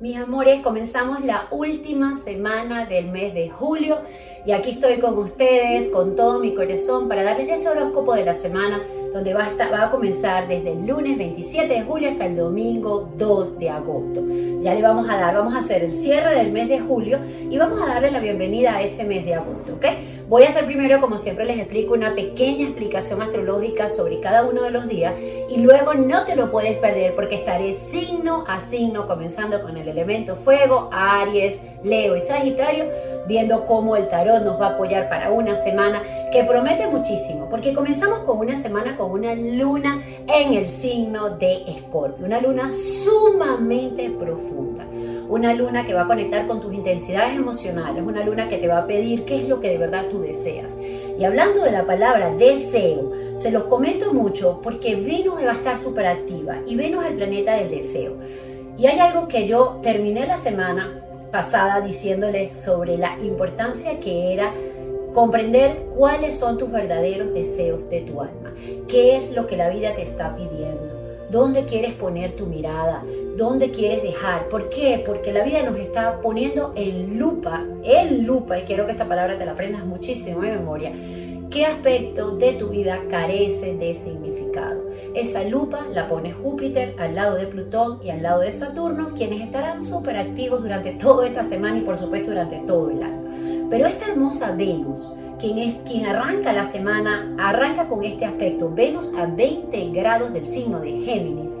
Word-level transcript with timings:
Mis 0.00 0.16
amores, 0.16 0.60
comenzamos 0.60 1.24
la 1.24 1.46
última 1.52 2.16
semana 2.16 2.84
del 2.84 3.12
mes 3.12 3.32
de 3.32 3.48
julio 3.48 3.98
y 4.44 4.50
aquí 4.50 4.72
estoy 4.72 4.98
con 4.98 5.16
ustedes 5.16 5.88
con 5.90 6.16
todo 6.16 6.40
mi 6.40 6.52
corazón 6.52 7.08
para 7.08 7.22
darles 7.22 7.48
ese 7.60 7.68
horóscopo 7.68 8.14
de 8.14 8.24
la 8.24 8.32
semana 8.32 8.82
donde 9.12 9.32
va 9.32 9.46
a, 9.46 9.70
va 9.70 9.84
a 9.84 9.90
comenzar 9.92 10.48
desde 10.48 10.72
el 10.72 10.84
lunes 10.84 11.16
27 11.16 11.72
de 11.72 11.82
julio 11.82 12.10
hasta 12.10 12.26
el 12.26 12.36
domingo 12.36 13.08
2 13.16 13.58
de 13.60 13.70
agosto. 13.70 14.24
Ya 14.60 14.74
le 14.74 14.82
vamos 14.82 15.08
a 15.08 15.16
dar, 15.16 15.36
vamos 15.36 15.54
a 15.54 15.58
hacer 15.58 15.84
el 15.84 15.94
cierre 15.94 16.34
del 16.34 16.50
mes 16.50 16.68
de 16.68 16.80
julio 16.80 17.20
y 17.48 17.56
vamos 17.56 17.80
a 17.80 17.86
darle 17.86 18.10
la 18.10 18.18
bienvenida 18.18 18.74
a 18.74 18.82
ese 18.82 19.04
mes 19.04 19.24
de 19.24 19.36
agosto, 19.36 19.74
¿ok? 19.74 19.86
Voy 20.34 20.42
a 20.42 20.48
hacer 20.48 20.66
primero, 20.66 21.00
como 21.00 21.16
siempre 21.16 21.44
les 21.44 21.60
explico, 21.60 21.94
una 21.94 22.16
pequeña 22.16 22.64
explicación 22.64 23.22
astrológica 23.22 23.88
sobre 23.88 24.18
cada 24.18 24.44
uno 24.44 24.62
de 24.62 24.72
los 24.72 24.88
días 24.88 25.14
y 25.48 25.58
luego 25.58 25.94
no 25.94 26.24
te 26.24 26.34
lo 26.34 26.50
puedes 26.50 26.76
perder 26.78 27.14
porque 27.14 27.36
estaré 27.36 27.74
signo 27.74 28.42
a 28.48 28.60
signo 28.60 29.06
comenzando 29.06 29.62
con 29.62 29.76
el 29.76 29.86
elemento 29.86 30.34
fuego, 30.34 30.90
Aries, 30.90 31.60
Leo 31.84 32.16
y 32.16 32.20
Sagitario, 32.20 32.86
viendo 33.28 33.64
cómo 33.64 33.94
el 33.94 34.08
tarot 34.08 34.42
nos 34.42 34.60
va 34.60 34.66
a 34.66 34.70
apoyar 34.70 35.08
para 35.08 35.30
una 35.30 35.54
semana 35.54 36.02
que 36.32 36.42
promete 36.42 36.88
muchísimo, 36.88 37.48
porque 37.48 37.72
comenzamos 37.72 38.20
con 38.20 38.38
una 38.38 38.56
semana 38.56 38.96
con 38.96 39.12
una 39.12 39.36
luna 39.36 40.02
en 40.26 40.54
el 40.54 40.68
signo 40.68 41.36
de 41.36 41.62
Escorpio, 41.68 42.26
una 42.26 42.40
luna 42.40 42.70
sumamente 42.70 44.10
profunda, 44.10 44.84
una 45.28 45.54
luna 45.54 45.86
que 45.86 45.94
va 45.94 46.02
a 46.02 46.06
conectar 46.08 46.48
con 46.48 46.60
tus 46.60 46.74
intensidades 46.74 47.36
emocionales, 47.36 48.02
una 48.02 48.24
luna 48.24 48.48
que 48.48 48.58
te 48.58 48.66
va 48.66 48.78
a 48.78 48.86
pedir 48.88 49.24
qué 49.26 49.36
es 49.36 49.48
lo 49.48 49.60
que 49.60 49.68
de 49.68 49.78
verdad 49.78 50.06
tú 50.10 50.23
deseas. 50.24 50.72
Y 51.18 51.24
hablando 51.24 51.62
de 51.62 51.70
la 51.70 51.86
palabra 51.86 52.34
deseo, 52.34 53.12
se 53.36 53.50
los 53.50 53.64
comento 53.64 54.12
mucho 54.12 54.60
porque 54.62 54.96
Venus 54.96 55.44
va 55.44 55.52
a 55.52 55.54
estar 55.54 55.78
súper 55.78 56.06
activa 56.06 56.58
y 56.66 56.76
Venus 56.76 57.04
es 57.04 57.10
el 57.10 57.16
planeta 57.16 57.56
del 57.56 57.70
deseo. 57.70 58.14
Y 58.76 58.86
hay 58.86 58.98
algo 58.98 59.28
que 59.28 59.46
yo 59.46 59.78
terminé 59.82 60.26
la 60.26 60.36
semana 60.36 61.00
pasada 61.30 61.80
diciéndoles 61.80 62.52
sobre 62.52 62.96
la 62.96 63.18
importancia 63.20 64.00
que 64.00 64.32
era 64.32 64.52
comprender 65.14 65.86
cuáles 65.96 66.36
son 66.36 66.58
tus 66.58 66.70
verdaderos 66.70 67.32
deseos 67.32 67.88
de 67.88 68.00
tu 68.00 68.20
alma, 68.20 68.52
qué 68.88 69.16
es 69.16 69.30
lo 69.32 69.46
que 69.46 69.56
la 69.56 69.70
vida 69.70 69.94
te 69.94 70.02
está 70.02 70.34
pidiendo, 70.34 70.83
dónde 71.34 71.64
quieres 71.64 71.94
poner 71.94 72.36
tu 72.36 72.46
mirada, 72.46 73.04
dónde 73.36 73.72
quieres 73.72 74.04
dejar. 74.04 74.48
¿Por 74.48 74.70
qué? 74.70 75.02
Porque 75.04 75.32
la 75.32 75.42
vida 75.42 75.64
nos 75.64 75.76
está 75.80 76.20
poniendo 76.20 76.70
en 76.76 77.18
lupa, 77.18 77.66
en 77.82 78.24
lupa, 78.24 78.56
y 78.60 78.62
quiero 78.62 78.86
que 78.86 78.92
esta 78.92 79.08
palabra 79.08 79.36
te 79.36 79.44
la 79.44 79.50
aprendas 79.50 79.84
muchísimo 79.84 80.42
de 80.42 80.52
memoria, 80.52 80.92
qué 81.50 81.66
aspecto 81.66 82.36
de 82.36 82.52
tu 82.52 82.68
vida 82.68 83.00
carece 83.10 83.74
de 83.74 83.96
significado. 83.96 84.84
Esa 85.12 85.42
lupa 85.42 85.84
la 85.92 86.08
pone 86.08 86.32
Júpiter 86.32 86.94
al 86.98 87.16
lado 87.16 87.34
de 87.34 87.48
Plutón 87.48 87.98
y 88.04 88.10
al 88.10 88.22
lado 88.22 88.40
de 88.40 88.52
Saturno, 88.52 89.10
quienes 89.16 89.42
estarán 89.42 89.82
súper 89.82 90.16
activos 90.16 90.62
durante 90.62 90.92
toda 91.00 91.26
esta 91.26 91.42
semana 91.42 91.78
y 91.78 91.82
por 91.82 91.98
supuesto 91.98 92.30
durante 92.30 92.58
todo 92.60 92.90
el 92.90 93.02
año. 93.02 93.24
Pero 93.70 93.86
esta 93.86 94.06
hermosa 94.06 94.54
Venus, 94.54 95.14
quien 95.40 95.58
es 95.58 95.74
quien 95.86 96.06
arranca 96.06 96.52
la 96.52 96.64
semana, 96.64 97.34
arranca 97.38 97.88
con 97.88 98.04
este 98.04 98.24
aspecto, 98.24 98.70
Venus 98.72 99.12
a 99.14 99.26
20 99.26 99.90
grados 99.90 100.32
del 100.32 100.46
signo 100.46 100.80
de 100.80 100.92
Géminis, 101.00 101.52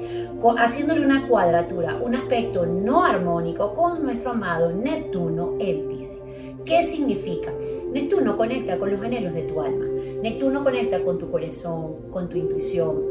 haciéndole 0.58 1.04
una 1.04 1.26
cuadratura, 1.26 1.98
un 2.02 2.14
aspecto 2.14 2.66
no 2.66 3.04
armónico 3.04 3.74
con 3.74 4.02
nuestro 4.02 4.32
amado 4.32 4.72
Neptuno 4.72 5.54
en 5.58 5.88
Pisces. 5.88 6.18
¿Qué 6.64 6.82
significa? 6.82 7.52
Neptuno 7.92 8.36
conecta 8.36 8.78
con 8.78 8.90
los 8.90 9.02
anhelos 9.02 9.34
de 9.34 9.42
tu 9.42 9.60
alma. 9.60 9.84
Neptuno 10.22 10.64
conecta 10.64 11.02
con 11.04 11.18
tu 11.18 11.30
corazón, 11.30 12.10
con 12.10 12.28
tu 12.28 12.38
intuición, 12.38 13.02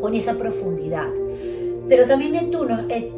con 0.00 0.14
esa 0.14 0.34
profundidad. 0.34 1.08
Pero 1.88 2.06
también 2.06 2.32
Neptuno 2.32 2.86
eh, 2.88 3.12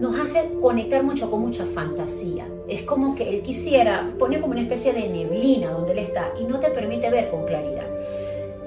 nos 0.00 0.18
hace 0.18 0.54
conectar 0.60 1.02
mucho 1.02 1.30
con 1.30 1.40
mucha 1.40 1.64
fantasía. 1.66 2.46
Es 2.68 2.82
como 2.82 3.14
que 3.14 3.28
él 3.28 3.42
quisiera, 3.42 4.12
pone 4.18 4.40
como 4.40 4.52
una 4.52 4.62
especie 4.62 4.92
de 4.92 5.08
neblina 5.08 5.70
donde 5.70 5.92
él 5.92 5.98
está 5.98 6.32
y 6.40 6.44
no 6.44 6.58
te 6.60 6.70
permite 6.70 7.10
ver 7.10 7.30
con 7.30 7.44
claridad. 7.44 7.86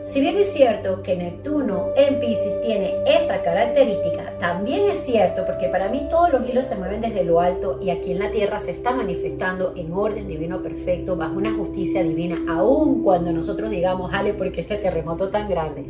Si 0.10 0.22
bien 0.22 0.38
es 0.38 0.52
cierto 0.52 1.04
que 1.04 1.16
Neptuno 1.16 1.90
en 1.96 2.20
Pisces 2.20 2.62
tiene 2.62 2.96
esa 3.06 3.44
característica, 3.44 4.40
también 4.40 4.90
es 4.90 4.98
cierto 4.98 5.46
porque 5.46 5.68
para 5.68 5.88
mí 5.90 6.08
todos 6.10 6.32
los 6.32 6.50
hilos 6.50 6.66
se 6.66 6.76
mueven 6.78 7.00
desde 7.00 7.24
lo 7.24 7.40
alto 7.40 7.80
y 7.80 7.92
aquí 7.92 8.14
en 8.14 8.18
la 8.18 8.32
Tierra 8.32 8.60
se 8.60 8.72
está 8.72 8.92
manifestando 8.92 9.74
en 9.76 9.94
orden 9.94 10.28
divino 10.28 10.64
perfecto, 10.64 11.16
bajo 11.16 11.38
una 11.38 11.54
justicia 11.54 12.02
divina, 12.02 12.44
aun 12.50 13.04
cuando 13.04 13.32
nosotros 13.32 13.70
digamos, 13.70 14.12
Ale, 14.12 14.34
porque 14.34 14.62
este 14.62 14.78
terremoto 14.78 15.30
tan 15.30 15.48
grande. 15.48 15.86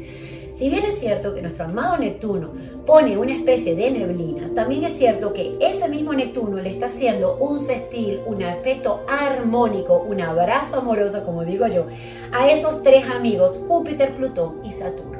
Si 0.59 0.69
bien 0.69 0.83
es 0.83 0.99
cierto 0.99 1.33
que 1.33 1.41
nuestro 1.41 1.63
amado 1.63 1.97
Neptuno 1.97 2.51
pone 2.85 3.17
una 3.17 3.31
especie 3.31 3.77
de 3.77 3.91
neblina, 3.91 4.53
también 4.53 4.83
es 4.83 4.97
cierto 4.97 5.31
que 5.31 5.55
ese 5.61 5.87
mismo 5.87 6.11
Neptuno 6.11 6.57
le 6.57 6.69
está 6.69 6.87
haciendo 6.87 7.37
un 7.37 7.61
sextil, 7.61 8.19
un 8.25 8.43
aspecto 8.43 9.05
armónico, 9.07 9.99
un 9.99 10.19
abrazo 10.19 10.79
amoroso, 10.79 11.23
como 11.23 11.45
digo 11.45 11.65
yo, 11.67 11.85
a 12.33 12.51
esos 12.51 12.83
tres 12.83 13.05
amigos, 13.09 13.57
Júpiter, 13.69 14.17
Plutón 14.17 14.59
y 14.65 14.73
Saturno. 14.73 15.19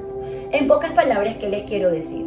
En 0.51 0.67
pocas 0.67 0.91
palabras, 0.91 1.37
¿qué 1.37 1.47
les 1.47 1.63
quiero 1.63 1.89
decir? 1.89 2.25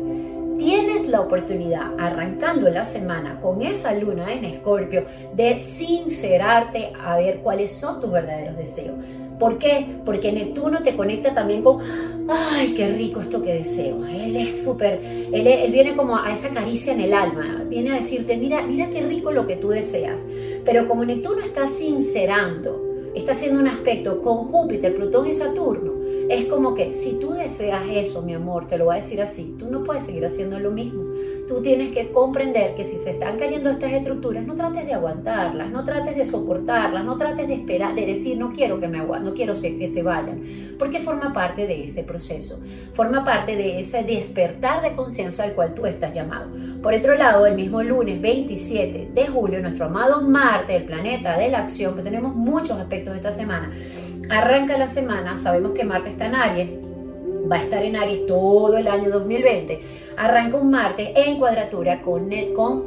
tienes 0.59 1.09
la 1.09 1.21
oportunidad, 1.23 1.93
arrancando 1.99 2.71
la 2.71 2.85
semana 2.85 3.41
con 3.41 3.63
esa 3.63 3.93
luna 3.95 4.33
en 4.33 4.45
Escorpio, 4.45 5.05
de 5.35 5.59
sincerarte 5.59 6.93
a 7.05 7.17
ver 7.17 7.39
cuáles 7.39 7.73
son 7.73 8.01
tus 8.01 8.13
verdaderos 8.13 8.57
deseos. 8.57 8.95
¿Por 9.43 9.59
qué? 9.59 9.85
Porque 10.05 10.31
Neptuno 10.31 10.85
te 10.85 10.95
conecta 10.95 11.35
también 11.35 11.65
con, 11.65 11.81
ay, 12.29 12.75
qué 12.77 12.91
rico 12.91 13.21
esto 13.21 13.43
que 13.43 13.55
deseo. 13.55 14.07
Él 14.07 14.37
es 14.37 14.63
súper, 14.63 15.01
él, 15.03 15.45
él, 15.49 15.73
viene 15.73 15.97
como 15.97 16.17
a 16.17 16.33
esa 16.33 16.51
caricia 16.51 16.93
en 16.93 17.01
el 17.01 17.13
alma, 17.13 17.65
viene 17.69 17.91
a 17.91 17.97
decirte, 17.97 18.37
mira, 18.37 18.63
mira 18.63 18.89
qué 18.91 19.01
rico 19.01 19.33
lo 19.33 19.49
que 19.49 19.57
tú 19.57 19.71
deseas. 19.71 20.25
Pero 20.65 20.87
como 20.87 21.05
Neptuno 21.05 21.41
está 21.41 21.67
sincerando, 21.67 23.11
está 23.17 23.33
haciendo 23.33 23.59
un 23.59 23.67
aspecto 23.67 24.23
con 24.23 24.45
Júpiter, 24.45 24.95
Plutón 24.95 25.27
y 25.27 25.33
Saturno, 25.33 25.93
es 26.29 26.45
como 26.45 26.77
que 26.77 26.95
si 26.95 27.15
tú 27.15 27.33
deseas 27.33 27.83
eso, 27.91 28.23
mi 28.23 28.35
amor, 28.35 28.69
te 28.69 28.79
lo 28.79 28.85
voy 28.85 28.95
a 28.95 29.01
decir 29.01 29.21
así, 29.21 29.57
tú 29.59 29.69
no 29.69 29.83
puedes 29.83 30.05
seguir 30.05 30.25
haciendo 30.25 30.61
lo 30.61 30.71
mismo. 30.71 31.03
Tú 31.53 31.61
tienes 31.61 31.93
que 31.93 32.11
comprender 32.13 32.75
que 32.75 32.83
si 32.83 32.97
se 32.97 33.11
están 33.11 33.39
cayendo 33.39 33.69
estas 33.69 33.93
estructuras, 33.93 34.47
no 34.47 34.55
trates 34.55 34.87
de 34.87 34.95
aguantarlas, 34.95 35.69
no 35.69 35.85
trates 35.85 36.17
de 36.17 36.25
soportarlas, 36.25 37.05
no 37.05 37.19
trates 37.19 37.47
de 37.47 37.53
esperar, 37.53 37.95
de 37.95 38.07
decir 38.07 38.39
no 38.39 38.55
quiero 38.55 38.81
que 38.81 38.89
me 38.89 39.01
no 39.05 39.35
quiero 39.35 39.53
que 39.53 39.87
se 39.87 40.03
vayan, 40.03 40.41
porque 40.79 41.01
forma 41.01 41.35
parte 41.35 41.67
de 41.67 41.85
ese 41.85 42.05
proceso, 42.05 42.63
forma 42.95 43.23
parte 43.23 43.55
de 43.55 43.81
ese 43.81 44.03
despertar 44.03 44.81
de 44.81 44.97
conciencia 44.97 45.45
al 45.45 45.53
cual 45.53 45.75
tú 45.75 45.85
estás 45.85 46.15
llamado. 46.15 46.49
Por 46.83 46.95
otro 46.95 47.17
lado, 47.17 47.45
el 47.45 47.55
mismo 47.55 47.83
lunes 47.83 48.19
27 48.23 49.11
de 49.13 49.27
julio, 49.27 49.61
nuestro 49.61 49.85
amado 49.85 50.23
Marte, 50.23 50.75
el 50.75 50.85
planeta 50.85 51.37
de 51.37 51.51
la 51.51 51.59
acción, 51.59 51.95
que 51.95 52.03
tenemos 52.03 52.35
muchos 52.35 52.79
aspectos 52.79 53.13
de 53.13 53.19
esta 53.19 53.31
semana, 53.31 53.71
arranca 54.31 54.79
la 54.79 54.89
semana, 54.89 55.37
sabemos 55.37 55.73
que 55.73 55.85
Marte 55.85 56.09
está 56.09 56.29
en 56.29 56.35
Aries, 56.35 56.92
va 57.51 57.57
a 57.57 57.63
estar 57.63 57.83
en 57.85 57.97
Aries 57.97 58.27
todo 58.27 58.77
el 58.77 58.89
año 58.89 59.11
2020. 59.11 59.81
Arranca 60.17 60.57
un 60.57 60.71
martes 60.71 61.11
en 61.15 61.39
cuadratura 61.39 62.03
con, 62.03 62.29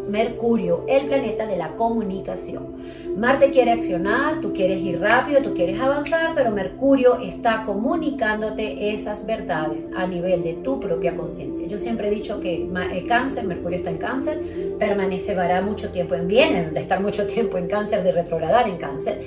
Mercurio, 0.10 0.86
el 0.88 1.08
planeta 1.08 1.46
de 1.46 1.58
la 1.58 1.70
comunicación. 1.70 2.76
Marte 3.18 3.52
quiere 3.52 3.72
accionar, 3.72 4.42
tú 4.42 4.54
quieres 4.54 4.82
ir 4.82 5.00
rápido, 5.00 5.42
tú 5.42 5.54
quieres 5.54 5.80
avanzar, 5.80 6.34
pero 6.36 6.52
Mercurio 6.52 7.20
está 7.20 7.64
comunicándote 7.66 8.94
esas 8.94 9.26
verdades 9.26 9.90
a 9.96 10.06
nivel 10.06 10.44
de 10.44 10.54
tu 10.56 10.80
propia 10.80 11.16
conciencia. 11.16 11.68
Yo 11.68 11.78
siempre 11.78 12.10
he 12.10 12.12
dicho 12.12 12.40
que 12.42 12.66
eh, 12.66 13.06
cáncer, 13.08 13.46
Mercurio 13.46 13.80
está 13.80 13.90
en 13.90 13.98
cáncer, 13.98 14.42
permanece, 14.78 15.36
vará 15.36 15.62
mucho 15.62 15.92
tiempo 15.92 16.16
en 16.16 16.28
bien, 16.28 16.74
de 16.74 16.80
estar 16.80 17.02
mucho 17.02 17.26
tiempo 17.28 17.58
en 17.58 17.68
cáncer, 17.68 18.04
de 18.04 18.12
retrogradar 18.12 18.68
en 18.68 18.78
cáncer 18.78 19.22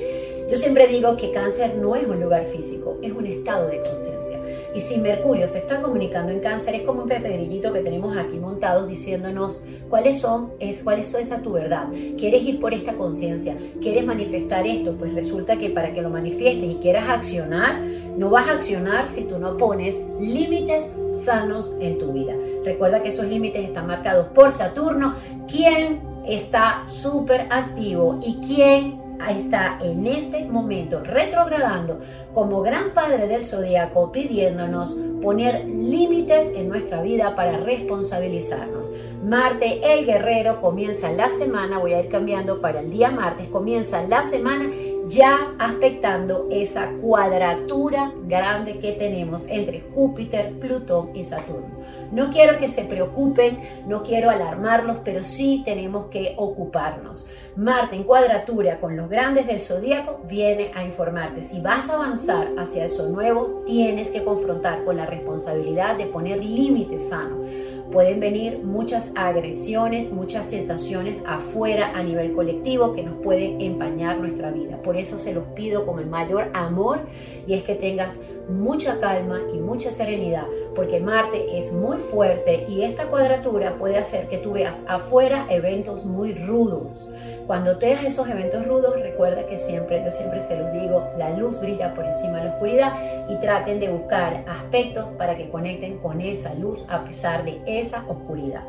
yo 0.50 0.56
siempre 0.56 0.86
digo 0.86 1.14
que 1.18 1.30
cáncer 1.30 1.74
no 1.76 1.94
es 1.94 2.06
un 2.06 2.22
lugar 2.22 2.46
físico, 2.46 2.96
es 3.02 3.12
un 3.12 3.26
estado 3.26 3.68
de 3.68 3.82
conciencia. 3.82 4.40
Y 4.78 4.80
si 4.80 4.96
Mercurio 4.96 5.48
se 5.48 5.58
está 5.58 5.82
comunicando 5.82 6.30
en 6.30 6.38
cáncer, 6.38 6.76
es 6.76 6.82
como 6.82 7.02
un 7.02 7.08
pepe 7.08 7.30
grillito 7.30 7.72
que 7.72 7.80
tenemos 7.80 8.16
aquí 8.16 8.38
montados 8.38 8.86
diciéndonos 8.86 9.64
cuáles 9.90 10.20
son, 10.20 10.52
es, 10.60 10.84
cuál 10.84 11.00
es 11.00 11.12
esa 11.12 11.42
tu 11.42 11.50
verdad. 11.50 11.88
¿Quieres 12.16 12.44
ir 12.44 12.60
por 12.60 12.72
esta 12.72 12.94
conciencia? 12.94 13.56
¿Quieres 13.80 14.06
manifestar 14.06 14.68
esto? 14.68 14.94
Pues 14.96 15.14
resulta 15.14 15.56
que 15.56 15.70
para 15.70 15.92
que 15.92 16.00
lo 16.00 16.10
manifiestes 16.10 16.70
y 16.70 16.76
quieras 16.76 17.08
accionar, 17.08 17.80
no 18.16 18.30
vas 18.30 18.46
a 18.46 18.52
accionar 18.52 19.08
si 19.08 19.24
tú 19.24 19.40
no 19.40 19.56
pones 19.56 20.00
límites 20.20 20.88
sanos 21.10 21.74
en 21.80 21.98
tu 21.98 22.12
vida. 22.12 22.34
Recuerda 22.64 23.02
que 23.02 23.08
esos 23.08 23.26
límites 23.26 23.64
están 23.64 23.88
marcados 23.88 24.28
por 24.28 24.52
Saturno, 24.52 25.14
quien 25.50 25.98
está 26.24 26.84
súper 26.86 27.48
activo 27.50 28.20
y 28.24 28.36
quien 28.46 29.07
está 29.28 29.78
en 29.82 30.06
este 30.06 30.44
momento 30.44 31.00
retrogradando 31.00 32.00
como 32.32 32.62
gran 32.62 32.94
padre 32.94 33.26
del 33.26 33.44
zodiaco 33.44 34.12
pidiéndonos 34.12 34.96
poner 35.22 35.64
límites 35.66 36.52
en 36.54 36.68
nuestra 36.68 37.02
vida 37.02 37.34
para 37.34 37.58
responsabilizarnos. 37.58 38.90
Marte, 39.22 39.80
el 39.92 40.06
guerrero, 40.06 40.60
comienza 40.60 41.10
la 41.10 41.28
semana, 41.28 41.78
voy 41.78 41.92
a 41.92 42.00
ir 42.00 42.08
cambiando 42.08 42.60
para 42.60 42.80
el 42.80 42.90
día 42.90 43.10
martes, 43.10 43.48
comienza 43.48 44.02
la 44.02 44.22
semana 44.22 44.70
ya 45.08 45.54
aspectando 45.58 46.48
esa 46.50 46.92
cuadratura 47.00 48.12
grande 48.26 48.78
que 48.78 48.92
tenemos 48.92 49.46
entre 49.48 49.80
Júpiter, 49.94 50.52
Plutón 50.60 51.16
y 51.16 51.24
Saturno. 51.24 51.78
No 52.12 52.30
quiero 52.30 52.58
que 52.58 52.68
se 52.68 52.84
preocupen, 52.84 53.58
no 53.86 54.02
quiero 54.02 54.30
alarmarlos, 54.30 54.98
pero 55.04 55.24
sí 55.24 55.62
tenemos 55.64 56.06
que 56.06 56.34
ocuparnos. 56.36 57.26
Marte 57.56 57.96
en 57.96 58.04
cuadratura 58.04 58.80
con 58.80 58.96
los 58.96 59.08
grandes 59.08 59.46
del 59.46 59.62
zodíaco 59.62 60.20
viene 60.28 60.70
a 60.74 60.84
informarte. 60.84 61.42
Si 61.42 61.60
vas 61.60 61.88
a 61.88 61.94
avanzar 61.94 62.48
hacia 62.58 62.84
eso 62.84 63.08
nuevo, 63.08 63.62
tienes 63.66 64.10
que 64.10 64.24
confrontar 64.24 64.84
con 64.84 64.96
la 64.96 65.06
responsabilidad 65.06 65.96
de 65.96 66.06
poner 66.06 66.44
límites 66.44 67.08
sanos 67.08 67.48
pueden 67.90 68.20
venir 68.20 68.58
muchas 68.58 69.12
agresiones, 69.16 70.12
muchas 70.12 70.50
situaciones 70.50 71.18
afuera 71.26 71.92
a 71.94 72.02
nivel 72.02 72.32
colectivo 72.32 72.92
que 72.92 73.02
nos 73.02 73.16
pueden 73.22 73.60
empañar 73.60 74.18
nuestra 74.18 74.50
vida. 74.50 74.80
Por 74.82 74.96
eso 74.96 75.18
se 75.18 75.32
los 75.32 75.44
pido 75.54 75.86
con 75.86 75.98
el 75.98 76.06
mayor 76.06 76.50
amor 76.54 77.00
y 77.46 77.54
es 77.54 77.62
que 77.62 77.74
tengas 77.74 78.20
mucha 78.48 79.00
calma 79.00 79.40
y 79.54 79.58
mucha 79.58 79.90
serenidad 79.90 80.46
porque 80.78 81.00
Marte 81.00 81.58
es 81.58 81.72
muy 81.72 81.96
fuerte 81.96 82.64
y 82.68 82.82
esta 82.82 83.06
cuadratura 83.06 83.74
puede 83.78 83.96
hacer 83.96 84.28
que 84.28 84.38
tú 84.38 84.52
veas 84.52 84.80
afuera 84.86 85.44
eventos 85.50 86.06
muy 86.06 86.34
rudos. 86.34 87.12
Cuando 87.48 87.80
veas 87.80 88.04
esos 88.04 88.28
eventos 88.28 88.64
rudos, 88.64 88.94
recuerda 89.00 89.44
que 89.48 89.58
siempre, 89.58 90.04
yo 90.04 90.12
siempre 90.12 90.38
se 90.38 90.56
los 90.56 90.72
digo, 90.72 91.04
la 91.18 91.30
luz 91.30 91.60
brilla 91.60 91.92
por 91.96 92.04
encima 92.04 92.38
de 92.38 92.44
la 92.44 92.50
oscuridad 92.52 92.92
y 93.28 93.34
traten 93.40 93.80
de 93.80 93.88
buscar 93.88 94.44
aspectos 94.46 95.06
para 95.18 95.36
que 95.36 95.50
conecten 95.50 95.98
con 95.98 96.20
esa 96.20 96.54
luz 96.54 96.88
a 96.88 97.04
pesar 97.04 97.44
de 97.44 97.60
esa 97.66 98.04
oscuridad. 98.06 98.62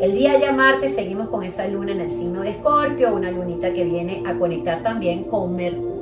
El 0.00 0.12
día 0.12 0.38
ya 0.38 0.52
martes 0.52 0.94
seguimos 0.94 1.30
con 1.30 1.42
esa 1.42 1.66
luna 1.66 1.90
en 1.90 2.00
el 2.00 2.12
signo 2.12 2.42
de 2.42 2.50
Escorpio, 2.50 3.12
una 3.12 3.32
lunita 3.32 3.74
que 3.74 3.82
viene 3.82 4.22
a 4.24 4.38
conectar 4.38 4.84
también 4.84 5.24
con 5.24 5.56
Mercurio. 5.56 5.93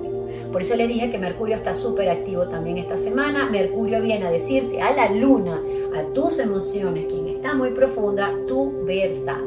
Por 0.53 0.61
eso 0.61 0.77
les 0.77 0.87
dije 0.87 1.11
que 1.11 1.19
Mercurio 1.19 1.57
está 1.57 1.75
súper 1.75 2.11
activo 2.11 2.47
también 2.47 2.77
esta 2.77 2.99
semana. 2.99 3.49
Mercurio 3.49 4.03
viene 4.03 4.27
a 4.27 4.31
decirte 4.31 4.83
a 4.83 4.93
la 4.93 5.11
luna, 5.11 5.59
a 5.97 6.13
tus 6.13 6.39
emociones, 6.39 7.07
quien 7.07 7.27
está 7.29 7.55
muy 7.55 7.71
profunda, 7.71 8.31
tu 8.47 8.85
verdad. 8.85 9.41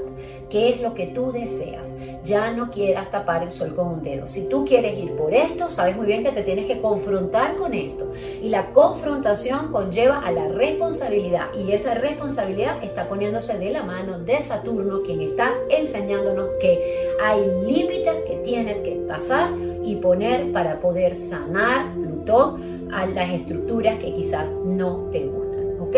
¿Qué 0.49 0.69
es 0.69 0.81
lo 0.81 0.93
que 0.93 1.07
tú 1.07 1.31
deseas? 1.31 1.95
Ya 2.23 2.51
no 2.51 2.71
quieras 2.71 3.11
tapar 3.11 3.43
el 3.43 3.51
sol 3.51 3.75
con 3.75 3.87
un 3.87 4.03
dedo. 4.03 4.27
Si 4.27 4.47
tú 4.47 4.65
quieres 4.65 4.97
ir 4.97 5.15
por 5.15 5.33
esto, 5.33 5.69
sabes 5.69 5.95
muy 5.95 6.05
bien 6.05 6.23
que 6.23 6.31
te 6.31 6.43
tienes 6.43 6.65
que 6.65 6.81
confrontar 6.81 7.55
con 7.55 7.73
esto. 7.73 8.11
Y 8.41 8.49
la 8.49 8.71
confrontación 8.71 9.71
conlleva 9.71 10.19
a 10.19 10.31
la 10.31 10.47
responsabilidad. 10.47 11.47
Y 11.53 11.71
esa 11.71 11.95
responsabilidad 11.95 12.83
está 12.83 13.07
poniéndose 13.07 13.57
de 13.57 13.71
la 13.71 13.83
mano 13.83 14.19
de 14.19 14.41
Saturno, 14.41 15.01
quien 15.03 15.21
está 15.21 15.51
enseñándonos 15.69 16.49
que 16.59 17.09
hay 17.21 17.41
límites 17.65 18.17
que 18.27 18.37
tienes 18.37 18.77
que 18.79 19.03
pasar 19.07 19.51
y 19.83 19.95
poner 19.95 20.51
para 20.51 20.79
poder 20.79 21.15
sanar 21.15 21.93
Plutón 21.95 22.89
a 22.91 23.05
las 23.05 23.29
estructuras 23.31 23.99
que 23.99 24.13
quizás 24.13 24.49
no 24.63 25.09
te 25.11 25.25
gustan. 25.25 25.79
¿Ok? 25.79 25.95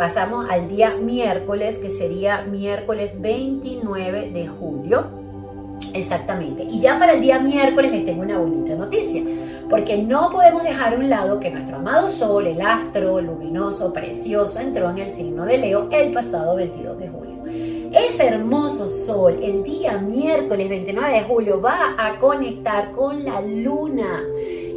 Pasamos 0.00 0.46
al 0.48 0.66
día 0.66 0.96
miércoles, 0.96 1.78
que 1.78 1.90
sería 1.90 2.40
miércoles 2.40 3.20
29 3.20 4.30
de 4.30 4.48
julio. 4.48 5.04
Exactamente. 5.92 6.62
Y 6.62 6.80
ya 6.80 6.98
para 6.98 7.12
el 7.12 7.20
día 7.20 7.38
miércoles 7.38 7.92
les 7.92 8.06
tengo 8.06 8.22
una 8.22 8.38
bonita 8.38 8.76
noticia, 8.76 9.22
porque 9.68 9.98
no 9.98 10.30
podemos 10.30 10.62
dejar 10.62 10.94
a 10.94 10.96
un 10.96 11.10
lado 11.10 11.38
que 11.38 11.50
nuestro 11.50 11.76
amado 11.76 12.08
Sol, 12.08 12.46
el 12.46 12.62
astro 12.62 13.20
luminoso, 13.20 13.92
precioso, 13.92 14.60
entró 14.60 14.88
en 14.88 15.00
el 15.00 15.10
signo 15.10 15.44
de 15.44 15.58
Leo 15.58 15.90
el 15.90 16.12
pasado 16.12 16.56
22 16.56 16.98
de 16.98 17.08
julio. 17.10 17.34
Ese 17.92 18.28
hermoso 18.28 18.86
sol, 18.86 19.40
el 19.42 19.64
día 19.64 19.98
miércoles 19.98 20.68
29 20.68 21.12
de 21.12 21.24
julio, 21.24 21.60
va 21.60 21.96
a 21.98 22.18
conectar 22.18 22.92
con 22.92 23.24
la 23.24 23.40
luna. 23.40 24.22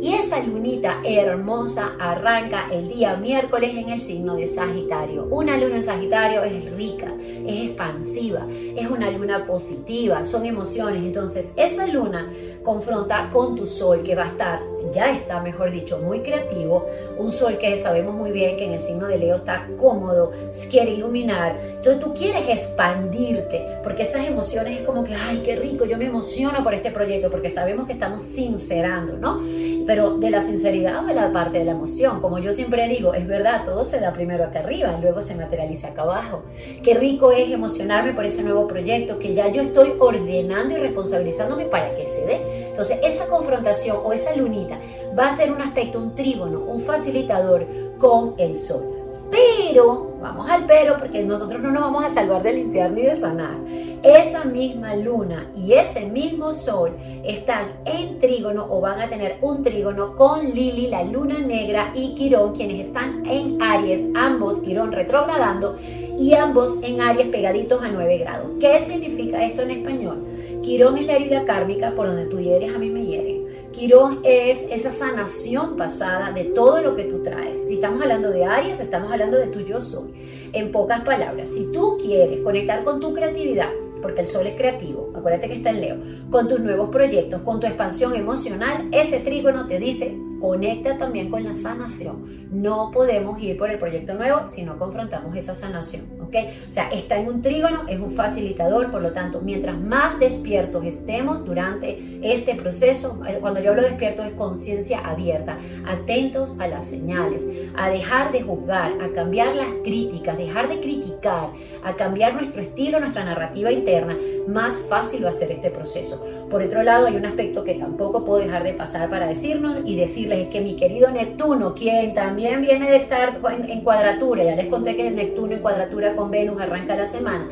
Y 0.02 0.16
esa 0.16 0.42
lunita 0.42 1.00
hermosa 1.06 1.92
arranca 2.00 2.70
el 2.72 2.88
día 2.88 3.16
miércoles 3.16 3.70
en 3.76 3.90
el 3.90 4.02
signo 4.02 4.36
de 4.36 4.48
Sagitario. 4.48 5.26
Una 5.26 5.58
luna 5.58 5.76
en 5.76 5.84
Sagitario 5.84 6.44
es 6.44 6.72
rica, 6.74 7.14
es 7.46 7.70
expansiva, 7.70 8.48
es 8.50 8.90
una 8.90 9.12
luna 9.12 9.46
positiva, 9.46 10.26
son 10.26 10.48
emociones. 10.48 11.04
Entonces, 11.04 11.54
esa 11.56 11.86
luna 11.86 12.34
confronta 12.64 13.30
con 13.32 13.56
tu 13.56 13.68
sol 13.68 14.02
que 14.02 14.16
va 14.16 14.24
a 14.24 14.30
estar, 14.30 14.73
ya 14.94 15.12
está, 15.12 15.42
mejor 15.42 15.72
dicho, 15.72 16.00
muy 16.00 16.22
creativo. 16.22 16.88
Un 17.18 17.32
sol 17.32 17.58
que 17.58 17.78
sabemos 17.78 18.14
muy 18.14 18.32
bien 18.32 18.58
que 18.58 18.66
en 18.66 18.74
el 18.74 18.82
signo 18.82 19.08
de 19.08 19.18
Leo 19.18 19.36
está 19.36 19.68
cómodo, 19.78 20.32
quiere 20.70 20.92
iluminar. 20.92 21.58
Entonces, 21.60 22.00
tú 22.00 22.14
quieres 22.14 22.48
expandirte 22.48 23.80
porque 23.84 24.04
esas 24.04 24.26
emociones 24.26 24.80
es 24.80 24.86
como 24.86 25.04
que, 25.04 25.16
ay, 25.16 25.42
qué 25.44 25.56
rico, 25.56 25.86
yo 25.86 25.98
me 25.98 26.06
emociono 26.06 26.64
por 26.64 26.74
este 26.74 26.92
proyecto 26.92 27.30
porque 27.30 27.52
sabemos 27.52 27.88
que 27.88 27.94
estamos 27.94 28.22
sincerando, 28.22 29.18
¿no? 29.18 29.42
pero 29.86 30.18
de 30.18 30.30
la 30.30 30.42
sinceridad 30.42 31.04
de 31.04 31.14
la 31.14 31.32
parte 31.32 31.60
de 31.60 31.66
la 31.66 31.72
emoción. 31.72 32.22
Como 32.22 32.40
yo 32.40 32.54
siempre 32.54 32.88
digo, 32.88 33.14
es 33.14 33.28
verdad, 33.28 33.66
todo 33.66 33.84
se 33.84 34.00
da 34.00 34.14
primero 34.14 34.44
acá 34.44 34.60
arriba, 34.60 34.98
luego 35.02 35.22
se 35.22 35.36
materializa 35.36 35.90
acá 35.90 36.04
abajo. 36.04 36.44
Qué 36.84 36.94
rico 36.94 37.32
es 37.32 37.52
emocionarme 37.52 38.14
por 38.14 38.26
ese 38.26 38.44
nuevo 38.44 38.68
proyecto 38.68 39.20
que 39.20 39.34
ya 39.34 39.50
yo 39.50 39.62
estoy 39.62 39.94
ordenando 40.00 40.76
y 40.76 40.78
responsabilizándome 40.78 41.66
para 41.66 41.96
que 41.96 42.08
se 42.08 42.26
dé. 42.26 42.68
Entonces, 42.70 43.00
esa 43.04 43.28
confrontación 43.28 43.98
o 44.04 44.14
esa 44.14 44.36
lunita 44.36 44.78
va 45.18 45.30
a 45.30 45.36
ser 45.36 45.52
un 45.52 45.62
aspecto, 45.62 46.00
un 46.00 46.16
trígono, 46.16 46.60
un 46.60 46.80
facilitador 46.80 47.66
con 48.00 48.34
el 48.38 48.58
sol. 48.58 49.04
Pero, 49.34 50.18
vamos 50.22 50.48
al 50.48 50.68
pero, 50.68 51.00
porque 51.00 51.24
nosotros 51.24 51.60
no 51.60 51.72
nos 51.72 51.82
vamos 51.82 52.06
a 52.06 52.12
salvar 52.12 52.44
de 52.44 52.54
limpiar 52.54 52.92
ni 52.92 53.02
de 53.02 53.16
sanar. 53.16 53.56
Esa 54.04 54.44
misma 54.44 54.96
luna 54.96 55.50
y 55.56 55.74
ese 55.74 56.06
mismo 56.06 56.52
sol 56.52 56.92
están 57.24 57.72
en 57.86 58.20
trígono 58.20 58.68
o 58.70 58.80
van 58.80 59.02
a 59.02 59.10
tener 59.10 59.38
un 59.42 59.64
trígono 59.64 60.16
con 60.16 60.52
Lili, 60.52 60.88
la 60.88 61.04
luna 61.04 61.40
negra, 61.40 61.92
y 61.96 62.14
Quirón, 62.14 62.54
quienes 62.54 62.88
están 62.88 63.26
en 63.26 63.60
Aries, 63.60 64.06
ambos 64.14 64.60
Quirón 64.60 64.92
retrogradando 64.92 65.78
y 66.20 66.36
ambos 66.36 66.78
en 66.84 67.02
Aries 67.02 67.30
pegaditos 67.30 67.82
a 67.82 67.88
9 67.88 68.18
grados. 68.20 68.52
¿Qué 68.60 68.82
significa 68.82 69.44
esto 69.44 69.64
en 69.64 69.72
español? 69.72 70.28
Quirón 70.62 70.98
es 70.98 71.08
la 71.08 71.16
herida 71.16 71.44
kármica 71.46 71.94
por 71.96 72.06
donde 72.06 72.26
tú 72.26 72.40
hieres, 72.40 72.76
a 72.76 72.78
mí 72.78 72.90
me 72.90 73.04
hieren. 73.04 73.53
Quirón 73.74 74.20
es 74.24 74.68
esa 74.70 74.94
sanación 74.94 75.76
pasada 75.76 76.32
de 76.32 76.46
todo 76.46 76.80
lo 76.82 76.96
que 76.96 77.06
tú 77.06 77.24
traes. 77.24 77.58
Si 77.68 77.74
estamos 77.74 78.04
hablando 78.04 78.30
de 78.30 78.46
Aries, 78.46 78.80
estamos 78.80 79.12
hablando 79.12 79.38
de 79.38 79.48
tu 79.48 79.62
yo 79.62 79.82
soy. 79.82 80.14
En 80.54 80.72
pocas 80.72 81.02
palabras, 81.02 81.50
si 81.50 81.72
tú 81.72 81.98
quieres 82.00 82.42
conectar 82.42 82.84
con 82.84 83.00
tu 83.00 83.16
creatividad, 83.16 83.70
porque 84.00 84.22
el 84.22 84.28
sol 84.28 84.46
es 84.46 84.54
creativo, 84.54 85.12
acuérdate 85.16 85.50
que 85.50 85.56
está 85.56 85.72
en 85.72 85.82
Leo, 85.82 85.98
con 86.30 86.48
tus 86.48 86.60
nuevos 86.60 86.90
proyectos, 86.90 87.42
con 87.42 87.60
tu 87.60 87.66
expansión 87.66 88.14
emocional, 88.14 88.90
ese 88.92 89.22
trígono 89.22 89.68
te 89.68 89.80
dice, 89.80 90.16
conecta 90.44 90.98
también 90.98 91.30
con 91.32 91.42
la 91.46 91.56
sanación. 91.56 92.50
No 92.52 92.92
podemos 92.92 93.42
ir 93.42 93.58
por 93.58 93.72
el 93.72 93.80
proyecto 93.80 94.14
nuevo 94.14 94.46
si 94.46 94.64
no 94.64 94.78
confrontamos 94.78 95.34
esa 95.38 95.54
sanación, 95.54 96.04
¿ok? 96.22 96.36
O 96.68 96.72
sea, 96.72 96.92
está 96.92 97.18
en 97.18 97.30
un 97.30 97.42
trígono, 97.42 97.88
es 97.88 97.98
un 98.02 98.12
facilitador, 98.12 98.92
por 98.92 99.02
lo 99.02 99.14
tanto, 99.14 99.40
mientras 99.40 99.80
más 99.80 100.20
despiertos 100.20 100.84
estemos 100.84 101.46
durante 101.46 102.20
este 102.22 102.56
proceso, 102.56 103.22
eh, 103.26 103.38
cuando 103.40 103.62
yo 103.62 103.70
hablo 103.70 103.84
despiertos 103.84 104.26
es 104.26 104.34
conciencia 104.34 105.00
abierta, 105.00 105.58
atentos 105.88 106.60
a 106.60 106.68
las 106.68 106.88
señales, 106.88 107.42
a 107.78 107.90
dejar 107.90 108.34
de 108.34 108.42
juzgar, 108.42 109.02
a 109.02 109.14
cambiar 109.14 109.56
las 109.56 109.74
críticas, 109.82 110.38
dejar 110.38 110.68
de 110.68 110.82
criticar, 110.82 111.48
a 111.86 111.96
cambiar 111.96 112.34
nuestro 112.34 112.62
estilo, 112.62 113.00
nuestra 113.00 113.24
narrativa 113.24 113.72
interna, 113.72 114.18
más 114.50 114.76
fácil 114.90 115.24
va 115.24 115.30
a 115.30 115.32
ser 115.32 115.52
este 115.52 115.70
proceso. 115.70 116.22
Por 116.50 116.62
otro 116.62 116.84
lado, 116.84 117.08
hay 117.08 117.16
un 117.16 117.26
aspecto 117.26 117.64
que 117.64 117.76
tampoco 117.76 118.26
puedo 118.26 118.44
dejar 118.44 118.64
de 118.64 118.74
pasar 118.74 119.10
para 119.10 119.26
decirnos 119.28 119.78
y 119.86 119.96
es 120.34 120.50
que 120.50 120.62
mi 120.62 120.76
querido 120.76 121.10
Neptuno, 121.12 121.74
quien 121.74 122.14
también 122.14 122.62
viene 122.62 122.90
de 122.90 122.98
estar 122.98 123.40
en, 123.68 123.82
cuadratura, 123.82 124.44
ya 124.44 124.56
les 124.56 124.68
conté 124.68 124.96
que 124.96 125.10
Neptuno 125.12 125.54
en 125.54 125.62
cuadratura 125.62 126.16
con 126.16 126.32
Venus 126.32 126.62
arranca 126.62 126.96
la 126.96 127.06
semana, 127.06 127.48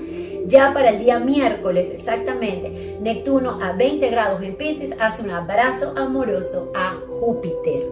ya 0.46 0.74
para 0.74 0.90
el 0.90 1.00
día 1.00 1.20
miércoles 1.20 1.92
exactamente, 1.92 2.98
Neptuno 3.02 3.60
a 3.62 3.74
20 3.74 4.10
grados 4.10 4.42
en 4.42 4.56
Pisces 4.56 4.96
hace 5.00 5.24
un 5.24 5.32
abrazo 5.32 5.94
amoroso 5.96 6.72
a 6.76 6.96
Júpiter 7.22 7.84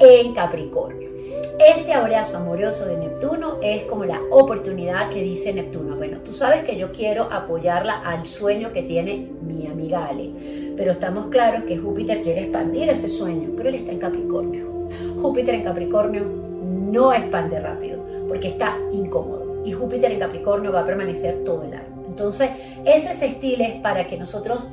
en 0.00 0.32
Capricornio. 0.32 1.10
Este 1.58 1.92
abrazo 1.92 2.38
amoroso 2.38 2.86
de 2.86 2.96
Neptuno 2.96 3.58
es 3.62 3.84
como 3.84 4.06
la 4.06 4.18
oportunidad 4.30 5.10
que 5.10 5.22
dice 5.22 5.52
Neptuno. 5.52 5.96
Bueno, 5.96 6.20
tú 6.24 6.32
sabes 6.32 6.64
que 6.64 6.78
yo 6.78 6.90
quiero 6.90 7.24
apoyarla 7.24 8.00
al 8.00 8.26
sueño 8.26 8.72
que 8.72 8.82
tiene 8.82 9.28
mi 9.42 9.66
amiga 9.66 10.06
Ale, 10.06 10.30
pero 10.78 10.92
estamos 10.92 11.26
claros 11.26 11.66
que 11.66 11.76
Júpiter 11.76 12.22
quiere 12.22 12.44
expandir 12.44 12.88
ese 12.88 13.06
sueño, 13.06 13.50
pero 13.54 13.68
él 13.68 13.74
está 13.74 13.92
en 13.92 13.98
Capricornio. 13.98 14.88
Júpiter 15.20 15.56
en 15.56 15.64
Capricornio 15.64 16.24
no 16.24 17.12
expande 17.12 17.60
rápido 17.60 18.02
porque 18.28 18.48
está 18.48 18.78
incómodo 18.92 19.62
y 19.62 19.72
Júpiter 19.72 20.10
en 20.10 20.20
Capricornio 20.20 20.72
va 20.72 20.80
a 20.80 20.86
permanecer 20.86 21.44
todo 21.44 21.64
el 21.64 21.74
año. 21.74 22.06
Entonces, 22.08 22.48
ese 22.86 23.26
estilo 23.26 23.62
es 23.62 23.74
para 23.82 24.06
que 24.06 24.16
nosotros 24.16 24.72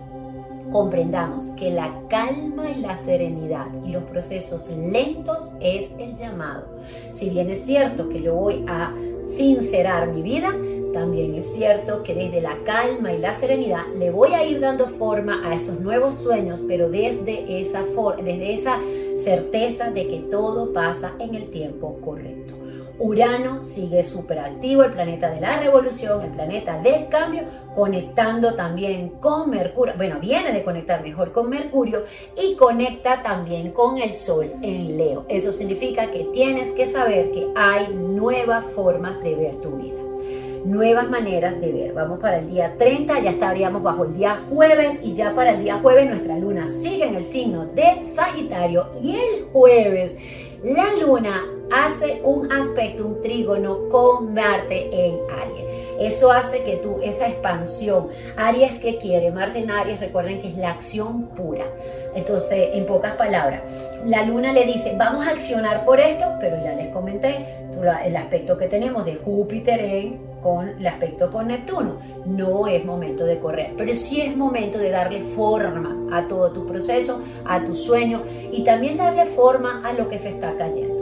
comprendamos 0.71 1.45
que 1.57 1.71
la 1.71 2.01
calma 2.09 2.69
y 2.69 2.81
la 2.81 2.97
serenidad 2.97 3.67
y 3.85 3.89
los 3.89 4.03
procesos 4.03 4.69
lentos 4.69 5.53
es 5.59 5.93
el 5.99 6.15
llamado. 6.17 6.65
Si 7.11 7.29
bien 7.29 7.49
es 7.49 7.65
cierto 7.65 8.09
que 8.09 8.21
yo 8.21 8.35
voy 8.35 8.65
a 8.67 8.93
sincerar 9.25 10.09
mi 10.09 10.21
vida, 10.21 10.53
también 10.93 11.35
es 11.35 11.53
cierto 11.53 12.01
que 12.01 12.15
desde 12.15 12.41
la 12.41 12.57
calma 12.63 13.13
y 13.13 13.19
la 13.19 13.35
serenidad 13.35 13.83
le 13.95 14.09
voy 14.09 14.33
a 14.33 14.45
ir 14.45 14.59
dando 14.59 14.87
forma 14.87 15.47
a 15.47 15.53
esos 15.53 15.79
nuevos 15.79 16.15
sueños, 16.15 16.63
pero 16.67 16.89
desde 16.89 17.61
esa, 17.61 17.83
desde 18.23 18.53
esa 18.53 18.79
certeza 19.15 19.91
de 19.91 20.07
que 20.07 20.19
todo 20.31 20.73
pasa 20.73 21.13
en 21.19 21.35
el 21.35 21.49
tiempo 21.49 21.99
correcto. 22.03 22.56
Urano 22.99 23.63
sigue 23.63 24.03
súper 24.03 24.39
activo, 24.39 24.83
el 24.83 24.91
planeta 24.91 25.29
de 25.29 25.41
la 25.41 25.51
revolución, 25.53 26.21
el 26.23 26.31
planeta 26.31 26.81
del 26.81 27.07
cambio, 27.09 27.43
conectando 27.75 28.55
también 28.55 29.09
con 29.19 29.49
Mercurio, 29.49 29.93
bueno, 29.97 30.19
viene 30.19 30.51
de 30.51 30.63
conectar 30.63 31.03
mejor 31.03 31.31
con 31.31 31.49
Mercurio 31.49 32.05
y 32.35 32.55
conecta 32.55 33.21
también 33.21 33.71
con 33.71 33.97
el 33.97 34.15
Sol 34.15 34.51
en 34.61 34.97
Leo. 34.97 35.25
Eso 35.29 35.51
significa 35.51 36.09
que 36.11 36.25
tienes 36.33 36.71
que 36.71 36.87
saber 36.87 37.31
que 37.31 37.47
hay 37.55 37.93
nuevas 37.93 38.65
formas 38.75 39.21
de 39.21 39.35
ver 39.35 39.61
tu 39.61 39.71
vida 39.77 40.07
nuevas 40.65 41.09
maneras 41.09 41.61
de 41.61 41.71
ver. 41.71 41.93
Vamos 41.93 42.19
para 42.19 42.39
el 42.39 42.49
día 42.49 42.75
30, 42.77 43.21
ya 43.21 43.29
estaríamos 43.29 43.81
bajo 43.81 44.03
el 44.03 44.15
día 44.15 44.41
jueves 44.49 44.99
y 45.01 45.13
ya 45.13 45.33
para 45.33 45.51
el 45.51 45.63
día 45.63 45.79
jueves 45.79 46.09
nuestra 46.09 46.37
luna 46.37 46.67
sigue 46.67 47.07
en 47.07 47.15
el 47.15 47.23
signo 47.23 47.65
de 47.67 48.05
Sagitario 48.05 48.89
y 49.01 49.15
el 49.15 49.45
jueves 49.53 50.17
la 50.63 50.93
luna 50.99 51.45
hace 51.71 52.21
un 52.23 52.51
aspecto, 52.51 53.05
un 53.05 53.21
trígono 53.21 53.89
con 53.89 54.33
Marte 54.33 54.89
en 54.91 55.19
Aries. 55.31 55.65
Eso 55.99 56.31
hace 56.31 56.63
que 56.63 56.77
tú, 56.77 56.99
esa 57.01 57.27
expansión, 57.27 58.09
Aries 58.35 58.79
que 58.79 58.97
quiere, 58.97 59.31
Marte 59.31 59.59
en 59.59 59.71
Aries, 59.71 59.99
recuerden 59.99 60.41
que 60.41 60.49
es 60.49 60.57
la 60.57 60.71
acción 60.71 61.27
pura. 61.29 61.65
Entonces, 62.15 62.69
en 62.73 62.85
pocas 62.85 63.13
palabras, 63.13 63.63
la 64.05 64.23
luna 64.23 64.53
le 64.53 64.65
dice, 64.65 64.95
vamos 64.97 65.25
a 65.25 65.31
accionar 65.31 65.85
por 65.85 65.99
esto, 65.99 66.25
pero 66.39 66.57
ya 66.63 66.73
les 66.73 66.87
comenté 66.89 67.45
el 68.05 68.15
aspecto 68.15 68.57
que 68.57 68.67
tenemos 68.67 69.05
de 69.05 69.15
Júpiter 69.15 69.79
en, 69.79 70.19
con 70.41 70.69
el 70.69 70.87
aspecto 70.87 71.31
con 71.31 71.47
Neptuno. 71.47 71.97
No 72.25 72.67
es 72.67 72.83
momento 72.85 73.25
de 73.25 73.39
correr, 73.39 73.73
pero 73.77 73.93
sí 73.95 74.21
es 74.21 74.35
momento 74.35 74.79
de 74.79 74.89
darle 74.89 75.21
forma 75.21 75.95
a 76.11 76.27
todo 76.27 76.51
tu 76.51 76.65
proceso, 76.65 77.21
a 77.45 77.63
tu 77.63 77.75
sueño 77.75 78.23
y 78.51 78.63
también 78.63 78.97
darle 78.97 79.25
forma 79.25 79.81
a 79.87 79.93
lo 79.93 80.09
que 80.09 80.17
se 80.17 80.29
está 80.29 80.53
cayendo 80.57 80.96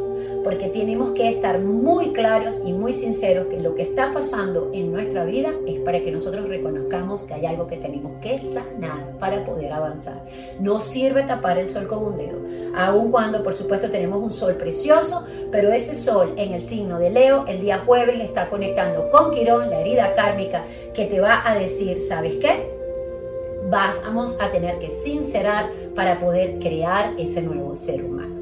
porque 0.46 0.70
tenemos 0.70 1.14
que 1.14 1.28
estar 1.28 1.60
muy 1.60 2.14
claros 2.14 2.62
y 2.64 2.72
muy 2.72 2.94
sinceros 2.94 3.48
que 3.48 3.60
lo 3.60 3.74
que 3.74 3.82
está 3.82 4.14
pasando 4.14 4.70
en 4.74 4.92
nuestra 4.92 5.26
vida 5.26 5.52
es 5.66 5.80
para 5.80 6.02
que 6.02 6.12
nosotros 6.12 6.48
reconozcamos 6.48 7.24
que 7.24 7.34
hay 7.34 7.48
algo 7.48 7.66
que 7.66 7.78
tenemos 7.78 8.22
que 8.22 8.38
sanar 8.38 9.18
para 9.20 9.44
poder 9.44 9.74
avanzar. 9.74 10.24
No 10.60 10.82
sirve 10.82 11.24
tapar 11.24 11.58
el 11.58 11.68
sol 11.68 11.88
con 11.88 12.06
un 12.06 12.18
dedo, 12.18 12.38
aun 12.76 13.10
cuando 13.10 13.44
por 13.44 13.56
supuesto 13.56 13.90
tenemos 13.90 14.22
un 14.22 14.32
sol 14.32 14.54
precioso, 14.54 15.26
pero 15.52 15.74
ese 15.74 15.96
sol 15.96 16.36
en 16.38 16.54
el 16.54 16.62
signo 16.62 17.00
de 17.00 17.10
Leo 17.10 17.48
el 17.48 17.62
día 17.62 17.80
jueves 17.80 18.22
está 18.22 18.48
conectando 18.48 19.10
con 19.10 19.32
Quirón, 19.32 19.72
la 19.72 19.82
herida 19.82 20.14
kármica, 20.14 20.64
que 20.94 21.06
te 21.08 21.20
va 21.20 21.42
a 21.44 21.58
decir, 21.58 22.00
¿sabes 22.00 22.36
qué? 22.36 22.70
Vamos 23.68 24.40
a 24.40 24.52
tener 24.52 24.78
que 24.78 24.92
sincerar 24.92 25.72
para 25.96 26.20
poder 26.20 26.60
crear 26.60 27.16
ese 27.18 27.42
nuevo 27.42 27.76
ser 27.76 28.06
humano. 28.06 28.35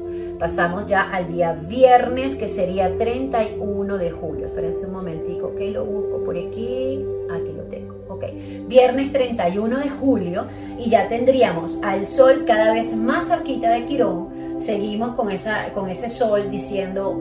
Pasamos 0.44 0.84
ya 0.84 1.10
al 1.10 1.32
día 1.32 1.54
viernes, 1.54 2.36
que 2.36 2.48
sería 2.48 2.98
31 2.98 3.96
de 3.96 4.10
julio. 4.10 4.44
Espérense 4.44 4.84
un 4.84 4.92
momentico 4.92 5.54
que 5.54 5.70
lo 5.70 5.86
busco 5.86 6.22
por 6.22 6.36
aquí. 6.36 7.02
Aquí 7.30 7.50
lo 7.56 7.62
tengo. 7.62 7.94
Ok. 8.10 8.24
Viernes 8.68 9.10
31 9.10 9.78
de 9.78 9.88
julio 9.88 10.44
y 10.78 10.90
ya 10.90 11.08
tendríamos 11.08 11.82
al 11.82 12.04
sol 12.04 12.44
cada 12.46 12.74
vez 12.74 12.94
más 12.94 13.28
cerquita 13.28 13.70
de 13.70 13.86
Quirón. 13.86 14.60
Seguimos 14.60 15.14
con, 15.14 15.30
esa, 15.30 15.72
con 15.72 15.88
ese 15.88 16.10
sol 16.10 16.50
diciendo, 16.50 17.18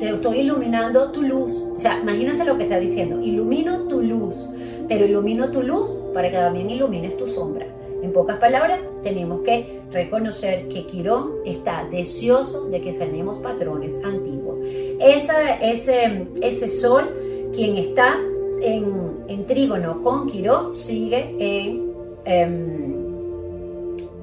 te 0.00 0.08
estoy 0.08 0.40
iluminando 0.40 1.12
tu 1.12 1.22
luz. 1.22 1.68
O 1.76 1.78
sea, 1.78 2.00
imagínense 2.00 2.44
lo 2.44 2.56
que 2.56 2.64
está 2.64 2.80
diciendo. 2.80 3.20
Ilumino 3.20 3.82
tu 3.82 4.02
luz, 4.02 4.50
pero 4.88 5.06
ilumino 5.06 5.52
tu 5.52 5.62
luz 5.62 6.00
para 6.12 6.32
que 6.32 6.36
también 6.36 6.68
ilumines 6.68 7.16
tu 7.16 7.28
sombra. 7.28 7.75
En 8.06 8.12
pocas 8.12 8.38
palabras, 8.38 8.78
tenemos 9.02 9.40
que 9.40 9.80
reconocer 9.90 10.68
que 10.68 10.86
Quirón 10.86 11.32
está 11.44 11.84
deseoso 11.90 12.66
de 12.66 12.80
que 12.80 12.92
sanemos 12.92 13.40
patrones 13.40 13.98
antiguos. 14.04 14.58
ese, 15.00 16.68
sol, 16.68 17.10
quien 17.52 17.76
está 17.76 18.16
en, 18.62 19.44
trígono 19.48 20.02
con 20.04 20.28
Quirón, 20.28 20.76
sigue 20.76 21.34
em, 22.24 22.94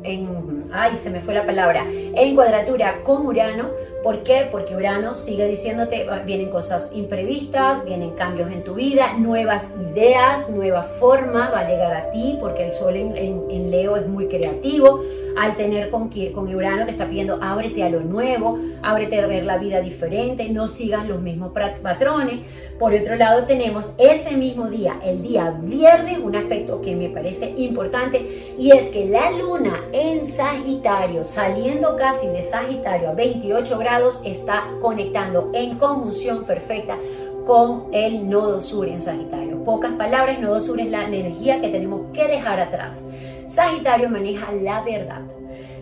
en, 0.04 0.64
ay, 0.72 0.96
se 0.96 1.10
me 1.10 1.20
fue 1.20 1.34
la 1.34 1.46
palabra, 1.46 1.86
en 1.92 2.36
cuadratura 2.36 3.04
con 3.04 3.26
Urano. 3.26 3.68
¿Por 4.04 4.24
qué? 4.24 4.50
Porque 4.52 4.76
Urano 4.76 5.16
sigue 5.16 5.48
diciéndote, 5.48 6.06
vienen 6.26 6.50
cosas 6.50 6.92
imprevistas, 6.94 7.86
vienen 7.86 8.12
cambios 8.12 8.52
en 8.52 8.64
tu 8.66 8.76
vida, 8.76 9.14
nuevas 9.18 9.70
ideas, 9.80 10.50
nueva 10.50 10.84
forma 10.84 11.50
va 11.50 11.60
a 11.60 11.70
llegar 11.70 11.94
a 11.94 12.12
ti, 12.12 12.38
porque 12.42 12.68
el 12.68 12.74
Sol 12.76 12.98
en, 12.98 13.16
en 13.18 13.72
Leo 13.72 13.96
es 13.96 14.06
muy 14.06 14.28
creativo 14.28 15.00
al 15.36 15.56
tener 15.56 15.90
con, 15.90 16.10
con 16.34 16.54
Urano 16.54 16.86
te 16.86 16.92
está 16.92 17.08
pidiendo 17.08 17.40
ábrete 17.42 17.84
a 17.84 17.90
lo 17.90 18.02
nuevo, 18.02 18.60
ábrete 18.82 19.20
a 19.20 19.28
ver 19.28 19.44
la 19.44 19.58
vida 19.58 19.82
diferente, 19.82 20.50
no 20.50 20.68
sigas 20.68 21.08
los 21.08 21.22
mismos 21.22 21.52
patrones. 21.82 22.40
Por 22.80 22.94
otro 22.94 23.16
lado 23.16 23.46
tenemos 23.46 23.94
ese 23.98 24.36
mismo 24.38 24.70
día, 24.70 24.96
el 25.04 25.22
día 25.22 25.52
viernes, 25.62 26.20
un 26.20 26.36
aspecto 26.36 26.82
que 26.82 26.96
me 26.96 27.10
parece 27.10 27.54
importante 27.58 28.56
y 28.58 28.72
es 28.72 28.90
que 28.90 29.06
la 29.06 29.32
luna 29.32 29.82
en 29.92 30.26
Sagitario, 30.26 31.24
saliendo 31.24 31.96
casi 31.96 32.28
de 32.28 32.42
Sagitario 32.42 33.10
a 33.10 33.14
28 33.14 33.78
grados, 33.78 33.93
está 34.26 34.72
conectando 34.82 35.52
en 35.54 35.78
conjunción 35.78 36.46
perfecta 36.46 36.98
con 37.46 37.94
el 37.94 38.28
nodo 38.28 38.62
sur 38.62 38.88
en 38.88 39.02
Sagitario. 39.02 39.64
Pocas 39.64 39.94
palabras, 39.94 40.40
nodo 40.40 40.62
sur 40.62 40.80
es 40.80 40.90
la 40.90 41.06
energía 41.06 41.62
que 41.62 41.70
tenemos 41.70 42.08
que 42.12 42.28
dejar 42.28 42.60
atrás. 42.60 43.06
Sagitario 43.48 44.10
maneja 44.10 44.52
la 44.52 44.82
verdad. 44.84 45.22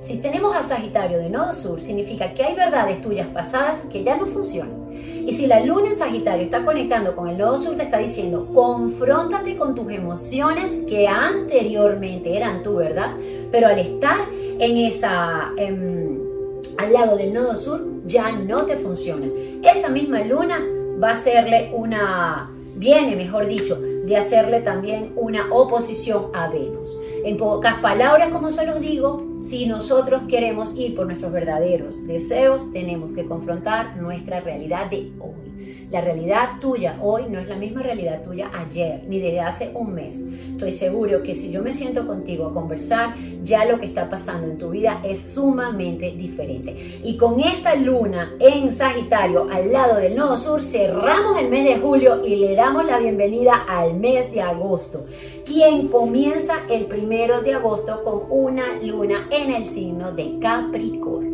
Si 0.01 0.17
tenemos 0.17 0.55
a 0.55 0.63
Sagitario 0.63 1.19
de 1.19 1.29
nodo 1.29 1.53
sur, 1.53 1.79
significa 1.79 2.33
que 2.33 2.43
hay 2.43 2.55
verdades 2.55 3.01
tuyas 3.01 3.27
pasadas 3.27 3.85
que 3.85 4.03
ya 4.03 4.17
no 4.17 4.25
funcionan. 4.25 4.91
Y 4.91 5.31
si 5.33 5.47
la 5.47 5.63
luna 5.63 5.89
en 5.89 5.95
Sagitario 5.95 6.43
está 6.43 6.65
conectando 6.65 7.15
con 7.15 7.29
el 7.29 7.37
nodo 7.37 7.59
sur, 7.59 7.75
te 7.75 7.83
está 7.83 7.99
diciendo, 7.99 8.49
confróntate 8.53 9.55
con 9.55 9.75
tus 9.75 9.89
emociones 9.91 10.81
que 10.89 11.07
anteriormente 11.07 12.35
eran 12.35 12.63
tu 12.63 12.75
verdad, 12.75 13.15
pero 13.51 13.67
al 13.67 13.79
estar 13.79 14.27
en 14.59 14.77
esa, 14.77 15.51
em, 15.57 16.20
al 16.77 16.93
lado 16.93 17.17
del 17.17 17.33
nodo 17.33 17.57
sur, 17.57 17.85
ya 18.05 18.31
no 18.31 18.65
te 18.65 18.77
funciona. 18.77 19.27
Esa 19.63 19.89
misma 19.89 20.21
luna 20.23 20.59
va 21.01 21.09
a 21.09 21.13
hacerle 21.13 21.71
una, 21.73 22.51
viene 22.75 23.15
mejor 23.15 23.47
dicho, 23.47 23.79
de 23.79 24.17
hacerle 24.17 24.61
también 24.61 25.13
una 25.15 25.53
oposición 25.53 26.27
a 26.33 26.49
Venus. 26.49 26.99
En 27.23 27.37
pocas 27.37 27.79
palabras, 27.79 28.29
como 28.31 28.49
se 28.51 28.65
los 28.65 28.79
digo, 28.79 29.35
si 29.39 29.67
nosotros 29.67 30.23
queremos 30.27 30.75
ir 30.75 30.95
por 30.95 31.05
nuestros 31.05 31.31
verdaderos 31.31 32.05
deseos, 32.07 32.71
tenemos 32.73 33.13
que 33.13 33.25
confrontar 33.25 33.97
nuestra 33.97 34.39
realidad 34.39 34.89
de 34.89 35.11
hoy. 35.19 35.50
La 35.89 36.01
realidad 36.01 36.59
tuya 36.59 36.97
hoy 37.01 37.23
no 37.29 37.39
es 37.39 37.47
la 37.47 37.55
misma 37.55 37.83
realidad 37.83 38.23
tuya 38.23 38.49
ayer, 38.53 39.03
ni 39.07 39.19
desde 39.19 39.41
hace 39.41 39.71
un 39.73 39.93
mes. 39.93 40.19
Estoy 40.51 40.71
seguro 40.71 41.23
que 41.23 41.35
si 41.35 41.51
yo 41.51 41.61
me 41.61 41.73
siento 41.73 42.07
contigo 42.07 42.47
a 42.47 42.53
conversar, 42.53 43.15
ya 43.43 43.65
lo 43.65 43.79
que 43.79 43.87
está 43.87 44.09
pasando 44.09 44.47
en 44.47 44.57
tu 44.57 44.69
vida 44.69 45.01
es 45.03 45.33
sumamente 45.33 46.11
diferente. 46.11 47.01
Y 47.03 47.17
con 47.17 47.39
esta 47.39 47.75
luna 47.75 48.33
en 48.39 48.71
Sagitario 48.71 49.47
al 49.51 49.71
lado 49.71 49.97
del 49.97 50.15
nodo 50.15 50.37
sur, 50.37 50.61
cerramos 50.61 51.37
el 51.39 51.49
mes 51.49 51.65
de 51.65 51.79
julio 51.79 52.25
y 52.25 52.37
le 52.37 52.55
damos 52.55 52.85
la 52.85 52.99
bienvenida 52.99 53.65
al 53.67 53.95
mes 53.95 54.31
de 54.31 54.41
agosto, 54.41 55.05
quien 55.45 55.87
comienza 55.87 56.55
el 56.69 56.85
primero 56.85 57.41
de 57.41 57.53
agosto 57.53 58.03
con 58.03 58.21
una 58.29 58.77
luna 58.81 59.27
en 59.31 59.51
el 59.53 59.65
signo 59.65 60.11
de 60.11 60.37
Capricornio 60.39 61.30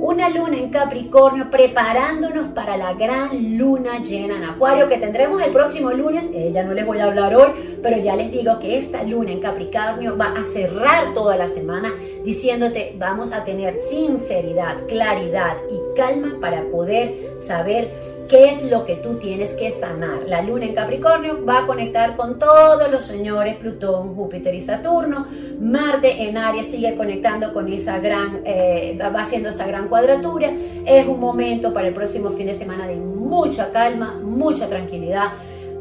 una 0.00 0.30
luna 0.30 0.56
en 0.56 0.70
Capricornio 0.70 1.50
preparándonos 1.50 2.52
para 2.52 2.76
la 2.78 2.94
gran 2.94 3.58
luna 3.58 3.98
llena 3.98 4.36
en 4.36 4.44
Acuario 4.44 4.88
que 4.88 4.96
tendremos 4.96 5.42
el 5.42 5.50
próximo 5.50 5.90
lunes. 5.90 6.28
Ella 6.34 6.62
no 6.62 6.72
les 6.72 6.86
voy 6.86 6.98
a 7.00 7.04
hablar 7.04 7.34
hoy, 7.34 7.78
pero 7.82 7.98
ya 7.98 8.16
les 8.16 8.32
digo 8.32 8.58
que 8.58 8.78
esta 8.78 9.02
luna 9.02 9.32
en 9.32 9.40
Capricornio 9.40 10.16
va 10.16 10.32
a 10.38 10.44
cerrar 10.44 11.12
toda 11.12 11.36
la 11.36 11.48
semana 11.48 11.92
diciéndote 12.24 12.94
vamos 12.98 13.32
a 13.32 13.44
tener 13.44 13.78
sinceridad, 13.80 14.86
claridad 14.86 15.56
y 15.70 15.94
calma 15.94 16.38
para 16.40 16.64
poder 16.70 17.34
saber 17.38 17.90
qué 18.28 18.50
es 18.50 18.62
lo 18.70 18.86
que 18.86 18.96
tú 18.96 19.18
tienes 19.18 19.50
que 19.52 19.70
sanar. 19.70 20.22
La 20.26 20.40
luna 20.40 20.66
en 20.66 20.74
Capricornio 20.74 21.44
va 21.44 21.60
a 21.60 21.66
conectar 21.66 22.16
con 22.16 22.38
todos 22.38 22.90
los 22.90 23.02
señores 23.04 23.56
Plutón, 23.56 24.14
Júpiter 24.14 24.54
y 24.54 24.62
Saturno. 24.62 25.26
Marte 25.60 26.22
en 26.22 26.38
Aries 26.38 26.70
sigue 26.70 26.94
conectando 26.96 27.52
con 27.52 27.70
esa 27.72 27.98
gran, 27.98 28.42
eh, 28.44 28.98
va 28.98 29.22
haciendo 29.22 29.48
esa 29.50 29.66
gran 29.66 29.88
cuadratura. 29.90 30.50
Es 30.86 31.06
un 31.06 31.20
momento 31.20 31.74
para 31.74 31.88
el 31.88 31.94
próximo 31.94 32.30
fin 32.30 32.46
de 32.46 32.54
semana 32.54 32.86
de 32.86 32.96
mucha 32.96 33.70
calma, 33.70 34.18
mucha 34.22 34.68
tranquilidad. 34.68 35.32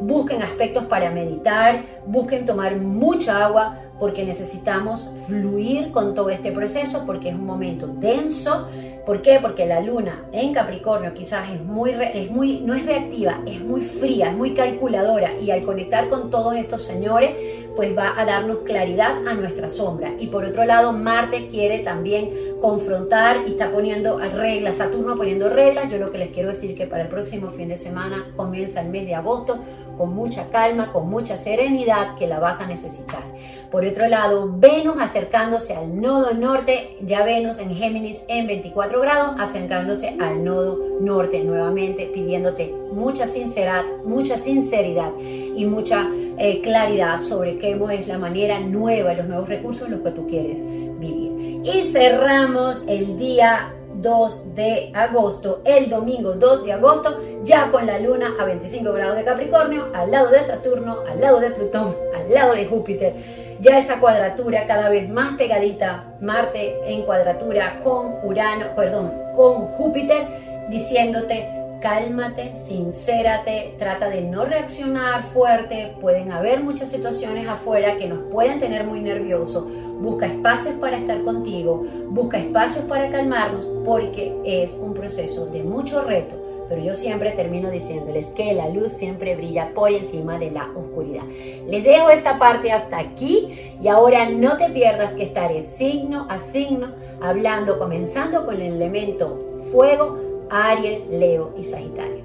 Busquen 0.01 0.41
aspectos 0.41 0.85
para 0.85 1.11
meditar, 1.11 1.83
busquen 2.05 2.45
tomar 2.45 2.75
mucha 2.77 3.45
agua, 3.45 3.77
porque 3.99 4.25
necesitamos 4.25 5.13
fluir 5.27 5.91
con 5.91 6.15
todo 6.15 6.29
este 6.29 6.51
proceso, 6.51 7.03
porque 7.05 7.29
es 7.29 7.35
un 7.35 7.45
momento 7.45 7.87
denso. 7.87 8.67
¿Por 9.09 9.23
qué? 9.23 9.39
Porque 9.41 9.65
la 9.65 9.81
luna 9.81 10.25
en 10.31 10.53
Capricornio 10.53 11.15
quizás 11.15 11.49
es 11.49 11.63
muy, 11.63 11.95
es 12.13 12.29
muy, 12.29 12.59
no 12.59 12.75
es 12.75 12.85
reactiva, 12.85 13.39
es 13.47 13.59
muy 13.59 13.81
fría, 13.81 14.29
es 14.29 14.37
muy 14.37 14.53
calculadora 14.53 15.33
y 15.41 15.49
al 15.49 15.63
conectar 15.63 16.09
con 16.09 16.29
todos 16.29 16.55
estos 16.55 16.83
señores, 16.83 17.31
pues 17.75 17.97
va 17.97 18.13
a 18.15 18.23
darnos 18.23 18.59
claridad 18.59 19.15
a 19.27 19.33
nuestra 19.33 19.67
sombra. 19.67 20.13
Y 20.19 20.27
por 20.27 20.45
otro 20.45 20.63
lado, 20.63 20.91
Marte 20.91 21.47
quiere 21.47 21.79
también 21.79 22.29
confrontar 22.61 23.37
y 23.47 23.51
está 23.53 23.71
poniendo 23.71 24.19
reglas, 24.19 24.75
Saturno 24.75 25.15
poniendo 25.15 25.49
reglas. 25.49 25.89
Yo 25.89 25.97
lo 25.97 26.11
que 26.11 26.19
les 26.19 26.29
quiero 26.29 26.49
decir 26.49 26.75
que 26.75 26.85
para 26.85 27.01
el 27.01 27.09
próximo 27.09 27.49
fin 27.49 27.69
de 27.69 27.77
semana 27.77 28.27
comienza 28.35 28.79
el 28.81 28.89
mes 28.89 29.07
de 29.07 29.15
agosto 29.15 29.59
con 29.97 30.13
mucha 30.15 30.49
calma, 30.49 30.93
con 30.93 31.09
mucha 31.09 31.35
serenidad 31.35 32.15
que 32.15 32.25
la 32.25 32.39
vas 32.39 32.61
a 32.61 32.65
necesitar. 32.65 33.21
Por 33.69 33.85
otro 33.85 34.07
lado, 34.07 34.49
Venus 34.57 34.95
acercándose 34.97 35.75
al 35.75 35.99
nodo 35.99 36.33
norte, 36.33 36.95
ya 37.01 37.23
Venus 37.25 37.59
en 37.59 37.75
Géminis 37.75 38.23
en 38.29 38.47
24 38.47 38.98
grados, 39.01 39.35
acercándose 39.39 40.15
al 40.19 40.43
nodo 40.43 40.99
norte 41.01 41.43
nuevamente, 41.43 42.09
pidiéndote 42.13 42.73
mucha 42.93 43.25
sinceridad, 43.25 43.83
mucha 44.03 44.37
sinceridad 44.37 45.11
y 45.19 45.65
mucha 45.65 46.07
eh, 46.37 46.61
claridad 46.61 47.19
sobre 47.19 47.57
qué 47.57 47.79
es 47.91 48.07
la 48.07 48.17
manera 48.17 48.59
nueva, 48.59 49.13
los 49.13 49.27
nuevos 49.27 49.49
recursos 49.49 49.89
los 49.89 50.01
que 50.01 50.11
tú 50.11 50.27
quieres 50.27 50.59
vivir. 50.99 51.61
Y 51.63 51.83
cerramos 51.83 52.85
el 52.87 53.17
día 53.17 53.73
2 54.01 54.55
de 54.55 54.91
agosto, 54.93 55.61
el 55.65 55.89
domingo 55.89 56.33
2 56.33 56.65
de 56.65 56.73
agosto, 56.73 57.19
ya 57.43 57.69
con 57.69 57.85
la 57.85 57.99
luna 57.99 58.35
a 58.39 58.45
25 58.45 58.91
grados 58.93 59.17
de 59.17 59.23
Capricornio, 59.23 59.87
al 59.93 60.11
lado 60.11 60.29
de 60.29 60.41
Saturno, 60.41 61.01
al 61.09 61.19
lado 61.21 61.39
de 61.39 61.51
Plutón, 61.51 61.95
al 62.15 62.33
lado 62.33 62.53
de 62.53 62.65
Júpiter. 62.65 63.13
Ya 63.59 63.77
esa 63.77 63.99
cuadratura 63.99 64.65
cada 64.67 64.89
vez 64.89 65.09
más 65.09 65.35
pegadita, 65.37 66.05
Marte 66.21 66.77
en 66.85 67.03
cuadratura 67.03 67.81
con 67.83 68.15
Urano, 68.23 68.75
perdón, 68.75 69.13
con 69.35 69.67
Júpiter, 69.67 70.27
diciéndote 70.69 71.58
cálmate, 71.79 72.55
sincérate, 72.55 73.75
trata 73.77 74.09
de 74.09 74.21
no 74.21 74.45
reaccionar 74.45 75.23
fuerte, 75.23 75.95
pueden 76.01 76.31
haber 76.31 76.61
muchas 76.61 76.89
situaciones 76.89 77.47
afuera 77.47 77.97
que 77.97 78.07
nos 78.07 78.19
pueden 78.31 78.59
tener 78.59 78.83
muy 78.83 79.01
nerviosos, 79.01 79.65
busca 79.99 80.27
espacios 80.27 80.75
para 80.75 80.97
estar 80.97 81.23
contigo, 81.23 81.85
busca 82.09 82.37
espacios 82.37 82.85
para 82.85 83.09
calmarnos 83.09 83.65
porque 83.85 84.35
es 84.45 84.73
un 84.73 84.93
proceso 84.93 85.47
de 85.47 85.63
mucho 85.63 86.03
reto, 86.03 86.35
pero 86.67 86.83
yo 86.83 86.93
siempre 86.93 87.31
termino 87.31 87.71
diciéndoles 87.71 88.29
que 88.29 88.53
la 88.53 88.69
luz 88.69 88.91
siempre 88.91 89.35
brilla 89.35 89.71
por 89.73 89.91
encima 89.91 90.37
de 90.37 90.51
la 90.51 90.69
oscuridad. 90.75 91.23
Les 91.67 91.83
dejo 91.83 92.09
esta 92.09 92.37
parte 92.37 92.71
hasta 92.71 92.99
aquí 92.99 93.75
y 93.81 93.87
ahora 93.87 94.29
no 94.29 94.57
te 94.57 94.69
pierdas 94.69 95.13
que 95.13 95.23
estaré 95.23 95.61
signo 95.61 96.27
a 96.29 96.37
signo 96.39 96.89
hablando, 97.21 97.79
comenzando 97.79 98.45
con 98.45 98.61
el 98.61 98.73
elemento 98.73 99.39
fuego, 99.71 100.28
Aries, 100.49 101.07
Leo 101.09 101.53
y 101.57 101.63
Sagitario. 101.63 102.23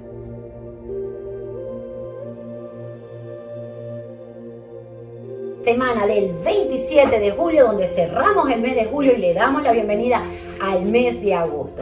Semana 5.61 6.05
del 6.05 6.31
27 6.33 7.19
de 7.19 7.31
julio, 7.31 7.65
donde 7.65 7.87
cerramos 7.87 8.49
el 8.51 8.61
mes 8.61 8.75
de 8.75 8.85
julio 8.85 9.13
y 9.13 9.17
le 9.17 9.33
damos 9.33 9.63
la 9.63 9.71
bienvenida 9.71 10.21
al 10.61 10.85
mes 10.85 11.21
de 11.21 11.33
agosto. 11.33 11.81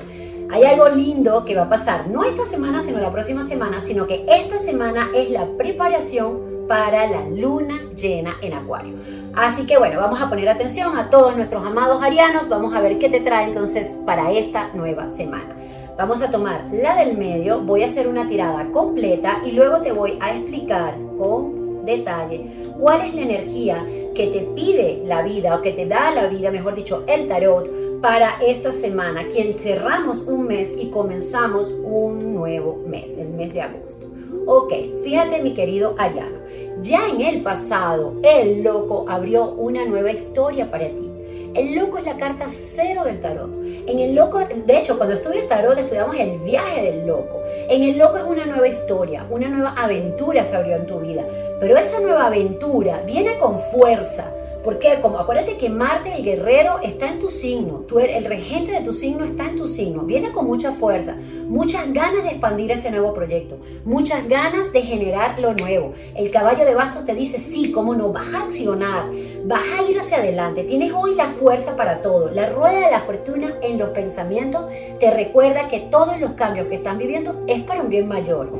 Hay 0.49 0.63
algo 0.63 0.87
lindo 0.87 1.43
que 1.43 1.55
va 1.55 1.63
a 1.63 1.69
pasar, 1.69 2.07
no 2.07 2.23
esta 2.23 2.45
semana, 2.45 2.79
sino 2.79 2.99
la 2.99 3.11
próxima 3.11 3.41
semana, 3.41 3.79
sino 3.79 4.07
que 4.07 4.23
esta 4.27 4.57
semana 4.57 5.09
es 5.13 5.31
la 5.31 5.47
preparación 5.57 6.65
para 6.67 7.07
la 7.07 7.27
luna 7.27 7.89
llena 7.95 8.37
en 8.41 8.53
Acuario. 8.53 8.95
Así 9.35 9.65
que 9.65 9.77
bueno, 9.77 9.99
vamos 9.99 10.21
a 10.21 10.29
poner 10.29 10.47
atención 10.47 10.97
a 10.97 11.09
todos 11.09 11.35
nuestros 11.35 11.65
amados 11.65 12.01
arianos, 12.01 12.47
vamos 12.49 12.73
a 12.73 12.81
ver 12.81 12.99
qué 12.99 13.09
te 13.09 13.19
trae 13.19 13.45
entonces 13.45 13.97
para 14.05 14.31
esta 14.31 14.69
nueva 14.73 15.09
semana. 15.09 15.55
Vamos 15.95 16.23
a 16.23 16.31
tomar 16.31 16.65
la 16.71 16.95
del 16.95 17.15
medio, 17.15 17.59
voy 17.59 17.83
a 17.83 17.85
hacer 17.85 18.07
una 18.07 18.27
tirada 18.27 18.67
completa 18.71 19.43
y 19.45 19.51
luego 19.51 19.79
te 19.81 19.91
voy 19.91 20.17
a 20.19 20.35
explicar 20.35 20.95
con 21.19 21.85
detalle 21.85 22.49
cuál 22.79 23.01
es 23.01 23.13
la 23.13 23.21
energía 23.21 23.85
que 24.15 24.27
te 24.27 24.39
pide 24.55 25.03
la 25.05 25.21
vida 25.21 25.55
o 25.55 25.61
que 25.61 25.71
te 25.71 25.85
da 25.85 26.09
la 26.09 26.25
vida, 26.25 26.49
mejor 26.49 26.73
dicho, 26.73 27.03
el 27.05 27.27
tarot 27.27 28.01
para 28.01 28.41
esta 28.41 28.71
semana, 28.71 29.27
quien 29.27 29.53
cerramos 29.59 30.23
un 30.23 30.47
mes 30.47 30.73
y 30.75 30.87
comenzamos 30.87 31.71
un 31.83 32.33
nuevo 32.33 32.81
mes, 32.87 33.15
el 33.15 33.29
mes 33.29 33.53
de 33.53 33.61
agosto. 33.61 34.07
Ok, 34.47 34.73
fíjate 35.03 35.43
mi 35.43 35.53
querido 35.53 35.93
Ariano, 35.99 36.37
ya 36.81 37.07
en 37.07 37.21
el 37.21 37.43
pasado 37.43 38.15
el 38.23 38.63
loco 38.63 39.05
abrió 39.07 39.51
una 39.51 39.85
nueva 39.85 40.11
historia 40.11 40.71
para 40.71 40.87
ti 40.87 41.12
el 41.55 41.75
loco 41.75 41.97
es 41.97 42.05
la 42.05 42.17
carta 42.17 42.47
cero 42.49 43.03
del 43.03 43.21
tarot. 43.21 43.53
En 43.87 43.99
el 43.99 44.15
loco, 44.15 44.39
de 44.39 44.77
hecho, 44.77 44.97
cuando 44.97 45.15
estudias 45.15 45.47
tarot 45.47 45.77
estudiamos 45.77 46.15
el 46.15 46.37
viaje 46.39 46.81
del 46.81 47.05
loco. 47.07 47.41
En 47.69 47.83
el 47.83 47.97
loco 47.97 48.17
es 48.17 48.23
una 48.23 48.45
nueva 48.45 48.67
historia, 48.67 49.25
una 49.29 49.47
nueva 49.49 49.73
aventura 49.77 50.43
se 50.43 50.55
abrió 50.55 50.75
en 50.75 50.87
tu 50.87 50.99
vida. 50.99 51.23
Pero 51.59 51.77
esa 51.77 51.99
nueva 51.99 52.27
aventura 52.27 53.01
viene 53.05 53.37
con 53.37 53.59
fuerza 53.59 54.31
porque 54.63 54.99
como 55.01 55.19
acuérdate 55.19 55.57
que 55.57 55.69
Marte 55.69 56.13
el 56.13 56.23
guerrero 56.23 56.79
está 56.81 57.09
en 57.09 57.19
tu 57.19 57.29
signo, 57.29 57.83
tú 57.87 57.99
eres, 57.99 58.17
el 58.17 58.25
regente 58.25 58.71
de 58.71 58.81
tu 58.81 58.93
signo 58.93 59.25
está 59.25 59.45
en 59.45 59.57
tu 59.57 59.67
signo, 59.67 60.03
viene 60.03 60.31
con 60.31 60.45
mucha 60.45 60.71
fuerza, 60.71 61.15
muchas 61.47 61.91
ganas 61.91 62.23
de 62.23 62.29
expandir 62.29 62.71
ese 62.71 62.91
nuevo 62.91 63.13
proyecto, 63.13 63.57
muchas 63.85 64.27
ganas 64.27 64.71
de 64.71 64.81
generar 64.81 65.39
lo 65.39 65.53
nuevo. 65.53 65.93
El 66.15 66.31
caballo 66.31 66.65
de 66.65 66.75
bastos 66.75 67.05
te 67.05 67.13
dice, 67.13 67.39
sí, 67.39 67.71
cómo 67.71 67.95
no, 67.95 68.13
vas 68.13 68.33
a 68.33 68.43
accionar, 68.43 69.05
vas 69.45 69.63
a 69.77 69.89
ir 69.89 69.99
hacia 69.99 70.17
adelante, 70.17 70.63
tienes 70.63 70.93
hoy 70.93 71.15
la 71.15 71.25
fuerza 71.27 71.75
para 71.75 72.01
todo. 72.01 72.31
La 72.31 72.49
rueda 72.49 72.79
de 72.79 72.91
la 72.91 73.01
fortuna 73.01 73.55
en 73.61 73.77
los 73.77 73.89
pensamientos 73.89 74.65
te 74.99 75.11
recuerda 75.11 75.67
que 75.67 75.79
todos 75.79 76.19
los 76.19 76.31
cambios 76.31 76.67
que 76.67 76.75
están 76.75 76.97
viviendo 76.97 77.43
es 77.47 77.63
para 77.63 77.81
un 77.81 77.89
bien 77.89 78.07
mayor. 78.07 78.51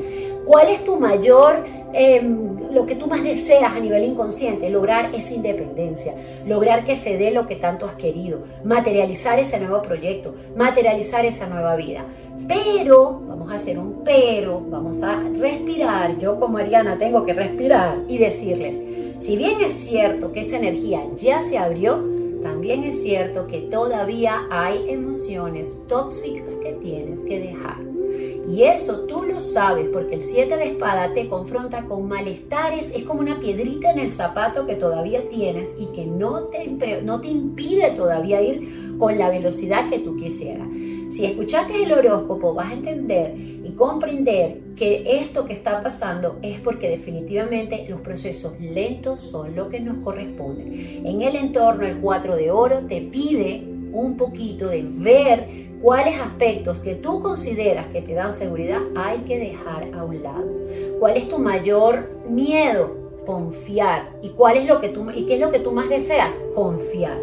¿Cuál 0.46 0.68
es 0.70 0.84
tu 0.84 1.00
mayor, 1.00 1.66
em, 1.94 2.72
lo 2.72 2.86
que 2.86 2.96
tú 2.96 3.08
más 3.08 3.24
deseas 3.24 3.74
a 3.74 3.80
nivel 3.80 4.04
inconsciente? 4.04 4.70
Lograr 4.70 5.14
esa 5.16 5.34
independencia, 5.34 6.14
lograr 6.46 6.86
que 6.86 6.96
se 6.96 7.18
dé 7.18 7.32
lo 7.32 7.48
que 7.48 7.56
tanto 7.56 7.86
has 7.86 7.96
querido, 7.96 8.40
materializar 8.64 9.40
ese 9.40 9.60
nuevo 9.60 9.82
proyecto, 9.82 10.36
materializar 10.56 11.26
esa 11.26 11.48
nueva 11.48 11.76
vida. 11.76 12.06
Pero, 12.48 13.22
vamos 13.26 13.52
a 13.52 13.56
hacer 13.56 13.80
un 13.80 14.04
pero, 14.04 14.62
vamos 14.70 15.02
a 15.02 15.24
respirar. 15.40 16.18
Yo 16.20 16.40
como 16.40 16.58
Ariana 16.58 16.98
tengo 16.98 17.26
que 17.26 17.34
respirar 17.34 18.00
y 18.10 18.18
decirles, 18.18 18.82
si 19.20 19.38
bien 19.38 19.62
es 19.62 19.72
cierto 19.72 20.34
que 20.34 20.42
esa 20.42 20.58
energía 20.58 21.02
ya 21.16 21.42
se 21.42 21.58
abrió, 21.58 22.04
también 22.42 22.84
es 22.84 23.02
cierto 23.02 23.48
que 23.48 23.62
todavía 23.62 24.42
hay 24.52 24.90
emociones 24.90 25.80
tóxicas 25.88 26.56
que 26.58 26.74
tienes 26.74 27.22
que 27.22 27.40
dejar. 27.40 27.93
Y 28.54 28.66
eso 28.66 29.06
tú 29.08 29.24
lo 29.24 29.40
sabes 29.40 29.90
porque 29.92 30.14
el 30.14 30.22
7 30.22 30.58
de 30.58 30.68
espada 30.68 31.12
te 31.12 31.28
confronta 31.28 31.86
con 31.86 32.08
malestares, 32.08 32.92
es 32.96 33.04
como 33.04 33.22
una 33.22 33.40
piedrita 33.40 33.92
en 33.92 33.98
el 33.98 34.12
zapato 34.12 34.68
que 34.68 34.76
todavía 34.76 35.28
tienes 35.28 35.74
y 35.80 35.88
que 35.88 36.06
no 36.06 36.44
te, 36.44 36.68
no 37.02 37.20
te 37.20 37.30
impide 37.30 37.90
todavía 37.96 38.44
ir 38.44 38.96
con 39.00 39.18
la 39.18 39.32
velocidad 39.32 39.90
que 39.90 39.98
tú 39.98 40.16
quisieras. 40.18 40.68
Si 41.10 41.26
escuchaste 41.26 41.82
el 41.82 41.94
horóscopo 41.94 42.54
vas 42.54 42.70
a 42.70 42.76
entender 42.76 43.36
y 43.36 43.72
comprender 43.72 44.60
que 44.76 45.18
esto 45.20 45.46
que 45.46 45.54
está 45.54 45.82
pasando 45.82 46.38
es 46.44 46.60
porque 46.60 46.90
definitivamente 46.90 47.88
los 47.90 48.02
procesos 48.02 48.54
lentos 48.62 49.22
son 49.22 49.56
lo 49.56 49.70
que 49.70 49.80
nos 49.80 50.04
corresponde. 50.04 51.02
En 51.04 51.24
el 51.24 51.38
entorno 51.38 51.88
el 51.88 51.98
4 51.98 52.36
de 52.36 52.52
oro 52.52 52.82
te 52.88 53.02
pide 53.02 53.64
un 53.94 54.16
poquito 54.16 54.68
de 54.68 54.84
ver 54.84 55.73
cuáles 55.84 56.18
aspectos 56.18 56.80
que 56.80 56.96
tú 56.96 57.22
consideras 57.22 57.88
que 57.88 58.02
te 58.02 58.14
dan 58.14 58.34
seguridad 58.34 58.80
hay 58.96 59.20
que 59.20 59.38
dejar 59.38 59.94
a 59.94 60.06
un 60.06 60.24
lado. 60.24 60.48
¿Cuál 60.98 61.18
es 61.18 61.28
tu 61.28 61.38
mayor 61.38 62.10
miedo? 62.30 62.96
Confiar. 63.26 64.10
¿Y 64.22 64.30
cuál 64.30 64.58
es 64.58 64.66
lo 64.66 64.80
que 64.80 64.88
tú 64.88 65.06
y 65.14 65.26
qué 65.26 65.36
es 65.36 65.42
lo 65.42 65.52
que 65.52 65.60
tú 65.60 65.74
más 65.74 65.90
deseas? 65.90 66.34
Confiar. 66.56 67.20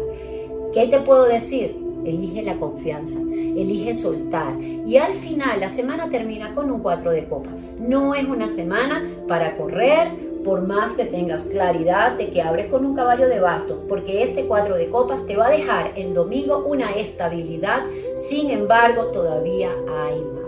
¿Qué 0.73 0.87
te 0.87 0.99
puedo 0.99 1.25
decir? 1.25 1.75
Elige 2.05 2.43
la 2.43 2.57
confianza, 2.57 3.19
elige 3.19 3.95
soltar. 3.95 4.61
Y 4.61 4.97
al 4.97 5.15
final 5.15 5.59
la 5.59 5.69
semana 5.69 6.09
termina 6.09 6.53
con 6.53 6.71
un 6.71 6.81
4 6.81 7.11
de 7.11 7.25
copa. 7.25 7.49
No 7.79 8.13
es 8.13 8.27
una 8.27 8.47
semana 8.47 9.09
para 9.27 9.57
correr, 9.57 10.09
por 10.43 10.61
más 10.61 10.93
que 10.93 11.05
tengas 11.05 11.45
claridad 11.45 12.17
de 12.17 12.31
que 12.31 12.41
abres 12.41 12.67
con 12.67 12.85
un 12.85 12.95
caballo 12.95 13.27
de 13.27 13.39
bastos, 13.39 13.79
porque 13.87 14.23
este 14.23 14.45
cuatro 14.45 14.75
de 14.75 14.89
copas 14.89 15.25
te 15.25 15.35
va 15.35 15.47
a 15.47 15.51
dejar 15.51 15.93
el 15.95 16.13
domingo 16.13 16.63
una 16.65 16.91
estabilidad, 16.93 17.83
sin 18.15 18.49
embargo 18.49 19.07
todavía 19.07 19.69
hay 19.89 20.19
más. 20.19 20.41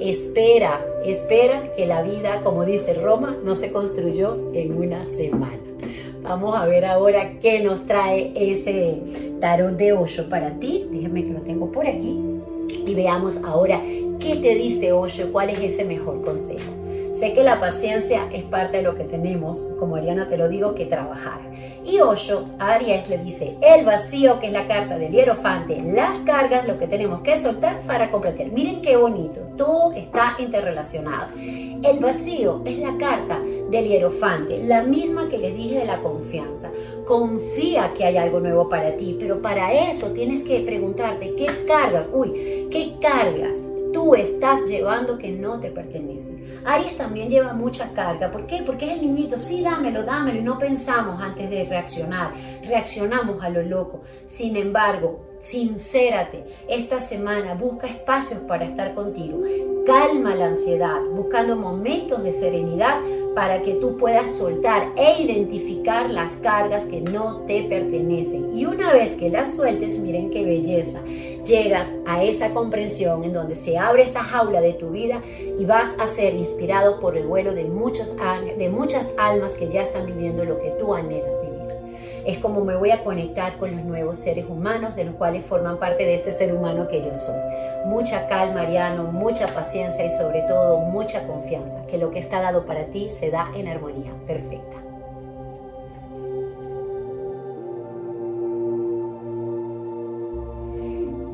Espera, 0.00 0.84
espera 1.04 1.72
que 1.74 1.86
la 1.86 2.02
vida, 2.02 2.42
como 2.44 2.64
dice 2.64 2.94
Roma, 2.94 3.36
no 3.44 3.54
se 3.54 3.72
construyó 3.72 4.36
en 4.52 4.76
una 4.76 5.08
semana. 5.08 5.58
Vamos 6.22 6.56
a 6.56 6.66
ver 6.66 6.84
ahora 6.84 7.38
qué 7.40 7.60
nos 7.60 7.86
trae 7.86 8.32
ese 8.34 9.00
tarot 9.40 9.76
de 9.76 9.92
Osho 9.92 10.28
para 10.28 10.58
ti. 10.58 10.86
Déjame 10.90 11.24
que 11.24 11.32
lo 11.32 11.40
tengo 11.40 11.72
por 11.72 11.86
aquí. 11.86 12.18
Y 12.86 12.94
veamos 12.94 13.38
ahora 13.44 13.80
qué 14.20 14.36
te 14.36 14.54
dice 14.54 14.92
Osho, 14.92 15.32
cuál 15.32 15.50
es 15.50 15.60
ese 15.60 15.84
mejor 15.84 16.20
consejo. 16.22 16.70
Sé 17.18 17.32
que 17.32 17.42
la 17.42 17.58
paciencia 17.58 18.28
es 18.32 18.44
parte 18.44 18.76
de 18.76 18.84
lo 18.84 18.94
que 18.94 19.02
tenemos, 19.02 19.74
como 19.80 19.96
Ariana 19.96 20.28
te 20.28 20.36
lo 20.36 20.48
digo, 20.48 20.76
que 20.76 20.86
trabajar. 20.86 21.40
Y 21.84 21.98
Osho, 21.98 22.46
a 22.60 22.74
Aries 22.74 23.08
le 23.08 23.18
dice, 23.18 23.56
el 23.60 23.84
vacío, 23.84 24.38
que 24.38 24.46
es 24.46 24.52
la 24.52 24.68
carta 24.68 24.98
del 24.98 25.10
hierofante, 25.10 25.82
las 25.82 26.18
cargas, 26.18 26.68
lo 26.68 26.78
que 26.78 26.86
tenemos 26.86 27.22
que 27.22 27.36
soltar 27.36 27.80
para 27.88 28.12
comprender. 28.12 28.52
Miren 28.52 28.82
qué 28.82 28.96
bonito, 28.96 29.40
todo 29.56 29.94
está 29.94 30.36
interrelacionado. 30.38 31.26
El 31.36 31.98
vacío 31.98 32.62
es 32.64 32.78
la 32.78 32.96
carta 32.96 33.40
del 33.68 33.88
hierofante, 33.88 34.62
la 34.62 34.84
misma 34.84 35.28
que 35.28 35.38
le 35.38 35.50
dije 35.50 35.80
de 35.80 35.86
la 35.86 36.00
confianza. 36.00 36.70
Confía 37.04 37.94
que 37.96 38.04
hay 38.04 38.16
algo 38.16 38.38
nuevo 38.38 38.68
para 38.68 38.96
ti, 38.96 39.16
pero 39.18 39.42
para 39.42 39.72
eso 39.72 40.12
tienes 40.12 40.44
que 40.44 40.60
preguntarte 40.60 41.34
qué 41.34 41.46
cargas, 41.66 42.06
uy, 42.12 42.68
qué 42.70 42.92
cargas 43.02 43.66
tú 43.92 44.14
estás 44.14 44.60
llevando 44.66 45.18
que 45.18 45.30
no 45.30 45.60
te 45.60 45.70
pertenecen. 45.70 46.62
Aries 46.64 46.96
también 46.96 47.30
lleva 47.30 47.52
mucha 47.52 47.92
carga. 47.92 48.30
¿Por 48.30 48.46
qué? 48.46 48.62
Porque 48.64 48.86
es 48.86 48.92
el 48.92 49.02
niñito. 49.02 49.38
Sí, 49.38 49.62
dámelo, 49.62 50.02
dámelo. 50.02 50.38
Y 50.38 50.42
no 50.42 50.58
pensamos 50.58 51.20
antes 51.20 51.48
de 51.48 51.64
reaccionar. 51.64 52.32
Reaccionamos 52.62 53.42
a 53.42 53.48
lo 53.48 53.62
loco. 53.62 54.02
Sin 54.26 54.56
embargo, 54.56 55.28
Sincérate, 55.40 56.44
esta 56.68 56.98
semana 57.00 57.54
busca 57.54 57.86
espacios 57.86 58.40
para 58.40 58.64
estar 58.64 58.94
contigo. 58.94 59.40
Calma 59.86 60.34
la 60.34 60.46
ansiedad, 60.46 61.00
buscando 61.14 61.56
momentos 61.56 62.22
de 62.22 62.32
serenidad 62.32 63.00
para 63.34 63.62
que 63.62 63.74
tú 63.74 63.96
puedas 63.96 64.32
soltar 64.32 64.92
e 64.96 65.22
identificar 65.22 66.10
las 66.10 66.36
cargas 66.36 66.86
que 66.86 67.00
no 67.00 67.42
te 67.42 67.62
pertenecen. 67.62 68.54
Y 68.56 68.66
una 68.66 68.92
vez 68.92 69.14
que 69.14 69.30
las 69.30 69.54
sueltes, 69.54 69.98
miren 69.98 70.30
qué 70.30 70.44
belleza, 70.44 71.00
llegas 71.48 71.92
a 72.06 72.22
esa 72.22 72.54
comprensión 72.54 73.24
en 73.24 73.32
donde 73.32 73.56
se 73.56 73.78
abre 73.78 74.04
esa 74.04 74.22
jaula 74.22 74.60
de 74.60 74.74
tu 74.74 74.90
vida 74.90 75.22
y 75.58 75.64
vas 75.64 75.98
a 75.98 76.06
ser 76.06 76.34
inspirado 76.34 77.00
por 77.00 77.16
el 77.16 77.26
vuelo 77.26 77.54
de, 77.54 77.64
muchos, 77.64 78.14
de 78.56 78.68
muchas 78.68 79.14
almas 79.18 79.54
que 79.54 79.68
ya 79.68 79.82
están 79.82 80.06
viviendo 80.06 80.44
lo 80.44 80.60
que 80.60 80.70
tú 80.78 80.94
anhelas 80.94 81.34
es 82.28 82.38
como 82.38 82.62
me 82.62 82.76
voy 82.76 82.90
a 82.90 83.02
conectar 83.04 83.56
con 83.56 83.74
los 83.74 83.82
nuevos 83.86 84.18
seres 84.18 84.44
humanos 84.46 84.94
de 84.96 85.04
los 85.04 85.14
cuales 85.14 85.46
forman 85.46 85.78
parte 85.78 86.04
de 86.04 86.14
ese 86.14 86.32
ser 86.32 86.52
humano 86.52 86.86
que 86.86 87.02
yo 87.02 87.14
soy. 87.16 87.40
Mucha 87.86 88.28
calma, 88.28 88.56
Mariano, 88.56 89.04
mucha 89.04 89.46
paciencia 89.46 90.04
y 90.04 90.10
sobre 90.10 90.42
todo 90.42 90.76
mucha 90.78 91.26
confianza, 91.26 91.86
que 91.86 91.96
lo 91.96 92.10
que 92.10 92.18
está 92.18 92.42
dado 92.42 92.66
para 92.66 92.84
ti 92.86 93.08
se 93.08 93.30
da 93.30 93.50
en 93.54 93.68
armonía 93.68 94.12
perfecta. 94.26 94.87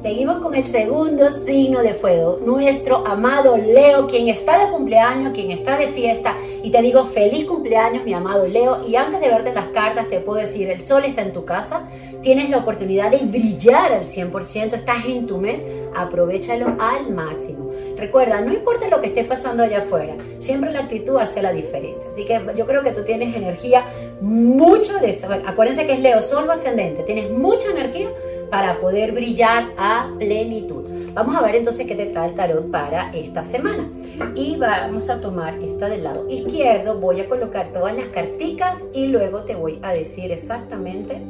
Seguimos 0.04 0.42
con 0.42 0.54
el 0.54 0.66
segundo 0.66 1.32
signo 1.32 1.80
de 1.80 1.94
fuego, 1.94 2.38
nuestro 2.44 3.06
amado 3.06 3.56
Leo, 3.56 4.06
quien 4.06 4.28
está 4.28 4.62
de 4.62 4.70
cumpleaños, 4.70 5.32
quien 5.32 5.50
está 5.50 5.78
de 5.78 5.88
fiesta. 5.88 6.36
Y 6.62 6.70
te 6.70 6.82
digo 6.82 7.06
feliz 7.06 7.46
cumpleaños, 7.46 8.04
mi 8.04 8.12
amado 8.12 8.46
Leo. 8.46 8.86
Y 8.86 8.96
antes 8.96 9.18
de 9.18 9.28
verte 9.28 9.54
las 9.54 9.68
cartas, 9.68 10.10
te 10.10 10.20
puedo 10.20 10.40
decir, 10.40 10.68
el 10.68 10.78
sol 10.78 11.06
está 11.06 11.22
en 11.22 11.32
tu 11.32 11.46
casa, 11.46 11.88
tienes 12.20 12.50
la 12.50 12.58
oportunidad 12.58 13.12
de 13.12 13.20
brillar 13.20 13.94
al 13.94 14.04
100%, 14.04 14.74
estás 14.74 15.06
en 15.06 15.26
tu 15.26 15.38
mes, 15.38 15.62
aprovechalo 15.96 16.76
al 16.78 17.10
máximo. 17.10 17.70
Recuerda, 17.96 18.42
no 18.42 18.52
importa 18.52 18.88
lo 18.88 19.00
que 19.00 19.06
esté 19.06 19.24
pasando 19.24 19.62
allá 19.62 19.78
afuera, 19.78 20.16
siempre 20.38 20.70
la 20.70 20.80
actitud 20.80 21.16
hace 21.16 21.40
la 21.40 21.50
diferencia. 21.50 22.10
Así 22.10 22.26
que 22.26 22.38
yo 22.54 22.66
creo 22.66 22.82
que 22.82 22.90
tú 22.90 23.04
tienes 23.04 23.34
energía, 23.34 23.86
mucho 24.20 24.98
de 24.98 25.08
eso. 25.08 25.28
Acuérdense 25.46 25.86
que 25.86 25.94
es 25.94 26.00
Leo, 26.00 26.20
sol 26.20 26.50
ascendente, 26.50 27.04
tienes 27.04 27.30
mucha 27.30 27.70
energía 27.70 28.10
para 28.54 28.78
poder 28.78 29.10
brillar 29.10 29.72
a 29.76 30.12
plenitud. 30.16 30.84
Vamos 31.12 31.34
a 31.34 31.42
ver 31.42 31.56
entonces 31.56 31.88
qué 31.88 31.96
te 31.96 32.06
trae 32.06 32.28
el 32.28 32.36
tarot 32.36 32.70
para 32.70 33.10
esta 33.12 33.42
semana. 33.42 33.90
Y 34.36 34.56
vamos 34.58 35.10
a 35.10 35.20
tomar 35.20 35.58
esta 35.58 35.88
del 35.88 36.04
lado 36.04 36.30
izquierdo, 36.30 37.00
voy 37.00 37.20
a 37.20 37.28
colocar 37.28 37.72
todas 37.72 37.96
las 37.96 38.06
carticas 38.06 38.86
y 38.94 39.06
luego 39.06 39.42
te 39.42 39.56
voy 39.56 39.80
a 39.82 39.92
decir 39.92 40.30
exactamente 40.30 41.20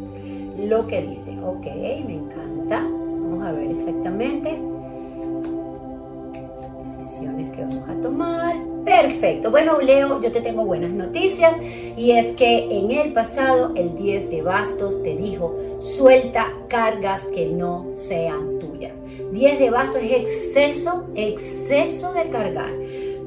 lo 0.58 0.86
que 0.86 1.00
dice. 1.00 1.30
Ok, 1.42 1.64
me 1.64 2.16
encanta. 2.16 2.80
Vamos 2.82 3.42
a 3.42 3.52
ver 3.52 3.70
exactamente 3.70 4.73
que 7.52 7.60
vamos 7.62 7.88
a 7.88 7.94
tomar. 8.02 8.56
Perfecto. 8.84 9.50
Bueno, 9.50 9.80
Leo, 9.80 10.20
yo 10.20 10.30
te 10.30 10.40
tengo 10.40 10.64
buenas 10.64 10.90
noticias 10.90 11.56
y 11.96 12.12
es 12.12 12.32
que 12.36 12.78
en 12.78 12.90
el 12.90 13.12
pasado 13.12 13.72
el 13.74 13.96
10 13.96 14.30
de 14.30 14.42
bastos 14.42 15.02
te 15.02 15.16
dijo, 15.16 15.56
suelta 15.78 16.52
cargas 16.68 17.24
que 17.26 17.46
no 17.46 17.86
sean 17.94 18.58
tuyas. 18.58 18.98
10 19.32 19.58
de 19.58 19.70
bastos 19.70 20.02
es 20.02 20.12
exceso, 20.12 21.06
exceso 21.14 22.12
de 22.12 22.28
cargar. 22.28 22.72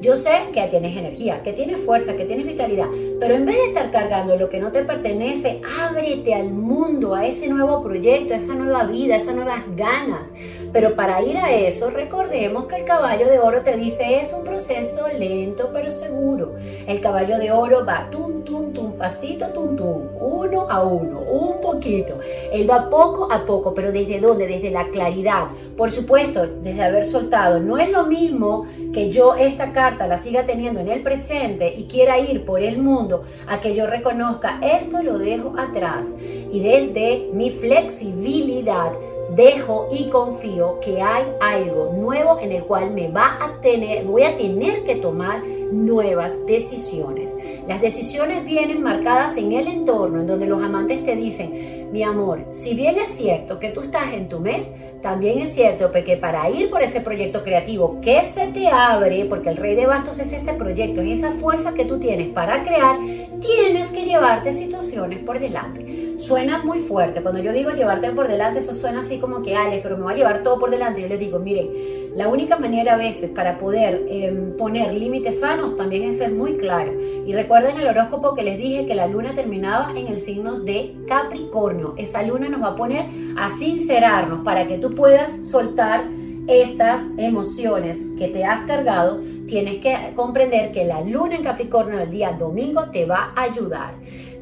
Yo 0.00 0.14
sé 0.14 0.30
que 0.52 0.62
tienes 0.68 0.96
energía, 0.96 1.42
que 1.42 1.52
tienes 1.52 1.80
fuerza, 1.80 2.16
que 2.16 2.24
tienes 2.24 2.46
vitalidad, 2.46 2.86
pero 3.18 3.34
en 3.34 3.44
vez 3.44 3.56
de 3.56 3.64
estar 3.64 3.90
cargando 3.90 4.36
lo 4.36 4.48
que 4.48 4.60
no 4.60 4.70
te 4.70 4.84
pertenece, 4.84 5.60
ábrete 5.80 6.34
al 6.34 6.50
mundo, 6.50 7.16
a 7.16 7.26
ese 7.26 7.48
nuevo 7.48 7.82
proyecto, 7.82 8.32
a 8.32 8.36
esa 8.36 8.54
nueva 8.54 8.84
vida, 8.84 9.14
a 9.14 9.16
esas 9.16 9.34
nuevas 9.34 9.64
ganas. 9.74 10.28
Pero 10.72 10.94
para 10.94 11.20
ir 11.22 11.36
a 11.36 11.52
eso, 11.52 11.90
recordemos 11.90 12.66
que 12.66 12.76
el 12.76 12.84
caballo 12.84 13.26
de 13.26 13.40
oro 13.40 13.62
te 13.62 13.76
dice 13.76 14.20
es 14.20 14.32
un 14.32 14.44
proceso 14.44 15.08
lento 15.08 15.70
pero 15.72 15.90
seguro. 15.90 16.54
El 16.86 17.00
caballo 17.00 17.36
de 17.38 17.50
oro 17.50 17.84
va 17.84 18.08
tum, 18.08 18.44
tum, 18.44 18.72
tum, 18.72 18.92
pasito, 18.92 19.48
tum, 19.48 19.74
tum, 19.76 20.08
uno 20.20 20.70
a 20.70 20.84
uno, 20.84 21.20
poquito. 21.60 22.18
Él 22.52 22.68
va 22.68 22.88
poco 22.90 23.30
a 23.30 23.44
poco, 23.44 23.74
pero 23.74 23.92
¿desde 23.92 24.20
dónde? 24.20 24.46
Desde 24.46 24.70
la 24.70 24.88
claridad. 24.88 25.48
Por 25.76 25.90
supuesto, 25.90 26.46
desde 26.46 26.82
haber 26.82 27.06
soltado. 27.06 27.60
No 27.60 27.78
es 27.78 27.90
lo 27.90 28.06
mismo 28.06 28.66
que 28.92 29.10
yo 29.10 29.34
esta 29.34 29.72
carta 29.72 30.06
la 30.06 30.16
siga 30.16 30.44
teniendo 30.44 30.80
en 30.80 30.88
el 30.88 31.02
presente 31.02 31.74
y 31.76 31.84
quiera 31.84 32.18
ir 32.18 32.44
por 32.44 32.62
el 32.62 32.78
mundo 32.78 33.24
a 33.46 33.60
que 33.60 33.74
yo 33.74 33.86
reconozca 33.86 34.58
esto 34.62 35.02
lo 35.02 35.18
dejo 35.18 35.54
atrás 35.58 36.06
y 36.52 36.60
desde 36.60 37.28
mi 37.32 37.50
flexibilidad 37.50 38.92
dejo 39.34 39.88
y 39.92 40.08
confío 40.08 40.80
que 40.80 41.02
hay 41.02 41.24
algo 41.40 41.92
nuevo 41.92 42.38
en 42.40 42.52
el 42.52 42.64
cual 42.64 42.90
me 42.90 43.08
va 43.08 43.38
a 43.40 43.60
tener, 43.60 44.04
voy 44.04 44.22
a 44.22 44.34
tener 44.36 44.84
que 44.84 44.96
tomar 44.96 45.42
nuevas 45.44 46.34
decisiones. 46.46 47.36
Las 47.68 47.82
decisiones 47.82 48.46
vienen 48.46 48.82
marcadas 48.82 49.36
en 49.36 49.52
el 49.52 49.68
entorno 49.68 50.22
en 50.22 50.26
donde 50.26 50.46
los 50.46 50.62
amantes 50.62 51.04
te 51.04 51.14
dicen, 51.14 51.77
mi 51.92 52.02
amor, 52.02 52.44
si 52.52 52.74
bien 52.74 52.98
es 52.98 53.10
cierto 53.10 53.58
que 53.58 53.70
tú 53.70 53.80
estás 53.80 54.12
en 54.12 54.28
tu 54.28 54.40
mes, 54.40 54.66
también 55.02 55.38
es 55.38 55.54
cierto 55.54 55.92
que 55.92 56.16
para 56.16 56.50
ir 56.50 56.70
por 56.70 56.82
ese 56.82 57.00
proyecto 57.00 57.44
creativo 57.44 58.00
que 58.00 58.24
se 58.24 58.48
te 58.48 58.68
abre, 58.68 59.24
porque 59.26 59.50
el 59.50 59.56
rey 59.56 59.76
de 59.76 59.86
bastos 59.86 60.18
es 60.18 60.32
ese 60.32 60.54
proyecto, 60.54 61.00
es 61.00 61.18
esa 61.18 61.32
fuerza 61.32 61.74
que 61.74 61.84
tú 61.84 61.98
tienes 61.98 62.28
para 62.28 62.64
crear, 62.64 62.98
tienes 63.40 63.88
que 63.88 64.04
llevarte 64.04 64.52
situaciones 64.52 65.20
por 65.20 65.38
delante. 65.38 66.18
Suena 66.18 66.64
muy 66.64 66.80
fuerte, 66.80 67.22
cuando 67.22 67.40
yo 67.40 67.52
digo 67.52 67.70
llevarte 67.70 68.10
por 68.10 68.26
delante, 68.26 68.58
eso 68.58 68.74
suena 68.74 69.00
así 69.00 69.18
como 69.18 69.42
que, 69.42 69.54
Ale, 69.54 69.80
pero 69.82 69.96
me 69.96 70.04
va 70.04 70.10
a 70.10 70.16
llevar 70.16 70.42
todo 70.42 70.58
por 70.58 70.70
delante. 70.70 71.00
Yo 71.00 71.08
les 71.08 71.20
digo, 71.20 71.38
miren, 71.38 71.68
la 72.16 72.26
única 72.26 72.58
manera 72.58 72.94
a 72.94 72.96
veces 72.96 73.30
para 73.30 73.58
poder 73.58 74.04
em, 74.08 74.56
poner 74.56 74.92
límites 74.92 75.40
sanos 75.40 75.76
también 75.76 76.02
es 76.02 76.18
ser 76.18 76.32
muy 76.32 76.56
claro. 76.56 76.92
Y 77.24 77.32
recuerden 77.32 77.76
el 77.76 77.86
horóscopo 77.86 78.34
que 78.34 78.42
les 78.42 78.58
dije 78.58 78.86
que 78.86 78.96
la 78.96 79.06
luna 79.06 79.36
terminaba 79.36 79.92
en 79.96 80.08
el 80.08 80.18
signo 80.18 80.58
de 80.58 80.96
Capricornio. 81.06 81.77
Esa 81.96 82.22
luna 82.22 82.48
nos 82.48 82.62
va 82.62 82.68
a 82.68 82.76
poner 82.76 83.06
a 83.36 83.48
sincerarnos 83.48 84.40
para 84.40 84.66
que 84.66 84.78
tú 84.78 84.94
puedas 84.94 85.48
soltar 85.48 86.04
estas 86.48 87.02
emociones 87.18 87.98
que 88.18 88.28
te 88.28 88.44
has 88.44 88.64
cargado, 88.64 89.20
tienes 89.46 89.78
que 89.78 90.12
comprender 90.16 90.72
que 90.72 90.84
la 90.84 91.02
luna 91.02 91.36
en 91.36 91.44
Capricornio 91.44 91.98
del 91.98 92.10
día 92.10 92.32
domingo 92.32 92.84
te 92.90 93.04
va 93.04 93.32
a 93.36 93.42
ayudar. 93.42 93.94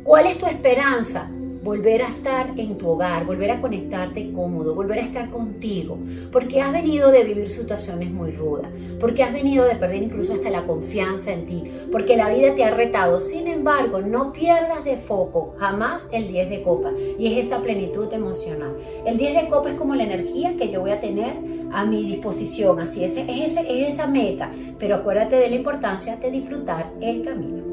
¿Cuál 0.04 0.26
es 0.26 0.38
tu 0.38 0.46
esperanza? 0.46 1.28
Volver 1.66 2.00
a 2.02 2.08
estar 2.08 2.52
en 2.56 2.78
tu 2.78 2.88
hogar, 2.88 3.26
volver 3.26 3.50
a 3.50 3.60
conectarte 3.60 4.32
cómodo, 4.32 4.72
volver 4.72 5.00
a 5.00 5.02
estar 5.02 5.28
contigo, 5.30 5.98
porque 6.30 6.62
has 6.62 6.72
venido 6.72 7.10
de 7.10 7.24
vivir 7.24 7.48
situaciones 7.48 8.08
muy 8.12 8.30
rudas, 8.30 8.68
porque 9.00 9.24
has 9.24 9.32
venido 9.32 9.64
de 9.64 9.74
perder 9.74 10.04
incluso 10.04 10.34
hasta 10.34 10.48
la 10.48 10.64
confianza 10.64 11.32
en 11.32 11.46
ti, 11.46 11.64
porque 11.90 12.16
la 12.16 12.30
vida 12.30 12.54
te 12.54 12.62
ha 12.62 12.70
retado. 12.70 13.18
Sin 13.18 13.48
embargo, 13.48 14.00
no 14.00 14.32
pierdas 14.32 14.84
de 14.84 14.96
foco 14.96 15.56
jamás 15.58 16.08
el 16.12 16.28
10 16.28 16.50
de 16.50 16.62
copa 16.62 16.92
y 17.18 17.32
es 17.32 17.46
esa 17.46 17.60
plenitud 17.60 18.12
emocional. 18.12 18.76
El 19.04 19.18
10 19.18 19.42
de 19.42 19.48
copa 19.48 19.70
es 19.70 19.74
como 19.74 19.96
la 19.96 20.04
energía 20.04 20.56
que 20.56 20.70
yo 20.70 20.82
voy 20.82 20.92
a 20.92 21.00
tener 21.00 21.34
a 21.72 21.84
mi 21.84 22.04
disposición, 22.04 22.78
así 22.78 23.02
es, 23.02 23.16
es, 23.16 23.56
es 23.56 23.88
esa 23.88 24.06
meta, 24.06 24.52
pero 24.78 24.94
acuérdate 24.94 25.34
de 25.34 25.50
la 25.50 25.56
importancia 25.56 26.14
de 26.14 26.30
disfrutar 26.30 26.92
el 27.00 27.24
camino. 27.24 27.64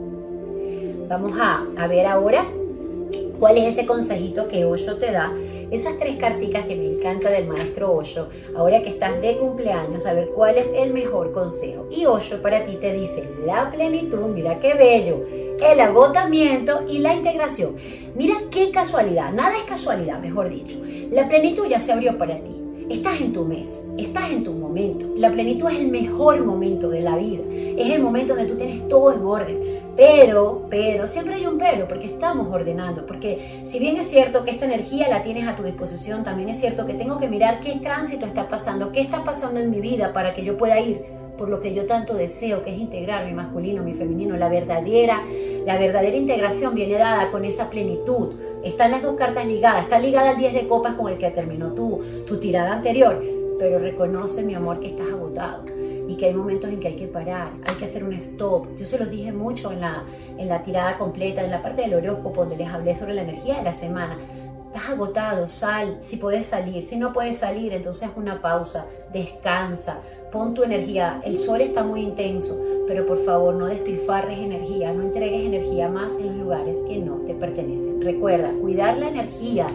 Vamos 1.08 1.34
a, 1.40 1.68
a 1.78 1.88
ver 1.88 2.08
ahora 2.08 2.48
¿Cuál 3.44 3.58
es 3.58 3.78
ese 3.78 3.86
consejito 3.86 4.48
que 4.48 4.64
Osho 4.64 4.96
te 4.96 5.12
da? 5.12 5.34
Esas 5.70 6.00
tres 6.00 6.16
carticas 6.16 6.66
que 6.66 6.78
me 6.78 6.86
encanta 6.86 7.30
del 7.30 7.46
maestro 7.46 7.92
Osho, 7.92 8.30
ahora 8.56 8.82
que 8.82 8.88
estás 8.88 9.22
de 9.22 9.36
cumpleaños, 9.38 10.06
a 10.06 10.14
ver 10.14 10.30
cuál 10.30 10.58
es 10.58 10.72
el 10.74 10.94
mejor 10.94 11.34
consejo. 11.34 11.86
Y 11.92 12.06
Osho 12.06 12.42
para 12.42 12.64
ti 12.64 12.78
te 12.78 12.94
dice 12.94 13.28
la 13.46 13.70
plenitud, 13.70 14.30
mira 14.30 14.62
qué 14.62 14.76
bello, 14.76 15.26
el 15.60 15.80
agotamiento 15.82 16.86
y 16.88 17.00
la 17.00 17.16
integración. 17.16 17.76
Mira 18.16 18.36
qué 18.50 18.72
casualidad, 18.72 19.34
nada 19.34 19.58
es 19.58 19.64
casualidad, 19.64 20.22
mejor 20.22 20.48
dicho. 20.48 20.78
La 21.12 21.28
plenitud 21.28 21.68
ya 21.68 21.82
se 21.82 21.92
abrió 21.92 22.18
para 22.18 22.40
ti. 22.40 22.63
Estás 22.90 23.22
en 23.22 23.34
tu 23.34 23.46
mes, 23.46 23.88
estás 23.98 24.30
en 24.30 24.44
tu 24.44 24.52
momento. 24.52 25.08
La 25.16 25.32
plenitud 25.32 25.70
es 25.70 25.80
el 25.80 25.88
mejor 25.88 26.46
momento 26.46 26.90
de 26.90 27.02
la 27.02 27.18
vida. 27.18 27.44
Es 27.50 27.90
el 27.90 28.02
momento 28.02 28.36
donde 28.36 28.52
tú 28.52 28.58
tienes 28.58 28.88
todo 28.88 29.14
en 29.14 29.24
orden. 29.24 29.60
Pero, 29.96 30.66
pero, 30.70 31.08
siempre 31.08 31.36
hay 31.36 31.46
un 31.46 31.58
pero, 31.58 31.88
porque 31.88 32.06
estamos 32.06 32.52
ordenando. 32.52 33.06
Porque 33.06 33.62
si 33.64 33.80
bien 33.80 33.98
es 33.98 34.08
cierto 34.08 34.44
que 34.44 34.52
esta 34.52 34.66
energía 34.66 35.08
la 35.08 35.24
tienes 35.24 35.48
a 35.48 35.56
tu 35.56 35.64
disposición, 35.64 36.24
también 36.24 36.50
es 36.50 36.60
cierto 36.60 36.86
que 36.86 36.94
tengo 36.94 37.20
que 37.20 37.28
mirar 37.28 37.62
qué 37.62 37.80
tránsito 37.82 38.26
está 38.26 38.50
pasando, 38.50 38.92
qué 38.92 39.02
está 39.02 39.24
pasando 39.24 39.60
en 39.60 39.72
mi 39.72 39.80
vida 39.80 40.12
para 40.14 40.34
que 40.34 40.44
yo 40.44 40.58
pueda 40.58 40.80
ir 40.80 41.02
por 41.38 41.50
lo 41.50 41.62
que 41.62 41.74
yo 41.74 41.86
tanto 41.86 42.14
deseo, 42.14 42.64
que 42.64 42.72
es 42.72 42.80
integrar 42.80 43.26
mi 43.26 43.34
masculino, 43.34 43.84
mi 43.84 43.94
femenino. 43.94 44.36
La 44.38 44.50
verdadera, 44.50 45.24
la 45.66 45.78
verdadera 45.78 46.16
integración 46.16 46.76
viene 46.76 46.96
dada 46.96 47.32
con 47.32 47.46
esa 47.46 47.70
plenitud 47.70 48.34
están 48.64 48.92
las 48.92 49.04
dos 49.04 49.16
cartas 49.16 49.46
ligadas. 49.46 49.84
Está 49.84 50.00
ligada 50.00 50.32
al 50.32 50.38
10 50.38 50.54
de 50.54 50.68
copas 50.68 50.94
con 50.96 51.12
el 51.12 51.18
que 51.18 51.30
terminó 51.32 51.74
tu, 51.74 52.02
tu 52.26 52.40
tirada 52.40 52.74
anterior. 52.74 53.22
Pero 53.60 53.80
reconoce, 53.80 54.44
mi 54.44 54.56
amor, 54.56 54.80
que 54.80 54.88
estás 54.88 55.08
agotado 55.08 55.64
y 56.08 56.18
que 56.18 56.28
hay 56.28 56.34
momentos 56.34 56.70
en 56.70 56.80
que 56.80 56.90
hay 56.90 56.96
que 56.96 57.08
parar, 57.08 57.52
hay 57.68 57.76
que 57.76 57.86
hacer 57.86 58.04
un 58.04 58.14
stop. 58.14 58.68
Yo 58.78 58.86
se 58.86 58.98
los 58.98 59.10
dije 59.10 59.32
mucho 59.32 59.72
en 59.72 59.82
la, 59.82 60.04
en 60.38 60.48
la 60.48 60.64
tirada 60.64 60.98
completa, 60.98 61.44
en 61.44 61.52
la 61.52 61.62
parte 61.62 61.84
del 61.84 61.94
horóscopo 61.94 62.42
donde 62.42 62.58
les 62.58 62.68
hablé 62.68 62.96
sobre 62.96 63.14
la 63.14 63.22
energía 63.22 63.58
de 63.58 63.64
la 63.64 63.74
semana. 63.74 64.18
Estás 64.74 64.90
agotado, 64.90 65.48
sal, 65.48 65.98
si 66.00 66.18
puedes 66.18 66.48
salir. 66.48 66.84
Si 66.84 66.96
no 66.96 67.14
puedes 67.14 67.38
salir, 67.38 67.74
entonces 67.74 68.10
una 68.16 68.42
pausa, 68.42 68.88
descansa, 69.14 70.00
pon 70.32 70.56
tu 70.56 70.64
energía. 70.64 71.22
El 71.24 71.38
sol 71.38 71.62
está 71.62 71.84
muy 71.84 72.02
intenso, 72.02 72.60
pero 72.88 73.06
por 73.06 73.24
favor 73.24 73.54
no 73.54 73.68
despilfarres 73.68 74.40
energía, 74.40 74.92
no 74.92 75.04
entregues 75.04 75.46
energía 75.46 75.90
más 75.90 76.14
en 76.16 76.40
lugares 76.40 76.76
que 76.88 76.98
no 76.98 77.18
te 77.18 77.36
pertenecen. 77.36 78.02
Recuerda, 78.02 78.50
cuidar 78.62 78.98
la 78.98 79.10
energía 79.10 79.68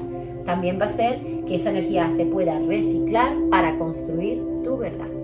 también 0.44 0.80
va 0.80 0.86
a 0.86 0.88
hacer 0.88 1.20
que 1.46 1.54
esa 1.54 1.70
energía 1.70 2.10
se 2.16 2.26
pueda 2.26 2.58
reciclar 2.58 3.36
para 3.50 3.78
construir 3.78 4.42
tu 4.64 4.78
verdad. 4.78 5.17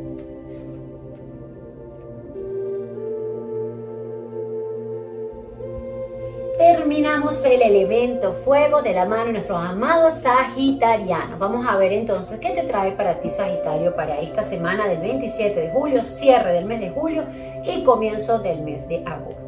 Terminamos 6.65 7.45
el 7.45 7.61
elemento 7.61 8.33
fuego 8.33 8.81
de 8.81 8.95
la 8.95 9.05
mano 9.05 9.27
de 9.27 9.33
nuestros 9.33 9.59
amados 9.59 10.15
sagitarianos. 10.15 11.39
Vamos 11.39 11.67
a 11.69 11.77
ver 11.77 11.93
entonces 11.93 12.41
qué 12.41 12.51
te 12.51 12.63
trae 12.63 12.93
para 12.93 13.21
ti 13.21 13.29
Sagitario 13.29 13.95
para 13.95 14.19
esta 14.19 14.45
semana 14.45 14.89
del 14.89 15.01
27 15.01 15.61
de 15.61 15.71
julio, 15.71 16.05
cierre 16.05 16.55
del 16.55 16.65
mes 16.65 16.81
de 16.81 16.89
julio 16.89 17.25
y 17.65 17.85
comienzo 17.85 18.39
del 18.39 18.63
mes 18.63 18.89
de 18.89 19.05
agosto. 19.05 19.44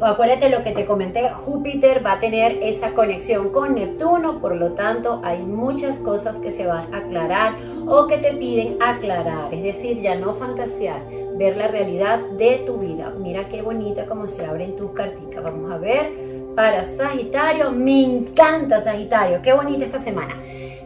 Acuérdate 0.00 0.48
lo 0.48 0.62
que 0.62 0.72
te 0.72 0.86
comenté, 0.86 1.28
Júpiter 1.28 2.04
va 2.04 2.12
a 2.12 2.20
tener 2.20 2.58
esa 2.62 2.92
conexión 2.92 3.50
con 3.50 3.74
Neptuno, 3.74 4.40
por 4.40 4.54
lo 4.54 4.72
tanto 4.72 5.20
hay 5.24 5.42
muchas 5.42 5.98
cosas 5.98 6.36
que 6.36 6.50
se 6.50 6.66
van 6.66 6.94
a 6.94 6.98
aclarar 6.98 7.54
o 7.86 8.06
que 8.06 8.18
te 8.18 8.32
piden 8.32 8.76
aclarar, 8.80 9.52
es 9.52 9.62
decir, 9.62 10.00
ya 10.00 10.14
no 10.14 10.34
fantasear, 10.34 11.02
ver 11.36 11.56
la 11.56 11.68
realidad 11.68 12.20
de 12.38 12.62
tu 12.64 12.78
vida. 12.78 13.12
Mira 13.18 13.48
qué 13.48 13.60
bonita 13.60 14.06
como 14.06 14.26
se 14.26 14.46
abren 14.46 14.76
tus 14.76 14.92
carticas. 14.92 15.42
Vamos 15.42 15.72
a 15.72 15.78
ver 15.78 16.12
para 16.54 16.84
Sagitario, 16.84 17.70
me 17.72 18.04
encanta 18.04 18.80
Sagitario, 18.80 19.42
qué 19.42 19.52
bonita 19.52 19.84
esta 19.84 19.98
semana. 19.98 20.36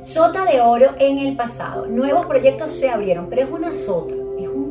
Sota 0.03 0.45
de 0.45 0.61
oro 0.61 0.91
en 0.99 1.19
el 1.19 1.37
pasado, 1.37 1.87
nuevos 1.87 2.27
proyectos 2.27 2.73
se 2.73 2.89
abrieron, 2.89 3.29
pero 3.29 3.43
es 3.43 3.51
una 3.51 3.75
sota 3.75 4.24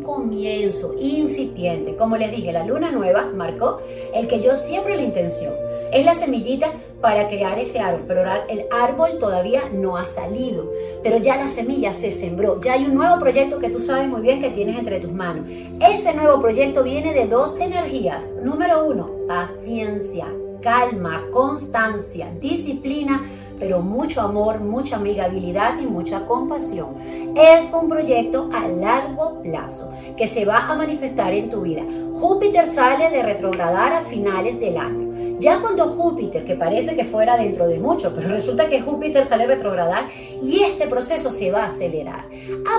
comienzo 0.04 0.96
incipiente. 1.00 1.96
Como 1.96 2.18
les 2.18 2.32
dije, 2.32 2.52
la 2.52 2.66
luna 2.66 2.92
nueva 2.92 3.32
marcó 3.34 3.80
el 4.14 4.28
que 4.28 4.42
yo 4.42 4.56
siempre 4.56 4.96
la 4.96 5.04
intención. 5.04 5.54
Es 5.92 6.06
la 6.06 6.14
semillita 6.14 6.72
para 7.02 7.28
crear 7.28 7.60
ese 7.60 7.80
árbol, 7.80 8.06
pero 8.08 8.24
el 8.48 8.66
árbol 8.72 9.18
todavía 9.20 9.64
no 9.74 9.98
ha 9.98 10.06
salido, 10.06 10.72
pero 11.04 11.18
ya 11.18 11.36
la 11.36 11.50
semilla 11.50 11.94
se 11.94 12.12
sembró, 12.12 12.62
ya 12.62 12.74
hay 12.74 12.86
un 12.86 12.96
nuevo 12.96 13.20
proyecto 13.20 13.60
que 13.60 13.70
tú 13.70 13.82
sabes 13.82 14.08
muy 14.08 14.22
bien 14.22 14.40
que 14.40 14.52
tienes 14.52 14.80
entre 14.80 15.02
tus 15.02 15.12
manos. 15.12 15.46
Ese 15.82 16.14
nuevo 16.14 16.40
proyecto 16.40 16.84
viene 16.84 17.14
de 17.14 17.28
dos 17.28 17.60
energías. 17.60 18.28
Número 18.42 18.86
uno, 18.86 19.12
paciencia, 19.28 20.28
calma, 20.62 21.28
constancia, 21.32 22.32
disciplina 22.40 23.30
pero 23.60 23.82
mucho 23.82 24.22
amor, 24.22 24.60
mucha 24.60 24.98
amigabilidad 24.98 25.80
y 25.80 25.86
mucha 25.86 26.26
compasión. 26.26 26.96
Es 27.36 27.72
un 27.74 27.90
proyecto 27.90 28.50
a 28.54 28.68
largo 28.68 29.42
plazo 29.42 29.92
que 30.18 30.28
se 30.28 30.46
va 30.46 30.68
a 30.68 30.76
manifestar 30.76 31.34
en 31.34 31.50
tu 31.50 31.62
vida. 31.62 31.84
Júpiter 32.14 32.68
sale 32.68 33.10
de 33.10 33.24
retrogradar 33.24 33.94
a 33.94 34.02
finales 34.02 34.60
del 34.60 34.78
año. 34.78 35.04
Ya 35.40 35.60
cuando 35.60 35.88
Júpiter, 35.90 36.46
que 36.46 36.56
parece 36.56 36.96
que 36.96 37.04
fuera 37.04 37.36
dentro 37.36 37.68
de 37.68 37.78
mucho, 37.78 38.14
pero 38.16 38.30
resulta 38.30 38.70
que 38.70 38.80
Júpiter 38.80 39.26
sale 39.26 39.44
a 39.44 39.48
retrogradar 39.48 40.06
y 40.42 40.64
este 40.64 40.88
proceso 40.88 41.30
se 41.32 41.52
va 41.52 41.64
a 41.64 41.68
acelerar. 41.68 42.26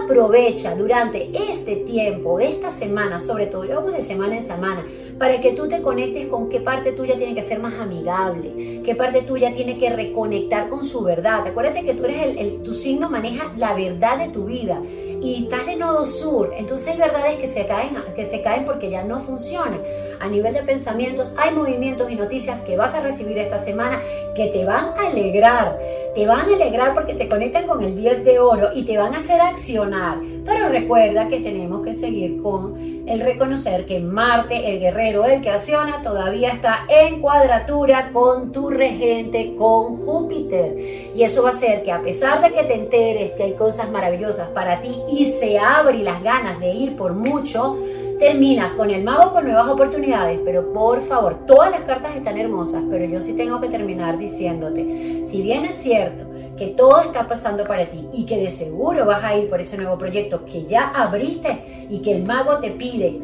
Aprovecha 0.03 0.75
durante 0.75 1.31
este 1.51 1.77
tiempo, 1.77 2.41
esta 2.41 2.71
semana, 2.71 3.19
sobre 3.19 3.49
todo, 3.49 3.69
vamos 3.69 3.93
de 3.93 4.01
semana 4.01 4.37
en 4.37 4.43
semana, 4.43 4.83
para 5.19 5.43
que 5.43 5.53
tú 5.53 5.69
te 5.69 5.83
conectes 5.83 6.29
con 6.29 6.49
qué 6.49 6.61
parte 6.61 6.93
tuya 6.93 7.19
tiene 7.19 7.35
que 7.35 7.43
ser 7.43 7.61
más 7.61 7.75
amigable, 7.75 8.81
qué 8.83 8.95
parte 8.95 9.21
tuya 9.21 9.53
tiene 9.53 9.79
que 9.79 9.91
reconectar 9.91 10.64
con 10.69 10.85
su 10.85 11.03
verdad. 11.03 11.47
Acuérdate 11.47 11.85
que 11.85 11.95
tú 11.95 12.05
eres 12.05 12.37
el, 12.39 12.63
tu 12.63 12.75
signo 12.75 13.09
maneja 13.09 13.53
la 13.57 13.75
verdad 13.75 14.19
de 14.19 14.29
tu 14.29 14.45
vida 14.45 14.81
y 15.25 15.45
estás 15.45 15.65
de 15.65 15.77
nodo 15.77 16.07
sur, 16.07 16.53
entonces 16.55 16.89
hay 16.89 16.99
verdades 16.99 17.39
que 17.39 17.49
se 17.49 17.67
caen, 17.67 17.97
que 18.15 18.27
se 18.27 18.43
caen 18.43 18.67
porque 18.67 18.91
ya 18.91 19.05
no 19.05 19.21
funcionan. 19.21 19.81
A 20.21 20.29
nivel 20.29 20.53
de 20.53 20.63
pensamientos 20.63 21.35
hay 21.39 21.55
movimientos 21.55 22.11
y 22.11 22.15
noticias 22.15 22.61
que 22.61 22.77
vas 22.77 22.95
a 22.95 23.01
recibir 23.01 23.39
esta 23.39 23.59
semana 23.59 24.03
que 24.37 24.49
te 24.49 24.67
van 24.67 24.91
a 24.99 25.09
alegrar, 25.09 25.79
te 26.15 26.27
van 26.27 26.41
a 26.41 26.55
alegrar 26.55 26.93
porque 26.93 27.15
te 27.15 27.27
conectan 27.27 27.67
con 27.67 27.83
el 27.83 27.97
10 27.97 28.25
de 28.25 28.39
oro 28.39 28.69
y 28.75 28.83
te 28.85 28.99
van 28.99 29.15
a 29.15 29.19
hacer 29.19 29.41
accionar. 29.41 30.19
Pero 30.45 30.69
recuerda 30.69 31.29
que 31.29 31.41
tenemos 31.41 31.83
que 31.83 31.95
seguir 31.95 32.43
con 32.43 33.05
el 33.07 33.21
reconocer 33.21 33.87
que 33.87 34.01
Marte, 34.01 34.71
el 34.71 34.79
guerrero, 34.79 35.25
el 35.25 35.41
que 35.41 35.51
acciona, 35.51 36.03
todavía 36.03 36.51
está 36.51 36.87
en 36.89 37.21
cuadratura 37.21 38.11
con 38.13 38.53
tu 38.53 38.69
regente, 38.69 39.55
con 39.57 40.05
Júpiter. 40.05 41.13
Y 41.15 41.23
eso 41.23 41.43
va 41.43 41.49
a 41.49 41.53
hacer 41.53 41.83
que 41.83 41.93
a 41.93 42.03
pesar 42.03 42.43
de 42.43 42.53
que 42.53 42.65
te 42.65 42.75
enteres 42.75 43.33
que 43.33 43.45
hay 43.45 43.53
cosas 43.55 43.91
maravillosas 43.91 44.49
para 44.49 44.83
ti 44.83 44.95
y 45.11 45.27
se 45.27 45.59
abren 45.59 46.05
las 46.05 46.23
ganas 46.23 46.61
de 46.61 46.73
ir 46.73 46.97
por 46.97 47.15
mucho, 47.15 47.79
terminas 48.19 48.75
con 48.75 48.91
el 48.91 49.03
mago 49.03 49.33
con 49.33 49.45
nuevas 49.45 49.69
oportunidades, 49.69 50.41
pero 50.45 50.73
por 50.73 51.01
favor, 51.03 51.47
todas 51.47 51.71
las 51.71 51.81
cartas 51.81 52.17
están 52.17 52.39
hermosas, 52.39 52.83
pero 52.91 53.05
yo 53.07 53.21
sí 53.21 53.35
tengo 53.35 53.61
que 53.61 53.69
terminar 53.69 54.19
diciéndote, 54.19 55.23
si 55.25 55.43
bien 55.43 55.65
es 55.65 55.75
cierto 55.75 56.34
que 56.57 56.69
todo 56.69 57.01
está 57.01 57.27
pasando 57.27 57.65
para 57.67 57.91
ti 57.91 58.09
y 58.13 58.27
que 58.27 58.39
de 58.39 58.51
seguro 58.51 59.07
vas 59.07 59.23
a 59.25 59.37
ir 59.37 59.49
por 59.49 59.61
ese 59.61 59.77
nuevo 59.77 59.99
proyecto 59.99 60.45
que 60.45 60.67
ya 60.67 60.89
abriste 60.91 61.87
y 61.91 62.01
que 62.01 62.13
el 62.13 62.25
mago 62.25 62.59
te 62.59 62.71
pide 62.71 63.21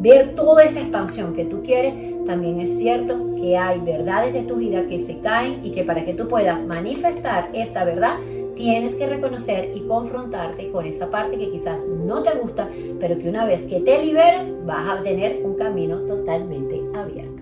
ver 0.00 0.34
toda 0.34 0.64
esa 0.64 0.80
expansión 0.80 1.34
que 1.34 1.44
tú 1.44 1.62
quieres, 1.62 1.94
también 2.26 2.60
es 2.60 2.76
cierto 2.78 3.34
que 3.36 3.56
hay 3.56 3.80
verdades 3.80 4.32
de 4.32 4.42
tu 4.42 4.56
vida 4.56 4.86
que 4.86 4.98
se 4.98 5.20
caen 5.20 5.64
y 5.64 5.70
que 5.70 5.84
para 5.84 6.04
que 6.04 6.14
tú 6.14 6.28
puedas 6.28 6.64
manifestar 6.64 7.50
esta 7.54 7.84
verdad, 7.84 8.16
tienes 8.54 8.94
que 8.94 9.06
reconocer 9.06 9.72
y 9.74 9.80
confrontarte 9.82 10.70
con 10.70 10.86
esa 10.86 11.10
parte 11.10 11.38
que 11.38 11.50
quizás 11.50 11.82
no 11.86 12.22
te 12.22 12.36
gusta, 12.38 12.68
pero 12.98 13.18
que 13.18 13.28
una 13.28 13.44
vez 13.44 13.62
que 13.62 13.80
te 13.80 14.02
liberes 14.02 14.46
vas 14.64 14.98
a 14.98 15.02
tener 15.02 15.40
un 15.44 15.54
camino 15.54 16.00
totalmente 16.00 16.82
abierto. 16.94 17.35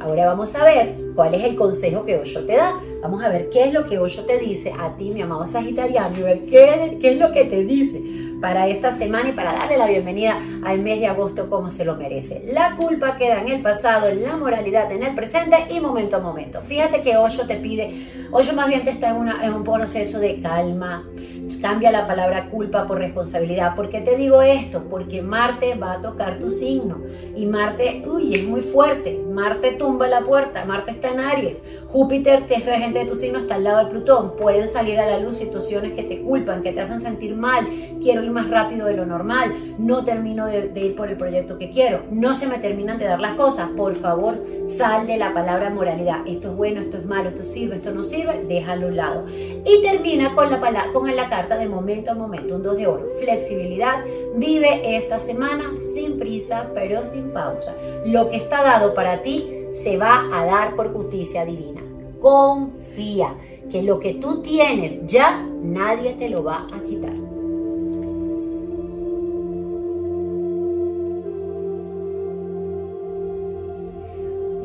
Ahora 0.00 0.26
vamos 0.26 0.54
a 0.54 0.64
ver 0.64 0.96
cuál 1.14 1.34
es 1.34 1.44
el 1.44 1.56
consejo 1.56 2.04
que 2.04 2.16
Osho 2.16 2.44
te 2.44 2.56
da. 2.56 2.80
Vamos 3.02 3.22
a 3.22 3.28
ver 3.28 3.50
qué 3.50 3.64
es 3.64 3.72
lo 3.72 3.86
que 3.86 3.98
Osho 3.98 4.24
te 4.24 4.38
dice 4.38 4.72
a 4.78 4.96
ti, 4.96 5.10
mi 5.10 5.22
amado 5.22 5.46
Sagitariano, 5.46 6.18
y 6.18 6.22
ver 6.22 6.46
qué, 6.46 6.98
qué 7.00 7.12
es 7.12 7.18
lo 7.18 7.32
que 7.32 7.44
te 7.44 7.64
dice 7.64 8.02
para 8.40 8.68
esta 8.68 8.92
semana 8.92 9.30
y 9.30 9.32
para 9.32 9.52
darle 9.52 9.76
la 9.76 9.86
bienvenida 9.86 10.40
al 10.64 10.80
mes 10.80 11.00
de 11.00 11.06
agosto 11.06 11.50
como 11.50 11.70
se 11.70 11.84
lo 11.84 11.96
merece. 11.96 12.44
La 12.46 12.76
culpa 12.76 13.16
queda 13.16 13.40
en 13.40 13.48
el 13.48 13.62
pasado, 13.62 14.12
la 14.14 14.36
moralidad 14.36 14.90
en 14.92 15.02
el 15.02 15.14
presente 15.14 15.56
y 15.70 15.80
momento 15.80 16.16
a 16.16 16.20
momento. 16.20 16.60
Fíjate 16.60 17.02
que 17.02 17.16
Osho 17.16 17.46
te 17.46 17.56
pide, 17.56 18.28
Osho 18.30 18.54
más 18.54 18.68
bien 18.68 18.84
te 18.84 18.90
está 18.90 19.10
en, 19.10 19.16
una, 19.16 19.44
en 19.44 19.54
un 19.54 19.64
proceso 19.64 20.18
de 20.20 20.40
calma, 20.40 21.04
Cambia 21.60 21.90
la 21.90 22.06
palabra 22.06 22.50
culpa 22.50 22.86
por 22.86 22.98
responsabilidad. 22.98 23.74
¿Por 23.74 23.90
qué 23.90 24.00
te 24.00 24.16
digo 24.16 24.42
esto? 24.42 24.84
Porque 24.88 25.22
Marte 25.22 25.74
va 25.74 25.94
a 25.94 26.00
tocar 26.00 26.38
tu 26.38 26.50
signo. 26.50 26.98
Y 27.36 27.46
Marte, 27.46 28.04
uy, 28.06 28.32
es 28.34 28.44
muy 28.44 28.60
fuerte. 28.60 29.20
Marte 29.28 29.72
tumba 29.72 30.06
la 30.06 30.20
puerta. 30.20 30.64
Marte 30.64 30.92
está 30.92 31.10
en 31.10 31.20
Aries. 31.20 31.62
Júpiter, 31.88 32.44
que 32.44 32.54
es 32.56 32.66
regente 32.66 33.00
de 33.00 33.06
tu 33.06 33.16
signo, 33.16 33.38
está 33.38 33.56
al 33.56 33.64
lado 33.64 33.84
de 33.84 33.90
Plutón. 33.90 34.36
Pueden 34.36 34.68
salir 34.68 35.00
a 35.00 35.10
la 35.10 35.18
luz 35.18 35.36
situaciones 35.36 35.94
que 35.94 36.02
te 36.02 36.20
culpan, 36.20 36.62
que 36.62 36.72
te 36.72 36.80
hacen 36.80 37.00
sentir 37.00 37.34
mal. 37.34 37.66
Quiero 38.00 38.22
ir 38.22 38.30
más 38.30 38.48
rápido 38.50 38.86
de 38.86 38.96
lo 38.96 39.06
normal. 39.06 39.54
No 39.78 40.04
termino 40.04 40.46
de, 40.46 40.70
ir 40.74 40.94
por 40.94 41.08
el 41.08 41.16
proyecto 41.16 41.58
que 41.58 41.70
quiero. 41.70 42.02
No 42.10 42.34
se 42.34 42.46
me 42.46 42.58
terminan 42.58 42.98
de 42.98 43.06
dar 43.06 43.20
las 43.20 43.34
cosas. 43.34 43.70
Por 43.76 43.94
favor, 43.94 44.36
sal 44.66 45.06
de 45.06 45.16
la 45.16 45.34
palabra 45.34 45.70
moralidad. 45.70 46.20
Esto 46.26 46.50
es 46.50 46.56
bueno, 46.56 46.80
esto 46.80 46.98
es 46.98 47.06
malo, 47.06 47.30
esto 47.30 47.42
sirve, 47.42 47.76
esto 47.76 47.90
no 47.90 48.04
sirve. 48.04 48.44
Déjalo 48.46 48.86
a 48.86 48.90
un 48.90 48.96
lado. 48.96 49.24
Y 49.28 49.82
termina 49.82 50.34
con 50.34 50.50
la, 50.50 50.60
con 50.92 51.16
la 51.16 51.28
carta 51.28 51.47
de 51.56 51.68
momento 51.68 52.10
a 52.10 52.14
momento, 52.14 52.56
un 52.56 52.62
2 52.62 52.76
de 52.76 52.86
oro. 52.86 53.08
Flexibilidad, 53.20 54.04
vive 54.34 54.96
esta 54.96 55.18
semana 55.18 55.76
sin 55.76 56.18
prisa, 56.18 56.70
pero 56.74 57.02
sin 57.04 57.30
pausa. 57.30 57.76
Lo 58.04 58.28
que 58.28 58.36
está 58.36 58.62
dado 58.62 58.94
para 58.94 59.22
ti 59.22 59.66
se 59.72 59.96
va 59.96 60.28
a 60.32 60.44
dar 60.44 60.76
por 60.76 60.92
justicia 60.92 61.44
divina. 61.44 61.82
confía 62.20 63.34
que 63.70 63.82
lo 63.82 64.00
que 64.00 64.14
tú 64.14 64.42
tienes 64.42 65.06
ya 65.06 65.46
nadie 65.62 66.14
te 66.14 66.28
lo 66.28 66.42
va 66.42 66.66
a 66.72 66.80
quitar. 66.80 67.27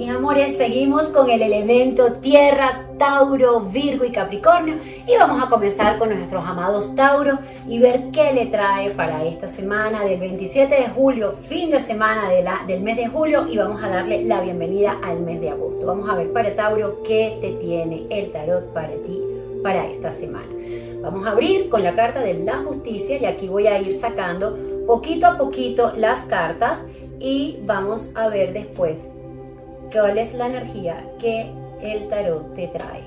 Mis 0.04 0.12
amores, 0.12 0.58
seguimos 0.58 1.06
con 1.06 1.30
el 1.30 1.42
elemento 1.42 2.16
tierra, 2.16 2.88
Tauro, 3.00 3.62
Virgo 3.62 4.04
y 4.04 4.12
Capricornio 4.12 4.76
y 5.08 5.16
vamos 5.16 5.42
a 5.42 5.50
comenzar 5.50 5.98
con 5.98 6.10
nuestros 6.10 6.46
amados 6.46 6.94
Tauro 6.94 7.40
y 7.70 7.80
ver 7.80 8.12
qué 8.12 8.34
le 8.34 8.48
trae 8.48 8.90
para 8.90 9.24
esta 9.24 9.48
semana 9.48 10.04
del 10.04 10.20
27 10.20 10.76
de 10.76 10.90
julio, 10.90 11.32
fin 11.32 11.72
de 11.72 11.80
semana 11.80 12.30
del 12.68 12.82
mes 12.82 12.98
de 12.98 13.08
julio 13.08 13.48
y 13.48 13.58
vamos 13.58 13.82
a 13.82 13.88
darle 13.88 14.26
la 14.26 14.42
bienvenida 14.42 14.98
al 15.02 15.22
mes 15.22 15.40
de 15.40 15.52
agosto. 15.52 15.86
Vamos 15.86 16.10
a 16.10 16.16
ver 16.16 16.34
para 16.34 16.54
Tauro 16.54 17.02
qué 17.04 17.38
te 17.40 17.54
tiene 17.66 18.06
el 18.10 18.34
tarot 18.34 18.74
para 18.74 18.90
ti 18.90 19.22
para 19.64 19.88
esta 19.88 20.12
semana. 20.12 20.50
Vamos 21.02 21.26
a 21.26 21.32
abrir 21.32 21.70
con 21.70 21.82
la 21.82 21.96
carta 21.96 22.20
de 22.20 22.34
la 22.34 22.58
justicia 22.58 23.20
y 23.20 23.24
aquí 23.26 23.48
voy 23.48 23.68
a 23.68 23.80
ir 23.80 23.94
sacando 23.94 24.60
poquito 24.86 25.28
a 25.28 25.38
poquito 25.38 25.94
las 25.96 26.24
cartas 26.24 26.84
y 27.22 27.60
vamos 27.64 28.12
a 28.18 28.28
ver 28.28 28.52
después 28.52 29.10
cuál 29.94 30.18
es 30.18 30.34
la 30.34 30.48
energía 30.48 31.06
que 31.20 31.52
el 31.82 32.08
tarot 32.08 32.54
te 32.56 32.68
trae. 32.68 33.04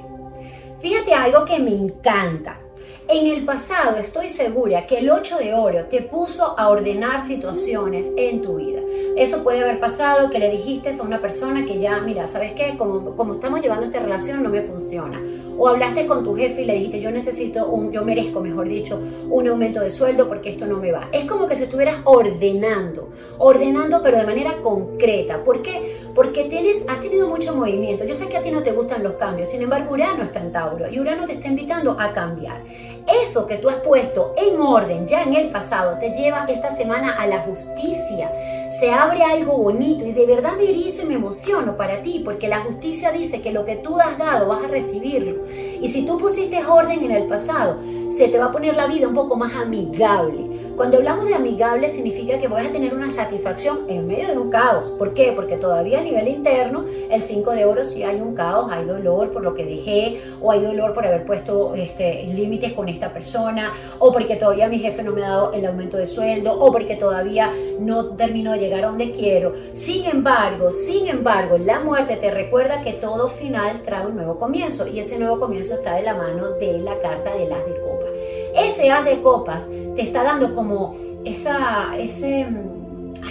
Fíjate 0.79 1.13
algo 1.13 1.45
que 1.45 1.59
me 1.59 1.75
encanta. 1.75 2.61
En 3.09 3.29
el 3.29 3.45
pasado 3.45 3.99
estoy 3.99 4.31
segura 4.31 4.85
que 4.89 4.99
el 4.99 5.11
8 5.11 5.39
de 5.39 5.55
oro 5.55 5.85
te 5.85 6.03
puso 6.03 6.59
a 6.59 6.69
ordenar 6.69 7.25
situaciones 7.25 8.09
en 8.17 8.43
tu 8.43 8.57
vida. 8.57 8.81
Eso 9.17 9.45
puede 9.45 9.63
haber 9.63 9.79
pasado 9.79 10.29
que 10.29 10.41
le 10.41 10.51
dijiste 10.51 10.91
a 10.91 11.03
una 11.03 11.21
persona 11.21 11.65
que 11.65 11.79
ya, 11.79 12.01
mira, 12.01 12.27
¿sabes 12.27 12.53
qué? 12.55 12.75
Como, 12.77 13.15
como 13.15 13.35
estamos 13.35 13.61
llevando 13.61 13.87
esta 13.87 14.01
relación 14.01 14.43
no 14.43 14.49
me 14.49 14.63
funciona. 14.63 15.21
O 15.57 15.69
hablaste 15.69 16.07
con 16.07 16.25
tu 16.25 16.35
jefe 16.35 16.63
y 16.63 16.65
le 16.65 16.75
dijiste, 16.75 17.01
yo 17.01 17.13
necesito, 17.13 17.69
un, 17.69 17.93
yo 17.93 18.05
merezco, 18.05 18.41
mejor 18.41 18.69
dicho, 18.69 19.01
un 19.31 19.47
aumento 19.47 19.81
de 19.81 19.93
sueldo 19.93 20.29
porque 20.29 20.51
esto 20.51 20.67
no 20.67 20.79
me 20.79 20.91
va. 20.91 21.09
Es 21.13 21.27
como 21.27 21.47
que 21.47 21.55
si 21.55 21.63
estuvieras 21.63 21.99
ordenando, 22.05 23.11
ordenando 23.39 24.01
pero 24.03 24.19
de 24.19 24.27
manera 24.27 24.57
concreta. 24.63 25.45
¿Por 25.45 25.63
qué? 25.63 26.06
Porque 26.17 26.45
tienes, 26.45 26.83
has 26.89 27.03
tenido 27.03 27.29
mucho 27.29 27.55
movimiento. 27.55 28.05
Yo 28.05 28.17
sé 28.17 28.27
que 28.27 28.39
a 28.39 28.43
ti 28.43 28.51
no 28.51 28.63
te 28.63 28.73
gustan 28.73 29.03
los 29.03 29.13
cambios, 29.13 29.51
sin 29.51 29.61
embargo 29.61 29.93
Urano 29.93 30.23
está 30.23 30.41
en 30.41 30.51
Tauro 30.51 30.91
y 30.91 30.99
Urano 30.99 31.27
te 31.27 31.35
está 31.35 31.49
invitando 31.49 31.95
a 32.01 32.15
cambiar. 32.15 32.63
Eso 33.07 33.47
que 33.47 33.59
tú 33.59 33.69
has 33.69 33.77
puesto 33.77 34.35
en 34.39 34.59
orden 34.59 35.07
ya 35.07 35.23
en 35.23 35.35
el 35.35 35.51
pasado 35.51 35.99
te 35.99 36.11
lleva 36.11 36.47
esta 36.49 36.73
semana 36.73 37.21
a 37.21 37.27
la 37.27 37.41
justicia. 37.41 38.33
Se 38.71 38.91
abre 38.91 39.23
algo 39.23 39.59
bonito 39.59 40.07
y 40.07 40.13
de 40.13 40.25
verdad 40.25 40.57
me 40.57 40.71
erizo 40.71 41.03
y 41.03 41.07
me 41.07 41.15
emociono 41.15 41.77
para 41.77 42.01
ti 42.01 42.23
porque 42.25 42.49
la 42.49 42.61
justicia 42.61 43.13
dice 43.13 43.43
que 43.43 43.53
lo 43.53 43.67
que 43.67 43.77
tú 43.77 44.01
has 44.01 44.17
dado 44.17 44.49
vas 44.49 44.65
a 44.65 44.69
recibirlo. 44.69 45.47
Y 45.51 45.87
si 45.89 46.07
tú 46.07 46.17
pusiste 46.17 46.65
orden 46.65 47.05
en 47.05 47.11
el 47.11 47.27
pasado, 47.27 47.77
se 48.11 48.29
te 48.29 48.39
va 48.39 48.47
a 48.47 48.53
poner 48.53 48.75
la 48.75 48.87
vida 48.87 49.07
un 49.07 49.15
poco 49.15 49.37
más 49.37 49.55
amigable. 49.55 50.47
Cuando 50.77 50.99
hablamos 50.99 51.27
de 51.27 51.35
amigable 51.35 51.89
significa 51.89 52.39
que 52.39 52.49
vas 52.49 52.67
a 52.67 52.71
tener 52.71 52.93
una 52.93 53.11
satisfacción 53.11 53.81
en 53.89 54.07
medio 54.07 54.29
de 54.29 54.39
un 54.39 54.51
caos. 54.51 54.91
¿Por 54.91 55.15
qué? 55.15 55.33
Porque 55.35 55.57
todavía 55.57 56.03
nivel 56.07 56.29
interno, 56.29 56.85
el 57.11 57.23
5 57.23 57.51
de 57.53 57.65
oro 57.65 57.85
si 57.85 58.03
hay 58.03 58.21
un 58.21 58.35
caos, 58.35 58.71
hay 58.71 58.85
dolor 58.85 59.33
por 59.33 59.43
lo 59.43 59.55
que 59.55 59.65
dejé 59.65 60.21
o 60.41 60.51
hay 60.51 60.61
dolor 60.61 60.95
por 60.95 61.07
haber 61.07 61.25
puesto 61.25 61.75
este, 61.75 62.25
límites 62.25 62.73
con 62.73 62.89
esta 62.89 63.13
persona 63.13 63.73
o 63.99 64.13
porque 64.13 64.37
todavía 64.37 64.69
mi 64.69 64.79
jefe 64.79 65.03
no 65.03 65.13
me 65.13 65.25
ha 65.25 65.29
dado 65.29 65.53
el 65.53 65.67
aumento 65.67 65.97
de 65.97 66.07
sueldo 66.07 66.59
o 66.59 66.73
porque 66.73 66.97
todavía 66.97 67.53
no 67.79 68.17
termino 68.17 68.53
de 68.53 68.59
llegar 68.59 68.85
a 68.85 68.89
donde 68.89 69.13
quiero. 69.13 69.55
Sin 69.75 70.07
embargo, 70.07 70.71
sin 70.73 71.09
embargo, 71.09 71.59
la 71.59 71.81
muerte 71.81 72.17
te 72.17 72.31
recuerda 72.31 72.83
que 72.83 72.93
todo 72.95 73.29
final 73.29 73.83
trae 73.85 74.07
un 74.07 74.17
nuevo 74.17 74.39
comienzo 74.39 74.87
y 74.87 75.01
ese 75.01 75.19
nuevo 75.19 75.41
comienzo 75.41 75.75
está 75.75 75.95
de 75.95 76.03
la 76.03 76.15
mano 76.15 76.51
de 76.53 76.79
la 76.79 76.99
carta 77.01 77.35
de 77.35 77.49
las 77.49 77.65
de 77.67 77.81
copas. 77.81 78.11
Ese 78.55 78.91
as 78.91 79.05
de 79.05 79.21
copas 79.23 79.69
te 79.95 80.03
está 80.03 80.23
dando 80.23 80.55
como 80.55 80.95
esa, 81.25 81.95
ese, 81.99 82.47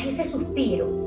ese 0.05 0.25
suspiro 0.25 1.04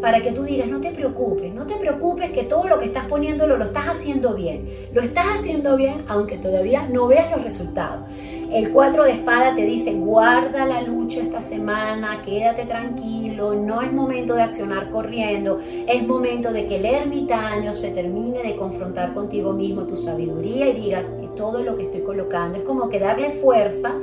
para 0.00 0.20
que 0.20 0.32
tú 0.32 0.44
digas, 0.44 0.68
no 0.68 0.80
te 0.80 0.90
preocupes, 0.90 1.52
no 1.54 1.66
te 1.66 1.76
preocupes 1.76 2.30
que 2.30 2.44
todo 2.44 2.66
lo 2.68 2.78
que 2.78 2.86
estás 2.86 3.06
poniéndolo 3.06 3.56
lo 3.56 3.64
estás 3.64 3.86
haciendo 3.86 4.34
bien. 4.34 4.68
Lo 4.92 5.02
estás 5.02 5.26
haciendo 5.34 5.76
bien 5.76 6.04
aunque 6.08 6.38
todavía 6.38 6.86
no 6.86 7.06
veas 7.06 7.30
los 7.30 7.42
resultados. 7.42 8.04
El 8.50 8.70
4 8.70 9.04
de 9.04 9.12
espada 9.12 9.54
te 9.54 9.64
dice, 9.64 9.94
guarda 9.94 10.66
la 10.66 10.82
lucha 10.82 11.20
esta 11.20 11.40
semana, 11.40 12.22
quédate 12.24 12.64
tranquilo, 12.64 13.54
no 13.54 13.80
es 13.80 13.92
momento 13.92 14.34
de 14.34 14.42
accionar 14.42 14.90
corriendo, 14.90 15.60
es 15.86 16.04
momento 16.04 16.52
de 16.52 16.66
que 16.66 16.76
el 16.76 16.84
ermitaño 16.84 17.72
se 17.72 17.92
termine 17.92 18.42
de 18.42 18.56
confrontar 18.56 19.14
contigo 19.14 19.52
mismo 19.52 19.84
tu 19.84 19.96
sabiduría 19.96 20.68
y 20.68 20.80
digas, 20.80 21.06
todo 21.36 21.62
lo 21.62 21.76
que 21.76 21.84
estoy 21.84 22.02
colocando, 22.02 22.58
es 22.58 22.64
como 22.64 22.90
que 22.90 22.98
darle 22.98 23.30
fuerza 23.30 23.94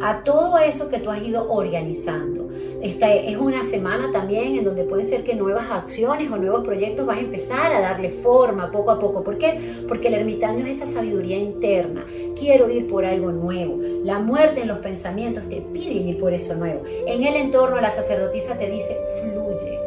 a 0.00 0.22
todo 0.22 0.58
eso 0.58 0.88
que 0.88 1.00
tú 1.00 1.10
has 1.10 1.22
ido 1.22 1.50
organizando. 1.50 2.47
Esta 2.82 3.12
es 3.12 3.36
una 3.36 3.64
semana 3.64 4.12
también 4.12 4.56
en 4.56 4.64
donde 4.64 4.84
puede 4.84 5.02
ser 5.02 5.24
que 5.24 5.34
nuevas 5.34 5.68
acciones 5.68 6.30
o 6.30 6.36
nuevos 6.36 6.64
proyectos 6.64 7.06
vas 7.06 7.18
a 7.18 7.20
empezar 7.20 7.72
a 7.72 7.80
darle 7.80 8.10
forma 8.10 8.70
poco 8.70 8.92
a 8.92 9.00
poco. 9.00 9.24
¿Por 9.24 9.36
qué? 9.36 9.60
Porque 9.88 10.08
el 10.08 10.14
ermitaño 10.14 10.64
es 10.64 10.76
esa 10.76 10.86
sabiduría 10.86 11.36
interna. 11.36 12.04
Quiero 12.38 12.70
ir 12.70 12.86
por 12.86 13.04
algo 13.04 13.32
nuevo. 13.32 13.78
La 14.04 14.20
muerte 14.20 14.60
en 14.60 14.68
los 14.68 14.78
pensamientos 14.78 15.48
te 15.48 15.60
pide 15.60 15.92
ir 15.92 16.20
por 16.20 16.32
eso 16.32 16.54
nuevo. 16.54 16.82
En 17.06 17.24
el 17.24 17.34
entorno 17.34 17.80
la 17.80 17.90
sacerdotisa 17.90 18.56
te 18.56 18.70
dice, 18.70 18.96
fluye. 19.22 19.78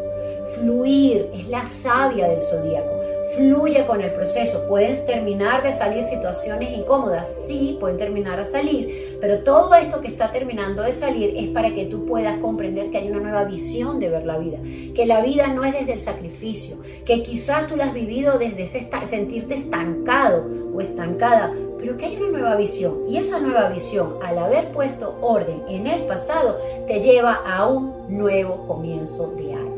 Fluir 0.56 1.30
es 1.34 1.48
la 1.48 1.66
sabia 1.68 2.28
del 2.28 2.42
zodíaco 2.42 3.01
fluye 3.36 3.86
con 3.86 4.02
el 4.02 4.12
proceso. 4.12 4.68
Pueden 4.68 4.96
terminar 5.06 5.64
de 5.64 5.72
salir 5.72 6.04
situaciones 6.04 6.78
incómodas, 6.78 7.44
sí, 7.48 7.78
pueden 7.80 7.98
terminar 7.98 8.40
a 8.40 8.46
salir, 8.46 9.18
pero 9.22 9.40
todo 9.40 9.74
esto 9.76 10.02
que 10.02 10.08
está 10.08 10.32
terminando 10.32 10.84
de 10.84 10.94
salir 10.94 11.34
es 11.36 11.50
para 11.50 11.74
que 11.74 11.86
tú 11.86 12.06
puedas 12.06 12.40
comprender 12.40 12.92
que 12.92 12.98
hay 12.98 13.10
una 13.10 13.20
nueva 13.20 13.44
visión 13.46 14.00
de 14.00 14.10
ver 14.10 14.26
la 14.26 14.38
vida, 14.38 14.60
que 14.96 15.06
la 15.06 15.22
vida 15.22 15.48
no 15.48 15.64
es 15.64 15.74
desde 15.74 15.94
el 15.94 16.02
sacrificio, 16.02 16.78
que 17.06 17.24
quizás 17.24 17.68
tú 17.68 17.76
la 17.76 17.86
has 17.86 17.94
vivido 17.94 18.38
desde 18.38 18.64
ese 18.64 18.90
sentirte 19.06 19.54
estancado 19.54 20.46
o 20.74 20.82
estancada, 20.82 21.54
pero 21.80 21.98
que 21.98 22.06
hay 22.06 22.18
una 22.18 22.30
nueva 22.30 22.56
visión 22.56 23.10
y 23.10 23.18
esa 23.18 23.40
nueva 23.40 23.70
visión 23.70 24.16
al 24.24 24.38
haber 24.38 24.72
puesto 24.72 25.18
orden 25.22 25.64
en 25.68 25.88
el 25.88 26.06
pasado 26.06 26.58
te 26.88 27.02
lleva 27.02 27.42
a 27.46 27.68
un 27.68 28.06
nuevo 28.08 28.68
comienzo 28.68 29.32
de 29.36 29.54
año. 29.54 29.71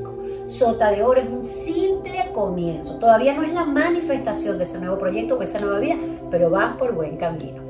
Sota 0.54 0.92
de 0.92 1.02
Oro 1.02 1.20
es 1.20 1.28
un 1.28 1.44
simple 1.44 2.30
comienzo. 2.32 3.00
Todavía 3.00 3.34
no 3.34 3.42
es 3.42 3.52
la 3.52 3.66
manifestación 3.66 4.60
de 4.60 4.66
ese 4.66 4.78
nuevo 4.78 5.00
proyecto, 5.00 5.38
de 5.38 5.46
esa 5.46 5.60
nueva 5.60 5.80
vida, 5.80 5.96
pero 6.30 6.52
va 6.52 6.78
por 6.78 6.94
buen 6.94 7.18
camino. 7.18 7.63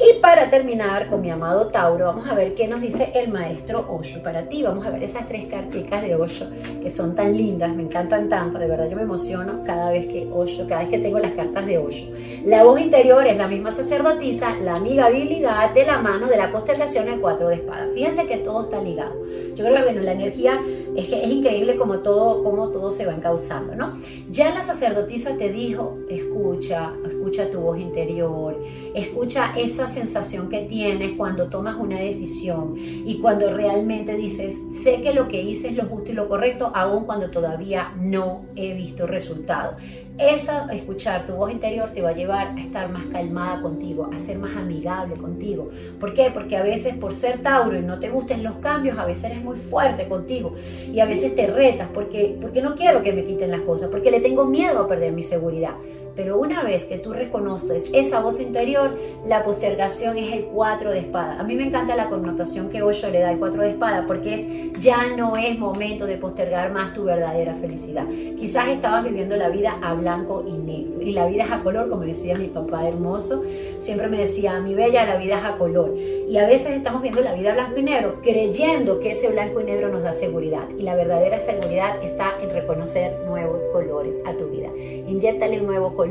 Y 0.00 0.20
para 0.20 0.48
terminar 0.48 1.08
con 1.08 1.20
mi 1.20 1.28
amado 1.28 1.66
Tauro, 1.68 2.06
vamos 2.06 2.28
a 2.28 2.34
ver 2.34 2.54
qué 2.54 2.68
nos 2.68 2.80
dice 2.80 3.10
el 3.16 3.32
maestro 3.32 3.84
Osho 3.90 4.22
para 4.22 4.48
ti. 4.48 4.62
Vamos 4.62 4.86
a 4.86 4.90
ver 4.90 5.02
esas 5.02 5.26
tres 5.26 5.46
carticas 5.46 6.02
de 6.02 6.14
Osho 6.14 6.46
que 6.80 6.88
son 6.88 7.16
tan 7.16 7.36
lindas, 7.36 7.74
me 7.74 7.82
encantan 7.82 8.28
tanto. 8.28 8.60
De 8.60 8.68
verdad, 8.68 8.88
yo 8.88 8.94
me 8.94 9.02
emociono 9.02 9.64
cada 9.64 9.90
vez 9.90 10.06
que 10.06 10.28
Osho, 10.32 10.68
cada 10.68 10.82
vez 10.82 10.90
que 10.90 10.98
tengo 11.00 11.18
las 11.18 11.32
cartas 11.32 11.66
de 11.66 11.78
Osho. 11.78 12.06
La 12.44 12.62
voz 12.62 12.80
interior 12.80 13.26
es 13.26 13.36
la 13.36 13.48
misma 13.48 13.72
sacerdotisa, 13.72 14.54
la 14.62 14.74
amigabilidad 14.74 15.74
de 15.74 15.84
la 15.84 15.98
mano 15.98 16.28
de 16.28 16.36
la 16.36 16.52
constelación 16.52 17.08
el 17.08 17.20
cuatro 17.20 17.48
de 17.48 17.56
espadas. 17.56 17.90
Fíjense 17.92 18.28
que 18.28 18.36
todo 18.36 18.64
está 18.64 18.80
ligado. 18.80 19.14
Yo 19.56 19.64
creo 19.64 19.74
que 19.78 19.82
bueno, 19.82 20.02
la 20.02 20.12
energía 20.12 20.60
es 20.94 21.08
que 21.08 21.24
es 21.24 21.30
increíble 21.30 21.76
como 21.76 21.98
todo, 21.98 22.44
como 22.44 22.68
todo 22.68 22.92
se 22.92 23.04
va 23.04 23.14
encauzando, 23.14 23.74
¿no? 23.74 23.94
Ya 24.30 24.54
la 24.54 24.62
sacerdotisa 24.62 25.36
te 25.36 25.52
dijo, 25.52 25.98
escucha, 26.08 26.92
escucha 27.04 27.50
tu 27.50 27.60
voz 27.60 27.80
interior, 27.80 28.56
escucha 28.94 29.52
esa 29.56 29.87
sensación 29.88 30.48
que 30.48 30.60
tienes 30.62 31.12
cuando 31.16 31.48
tomas 31.48 31.76
una 31.76 31.98
decisión 31.98 32.74
y 32.76 33.18
cuando 33.20 33.52
realmente 33.54 34.16
dices, 34.16 34.60
sé 34.70 35.02
que 35.02 35.12
lo 35.12 35.28
que 35.28 35.42
hice 35.42 35.68
es 35.68 35.74
lo 35.74 35.84
justo 35.84 36.12
y 36.12 36.14
lo 36.14 36.28
correcto, 36.28 36.70
aun 36.74 37.04
cuando 37.04 37.30
todavía 37.30 37.92
no 37.98 38.44
he 38.56 38.74
visto 38.74 39.06
resultado. 39.06 39.76
Esa, 40.18 40.66
escuchar 40.72 41.26
tu 41.26 41.34
voz 41.34 41.52
interior 41.52 41.90
te 41.90 42.02
va 42.02 42.10
a 42.10 42.12
llevar 42.12 42.48
a 42.48 42.60
estar 42.60 42.90
más 42.90 43.06
calmada 43.06 43.62
contigo, 43.62 44.10
a 44.12 44.18
ser 44.18 44.38
más 44.38 44.56
amigable 44.56 45.14
contigo. 45.14 45.70
¿Por 46.00 46.12
qué? 46.12 46.30
Porque 46.34 46.56
a 46.56 46.62
veces 46.62 46.96
por 46.96 47.14
ser 47.14 47.40
Tauro 47.40 47.78
y 47.78 47.82
no 47.82 48.00
te 48.00 48.10
gusten 48.10 48.42
los 48.42 48.56
cambios, 48.56 48.98
a 48.98 49.04
veces 49.04 49.30
eres 49.30 49.44
muy 49.44 49.56
fuerte 49.56 50.08
contigo 50.08 50.54
y 50.92 50.98
a 50.98 51.04
veces 51.04 51.36
te 51.36 51.46
retas 51.46 51.88
porque, 51.94 52.36
porque 52.40 52.62
no 52.62 52.74
quiero 52.74 53.02
que 53.02 53.12
me 53.12 53.24
quiten 53.24 53.52
las 53.52 53.60
cosas, 53.60 53.90
porque 53.90 54.10
le 54.10 54.20
tengo 54.20 54.44
miedo 54.44 54.80
a 54.80 54.88
perder 54.88 55.12
mi 55.12 55.22
seguridad. 55.22 55.74
Pero 56.18 56.36
una 56.36 56.64
vez 56.64 56.84
que 56.86 56.98
tú 56.98 57.12
reconoces 57.12 57.88
esa 57.94 58.18
voz 58.18 58.40
interior, 58.40 58.90
la 59.24 59.44
postergación 59.44 60.18
es 60.18 60.32
el 60.32 60.46
4 60.46 60.90
de 60.90 60.98
espada. 60.98 61.38
A 61.38 61.44
mí 61.44 61.54
me 61.54 61.68
encanta 61.68 61.94
la 61.94 62.08
connotación 62.08 62.70
que 62.70 62.82
Osho 62.82 63.08
le 63.08 63.20
da 63.20 63.28
al 63.28 63.38
4 63.38 63.62
de 63.62 63.70
espada 63.70 64.04
porque 64.04 64.34
es 64.34 64.80
ya 64.80 65.14
no 65.16 65.36
es 65.36 65.56
momento 65.56 66.06
de 66.06 66.16
postergar 66.16 66.72
más 66.72 66.92
tu 66.92 67.04
verdadera 67.04 67.54
felicidad. 67.54 68.04
Quizás 68.36 68.66
estabas 68.66 69.04
viviendo 69.04 69.36
la 69.36 69.48
vida 69.48 69.78
a 69.80 69.94
blanco 69.94 70.44
y 70.44 70.54
negro 70.54 71.00
y 71.02 71.12
la 71.12 71.28
vida 71.28 71.44
es 71.44 71.52
a 71.52 71.62
color, 71.62 71.88
como 71.88 72.02
decía 72.02 72.36
mi 72.36 72.48
papá 72.48 72.88
hermoso. 72.88 73.44
Siempre 73.78 74.08
me 74.08 74.18
decía, 74.18 74.58
mi 74.58 74.74
bella, 74.74 75.06
la 75.06 75.18
vida 75.18 75.38
es 75.38 75.44
a 75.44 75.56
color. 75.56 75.96
Y 75.96 76.36
a 76.36 76.48
veces 76.48 76.72
estamos 76.72 77.00
viendo 77.00 77.20
la 77.20 77.34
vida 77.34 77.52
a 77.52 77.54
blanco 77.54 77.78
y 77.78 77.84
negro 77.84 78.16
creyendo 78.22 78.98
que 78.98 79.10
ese 79.10 79.28
blanco 79.28 79.60
y 79.60 79.64
negro 79.64 79.88
nos 79.88 80.02
da 80.02 80.12
seguridad. 80.12 80.68
Y 80.76 80.82
la 80.82 80.96
verdadera 80.96 81.40
seguridad 81.40 82.02
está 82.02 82.32
en 82.42 82.50
reconocer 82.50 83.20
nuevos 83.24 83.62
colores 83.72 84.16
a 84.26 84.32
tu 84.32 84.48
vida. 84.48 84.68
Inyéctale 84.76 85.60
un 85.60 85.66
nuevo 85.68 85.94
color 85.94 86.07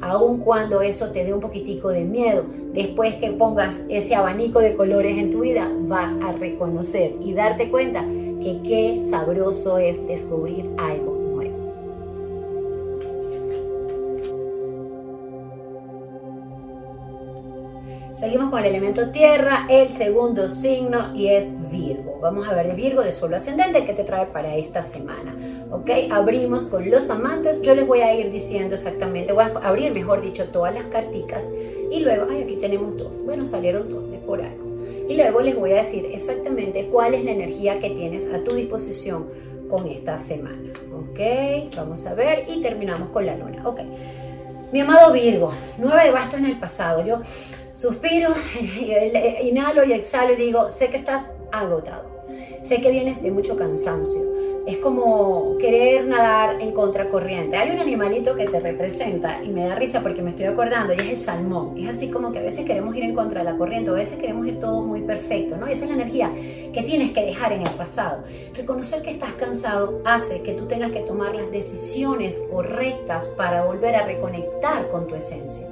aun 0.00 0.38
cuando 0.38 0.80
eso 0.82 1.10
te 1.10 1.24
dé 1.24 1.32
un 1.32 1.40
poquitico 1.40 1.88
de 1.88 2.04
miedo. 2.04 2.44
Después 2.72 3.14
que 3.16 3.32
pongas 3.32 3.86
ese 3.88 4.14
abanico 4.14 4.60
de 4.60 4.74
colores 4.74 5.16
en 5.18 5.30
tu 5.30 5.40
vida, 5.40 5.70
vas 5.82 6.16
a 6.22 6.32
reconocer 6.32 7.14
y 7.20 7.32
darte 7.32 7.70
cuenta 7.70 8.04
que 8.04 8.60
qué 8.62 9.02
sabroso 9.08 9.78
es 9.78 10.06
descubrir 10.06 10.70
algo 10.78 11.15
Seguimos 18.16 18.48
con 18.48 18.60
el 18.60 18.66
elemento 18.66 19.10
tierra, 19.10 19.66
el 19.68 19.92
segundo 19.92 20.48
signo 20.48 21.14
y 21.14 21.28
es 21.28 21.52
Virgo. 21.70 22.18
Vamos 22.22 22.48
a 22.48 22.54
ver 22.54 22.68
de 22.68 22.72
Virgo 22.72 23.02
de 23.02 23.12
solo 23.12 23.36
ascendente 23.36 23.84
que 23.84 23.92
te 23.92 24.04
trae 24.04 24.24
para 24.24 24.56
esta 24.56 24.82
semana. 24.82 25.36
¿Ok? 25.70 25.90
Abrimos 26.10 26.64
con 26.64 26.90
los 26.90 27.10
amantes. 27.10 27.60
Yo 27.60 27.74
les 27.74 27.86
voy 27.86 28.00
a 28.00 28.14
ir 28.14 28.32
diciendo 28.32 28.74
exactamente, 28.74 29.34
voy 29.34 29.44
a 29.44 29.68
abrir 29.68 29.92
mejor 29.92 30.22
dicho 30.22 30.46
todas 30.46 30.72
las 30.72 30.84
carticas 30.84 31.46
y 31.92 32.00
luego, 32.00 32.26
ay, 32.30 32.44
aquí 32.44 32.56
tenemos 32.56 32.96
dos. 32.96 33.22
Bueno, 33.22 33.44
salieron 33.44 33.90
dos 33.90 34.10
de 34.10 34.16
por 34.16 34.40
algo. 34.40 34.64
Y 35.10 35.14
luego 35.14 35.42
les 35.42 35.54
voy 35.54 35.72
a 35.72 35.76
decir 35.76 36.08
exactamente 36.10 36.88
cuál 36.90 37.12
es 37.12 37.22
la 37.22 37.32
energía 37.32 37.80
que 37.80 37.90
tienes 37.90 38.24
a 38.32 38.42
tu 38.42 38.54
disposición 38.54 39.26
con 39.68 39.86
esta 39.88 40.16
semana. 40.16 40.72
¿Ok? 40.90 41.20
Vamos 41.76 42.06
a 42.06 42.14
ver 42.14 42.44
y 42.48 42.62
terminamos 42.62 43.10
con 43.10 43.26
la 43.26 43.36
luna. 43.36 43.68
¿Ok? 43.68 43.80
Mi 44.72 44.80
amado 44.80 45.12
Virgo, 45.12 45.52
nueve 45.76 46.04
de 46.04 46.10
bastos 46.12 46.40
en 46.40 46.46
el 46.46 46.58
pasado. 46.58 47.04
Yo 47.06 47.20
Suspiro, 47.76 48.30
inhalo 49.42 49.84
y 49.84 49.92
exhalo 49.92 50.32
y 50.32 50.36
digo, 50.36 50.70
sé 50.70 50.88
que 50.88 50.96
estás 50.96 51.26
agotado, 51.52 52.24
sé 52.62 52.80
que 52.80 52.90
vienes 52.90 53.22
de 53.22 53.30
mucho 53.30 53.54
cansancio. 53.54 54.22
Es 54.66 54.78
como 54.78 55.58
querer 55.58 56.06
nadar 56.06 56.60
en 56.60 56.72
contracorriente. 56.72 57.56
Hay 57.56 57.70
un 57.70 57.78
animalito 57.78 58.34
que 58.34 58.46
te 58.46 58.60
representa 58.60 59.44
y 59.44 59.50
me 59.50 59.68
da 59.68 59.74
risa 59.74 60.00
porque 60.00 60.22
me 60.22 60.30
estoy 60.30 60.46
acordando 60.46 60.94
y 60.94 60.96
es 60.96 61.06
el 61.06 61.18
salmón. 61.18 61.76
Es 61.76 61.96
así 61.96 62.10
como 62.10 62.32
que 62.32 62.38
a 62.38 62.42
veces 62.42 62.64
queremos 62.64 62.96
ir 62.96 63.04
en 63.04 63.14
contra 63.14 63.44
de 63.44 63.52
la 63.52 63.58
corriente, 63.58 63.90
a 63.90 63.94
veces 63.94 64.18
queremos 64.18 64.46
ir 64.48 64.58
todo 64.58 64.82
muy 64.82 65.02
perfecto, 65.02 65.58
¿no? 65.58 65.66
Esa 65.66 65.84
es 65.84 65.90
la 65.90 65.96
energía 65.96 66.32
que 66.72 66.82
tienes 66.82 67.10
que 67.12 67.26
dejar 67.26 67.52
en 67.52 67.60
el 67.60 67.70
pasado. 67.76 68.24
Reconocer 68.54 69.02
que 69.02 69.10
estás 69.10 69.32
cansado 69.32 70.00
hace 70.06 70.42
que 70.42 70.54
tú 70.54 70.66
tengas 70.66 70.92
que 70.92 71.00
tomar 71.00 71.34
las 71.34 71.50
decisiones 71.50 72.42
correctas 72.50 73.26
para 73.36 73.66
volver 73.66 73.94
a 73.96 74.06
reconectar 74.06 74.88
con 74.88 75.06
tu 75.06 75.14
esencia. 75.14 75.68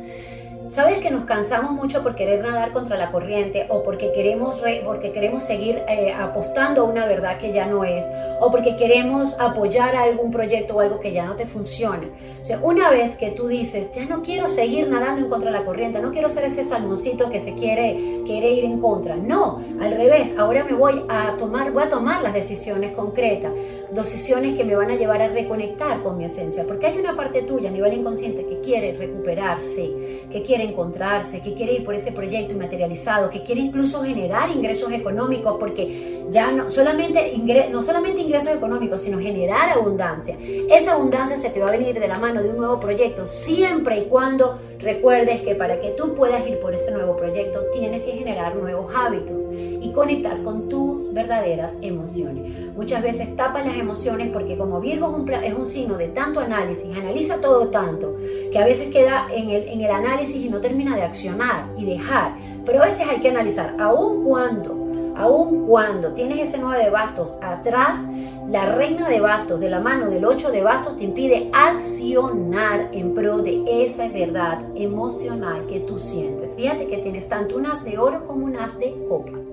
¿Sabes 0.70 0.98
que 0.98 1.10
nos 1.10 1.24
cansamos 1.24 1.72
mucho 1.72 2.02
por 2.02 2.16
querer 2.16 2.42
nadar 2.42 2.72
contra 2.72 2.96
la 2.96 3.12
corriente 3.12 3.66
o 3.68 3.82
porque 3.82 4.12
queremos, 4.12 4.62
porque 4.82 5.12
queremos 5.12 5.42
seguir 5.42 5.82
eh, 5.88 6.10
apostando 6.10 6.80
a 6.80 6.84
una 6.84 7.06
verdad 7.06 7.38
que 7.38 7.52
ya 7.52 7.66
no 7.66 7.84
es 7.84 8.02
o 8.40 8.50
porque 8.50 8.76
queremos 8.76 9.38
apoyar 9.38 9.94
a 9.94 10.04
algún 10.04 10.30
proyecto 10.30 10.76
o 10.76 10.80
algo 10.80 11.00
que 11.00 11.12
ya 11.12 11.26
no 11.26 11.36
te 11.36 11.44
funciona? 11.44 12.08
O 12.40 12.44
sea, 12.44 12.60
una 12.62 12.88
vez 12.88 13.16
que 13.16 13.30
tú 13.30 13.46
dices, 13.46 13.92
ya 13.92 14.06
no 14.06 14.22
quiero 14.22 14.48
seguir 14.48 14.88
nadando 14.88 15.20
en 15.20 15.28
contra 15.28 15.52
de 15.52 15.58
la 15.58 15.66
corriente, 15.66 16.00
no 16.00 16.12
quiero 16.12 16.30
ser 16.30 16.44
ese 16.44 16.64
salmoncito 16.64 17.30
que 17.30 17.40
se 17.40 17.54
quiere, 17.54 18.22
quiere 18.24 18.50
ir 18.52 18.64
en 18.64 18.80
contra. 18.80 19.16
No, 19.16 19.60
al 19.82 19.92
revés, 19.92 20.34
ahora 20.38 20.64
me 20.64 20.72
voy 20.72 21.04
a 21.10 21.36
tomar, 21.36 21.72
voy 21.72 21.82
a 21.82 21.90
tomar 21.90 22.22
las 22.22 22.32
decisiones 22.32 22.92
concretas, 22.92 23.52
decisiones 23.90 24.54
que 24.54 24.64
me 24.64 24.76
van 24.76 24.90
a 24.90 24.96
llevar 24.96 25.20
a 25.20 25.28
reconectar 25.28 26.02
con 26.02 26.16
mi 26.16 26.24
esencia, 26.24 26.64
porque 26.66 26.86
hay 26.86 26.96
una 26.96 27.14
parte 27.14 27.42
tuya 27.42 27.68
a 27.68 27.72
nivel 27.72 27.92
inconsciente 27.92 28.46
que 28.46 28.60
quiere 28.60 28.96
recuperarse, 28.96 30.26
que 30.30 30.42
quiere 30.42 30.53
quiere 30.54 30.70
encontrarse, 30.70 31.40
que 31.40 31.52
quiere 31.52 31.72
ir 31.72 31.84
por 31.84 31.96
ese 31.96 32.12
proyecto 32.12 32.52
inmaterializado, 32.52 33.28
que 33.28 33.42
quiere 33.42 33.60
incluso 33.60 34.04
generar 34.04 34.50
ingresos 34.50 34.92
económicos, 34.92 35.56
porque 35.58 36.22
ya 36.30 36.52
no 36.52 36.70
solamente, 36.70 37.36
no 37.72 37.82
solamente 37.82 38.20
ingresos 38.20 38.54
económicos, 38.54 39.02
sino 39.02 39.18
generar 39.18 39.70
abundancia. 39.70 40.36
Esa 40.70 40.92
abundancia 40.92 41.36
se 41.38 41.50
te 41.50 41.58
va 41.58 41.70
a 41.70 41.72
venir 41.72 41.98
de 41.98 42.06
la 42.06 42.20
mano 42.20 42.40
de 42.40 42.50
un 42.50 42.58
nuevo 42.58 42.78
proyecto, 42.78 43.26
siempre 43.26 43.98
y 43.98 44.04
cuando 44.04 44.60
recuerdes 44.78 45.40
que 45.42 45.56
para 45.56 45.80
que 45.80 45.90
tú 45.90 46.14
puedas 46.14 46.46
ir 46.46 46.60
por 46.60 46.72
ese 46.72 46.92
nuevo 46.92 47.16
proyecto, 47.16 47.60
tienes 47.72 48.02
que 48.02 48.12
generar 48.12 48.54
nuevos 48.54 48.92
hábitos 48.94 49.44
y 49.52 49.90
conectar 49.92 50.42
con 50.42 50.68
tus 50.68 51.12
verdaderas 51.12 51.76
emociones. 51.80 52.72
Muchas 52.76 53.02
veces 53.02 53.34
tapas 53.34 53.66
las 53.66 53.76
emociones 53.76 54.30
porque 54.32 54.56
como 54.56 54.80
Virgo 54.80 55.08
es 55.08 55.14
un, 55.14 55.32
es 55.32 55.54
un 55.54 55.66
signo 55.66 55.96
de 55.96 56.08
tanto 56.08 56.40
análisis, 56.40 56.94
analiza 56.96 57.40
todo 57.40 57.68
tanto, 57.68 58.16
que 58.52 58.58
a 58.58 58.64
veces 58.64 58.92
queda 58.92 59.26
en 59.32 59.50
el, 59.50 59.68
en 59.68 59.80
el 59.80 59.90
análisis 59.90 60.43
y 60.44 60.48
no 60.48 60.60
termina 60.60 60.94
de 60.96 61.02
accionar 61.02 61.66
y 61.76 61.84
dejar. 61.84 62.36
Pero 62.64 62.82
a 62.82 62.86
veces 62.86 63.08
hay 63.08 63.20
que 63.20 63.28
analizar, 63.28 63.76
aun 63.78 64.24
cuando 64.24 64.84
aun 65.16 65.66
cuando 65.66 66.12
tienes 66.12 66.40
ese 66.40 66.58
9 66.58 66.84
de 66.84 66.90
bastos 66.90 67.38
atrás, 67.42 68.04
la 68.48 68.66
reina 68.66 69.08
de 69.08 69.20
bastos 69.20 69.58
de 69.60 69.68
la 69.68 69.80
mano 69.80 70.08
del 70.10 70.24
8 70.24 70.50
de 70.50 70.62
bastos 70.62 70.96
te 70.96 71.04
impide 71.04 71.50
accionar 71.52 72.88
en 72.92 73.14
pro 73.14 73.38
de 73.38 73.84
esa 73.84 74.08
verdad 74.08 74.60
emocional 74.74 75.66
que 75.66 75.80
tú 75.80 75.98
sientes. 75.98 76.52
Fíjate 76.54 76.86
que 76.86 76.98
tienes 76.98 77.28
tanto 77.28 77.56
un 77.56 77.66
as 77.66 77.84
de 77.84 77.98
oro 77.98 78.24
como 78.26 78.46
un 78.46 78.56
as 78.56 78.78
de 78.78 78.94
copas 79.08 79.46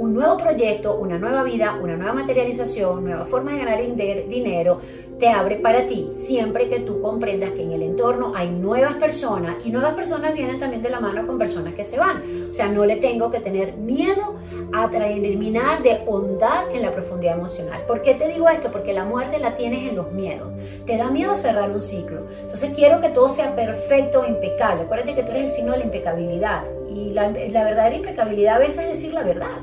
un 0.00 0.14
nuevo 0.14 0.36
proyecto, 0.38 0.96
una 0.98 1.18
nueva 1.18 1.42
vida, 1.42 1.78
una 1.80 1.96
nueva 1.96 2.14
materialización, 2.14 3.04
nueva 3.04 3.24
forma 3.24 3.52
de 3.52 3.58
ganar 3.58 3.80
dinero, 4.28 4.80
te 5.18 5.28
abre 5.28 5.56
para 5.56 5.86
ti, 5.86 6.08
siempre 6.12 6.70
que 6.70 6.80
tú 6.80 7.02
comprendas 7.02 7.50
que 7.50 7.62
en 7.62 7.72
el 7.72 7.82
entorno 7.82 8.32
hay 8.34 8.48
nuevas 8.48 8.94
personas 8.94 9.56
y 9.62 9.70
nuevas 9.70 9.92
personas 9.94 10.32
vienen 10.32 10.58
también 10.58 10.82
de 10.82 10.88
la 10.88 11.00
mano 11.00 11.26
con 11.26 11.36
personas 11.36 11.74
que 11.74 11.84
se 11.84 11.98
van. 11.98 12.22
O 12.50 12.54
sea, 12.54 12.68
no 12.68 12.86
le 12.86 12.96
tengo 12.96 13.30
que 13.30 13.40
tener 13.40 13.76
miedo 13.76 14.36
a 14.72 14.88
terminar 14.88 15.82
de 15.82 16.00
hondar 16.06 16.70
en 16.72 16.80
la 16.80 16.90
profundidad 16.90 17.36
emocional. 17.36 17.82
¿Por 17.86 18.00
qué 18.00 18.14
te 18.20 18.28
digo 18.28 18.48
esto? 18.50 18.70
Porque 18.70 18.92
la 18.92 19.04
muerte 19.04 19.38
la 19.38 19.56
tienes 19.56 19.88
en 19.88 19.96
los 19.96 20.12
miedos. 20.12 20.48
Te 20.84 20.98
da 20.98 21.10
miedo 21.10 21.34
cerrar 21.34 21.70
un 21.70 21.80
ciclo. 21.80 22.26
Entonces 22.42 22.72
quiero 22.74 23.00
que 23.00 23.08
todo 23.08 23.30
sea 23.30 23.56
perfecto 23.56 24.26
impecable. 24.28 24.82
Acuérdate 24.82 25.14
que 25.14 25.22
tú 25.22 25.30
eres 25.30 25.44
el 25.44 25.50
signo 25.50 25.72
de 25.72 25.78
la 25.78 25.84
impecabilidad. 25.84 26.64
Y 26.94 27.12
la, 27.14 27.28
verdadera 27.30 27.96
impecabilidad 27.96 28.56
a 28.56 28.58
veces 28.58 28.80
es 28.80 28.88
decir 28.88 29.14
la 29.14 29.22
verdad. 29.22 29.58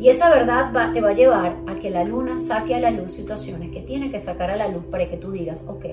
Y 0.00 0.08
esa 0.08 0.28
verdad 0.28 0.72
te 0.92 1.00
va 1.00 1.10
a 1.10 1.14
llevar 1.14 1.54
a 1.68 1.76
que 1.76 1.90
la 1.90 2.02
luna 2.02 2.36
saque 2.36 2.74
a 2.74 2.80
la 2.80 2.90
luz 2.90 3.12
situaciones 3.12 3.70
que 3.70 3.80
tiene 3.80 4.10
que 4.10 4.18
sacar 4.18 4.50
a 4.50 4.56
la 4.56 4.66
luz 4.66 4.84
para 4.90 5.08
que 5.08 5.16
tú 5.16 5.30
digas, 5.30 5.64
ok, 5.68 5.86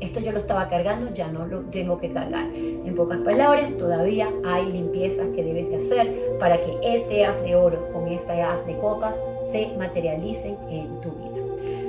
esto 0.00 0.20
yo 0.20 0.30
lo 0.30 0.38
estaba 0.38 0.68
cargando, 0.68 1.12
ya 1.12 1.28
no 1.28 1.46
lo 1.46 1.62
tengo 1.70 1.98
que 1.98 2.12
cargar. 2.12 2.46
En 2.54 2.94
pocas 2.94 3.18
palabras, 3.18 3.76
todavía 3.76 4.28
hay 4.44 4.66
limpiezas 4.70 5.28
que 5.34 5.42
debes 5.42 5.70
de 5.70 5.76
hacer 5.76 6.38
para 6.38 6.60
que 6.60 6.78
este 6.82 7.24
haz 7.24 7.42
de 7.42 7.56
oro 7.56 7.90
con 7.92 8.06
este 8.06 8.42
haz 8.42 8.64
de 8.64 8.78
copas 8.78 9.18
se 9.42 9.74
materialicen 9.76 10.56
en 10.70 11.00
tu 11.00 11.10
vida. 11.10 11.23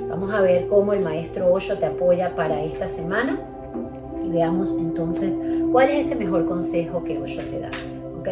Vamos 0.08 0.32
a 0.32 0.40
ver 0.40 0.66
cómo 0.68 0.92
el 0.92 1.02
maestro 1.02 1.52
Osho 1.52 1.78
te 1.78 1.86
apoya 1.86 2.34
para 2.34 2.62
esta 2.62 2.88
semana 2.88 3.38
y 4.24 4.28
veamos 4.30 4.76
entonces 4.78 5.38
cuál 5.72 5.90
es 5.90 6.06
ese 6.06 6.14
mejor 6.14 6.46
consejo 6.46 7.02
que 7.04 7.18
Osho 7.18 7.42
te 7.42 7.60
da 7.60 7.70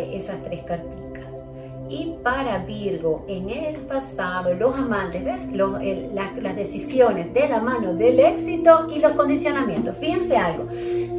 esas 0.03 0.43
tres 0.43 0.63
carticas. 0.63 1.51
Y 1.89 2.15
para 2.23 2.59
Virgo, 2.59 3.25
en 3.29 3.51
el 3.51 3.77
pasado, 3.83 4.55
los 4.55 4.75
amantes, 4.77 5.25
¿ves? 5.25 5.49
las 5.53 6.57
decisiones 6.57 7.33
de 7.35 7.49
la 7.49 7.61
mano 7.61 7.95
del 7.95 8.19
éxito 8.21 8.89
y 8.93 8.99
los 8.99 9.13
condicionamientos. 9.13 9.97
Fíjense 9.99 10.37
algo, 10.37 10.67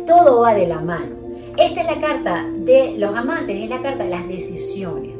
todo 0.05 0.41
va 0.41 0.53
de 0.53 0.67
la 0.67 0.81
mano. 0.81 1.15
Esta 1.57 1.81
es 1.81 1.87
la 1.87 2.01
carta 2.01 2.45
de 2.53 2.95
los 2.97 3.15
amantes, 3.15 3.55
es 3.61 3.69
la 3.69 3.81
carta 3.81 4.03
de 4.03 4.09
las 4.09 4.27
decisiones. 4.27 5.14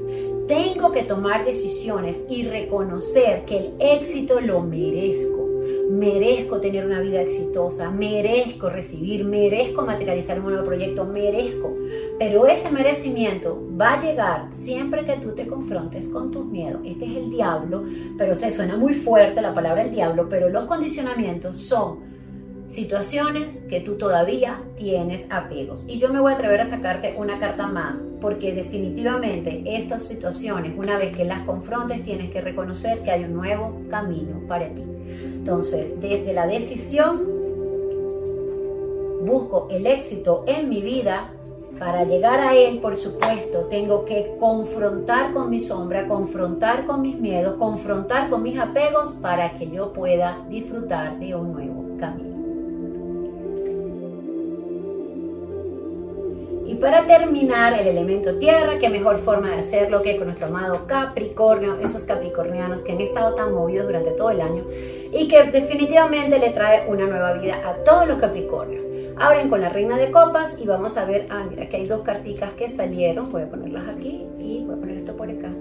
Tengo 0.48 0.92
que 0.92 1.04
tomar 1.04 1.46
decisiones 1.46 2.24
y 2.30 2.44
reconocer 2.44 3.46
que 3.46 3.58
el 3.58 3.74
éxito 3.80 4.42
lo 4.42 4.62
merezco 4.62 5.46
merezco 5.90 6.60
tener 6.60 6.86
una 6.86 7.00
vida 7.00 7.22
exitosa, 7.22 7.90
merezco 7.90 8.70
recibir, 8.70 9.26
merezco 9.26 9.86
materializar 9.86 10.40
un 10.40 10.48
nuevo 10.48 10.66
proyecto, 10.66 11.06
merezco. 11.06 11.74
Pero 12.20 12.48
ese 12.48 12.72
merecimiento 12.72 13.62
va 13.80 13.94
a 13.94 14.02
llegar 14.02 14.50
siempre 14.54 15.06
que 15.06 15.18
tú 15.18 15.34
te 15.34 15.48
confrontes 15.48 16.08
con 16.08 16.32
tus 16.32 16.46
miedos. 16.46 16.82
Este 16.86 17.06
es 17.06 17.16
el 17.16 17.30
diablo, 17.30 17.84
pero 18.18 18.34
usted 18.34 18.52
suena 18.52 18.78
muy 18.78 18.94
fuerte 18.94 19.42
la 19.42 19.54
palabra 19.54 19.84
el 19.84 19.92
diablo, 19.92 20.28
pero 20.30 20.50
los 20.50 20.66
condicionamientos 20.66 21.62
son 21.62 22.15
situaciones 22.68 23.58
que 23.70 23.80
tú 23.80 23.96
todavía 23.96 24.62
tienes 24.76 25.28
apegos. 25.30 25.86
Y 25.88 26.00
yo 26.00 26.10
me 26.10 26.20
voy 26.20 26.32
a 26.32 26.36
atrever 26.36 26.62
a 26.62 26.66
sacarte 26.66 27.16
una 27.18 27.40
carta 27.40 27.68
más, 27.68 28.00
porque 28.22 28.54
definitivamente 28.54 29.64
estas 29.66 30.04
situaciones, 30.04 30.74
una 30.76 30.98
vez 30.98 31.16
que 31.16 31.26
las 31.26 31.42
confrontes, 31.42 32.04
tienes 32.04 32.32
que 32.32 32.42
reconocer 32.42 33.00
que 33.00 33.12
hay 33.12 33.24
un 33.24 33.34
nuevo 33.34 33.82
camino 33.90 34.42
para 34.48 34.68
ti. 34.70 34.84
Entonces, 35.36 36.00
desde 36.02 36.34
la 36.34 36.48
decisión, 36.48 37.22
busco 39.26 39.68
el 39.70 39.86
éxito 39.86 40.44
en 40.48 40.70
mi 40.70 40.82
vida. 40.82 41.32
Para 41.78 42.06
llegar 42.06 42.40
a 42.40 42.56
él, 42.56 42.80
por 42.80 42.96
supuesto, 42.96 43.66
tengo 43.66 44.06
que 44.06 44.38
confrontar 44.40 45.34
con 45.34 45.50
mi 45.50 45.60
sombra, 45.60 46.08
confrontar 46.08 46.86
con 46.86 47.02
mis 47.02 47.20
miedos, 47.20 47.56
confrontar 47.58 48.30
con 48.30 48.44
mis 48.44 48.58
apegos 48.58 49.12
para 49.22 49.58
que 49.58 49.70
yo 49.70 49.92
pueda 49.92 50.46
disfrutar 50.50 51.20
de 51.20 51.36
un 51.36 51.52
nuevo 51.52 51.98
camino. 52.00 52.35
Y 56.66 56.76
para 56.76 57.06
terminar, 57.06 57.80
el 57.80 57.88
elemento 57.88 58.40
tierra, 58.40 58.80
qué 58.80 58.90
mejor 58.90 59.18
forma 59.18 59.52
de 59.52 59.60
hacerlo 59.60 60.02
que 60.02 60.18
con 60.18 60.26
nuestro 60.26 60.48
amado 60.48 60.88
Capricornio, 60.88 61.76
esos 61.80 62.04
capricornianos 62.04 62.82
que 62.82 62.94
han 62.94 63.02
estado 63.02 63.36
tan 63.36 63.54
movidos 63.54 63.86
durante 63.86 64.12
todo 64.12 64.32
el 64.32 64.42
año 64.42 64.64
y 65.14 65.28
que 65.28 65.44
definitivamente 65.44 66.40
le 66.40 66.50
trae 66.50 66.90
una 66.90 67.06
nueva 67.06 67.34
vida 67.34 67.62
a 67.64 67.84
todos 67.84 68.08
los 68.08 68.18
Capricornios. 68.18 68.84
Abren 69.16 69.50
con 69.50 69.62
la 69.62 69.70
reina 69.70 69.96
de 69.96 70.10
copas 70.10 70.60
y 70.60 70.66
vamos 70.66 70.98
a 70.98 71.06
ver, 71.06 71.28
ah, 71.30 71.46
mira 71.48 71.70
que 71.70 71.78
hay 71.78 71.86
dos 71.86 72.02
carticas 72.02 72.54
que 72.54 72.68
salieron, 72.68 73.32
voy 73.32 73.44
a 73.44 73.50
ponerlas 73.50 73.88
aquí 73.88 74.26
y 74.40 74.64
voy 74.66 74.76
a 74.76 74.80
poner 74.80 74.98
esto 74.98 75.16
por 75.16 75.30
acá. 75.30 75.52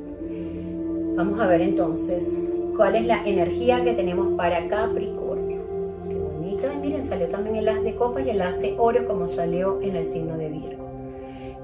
Vamos 1.16 1.38
a 1.38 1.46
ver 1.46 1.60
entonces 1.60 2.50
cuál 2.76 2.96
es 2.96 3.04
la 3.04 3.22
energía 3.24 3.84
que 3.84 3.92
tenemos 3.92 4.34
para 4.38 4.66
Capricornio. 4.68 5.60
Qué 6.08 6.14
bonito, 6.14 6.66
y 6.72 6.76
miren, 6.78 7.04
salió 7.04 7.28
también 7.28 7.56
el 7.56 7.68
as 7.68 7.82
de 7.84 7.94
copas 7.94 8.24
y 8.26 8.30
el 8.30 8.40
as 8.40 8.58
de 8.58 8.74
oro 8.78 9.06
como 9.06 9.28
salió 9.28 9.80
en 9.82 9.96
el 9.96 10.06
signo 10.06 10.38
de 10.38 10.48
Virgo. 10.48 10.83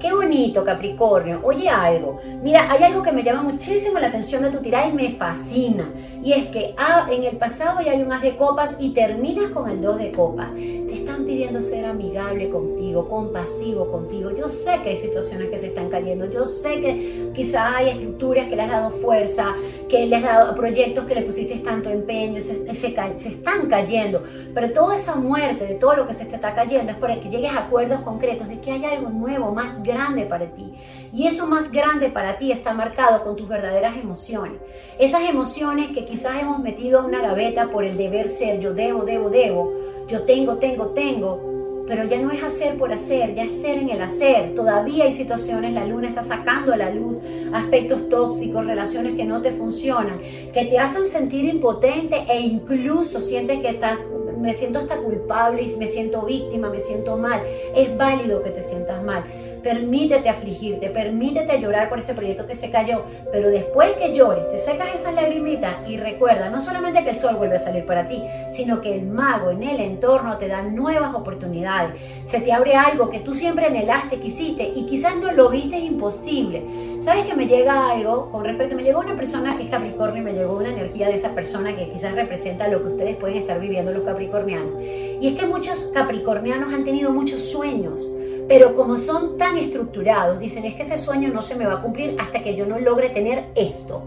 Qué 0.01 0.11
bonito, 0.11 0.65
Capricornio. 0.65 1.41
Oye 1.43 1.69
algo. 1.69 2.19
Mira, 2.41 2.71
hay 2.71 2.81
algo 2.81 3.03
que 3.03 3.11
me 3.11 3.21
llama 3.21 3.43
muchísimo 3.43 3.99
la 3.99 4.07
atención 4.07 4.41
de 4.41 4.49
tu 4.49 4.57
tirada 4.57 4.87
y 4.87 4.93
me 4.93 5.11
fascina. 5.11 5.87
Y 6.23 6.33
es 6.33 6.49
que 6.49 6.73
ah, 6.75 7.07
en 7.11 7.23
el 7.23 7.37
pasado 7.37 7.81
ya 7.81 7.91
hay 7.91 8.01
un 8.01 8.11
as 8.11 8.23
de 8.23 8.35
copas 8.35 8.77
y 8.79 8.95
terminas 8.95 9.51
con 9.51 9.69
el 9.69 9.79
dos 9.79 9.99
de 9.99 10.11
copas. 10.11 10.55
Te 10.55 10.91
están 10.95 11.25
pidiendo 11.25 11.61
ser 11.61 11.85
amigable 11.85 12.49
contigo, 12.49 13.07
compasivo 13.07 13.91
contigo. 13.91 14.31
Yo 14.35 14.49
sé 14.49 14.79
que 14.81 14.89
hay 14.89 14.97
situaciones 14.97 15.51
que 15.51 15.59
se 15.59 15.67
están 15.67 15.89
cayendo. 15.89 16.25
Yo 16.25 16.47
sé 16.47 16.81
que 16.81 17.31
quizás 17.35 17.71
hay 17.75 17.89
estructuras 17.89 18.47
que 18.47 18.55
le 18.55 18.63
has 18.63 18.71
dado 18.71 18.89
fuerza, 18.89 19.53
que 19.87 20.07
le 20.07 20.15
has 20.15 20.23
dado 20.23 20.55
proyectos 20.55 21.05
que 21.05 21.13
le 21.13 21.21
pusiste 21.21 21.59
tanto 21.59 21.91
empeño, 21.91 22.41
se, 22.41 22.73
se, 22.73 22.95
se 23.17 23.29
están 23.29 23.67
cayendo. 23.67 24.23
Pero 24.51 24.71
toda 24.71 24.95
esa 24.95 25.13
muerte 25.13 25.67
de 25.67 25.75
todo 25.75 25.95
lo 25.95 26.07
que 26.07 26.15
se 26.15 26.25
te 26.25 26.35
está 26.37 26.55
cayendo 26.55 26.91
es 26.91 26.97
para 26.97 27.19
que 27.19 27.29
llegues 27.29 27.51
a 27.51 27.65
acuerdos 27.65 28.01
concretos 28.01 28.47
de 28.47 28.59
que 28.59 28.71
hay 28.71 28.83
algo 28.83 29.09
nuevo, 29.09 29.51
más 29.53 29.75
grande 29.75 29.90
grande 29.91 30.25
para 30.25 30.45
ti. 30.45 30.73
Y 31.13 31.27
eso 31.27 31.47
más 31.47 31.71
grande 31.71 32.09
para 32.09 32.37
ti 32.37 32.51
está 32.51 32.73
marcado 32.73 33.23
con 33.23 33.35
tus 33.35 33.47
verdaderas 33.47 33.97
emociones. 33.97 34.59
Esas 34.99 35.21
emociones 35.29 35.91
que 35.91 36.05
quizás 36.05 36.41
hemos 36.41 36.59
metido 36.59 36.99
en 36.99 37.05
una 37.05 37.21
gaveta 37.21 37.67
por 37.67 37.83
el 37.83 37.97
deber 37.97 38.29
ser, 38.29 38.59
yo 38.59 38.73
debo, 38.73 39.03
debo, 39.03 39.29
debo, 39.29 39.73
yo 40.07 40.23
tengo, 40.23 40.57
tengo, 40.57 40.87
tengo, 40.87 41.51
pero 41.87 42.05
ya 42.05 42.19
no 42.21 42.31
es 42.31 42.41
hacer 42.41 42.77
por 42.77 42.93
hacer, 42.93 43.35
ya 43.35 43.43
es 43.43 43.61
ser 43.61 43.77
en 43.77 43.89
el 43.89 44.01
hacer. 44.01 44.55
Todavía 44.55 45.05
hay 45.05 45.11
situaciones, 45.11 45.73
la 45.73 45.85
luna 45.85 46.07
está 46.07 46.23
sacando 46.23 46.73
a 46.73 46.77
la 46.77 46.89
luz 46.89 47.21
aspectos 47.53 48.07
tóxicos, 48.07 48.65
relaciones 48.65 49.15
que 49.15 49.25
no 49.25 49.41
te 49.41 49.51
funcionan, 49.51 50.19
que 50.53 50.65
te 50.65 50.79
hacen 50.79 51.05
sentir 51.05 51.45
impotente 51.45 52.15
e 52.29 52.39
incluso 52.39 53.19
sientes 53.19 53.59
que 53.59 53.69
estás 53.69 53.99
me 54.41 54.53
siento 54.53 54.79
hasta 54.79 54.97
culpable 54.97 55.61
me 55.77 55.87
siento 55.87 56.23
víctima, 56.23 56.69
me 56.69 56.79
siento 56.79 57.15
mal. 57.17 57.41
Es 57.75 57.95
válido 57.95 58.41
que 58.43 58.49
te 58.49 58.61
sientas 58.61 59.03
mal. 59.03 59.23
Permítete 59.63 60.27
afligirte, 60.27 60.89
permítete 60.89 61.59
llorar 61.59 61.87
por 61.87 61.99
ese 61.99 62.15
proyecto 62.15 62.47
que 62.47 62.55
se 62.55 62.71
cayó, 62.71 63.03
pero 63.31 63.49
después 63.49 63.91
que 63.93 64.13
llores, 64.13 64.49
te 64.49 64.57
secas 64.57 64.95
esas 64.95 65.13
lagrimitas 65.13 65.87
y 65.87 65.97
recuerda 65.97 66.49
no 66.49 66.59
solamente 66.59 67.03
que 67.03 67.11
el 67.11 67.15
sol 67.15 67.35
vuelve 67.35 67.55
a 67.55 67.59
salir 67.59 67.85
para 67.85 68.07
ti, 68.07 68.23
sino 68.49 68.81
que 68.81 68.95
el 68.95 69.05
mago 69.05 69.51
en 69.51 69.61
el 69.61 69.79
entorno 69.79 70.37
te 70.37 70.47
da 70.47 70.63
nuevas 70.63 71.13
oportunidades. 71.13 71.93
Se 72.25 72.41
te 72.41 72.51
abre 72.51 72.73
algo 72.73 73.09
que 73.11 73.19
tú 73.19 73.35
siempre 73.35 73.67
anhelaste, 73.67 74.19
quisiste 74.19 74.71
y 74.75 74.85
quizás 74.87 75.15
no 75.17 75.31
lo 75.31 75.49
viste 75.49 75.77
imposible. 75.77 76.63
¿Sabes 77.01 77.25
que 77.25 77.35
me 77.35 77.45
llega 77.47 77.91
algo 77.91 78.31
con 78.31 78.43
respecto? 78.43 78.75
Me 78.75 78.83
llegó 78.83 78.99
una 78.99 79.15
persona 79.15 79.55
que 79.55 79.63
es 79.63 79.69
Capricornio 79.69 80.21
y 80.21 80.25
me 80.25 80.33
llegó 80.33 80.57
una 80.57 80.69
energía 80.69 81.07
de 81.07 81.15
esa 81.15 81.35
persona 81.35 81.75
que 81.75 81.89
quizás 81.89 82.15
representa 82.15 82.67
lo 82.67 82.81
que 82.81 82.89
ustedes 82.89 83.15
pueden 83.17 83.37
estar 83.37 83.59
viviendo 83.59 83.91
los 83.91 84.03
Capricornianos. 84.03 84.81
Y 84.81 85.27
es 85.27 85.39
que 85.39 85.45
muchos 85.45 85.91
Capricornianos 85.93 86.73
han 86.73 86.83
tenido 86.83 87.11
muchos 87.11 87.43
sueños 87.43 88.11
pero 88.51 88.75
como 88.75 88.97
son 88.97 89.37
tan 89.37 89.57
estructurados, 89.57 90.37
dicen, 90.37 90.65
es 90.65 90.75
que 90.75 90.81
ese 90.81 90.97
sueño 90.97 91.29
no 91.29 91.41
se 91.41 91.55
me 91.55 91.65
va 91.65 91.75
a 91.75 91.81
cumplir 91.81 92.17
hasta 92.19 92.43
que 92.43 92.53
yo 92.53 92.65
no 92.65 92.79
logre 92.79 93.09
tener 93.09 93.45
esto. 93.55 94.03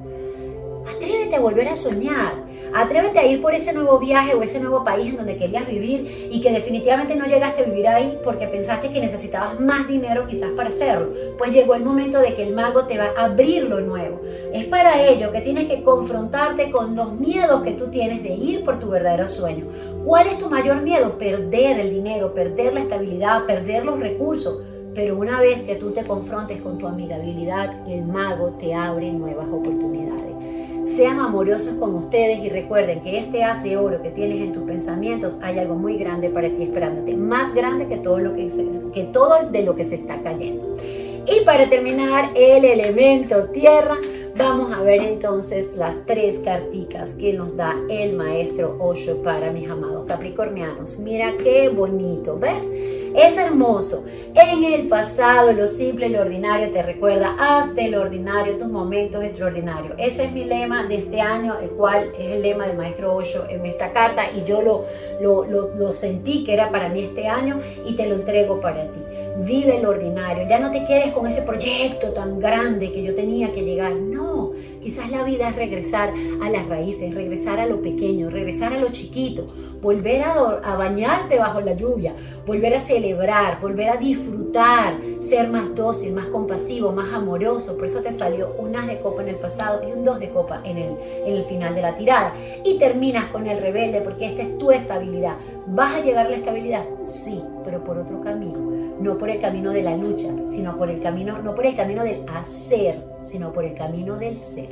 Atrévete 0.86 1.36
a 1.36 1.40
volver 1.40 1.68
a 1.68 1.76
soñar. 1.76 2.44
Atrévete 2.74 3.18
a 3.18 3.26
ir 3.26 3.40
por 3.40 3.54
ese 3.54 3.72
nuevo 3.72 3.98
viaje 3.98 4.34
o 4.34 4.42
ese 4.42 4.60
nuevo 4.60 4.84
país 4.84 5.10
en 5.10 5.16
donde 5.16 5.36
querías 5.36 5.66
vivir 5.66 6.28
y 6.30 6.40
que 6.40 6.50
definitivamente 6.50 7.14
no 7.14 7.26
llegaste 7.26 7.62
a 7.62 7.66
vivir 7.66 7.86
ahí 7.86 8.18
porque 8.24 8.48
pensaste 8.48 8.90
que 8.90 9.00
necesitabas 9.00 9.60
más 9.60 9.86
dinero 9.86 10.26
quizás 10.26 10.50
para 10.50 10.68
hacerlo. 10.68 11.12
Pues 11.38 11.52
llegó 11.52 11.74
el 11.74 11.84
momento 11.84 12.18
de 12.18 12.34
que 12.34 12.42
el 12.42 12.54
mago 12.54 12.84
te 12.86 12.98
va 12.98 13.12
a 13.16 13.26
abrir 13.26 13.64
lo 13.64 13.80
nuevo. 13.80 14.20
Es 14.52 14.64
para 14.64 15.02
ello 15.02 15.30
que 15.30 15.40
tienes 15.40 15.68
que 15.68 15.82
confrontarte 15.82 16.70
con 16.70 16.96
los 16.96 17.12
miedos 17.12 17.62
que 17.62 17.72
tú 17.72 17.88
tienes 17.90 18.22
de 18.22 18.34
ir 18.34 18.64
por 18.64 18.78
tu 18.78 18.88
verdadero 18.88 19.28
sueño. 19.28 19.66
¿Cuál 20.04 20.26
es 20.26 20.38
tu 20.38 20.50
mayor 20.50 20.82
miedo? 20.82 21.16
Perder 21.18 21.78
el 21.78 21.90
dinero, 21.90 22.34
perder 22.34 22.74
la 22.74 22.80
estabilidad, 22.80 23.46
perder 23.46 23.84
los 23.84 24.00
recursos. 24.00 24.62
Pero 24.94 25.16
una 25.16 25.40
vez 25.40 25.62
que 25.62 25.74
tú 25.76 25.90
te 25.90 26.04
confrontes 26.04 26.60
con 26.60 26.78
tu 26.78 26.86
amigabilidad, 26.86 27.88
el 27.88 28.02
mago 28.02 28.50
te 28.58 28.74
abre 28.74 29.10
nuevas 29.12 29.46
oportunidades. 29.48 30.34
Sean 30.86 31.18
amorosos 31.18 31.74
con 31.76 31.94
ustedes 31.94 32.44
y 32.44 32.50
recuerden 32.50 33.00
que 33.00 33.18
este 33.18 33.42
haz 33.42 33.62
de 33.62 33.76
oro 33.76 34.02
que 34.02 34.10
tienes 34.10 34.42
en 34.42 34.52
tus 34.52 34.64
pensamientos 34.64 35.38
hay 35.42 35.58
algo 35.58 35.76
muy 35.76 35.96
grande 35.96 36.28
para 36.28 36.48
ti 36.48 36.62
esperándote, 36.62 37.16
más 37.16 37.54
grande 37.54 37.88
que 37.88 37.96
todo 37.96 38.18
lo 38.18 38.34
que, 38.34 38.50
que 38.92 39.04
todo 39.04 39.50
de 39.50 39.62
lo 39.62 39.74
que 39.74 39.86
se 39.86 39.94
está 39.94 40.20
cayendo. 40.22 40.76
Y 41.26 41.44
para 41.44 41.68
terminar, 41.68 42.30
el 42.34 42.64
elemento 42.64 43.44
tierra 43.46 43.98
Vamos 44.36 44.76
a 44.76 44.82
ver 44.82 45.00
entonces 45.00 45.76
las 45.76 46.06
tres 46.06 46.40
carticas 46.40 47.10
que 47.10 47.32
nos 47.34 47.56
da 47.56 47.76
el 47.88 48.14
maestro 48.14 48.76
Osho 48.80 49.22
para 49.22 49.52
mis 49.52 49.70
amados 49.70 50.06
capricornianos. 50.08 50.98
Mira 50.98 51.34
qué 51.40 51.68
bonito, 51.68 52.36
¿ves? 52.36 52.68
Es 53.14 53.36
hermoso. 53.36 54.04
En 54.34 54.64
el 54.64 54.88
pasado, 54.88 55.52
lo 55.52 55.68
simple 55.68 56.08
lo 56.08 56.22
ordinario 56.22 56.72
te 56.72 56.82
recuerda, 56.82 57.36
haz 57.38 57.76
del 57.76 57.94
ordinario 57.94 58.58
tus 58.58 58.66
momentos 58.66 59.22
extraordinarios. 59.22 59.94
Ese 59.98 60.24
es 60.24 60.32
mi 60.32 60.44
lema 60.44 60.84
de 60.84 60.96
este 60.96 61.20
año, 61.20 61.56
el 61.60 61.68
cual 61.70 62.10
es 62.18 62.32
el 62.32 62.42
lema 62.42 62.66
del 62.66 62.76
maestro 62.76 63.14
Osho 63.14 63.44
en 63.48 63.64
esta 63.66 63.92
carta 63.92 64.32
y 64.32 64.42
yo 64.44 64.62
lo, 64.62 64.84
lo, 65.20 65.44
lo, 65.44 65.76
lo 65.76 65.92
sentí 65.92 66.42
que 66.42 66.54
era 66.54 66.72
para 66.72 66.88
mí 66.88 67.04
este 67.04 67.28
año 67.28 67.60
y 67.86 67.94
te 67.94 68.08
lo 68.08 68.16
entrego 68.16 68.60
para 68.60 68.82
ti. 68.90 69.13
Vive 69.36 69.78
el 69.78 69.86
ordinario, 69.86 70.46
ya 70.48 70.60
no 70.60 70.70
te 70.70 70.84
quedes 70.84 71.12
con 71.12 71.26
ese 71.26 71.42
proyecto 71.42 72.12
tan 72.12 72.38
grande 72.38 72.92
que 72.92 73.02
yo 73.02 73.16
tenía 73.16 73.52
que 73.52 73.64
llegar. 73.64 73.92
No, 73.92 74.52
quizás 74.80 75.10
la 75.10 75.24
vida 75.24 75.48
es 75.48 75.56
regresar 75.56 76.12
a 76.40 76.48
las 76.50 76.68
raíces, 76.68 77.12
regresar 77.12 77.58
a 77.58 77.66
lo 77.66 77.82
pequeño, 77.82 78.30
regresar 78.30 78.72
a 78.72 78.78
lo 78.78 78.92
chiquito, 78.92 79.48
volver 79.82 80.22
a, 80.22 80.76
bañarte 80.76 81.36
bajo 81.36 81.60
la 81.60 81.72
lluvia, 81.72 82.14
volver 82.46 82.74
a 82.74 82.80
celebrar, 82.80 83.60
volver 83.60 83.88
a 83.88 83.96
disfrutar, 83.96 84.94
ser 85.18 85.48
más 85.48 85.74
dócil, 85.74 86.12
más 86.12 86.26
compasivo, 86.26 86.92
más 86.92 87.12
amoroso. 87.12 87.76
Por 87.76 87.86
eso 87.86 88.02
te 88.02 88.12
salió 88.12 88.54
un 88.56 88.76
as 88.76 88.86
de 88.86 89.00
copa 89.00 89.22
en 89.22 89.30
el 89.30 89.36
pasado 89.36 89.82
y 89.82 89.90
un 89.90 90.04
dos 90.04 90.20
de 90.20 90.30
copa 90.30 90.60
en 90.64 90.78
el, 90.78 90.94
en 91.26 91.32
el 91.32 91.44
final 91.44 91.74
de 91.74 91.82
la 91.82 91.96
tirada. 91.96 92.34
Y 92.64 92.78
terminas 92.78 93.32
con 93.32 93.48
el 93.48 93.58
rebelde 93.58 94.00
porque 94.00 94.26
esta 94.26 94.42
es 94.42 94.56
tu 94.58 94.70
estabilidad. 94.70 95.34
¿Vas 95.66 95.96
a 95.96 96.00
llegar 96.00 96.26
a 96.26 96.30
la 96.30 96.36
estabilidad? 96.36 96.84
Sí, 97.02 97.42
pero 97.64 97.82
por 97.82 97.98
otro 97.98 98.20
camino 98.20 98.73
no 99.00 99.18
por 99.18 99.30
el 99.30 99.40
camino 99.40 99.70
de 99.70 99.82
la 99.82 99.96
lucha, 99.96 100.28
sino 100.50 100.76
por 100.76 100.90
el 100.90 101.00
camino, 101.00 101.40
no 101.42 101.54
por 101.54 101.66
el 101.66 101.74
camino 101.74 102.04
del 102.04 102.24
hacer, 102.28 103.04
sino 103.24 103.52
por 103.52 103.64
el 103.64 103.74
camino 103.74 104.16
del 104.16 104.38
ser. 104.38 104.68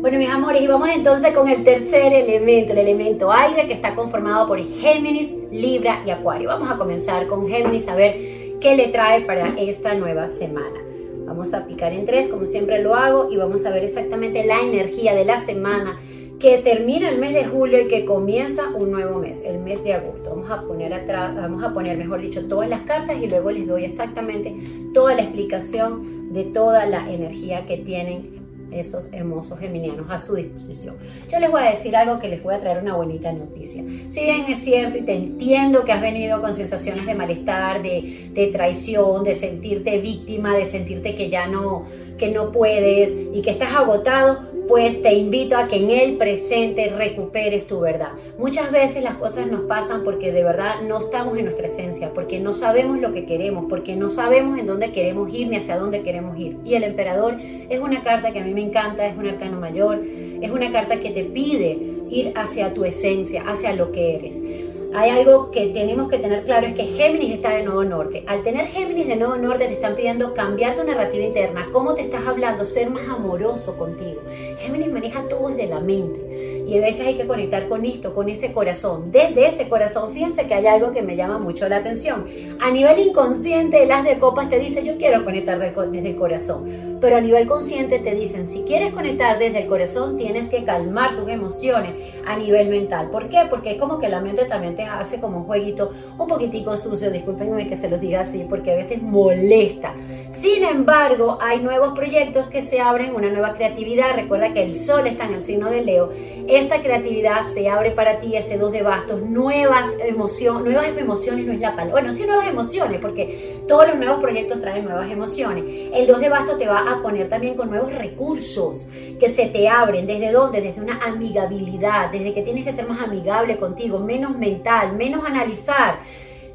Bueno, 0.00 0.18
mis 0.18 0.30
amores, 0.30 0.60
y 0.60 0.66
vamos 0.66 0.88
entonces 0.88 1.32
con 1.32 1.48
el 1.48 1.62
tercer 1.62 2.12
elemento, 2.12 2.72
el 2.72 2.78
elemento 2.78 3.30
aire, 3.30 3.68
que 3.68 3.72
está 3.72 3.94
conformado 3.94 4.48
por 4.48 4.58
Géminis, 4.58 5.32
Libra 5.52 6.02
y 6.04 6.10
Acuario. 6.10 6.48
Vamos 6.48 6.68
a 6.72 6.76
comenzar 6.76 7.28
con 7.28 7.48
Géminis 7.48 7.86
a 7.88 7.94
ver 7.94 8.16
qué 8.60 8.74
le 8.74 8.88
trae 8.88 9.20
para 9.20 9.46
esta 9.56 9.94
nueva 9.94 10.28
semana. 10.28 10.80
Vamos 11.24 11.54
a 11.54 11.66
picar 11.66 11.92
en 11.92 12.04
tres, 12.04 12.28
como 12.28 12.46
siempre 12.46 12.82
lo 12.82 12.96
hago, 12.96 13.30
y 13.30 13.36
vamos 13.36 13.64
a 13.64 13.70
ver 13.70 13.84
exactamente 13.84 14.44
la 14.44 14.60
energía 14.60 15.14
de 15.14 15.24
la 15.24 15.38
semana 15.38 16.00
que 16.42 16.58
termina 16.58 17.08
el 17.08 17.18
mes 17.18 17.34
de 17.34 17.44
julio 17.44 17.80
y 17.82 17.86
que 17.86 18.04
comienza 18.04 18.70
un 18.70 18.90
nuevo 18.90 19.20
mes, 19.20 19.42
el 19.44 19.60
mes 19.60 19.84
de 19.84 19.94
agosto. 19.94 20.30
Vamos 20.30 20.50
a 20.50 20.62
poner 20.62 20.92
atrás, 20.92 21.36
vamos 21.36 21.62
a 21.62 21.72
poner, 21.72 21.96
mejor 21.96 22.20
dicho, 22.20 22.48
todas 22.48 22.68
las 22.68 22.80
cartas 22.80 23.16
y 23.22 23.28
luego 23.28 23.52
les 23.52 23.64
doy 23.64 23.84
exactamente 23.84 24.52
toda 24.92 25.14
la 25.14 25.22
explicación 25.22 26.32
de 26.34 26.42
toda 26.42 26.84
la 26.86 27.08
energía 27.08 27.64
que 27.66 27.76
tienen 27.76 28.42
estos 28.72 29.12
hermosos 29.12 29.60
geminianos 29.60 30.06
a 30.10 30.18
su 30.18 30.34
disposición. 30.34 30.96
Yo 31.30 31.38
les 31.38 31.48
voy 31.48 31.62
a 31.62 31.70
decir 31.70 31.94
algo 31.94 32.18
que 32.18 32.28
les 32.28 32.42
voy 32.42 32.54
a 32.54 32.60
traer 32.60 32.82
una 32.82 32.96
bonita 32.96 33.32
noticia. 33.32 33.84
Si 34.08 34.24
bien 34.24 34.44
es 34.48 34.58
cierto 34.58 34.98
y 34.98 35.02
te 35.02 35.14
entiendo 35.14 35.84
que 35.84 35.92
has 35.92 36.02
venido 36.02 36.40
con 36.40 36.54
sensaciones 36.54 37.06
de 37.06 37.14
malestar, 37.14 37.82
de, 37.82 38.30
de 38.32 38.46
traición, 38.48 39.22
de 39.22 39.34
sentirte 39.34 40.00
víctima, 40.00 40.56
de 40.56 40.66
sentirte 40.66 41.14
que 41.14 41.30
ya 41.30 41.46
no, 41.46 41.84
que 42.18 42.32
no 42.32 42.50
puedes 42.50 43.12
y 43.32 43.42
que 43.42 43.50
estás 43.50 43.74
agotado, 43.74 44.40
pues 44.72 45.02
te 45.02 45.12
invito 45.12 45.58
a 45.58 45.68
que 45.68 45.76
en 45.76 45.90
el 45.90 46.16
presente 46.16 46.88
recuperes 46.96 47.66
tu 47.66 47.80
verdad. 47.80 48.12
Muchas 48.38 48.72
veces 48.72 49.04
las 49.04 49.16
cosas 49.16 49.46
nos 49.46 49.64
pasan 49.64 50.02
porque 50.02 50.32
de 50.32 50.42
verdad 50.42 50.80
no 50.80 50.98
estamos 50.98 51.36
en 51.36 51.44
nuestra 51.44 51.66
esencia, 51.66 52.14
porque 52.14 52.40
no 52.40 52.54
sabemos 52.54 52.98
lo 52.98 53.12
que 53.12 53.26
queremos, 53.26 53.66
porque 53.68 53.96
no 53.96 54.08
sabemos 54.08 54.58
en 54.58 54.66
dónde 54.66 54.90
queremos 54.92 55.30
ir 55.30 55.48
ni 55.48 55.56
hacia 55.56 55.76
dónde 55.76 56.02
queremos 56.02 56.38
ir. 56.38 56.56
Y 56.64 56.72
el 56.72 56.84
emperador 56.84 57.36
es 57.38 57.80
una 57.80 58.02
carta 58.02 58.32
que 58.32 58.40
a 58.40 58.44
mí 58.44 58.54
me 58.54 58.62
encanta, 58.62 59.06
es 59.06 59.14
un 59.14 59.26
arcano 59.26 59.60
mayor, 59.60 60.00
es 60.40 60.50
una 60.50 60.72
carta 60.72 61.00
que 61.00 61.10
te 61.10 61.24
pide 61.24 61.78
ir 62.08 62.32
hacia 62.34 62.72
tu 62.72 62.86
esencia, 62.86 63.44
hacia 63.46 63.74
lo 63.74 63.92
que 63.92 64.14
eres. 64.14 64.71
Hay 64.94 65.10
algo 65.10 65.50
que 65.50 65.68
tenemos 65.68 66.10
que 66.10 66.18
tener 66.18 66.44
claro, 66.44 66.66
es 66.66 66.74
que 66.74 66.84
Géminis 66.84 67.34
está 67.34 67.50
de 67.50 67.62
nuevo 67.62 67.84
norte. 67.84 68.24
Al 68.26 68.42
tener 68.42 68.66
Géminis 68.66 69.06
de 69.06 69.16
nuevo 69.16 69.36
norte 69.36 69.66
te 69.66 69.74
están 69.74 69.96
pidiendo 69.96 70.34
cambiar 70.34 70.76
tu 70.76 70.84
narrativa 70.84 71.24
interna, 71.24 71.66
cómo 71.72 71.94
te 71.94 72.02
estás 72.02 72.26
hablando, 72.26 72.64
ser 72.64 72.90
más 72.90 73.08
amoroso 73.08 73.76
contigo. 73.78 74.20
Géminis 74.58 74.92
maneja 74.92 75.28
todo 75.28 75.48
desde 75.48 75.66
la 75.66 75.80
mente 75.80 76.31
y 76.66 76.78
a 76.78 76.80
veces 76.80 77.06
hay 77.06 77.16
que 77.16 77.26
conectar 77.26 77.68
con 77.68 77.84
esto, 77.84 78.14
con 78.14 78.28
ese 78.28 78.52
corazón. 78.52 79.10
Desde 79.12 79.46
ese 79.46 79.68
corazón, 79.68 80.12
fíjense 80.12 80.46
que 80.46 80.54
hay 80.54 80.66
algo 80.66 80.92
que 80.92 81.02
me 81.02 81.16
llama 81.16 81.38
mucho 81.38 81.68
la 81.68 81.76
atención. 81.76 82.26
A 82.60 82.70
nivel 82.70 82.98
inconsciente, 83.00 83.84
las 83.86 84.04
de 84.04 84.18
copas 84.18 84.48
te 84.48 84.58
dice 84.58 84.84
yo 84.84 84.96
quiero 84.96 85.24
conectar 85.24 85.58
desde 85.58 86.08
el 86.08 86.16
corazón, 86.16 86.98
pero 87.00 87.16
a 87.16 87.20
nivel 87.20 87.46
consciente 87.46 87.98
te 87.98 88.14
dicen, 88.14 88.48
si 88.48 88.62
quieres 88.62 88.92
conectar 88.92 89.38
desde 89.38 89.62
el 89.62 89.66
corazón, 89.66 90.16
tienes 90.16 90.48
que 90.48 90.64
calmar 90.64 91.16
tus 91.16 91.28
emociones 91.28 91.92
a 92.26 92.36
nivel 92.36 92.68
mental. 92.68 93.10
¿Por 93.10 93.28
qué? 93.28 93.42
Porque 93.50 93.72
es 93.72 93.78
como 93.78 93.98
que 93.98 94.08
la 94.08 94.20
mente 94.20 94.44
también 94.44 94.76
te 94.76 94.84
hace 94.84 95.20
como 95.20 95.38
un 95.38 95.44
jueguito 95.44 95.92
un 96.18 96.28
poquitico 96.28 96.76
sucio, 96.76 97.10
discúlpenme 97.10 97.68
que 97.68 97.76
se 97.76 97.88
los 97.88 98.00
diga 98.00 98.20
así, 98.20 98.46
porque 98.48 98.72
a 98.72 98.76
veces 98.76 99.02
molesta. 99.02 99.94
Sin 100.30 100.64
embargo, 100.64 101.38
hay 101.40 101.60
nuevos 101.60 101.94
proyectos 101.94 102.46
que 102.46 102.62
se 102.62 102.80
abren, 102.80 103.14
una 103.14 103.30
nueva 103.30 103.54
creatividad. 103.54 104.14
Recuerda 104.14 104.52
que 104.52 104.62
el 104.62 104.74
sol 104.74 105.06
está 105.06 105.26
en 105.26 105.34
el 105.34 105.42
signo 105.42 105.70
de 105.70 105.82
Leo. 105.82 106.10
Esta 106.48 106.82
creatividad 106.82 107.42
se 107.42 107.68
abre 107.68 107.92
para 107.92 108.18
ti, 108.20 108.36
ese 108.36 108.58
dos 108.58 108.72
de 108.72 108.82
bastos, 108.82 109.22
nuevas 109.22 109.94
emociones, 110.04 110.64
nuevas 110.64 110.96
emociones 110.96 111.46
no 111.46 111.52
es 111.52 111.60
la 111.60 111.70
palabra. 111.70 111.92
Bueno, 111.92 112.12
sí 112.12 112.26
nuevas 112.26 112.48
emociones, 112.48 113.00
porque 113.00 113.60
todos 113.68 113.86
los 113.86 113.96
nuevos 113.96 114.20
proyectos 114.20 114.60
traen 114.60 114.84
nuevas 114.84 115.10
emociones. 115.10 115.64
El 115.94 116.06
dos 116.06 116.20
de 116.20 116.28
bastos 116.28 116.58
te 116.58 116.66
va 116.66 116.90
a 116.90 117.02
poner 117.02 117.28
también 117.28 117.54
con 117.54 117.70
nuevos 117.70 117.94
recursos 117.94 118.88
que 119.18 119.28
se 119.28 119.46
te 119.46 119.68
abren. 119.68 120.06
¿Desde 120.06 120.32
dónde? 120.32 120.60
Desde 120.60 120.80
una 120.80 120.98
amigabilidad, 121.04 122.10
desde 122.10 122.34
que 122.34 122.42
tienes 122.42 122.64
que 122.64 122.72
ser 122.72 122.88
más 122.88 123.02
amigable 123.02 123.56
contigo, 123.56 123.98
menos 123.98 124.36
mental 124.36 124.92
menos 124.96 125.24
analizar 125.24 126.00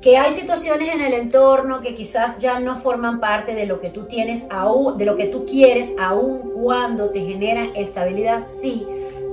que 0.01 0.17
hay 0.17 0.33
situaciones 0.33 0.93
en 0.93 1.01
el 1.01 1.13
entorno 1.13 1.81
que 1.81 1.95
quizás 1.95 2.37
ya 2.37 2.59
no 2.59 2.75
forman 2.75 3.19
parte 3.19 3.55
de 3.55 3.65
lo 3.65 3.81
que 3.81 3.89
tú 3.89 4.05
tienes 4.05 4.43
aún, 4.49 4.97
de 4.97 5.05
lo 5.05 5.17
que 5.17 5.27
tú 5.27 5.45
quieres, 5.45 5.89
aún 5.99 6.51
cuando 6.53 7.09
te 7.09 7.21
generan 7.21 7.75
estabilidad, 7.75 8.45
sí. 8.45 8.85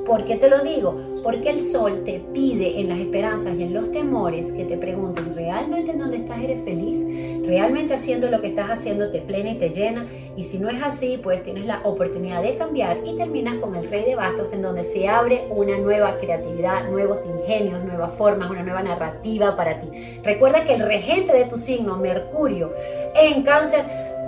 ¿Por 0.06 0.26
qué 0.26 0.36
te 0.36 0.50
lo 0.50 0.62
digo? 0.62 1.00
Porque 1.22 1.48
el 1.48 1.62
sol 1.62 2.02
te 2.04 2.20
pide 2.32 2.78
en 2.78 2.90
las 2.90 2.98
esperanzas 2.98 3.56
y 3.56 3.62
en 3.62 3.72
los 3.72 3.90
temores 3.90 4.52
que 4.52 4.64
te 4.64 4.76
pregunten, 4.76 5.34
¿realmente 5.34 5.92
en 5.92 5.98
donde 5.98 6.18
estás 6.18 6.42
eres 6.42 6.62
feliz? 6.62 7.00
¿Realmente 7.46 7.94
haciendo 7.94 8.30
lo 8.30 8.42
que 8.42 8.48
estás 8.48 8.68
haciendo 8.68 9.10
te 9.10 9.20
plena 9.20 9.52
y 9.52 9.58
te 9.58 9.70
llena? 9.70 10.06
Y 10.36 10.42
si 10.42 10.58
no 10.58 10.68
es 10.68 10.82
así, 10.82 11.18
pues 11.22 11.42
tienes 11.42 11.64
la 11.64 11.80
oportunidad 11.84 12.42
de 12.42 12.56
cambiar 12.56 12.98
y 13.06 13.16
terminas 13.16 13.56
con 13.60 13.76
el 13.76 13.88
rey 13.88 14.04
de 14.04 14.14
bastos 14.14 14.52
en 14.52 14.60
donde 14.60 14.84
se 14.84 15.08
abre 15.08 15.46
una 15.48 15.78
nueva 15.78 16.18
creatividad, 16.18 16.90
nuevos 16.90 17.20
ingenios, 17.24 17.82
nuevas 17.84 18.12
formas, 18.12 18.50
una 18.50 18.62
nueva 18.62 18.82
narrativa 18.82 19.56
para 19.56 19.80
ti. 19.80 19.88
Recuerda 20.22 20.64
que 20.64 20.74
el 20.74 20.80
regente 20.80 21.32
de 21.32 21.46
tu 21.46 21.56
signo, 21.56 21.96
Mercurio, 21.96 22.72
en 23.14 23.42
cáncer, 23.42 23.84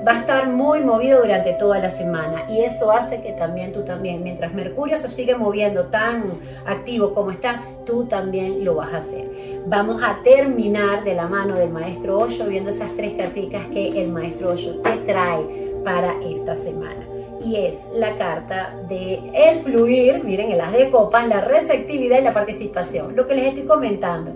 va 0.07 0.13
a 0.13 0.19
estar 0.19 0.49
muy 0.49 0.81
movido 0.81 1.21
durante 1.21 1.53
toda 1.55 1.79
la 1.81 1.91
semana 1.91 2.45
y 2.49 2.61
eso 2.61 2.93
hace 2.93 3.23
que 3.23 3.33
también 3.33 3.73
tú 3.73 3.85
también, 3.85 4.23
mientras 4.23 4.55
Mercurio 4.55 4.99
se 4.99 5.09
sigue 5.09 5.35
moviendo 5.35 5.87
tan 5.87 6.25
activo 6.65 7.13
como 7.13 7.33
está, 7.33 7.63
tú 7.85 8.05
también 8.05 8.65
lo 8.65 8.77
vas 8.77 8.95
a 8.95 8.99
hacer. 8.99 9.29
Vamos 9.67 10.01
a 10.05 10.23
terminar 10.23 11.03
de 11.03 11.15
la 11.15 11.27
mano 11.27 11.57
del 11.57 11.71
maestro 11.71 12.19
Osho 12.19 12.47
viendo 12.47 12.71
esas 12.71 12.95
tres 12.95 13.15
carticas 13.15 13.67
que 13.73 14.01
el 14.01 14.09
maestro 14.09 14.51
Osho 14.51 14.77
te 14.77 14.97
trae 14.99 15.67
para 15.83 16.15
esta 16.23 16.57
semana. 16.57 17.05
Y 17.45 17.57
es 17.57 17.91
la 17.95 18.17
carta 18.17 18.75
de 18.89 19.21
el 19.35 19.59
fluir, 19.59 20.23
miren, 20.25 20.51
el 20.51 20.61
as 20.61 20.73
de 20.73 20.91
copas, 20.91 21.29
la 21.29 21.41
receptividad 21.41 22.19
y 22.19 22.23
la 22.23 22.33
participación, 22.33 23.15
lo 23.15 23.27
que 23.27 23.35
les 23.35 23.47
estoy 23.47 23.65
comentando. 23.65 24.33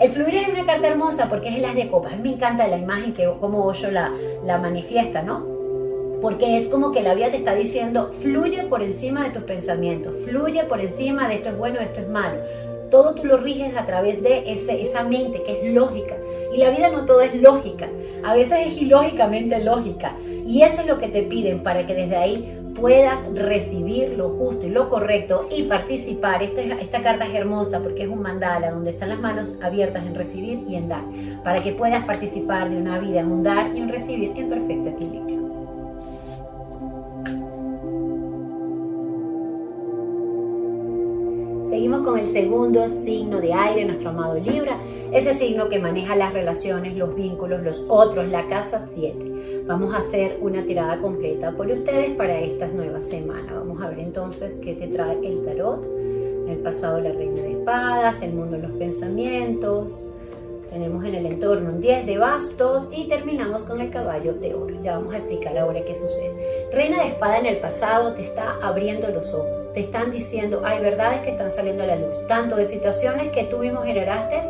El 0.00 0.08
fluir 0.08 0.34
es 0.36 0.48
una 0.48 0.64
carta 0.64 0.88
hermosa 0.88 1.28
porque 1.28 1.50
es 1.50 1.56
el 1.56 1.64
as 1.66 1.74
de 1.74 1.90
copas. 1.90 2.18
Me 2.18 2.30
encanta 2.30 2.66
la 2.66 2.78
imagen 2.78 3.12
que 3.12 3.30
como 3.38 3.66
Osho 3.66 3.90
la, 3.90 4.10
la 4.46 4.56
manifiesta, 4.56 5.20
¿no? 5.20 5.44
Porque 6.22 6.56
es 6.56 6.68
como 6.68 6.90
que 6.90 7.02
la 7.02 7.12
vida 7.12 7.28
te 7.28 7.36
está 7.36 7.54
diciendo, 7.54 8.10
fluye 8.22 8.62
por 8.62 8.82
encima 8.82 9.24
de 9.24 9.30
tus 9.30 9.42
pensamientos, 9.42 10.16
fluye 10.24 10.64
por 10.64 10.80
encima 10.80 11.28
de 11.28 11.34
esto 11.34 11.50
es 11.50 11.58
bueno, 11.58 11.80
esto 11.80 12.00
es 12.00 12.08
malo. 12.08 12.38
Todo 12.90 13.14
tú 13.14 13.26
lo 13.26 13.36
riges 13.36 13.76
a 13.76 13.84
través 13.84 14.22
de 14.22 14.50
ese, 14.50 14.80
esa 14.80 15.02
mente 15.02 15.42
que 15.42 15.60
es 15.60 15.74
lógica. 15.74 16.16
Y 16.54 16.56
la 16.56 16.70
vida 16.70 16.88
no 16.88 17.04
todo 17.04 17.20
es 17.20 17.34
lógica. 17.34 17.86
A 18.24 18.34
veces 18.34 18.68
es 18.68 18.80
ilógicamente 18.80 19.62
lógica. 19.62 20.14
Y 20.46 20.62
eso 20.62 20.80
es 20.80 20.86
lo 20.86 20.96
que 20.96 21.08
te 21.08 21.24
piden 21.24 21.62
para 21.62 21.86
que 21.86 21.94
desde 21.94 22.16
ahí 22.16 22.59
puedas 22.80 23.20
recibir 23.34 24.16
lo 24.16 24.30
justo 24.30 24.66
y 24.66 24.70
lo 24.70 24.88
correcto 24.88 25.46
y 25.50 25.64
participar. 25.64 26.42
Esta, 26.42 26.62
esta 26.62 27.02
carta 27.02 27.26
es 27.26 27.34
hermosa 27.34 27.80
porque 27.82 28.04
es 28.04 28.08
un 28.08 28.22
mandala 28.22 28.70
donde 28.70 28.90
están 28.90 29.10
las 29.10 29.20
manos 29.20 29.58
abiertas 29.62 30.04
en 30.06 30.14
recibir 30.14 30.64
y 30.66 30.76
en 30.76 30.88
dar, 30.88 31.04
para 31.44 31.62
que 31.62 31.72
puedas 31.72 32.04
participar 32.04 32.70
de 32.70 32.78
una 32.78 32.98
vida 32.98 33.20
en 33.20 33.30
un 33.30 33.42
dar 33.42 33.74
y 33.74 33.80
en 33.80 33.88
recibir 33.88 34.32
en 34.36 34.48
perfecto 34.48 34.90
equilibrio. 34.90 35.39
Seguimos 41.70 42.02
con 42.02 42.18
el 42.18 42.26
segundo 42.26 42.88
signo 42.88 43.40
de 43.40 43.54
aire, 43.54 43.84
nuestro 43.84 44.10
amado 44.10 44.34
Libra, 44.34 44.80
ese 45.12 45.32
signo 45.32 45.68
que 45.68 45.78
maneja 45.78 46.16
las 46.16 46.32
relaciones, 46.32 46.96
los 46.96 47.14
vínculos, 47.14 47.62
los 47.62 47.86
otros, 47.88 48.28
la 48.28 48.48
casa 48.48 48.80
7. 48.80 49.62
Vamos 49.68 49.94
a 49.94 49.98
hacer 49.98 50.38
una 50.40 50.66
tirada 50.66 51.00
completa 51.00 51.52
por 51.52 51.68
ustedes 51.68 52.16
para 52.16 52.40
esta 52.40 52.66
nueva 52.66 53.00
semana. 53.00 53.54
Vamos 53.54 53.80
a 53.80 53.88
ver 53.88 54.00
entonces 54.00 54.58
qué 54.60 54.74
te 54.74 54.88
trae 54.88 55.24
el 55.24 55.44
tarot. 55.44 55.86
El 56.48 56.58
pasado 56.58 57.00
la 57.00 57.12
reina 57.12 57.40
de 57.40 57.52
espadas, 57.52 58.20
el 58.20 58.32
mundo 58.32 58.56
de 58.56 58.62
los 58.62 58.72
pensamientos. 58.72 60.10
Tenemos 60.70 61.04
en 61.04 61.16
el 61.16 61.26
entorno 61.26 61.70
un 61.70 61.80
10 61.80 62.06
de 62.06 62.16
bastos 62.16 62.88
y 62.92 63.08
terminamos 63.08 63.64
con 63.64 63.80
el 63.80 63.90
caballo 63.90 64.34
de 64.34 64.54
oro. 64.54 64.80
Ya 64.82 64.96
vamos 64.96 65.14
a 65.14 65.18
explicar 65.18 65.58
ahora 65.58 65.84
qué 65.84 65.94
sucede. 65.96 66.68
Reina 66.72 67.02
de 67.02 67.08
espada 67.08 67.38
en 67.38 67.46
el 67.46 67.56
pasado 67.58 68.14
te 68.14 68.22
está 68.22 68.56
abriendo 68.62 69.08
los 69.08 69.34
ojos. 69.34 69.72
Te 69.74 69.80
están 69.80 70.12
diciendo, 70.12 70.62
hay 70.64 70.80
verdades 70.80 71.22
que 71.22 71.30
están 71.30 71.50
saliendo 71.50 71.82
a 71.82 71.86
la 71.86 71.96
luz. 71.96 72.24
Tanto 72.28 72.54
de 72.54 72.66
situaciones 72.66 73.32
que 73.32 73.44
tú 73.44 73.58
mismo 73.58 73.82
generaste 73.82 74.42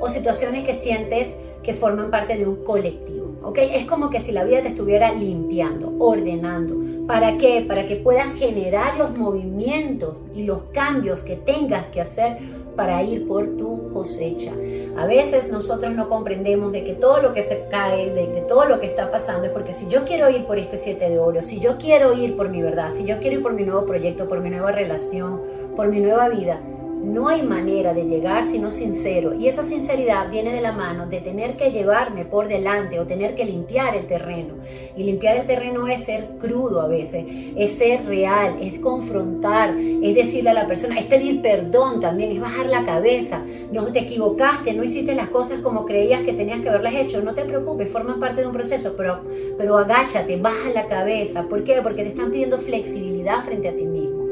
o 0.00 0.08
situaciones 0.08 0.64
que 0.64 0.72
sientes 0.72 1.36
que 1.62 1.74
forman 1.74 2.10
parte 2.10 2.38
de 2.38 2.46
un 2.46 2.64
colectivo. 2.64 3.26
Es 3.54 3.84
como 3.86 4.10
que 4.10 4.20
si 4.20 4.32
la 4.32 4.44
vida 4.44 4.62
te 4.62 4.68
estuviera 4.68 5.12
limpiando, 5.12 5.92
ordenando. 5.98 7.06
¿Para 7.06 7.38
qué? 7.38 7.64
Para 7.66 7.86
que 7.86 7.96
puedas 7.96 8.34
generar 8.34 8.96
los 8.96 9.16
movimientos 9.16 10.26
y 10.34 10.42
los 10.42 10.64
cambios 10.72 11.22
que 11.22 11.36
tengas 11.36 11.86
que 11.86 12.00
hacer 12.00 12.38
para 12.76 13.02
ir 13.02 13.26
por 13.26 13.56
tu 13.56 13.90
cosecha. 13.92 14.52
A 14.96 15.06
veces 15.06 15.50
nosotros 15.50 15.94
no 15.94 16.08
comprendemos 16.08 16.72
de 16.72 16.84
que 16.84 16.94
todo 16.94 17.20
lo 17.22 17.32
que 17.32 17.42
se 17.42 17.64
cae, 17.70 18.10
de 18.10 18.32
que 18.32 18.42
todo 18.42 18.66
lo 18.66 18.78
que 18.80 18.86
está 18.86 19.10
pasando 19.10 19.46
es 19.46 19.52
porque 19.52 19.72
si 19.72 19.88
yo 19.88 20.04
quiero 20.04 20.28
ir 20.30 20.44
por 20.44 20.58
este 20.58 20.76
siete 20.76 21.08
de 21.08 21.18
oro, 21.18 21.42
si 21.42 21.58
yo 21.60 21.78
quiero 21.78 22.12
ir 22.12 22.36
por 22.36 22.48
mi 22.48 22.62
verdad, 22.62 22.90
si 22.90 23.04
yo 23.04 23.18
quiero 23.18 23.38
ir 23.38 23.42
por 23.42 23.54
mi 23.54 23.64
nuevo 23.64 23.86
proyecto, 23.86 24.28
por 24.28 24.40
mi 24.40 24.50
nueva 24.50 24.72
relación, 24.72 25.40
por 25.74 25.88
mi 25.88 26.00
nueva 26.00 26.28
vida, 26.28 26.60
no 27.06 27.28
hay 27.28 27.42
manera 27.42 27.94
de 27.94 28.04
llegar 28.04 28.50
sino 28.50 28.70
sincero. 28.70 29.34
Y 29.34 29.48
esa 29.48 29.62
sinceridad 29.62 30.30
viene 30.30 30.52
de 30.52 30.60
la 30.60 30.72
mano 30.72 31.06
de 31.06 31.20
tener 31.20 31.56
que 31.56 31.70
llevarme 31.70 32.24
por 32.24 32.48
delante 32.48 32.98
o 32.98 33.06
tener 33.06 33.34
que 33.34 33.44
limpiar 33.44 33.96
el 33.96 34.06
terreno. 34.06 34.54
Y 34.96 35.04
limpiar 35.04 35.36
el 35.36 35.46
terreno 35.46 35.86
es 35.86 36.04
ser 36.04 36.26
crudo 36.40 36.80
a 36.80 36.88
veces, 36.88 37.24
es 37.56 37.78
ser 37.78 38.04
real, 38.06 38.56
es 38.60 38.80
confrontar, 38.80 39.76
es 39.78 40.14
decirle 40.14 40.50
a 40.50 40.54
la 40.54 40.66
persona, 40.66 40.98
es 40.98 41.06
pedir 41.06 41.40
perdón 41.40 42.00
también, 42.00 42.32
es 42.32 42.40
bajar 42.40 42.66
la 42.66 42.84
cabeza. 42.84 43.44
No 43.70 43.84
te 43.84 44.00
equivocaste, 44.00 44.74
no 44.74 44.82
hiciste 44.82 45.14
las 45.14 45.28
cosas 45.28 45.60
como 45.60 45.86
creías 45.86 46.22
que 46.22 46.32
tenías 46.32 46.60
que 46.60 46.68
haberlas 46.68 46.94
hecho. 46.94 47.22
No 47.22 47.34
te 47.34 47.44
preocupes, 47.44 47.88
forma 47.88 48.18
parte 48.18 48.40
de 48.40 48.48
un 48.48 48.52
proceso, 48.52 48.94
pero, 48.96 49.20
pero 49.56 49.78
agáchate, 49.78 50.36
baja 50.36 50.70
la 50.74 50.86
cabeza. 50.86 51.44
¿Por 51.44 51.62
qué? 51.62 51.80
Porque 51.82 52.02
te 52.02 52.08
están 52.08 52.30
pidiendo 52.30 52.58
flexibilidad 52.58 53.44
frente 53.44 53.68
a 53.68 53.72
ti 53.72 53.84
mismo. 53.84 54.26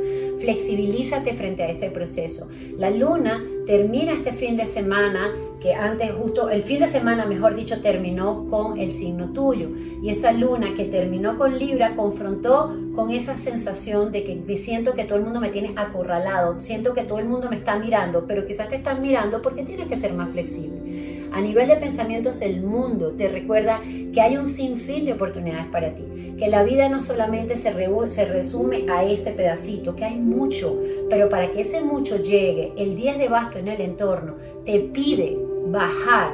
Flexibilízate 0.44 1.32
frente 1.32 1.62
a 1.62 1.70
ese 1.70 1.90
proceso. 1.90 2.50
La 2.76 2.90
luna 2.90 3.42
termina 3.66 4.12
este 4.12 4.32
fin 4.32 4.58
de 4.58 4.66
semana, 4.66 5.32
que 5.58 5.72
antes 5.72 6.12
justo 6.12 6.50
el 6.50 6.62
fin 6.62 6.80
de 6.80 6.86
semana, 6.86 7.24
mejor 7.24 7.54
dicho, 7.54 7.80
terminó 7.80 8.46
con 8.50 8.78
el 8.78 8.92
signo 8.92 9.32
tuyo. 9.32 9.70
Y 10.02 10.10
esa 10.10 10.32
luna 10.32 10.74
que 10.76 10.84
terminó 10.84 11.38
con 11.38 11.58
Libra 11.58 11.96
confrontó 11.96 12.76
con 12.94 13.10
esa 13.10 13.38
sensación 13.38 14.12
de 14.12 14.24
que 14.24 14.56
siento 14.58 14.92
que 14.92 15.04
todo 15.04 15.18
el 15.18 15.24
mundo 15.24 15.40
me 15.40 15.48
tiene 15.48 15.72
acorralado, 15.76 16.60
siento 16.60 16.92
que 16.92 17.04
todo 17.04 17.18
el 17.18 17.26
mundo 17.26 17.48
me 17.48 17.56
está 17.56 17.78
mirando, 17.78 18.26
pero 18.26 18.46
quizás 18.46 18.68
te 18.68 18.76
están 18.76 19.00
mirando 19.00 19.40
porque 19.40 19.64
tienes 19.64 19.88
que 19.88 19.96
ser 19.96 20.12
más 20.12 20.30
flexible. 20.30 21.14
A 21.32 21.40
nivel 21.40 21.66
de 21.66 21.76
pensamientos, 21.76 22.40
el 22.42 22.62
mundo 22.62 23.12
te 23.12 23.28
recuerda 23.28 23.80
que 24.12 24.20
hay 24.20 24.36
un 24.36 24.46
sinfín 24.46 25.04
de 25.04 25.14
oportunidades 25.14 25.66
para 25.66 25.92
ti, 25.92 26.04
que 26.38 26.46
la 26.46 26.62
vida 26.62 26.88
no 26.88 27.00
solamente 27.00 27.56
se 27.56 27.72
resume 27.72 28.86
a 28.88 29.02
este 29.04 29.32
pedacito, 29.32 29.96
que 29.96 30.04
hay 30.04 30.16
mucho, 30.34 30.76
pero 31.08 31.28
para 31.28 31.52
que 31.52 31.60
ese 31.60 31.82
mucho 31.82 32.16
llegue, 32.16 32.72
el 32.76 32.96
10 32.96 33.18
de 33.18 33.28
basto 33.28 33.58
en 33.58 33.68
el 33.68 33.80
entorno 33.80 34.34
te 34.64 34.80
pide 34.80 35.38
bajar 35.66 36.32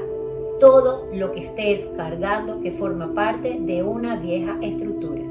todo 0.58 1.06
lo 1.14 1.32
que 1.32 1.40
estés 1.40 1.86
cargando 1.96 2.60
que 2.60 2.70
forma 2.70 3.14
parte 3.14 3.58
de 3.60 3.82
una 3.82 4.16
vieja 4.16 4.56
estructura. 4.60 5.22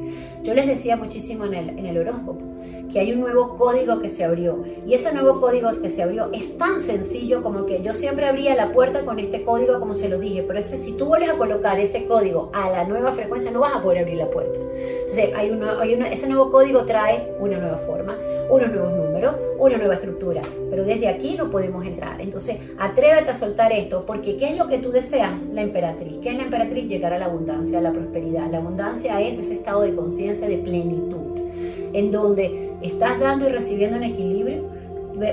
Yo 0.43 0.53
les 0.53 0.67
decía 0.67 0.97
muchísimo 0.97 1.45
en 1.45 1.53
el, 1.53 1.69
en 1.69 1.85
el 1.85 1.97
horóscopo 1.97 2.48
que 2.91 2.99
hay 2.99 3.13
un 3.13 3.21
nuevo 3.21 3.55
código 3.55 4.01
que 4.01 4.09
se 4.09 4.23
abrió. 4.23 4.63
Y 4.85 4.93
ese 4.93 5.13
nuevo 5.13 5.39
código 5.39 5.69
que 5.81 5.89
se 5.89 6.03
abrió 6.03 6.29
es 6.33 6.57
tan 6.57 6.79
sencillo 6.79 7.41
como 7.41 7.65
que 7.65 7.81
yo 7.81 7.93
siempre 7.93 8.27
abría 8.27 8.55
la 8.55 8.71
puerta 8.71 9.05
con 9.05 9.19
este 9.19 9.43
código, 9.43 9.79
como 9.79 9.93
se 9.93 10.09
lo 10.09 10.19
dije, 10.19 10.43
pero 10.47 10.59
ese, 10.59 10.77
si 10.77 10.93
tú 10.97 11.05
vuelves 11.05 11.29
a 11.29 11.37
colocar 11.37 11.79
ese 11.79 12.05
código 12.05 12.49
a 12.53 12.69
la 12.69 12.83
nueva 12.85 13.11
frecuencia, 13.11 13.51
no 13.51 13.59
vas 13.59 13.75
a 13.75 13.83
poder 13.83 13.99
abrir 13.99 14.17
la 14.17 14.29
puerta. 14.29 14.59
Entonces, 14.79 15.29
hay 15.35 15.49
hay 15.79 15.93
ese 16.11 16.27
nuevo 16.27 16.51
código 16.51 16.85
trae 16.85 17.31
una 17.39 17.57
nueva 17.57 17.77
forma, 17.77 18.15
unos 18.49 18.71
nuevos 18.71 18.93
números, 18.93 19.35
una 19.57 19.77
nueva 19.77 19.95
estructura, 19.95 20.41
pero 20.69 20.85
desde 20.85 21.07
aquí 21.07 21.35
no 21.35 21.49
podemos 21.49 21.85
entrar. 21.85 22.21
Entonces, 22.21 22.57
atrévete 22.77 23.31
a 23.31 23.33
soltar 23.33 23.71
esto, 23.73 24.05
porque 24.05 24.37
¿qué 24.37 24.49
es 24.49 24.57
lo 24.57 24.67
que 24.67 24.77
tú 24.77 24.91
deseas? 24.91 25.49
La 25.49 25.61
emperatriz. 25.61 26.19
¿Qué 26.21 26.29
es 26.29 26.37
la 26.37 26.43
emperatriz? 26.43 26.87
Llegar 26.87 27.13
a 27.13 27.19
la 27.19 27.25
abundancia, 27.25 27.79
a 27.79 27.81
la 27.81 27.91
prosperidad. 27.91 28.49
La 28.49 28.59
abundancia 28.59 29.19
es 29.21 29.37
ese 29.37 29.55
estado 29.55 29.81
de 29.81 29.95
conciencia 29.95 30.47
de 30.47 30.57
plenitud, 30.57 31.39
en 31.93 32.11
donde 32.11 32.68
¿Estás 32.81 33.19
dando 33.19 33.47
y 33.47 33.51
recibiendo 33.51 33.97
en 33.97 34.03
equilibrio? 34.03 34.63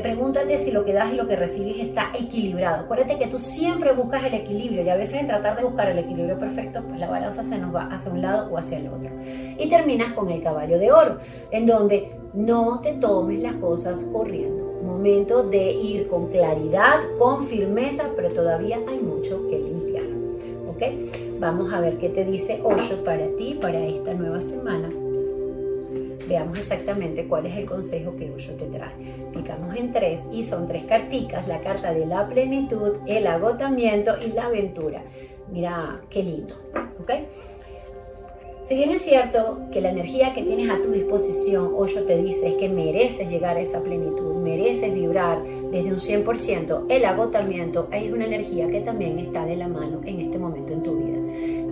Pregúntate 0.02 0.58
si 0.58 0.72
lo 0.72 0.84
que 0.84 0.92
das 0.92 1.12
y 1.12 1.16
lo 1.16 1.28
que 1.28 1.36
recibes 1.36 1.78
está 1.78 2.10
equilibrado. 2.18 2.84
Acuérdate 2.84 3.18
que 3.18 3.28
tú 3.28 3.38
siempre 3.38 3.92
buscas 3.92 4.24
el 4.24 4.34
equilibrio 4.34 4.82
y 4.82 4.88
a 4.88 4.96
veces 4.96 5.20
en 5.20 5.28
tratar 5.28 5.56
de 5.56 5.62
buscar 5.62 5.88
el 5.90 5.98
equilibrio 5.98 6.36
perfecto, 6.40 6.82
pues 6.88 6.98
la 6.98 7.08
balanza 7.08 7.44
se 7.44 7.56
nos 7.58 7.72
va 7.72 7.88
hacia 7.92 8.10
un 8.10 8.20
lado 8.20 8.50
o 8.50 8.58
hacia 8.58 8.78
el 8.78 8.88
otro. 8.88 9.10
Y 9.58 9.68
terminas 9.68 10.12
con 10.14 10.28
el 10.28 10.42
caballo 10.42 10.78
de 10.80 10.90
oro, 10.90 11.18
en 11.52 11.66
donde 11.66 12.10
no 12.34 12.80
te 12.80 12.94
tomes 12.94 13.40
las 13.40 13.54
cosas 13.54 14.02
corriendo. 14.12 14.64
Momento 14.82 15.44
de 15.44 15.72
ir 15.72 16.08
con 16.08 16.30
claridad, 16.32 17.00
con 17.16 17.46
firmeza, 17.46 18.10
pero 18.16 18.30
todavía 18.30 18.80
hay 18.88 18.98
mucho 18.98 19.48
que 19.48 19.58
limpiar. 19.58 20.06
¿Ok? 20.68 20.82
Vamos 21.38 21.72
a 21.72 21.80
ver 21.80 21.98
qué 21.98 22.08
te 22.08 22.24
dice 22.24 22.60
Osho 22.64 23.04
para 23.04 23.28
ti, 23.36 23.56
para 23.60 23.86
esta 23.86 24.14
nueva 24.14 24.40
semana 24.40 24.88
veamos 26.28 26.58
exactamente 26.58 27.26
cuál 27.26 27.46
es 27.46 27.56
el 27.56 27.66
consejo 27.66 28.16
que 28.16 28.30
Osho 28.30 28.54
te 28.54 28.66
trae. 28.66 28.94
Picamos 29.32 29.76
en 29.76 29.92
tres 29.92 30.20
y 30.32 30.44
son 30.44 30.66
tres 30.66 30.84
carticas, 30.84 31.46
la 31.46 31.60
carta 31.60 31.92
de 31.92 32.06
la 32.06 32.28
plenitud, 32.28 32.96
el 33.06 33.26
agotamiento 33.26 34.12
y 34.24 34.32
la 34.32 34.46
aventura. 34.46 35.02
Mira, 35.50 36.00
qué 36.10 36.22
lindo, 36.22 36.56
¿ok? 37.00 37.10
Si 38.68 38.74
bien 38.74 38.90
es 38.90 39.02
cierto 39.02 39.60
que 39.70 39.80
la 39.80 39.90
energía 39.90 40.34
que 40.34 40.42
tienes 40.42 40.68
a 40.70 40.82
tu 40.82 40.90
disposición, 40.90 41.72
Osho 41.76 42.02
te 42.02 42.18
dice, 42.20 42.48
es 42.48 42.54
que 42.56 42.68
mereces 42.68 43.30
llegar 43.30 43.56
a 43.56 43.60
esa 43.60 43.80
plenitud, 43.80 44.34
mereces 44.42 44.92
vibrar 44.92 45.40
desde 45.70 45.92
un 45.92 46.24
100%, 46.24 46.86
el 46.88 47.04
agotamiento 47.04 47.86
es 47.92 48.10
una 48.10 48.26
energía 48.26 48.68
que 48.68 48.80
también 48.80 49.20
está 49.20 49.46
de 49.46 49.54
la 49.54 49.68
mano 49.68 50.00
en 50.04 50.20
este 50.20 50.36
momento 50.38 50.72
en 50.72 50.82
tu 50.82 50.96
vida. 50.96 51.05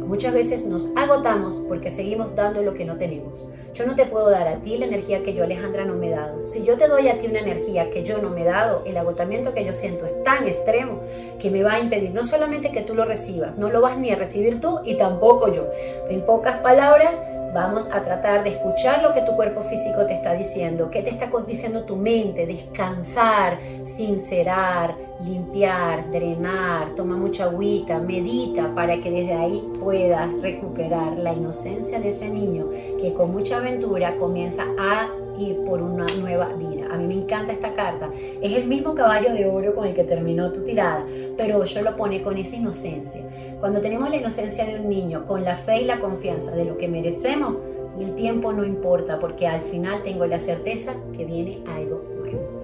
Muchas 0.07 0.35
veces 0.35 0.67
nos 0.67 0.91
agotamos 0.97 1.65
porque 1.69 1.91
seguimos 1.91 2.37
dando 2.37 2.63
lo 2.63 2.75
que 2.75 2.85
no 2.85 2.97
tenemos. 2.97 3.51
Yo 3.75 3.87
no 3.87 3.97
te 3.97 4.07
puedo 4.07 4.31
dar 4.31 4.47
a 4.47 4.57
ti 4.57 4.77
la 4.77 4.87
energía 4.87 5.23
que 5.23 5.35
yo, 5.35 5.45
Alejandra, 5.45 5.85
no 5.85 5.95
me 5.95 6.09
he 6.09 6.11
dado. 6.11 6.43
Si 6.43 6.65
yo 6.65 6.77
te 6.77 6.89
doy 6.89 7.09
a 7.09 7.19
ti 7.19 7.27
una 7.27 7.41
energía 7.41 7.91
que 7.91 8.05
yo 8.05 8.19
no 8.19 8.31
me 8.31 8.43
he 8.43 8.45
dado, 8.45 8.83
el 8.87 8.97
agotamiento 8.97 9.55
que 9.55 9.65
yo 9.65 9.73
siento 9.73 10.07
es 10.07 10.23
tan 10.23 10.47
extremo 10.47 11.01
que 11.41 11.51
me 11.51 11.63
va 11.63 11.75
a 11.75 11.81
impedir 11.81 12.13
no 12.13 12.25
solamente 12.25 12.71
que 12.71 12.83
tú 12.83 12.95
lo 12.95 13.05
recibas, 13.05 13.57
no 13.57 13.71
lo 13.71 13.81
vas 13.81 13.99
ni 13.99 14.11
a 14.11 14.17
recibir 14.17 14.61
tú 14.61 14.81
y 14.85 14.97
tampoco 14.97 15.53
yo. 15.53 15.67
En 16.09 16.25
pocas 16.25 16.59
palabras, 16.59 17.21
Vamos 17.55 17.89
a 17.93 18.03
tratar 18.03 18.43
de 18.43 18.51
escuchar 18.51 19.01
lo 19.01 19.15
que 19.15 19.23
tu 19.23 19.37
cuerpo 19.37 19.63
físico 19.63 20.05
te 20.07 20.15
está 20.15 20.35
diciendo, 20.35 20.91
qué 20.91 21.03
te 21.03 21.11
está 21.11 21.31
diciendo 21.47 21.85
tu 21.85 21.95
mente, 21.95 22.49
descansar, 22.49 23.61
sincerar, 23.85 24.97
limpiar, 25.25 26.11
drenar, 26.11 26.97
toma 26.97 27.17
mucha 27.17 27.45
agüita, 27.45 28.01
medita 28.01 28.75
para 28.75 29.01
que 29.01 29.09
desde 29.09 29.35
ahí 29.35 29.73
puedas 29.79 30.37
recuperar 30.43 31.17
la 31.17 31.33
inocencia 31.33 32.01
de 32.01 32.09
ese 32.09 32.29
niño 32.29 32.71
que 33.01 33.15
con 33.15 33.31
mucha 33.31 33.59
aventura 33.59 34.17
comienza 34.17 34.65
a 34.77 35.09
ir 35.39 35.65
por 35.65 35.83
una 35.83 36.07
nueva 36.21 36.49
vida. 36.55 36.89
A 36.93 36.97
mí 36.97 37.07
me 37.07 37.15
encanta 37.15 37.53
esta 37.53 37.75
carta. 37.75 38.11
Es 38.41 38.55
el 38.55 38.67
mismo 38.67 38.95
caballo 38.95 39.33
de 39.33 39.47
oro 39.47 39.75
con 39.75 39.87
el 39.87 39.95
que 39.95 40.05
terminó 40.05 40.53
tu 40.53 40.63
tirada, 40.63 41.05
pero 41.37 41.65
yo 41.65 41.83
lo 41.83 41.97
pone 41.97 42.23
con 42.23 42.37
esa 42.37 42.57
inocencia. 42.57 43.25
Cuando 43.61 43.81
tenemos 43.81 44.11
la 44.11 44.17
inocencia 44.17 44.65
de 44.65 44.81
un 44.81 44.89
niño, 44.89 45.25
con 45.27 45.45
la 45.45 45.57
fe 45.57 45.83
y 45.83 45.85
la 45.85 46.01
confianza 46.01 46.55
de 46.55 46.65
lo 46.65 46.79
que 46.79 46.89
merecemos, 46.89 47.57
el 47.99 48.15
tiempo 48.17 48.53
no 48.53 48.65
importa 48.65 49.21
porque 49.21 49.47
al 49.47 49.61
final 49.63 50.03
tengo 50.03 50.27
la 50.27 50.41
certeza 50.41 50.95
que 51.17 51.25
viene 51.25 51.63
algo 51.67 52.03
nuevo. 52.17 52.64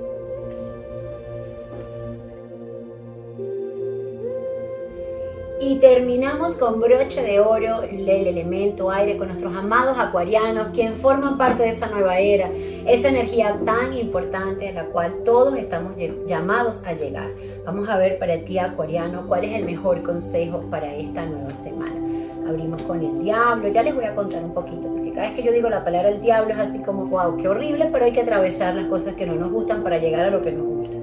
Y 5.63 5.77
terminamos 5.77 6.57
con 6.57 6.81
broche 6.81 7.23
de 7.23 7.39
oro, 7.39 7.83
el 7.83 8.09
elemento 8.09 8.91
aire, 8.91 9.19
con 9.19 9.29
nuestros 9.29 9.55
amados 9.55 9.95
acuarianos, 9.99 10.69
quien 10.69 10.97
forman 10.97 11.37
parte 11.37 11.65
de 11.65 11.69
esa 11.69 11.87
nueva 11.89 12.19
era, 12.19 12.49
esa 12.87 13.11
energía 13.11 13.61
tan 13.63 13.95
importante 13.95 14.71
a 14.71 14.73
la 14.73 14.85
cual 14.87 15.17
todos 15.23 15.59
estamos 15.59 15.93
llamados 16.27 16.83
a 16.87 16.95
llegar. 16.95 17.29
Vamos 17.67 17.91
a 17.91 17.99
ver 17.99 18.19
para 18.19 18.39
ti, 18.39 18.59
acuariano, 18.59 19.27
cuál 19.29 19.45
es 19.45 19.53
el 19.53 19.67
mejor 19.67 20.03
consejo 20.03 20.65
para 20.71 20.95
esta 20.95 21.27
nueva 21.27 21.51
semana. 21.51 22.01
Abrimos 22.49 22.81
con 22.85 23.05
el 23.05 23.23
diablo, 23.23 23.69
ya 23.69 23.83
les 23.83 23.95
voy 23.95 24.05
a 24.05 24.15
contar 24.15 24.43
un 24.43 24.55
poquito, 24.55 24.89
porque 24.89 25.13
cada 25.13 25.27
vez 25.27 25.37
que 25.37 25.43
yo 25.43 25.53
digo 25.53 25.69
la 25.69 25.85
palabra 25.85 26.09
el 26.09 26.23
diablo 26.23 26.55
es 26.55 26.59
así 26.59 26.79
como, 26.79 27.05
wow, 27.05 27.37
qué 27.37 27.49
horrible, 27.49 27.91
pero 27.93 28.07
hay 28.07 28.13
que 28.13 28.23
atravesar 28.23 28.75
las 28.75 28.87
cosas 28.87 29.13
que 29.13 29.27
no 29.27 29.35
nos 29.35 29.53
gustan 29.53 29.83
para 29.83 29.99
llegar 29.99 30.25
a 30.25 30.31
lo 30.31 30.41
que 30.41 30.53
nos 30.53 30.67
gusta. 30.67 30.97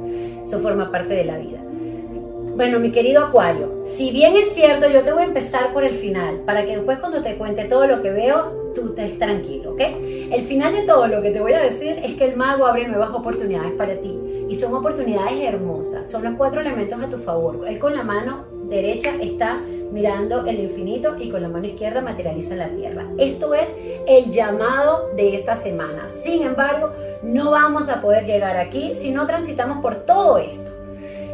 Eso 0.43 0.59
forma 0.61 0.89
parte 0.89 1.13
de 1.13 1.25
la 1.25 1.37
vida. 1.37 1.59
Bueno, 2.57 2.79
mi 2.79 2.91
querido 2.91 3.23
Acuario, 3.23 3.83
si 3.85 4.09
bien 4.09 4.35
es 4.35 4.51
cierto, 4.51 4.89
yo 4.89 5.03
te 5.03 5.11
voy 5.11 5.21
a 5.21 5.25
empezar 5.27 5.71
por 5.73 5.83
el 5.83 5.93
final, 5.93 6.37
para 6.37 6.65
que 6.65 6.77
después 6.77 6.97
cuando 6.97 7.21
te 7.21 7.35
cuente 7.35 7.65
todo 7.65 7.85
lo 7.85 8.01
que 8.01 8.09
veo, 8.09 8.71
tú 8.73 8.95
estés 8.97 9.19
tranquilo, 9.19 9.73
¿ok? 9.73 9.81
El 10.31 10.41
final 10.41 10.73
de 10.73 10.81
todo 10.81 11.05
lo 11.05 11.21
que 11.21 11.29
te 11.29 11.39
voy 11.39 11.53
a 11.53 11.61
decir 11.61 11.99
es 12.03 12.15
que 12.15 12.25
el 12.25 12.35
mago 12.35 12.65
abre 12.65 12.87
nuevas 12.87 13.11
oportunidades 13.11 13.73
para 13.73 13.97
ti 13.97 14.19
y 14.49 14.55
son 14.55 14.73
oportunidades 14.73 15.39
hermosas, 15.39 16.09
son 16.09 16.23
los 16.23 16.33
cuatro 16.33 16.61
elementos 16.61 16.99
a 16.99 17.07
tu 17.07 17.19
favor. 17.19 17.63
Él 17.67 17.77
con 17.77 17.95
la 17.95 18.01
mano 18.01 18.45
derecha 18.67 19.11
está 19.21 19.61
mirando 19.91 20.47
el 20.47 20.59
infinito 20.59 21.15
y 21.19 21.29
con 21.29 21.43
la 21.43 21.49
mano 21.49 21.67
izquierda 21.67 22.01
materializa 22.01 22.55
la 22.55 22.69
tierra. 22.69 23.05
Esto 23.19 23.53
es 23.53 23.71
el 24.07 24.31
llamado 24.31 25.11
de 25.15 25.35
esta 25.35 25.55
semana. 25.57 26.09
Sin 26.09 26.41
embargo, 26.41 26.89
no 27.21 27.51
vamos 27.51 27.87
a 27.87 28.01
poder 28.01 28.25
llegar 28.25 28.57
aquí 28.57 28.95
si 28.95 29.11
no 29.11 29.27
transitamos 29.27 29.77
por 29.77 30.07
todo 30.07 30.39
esto. 30.39 30.76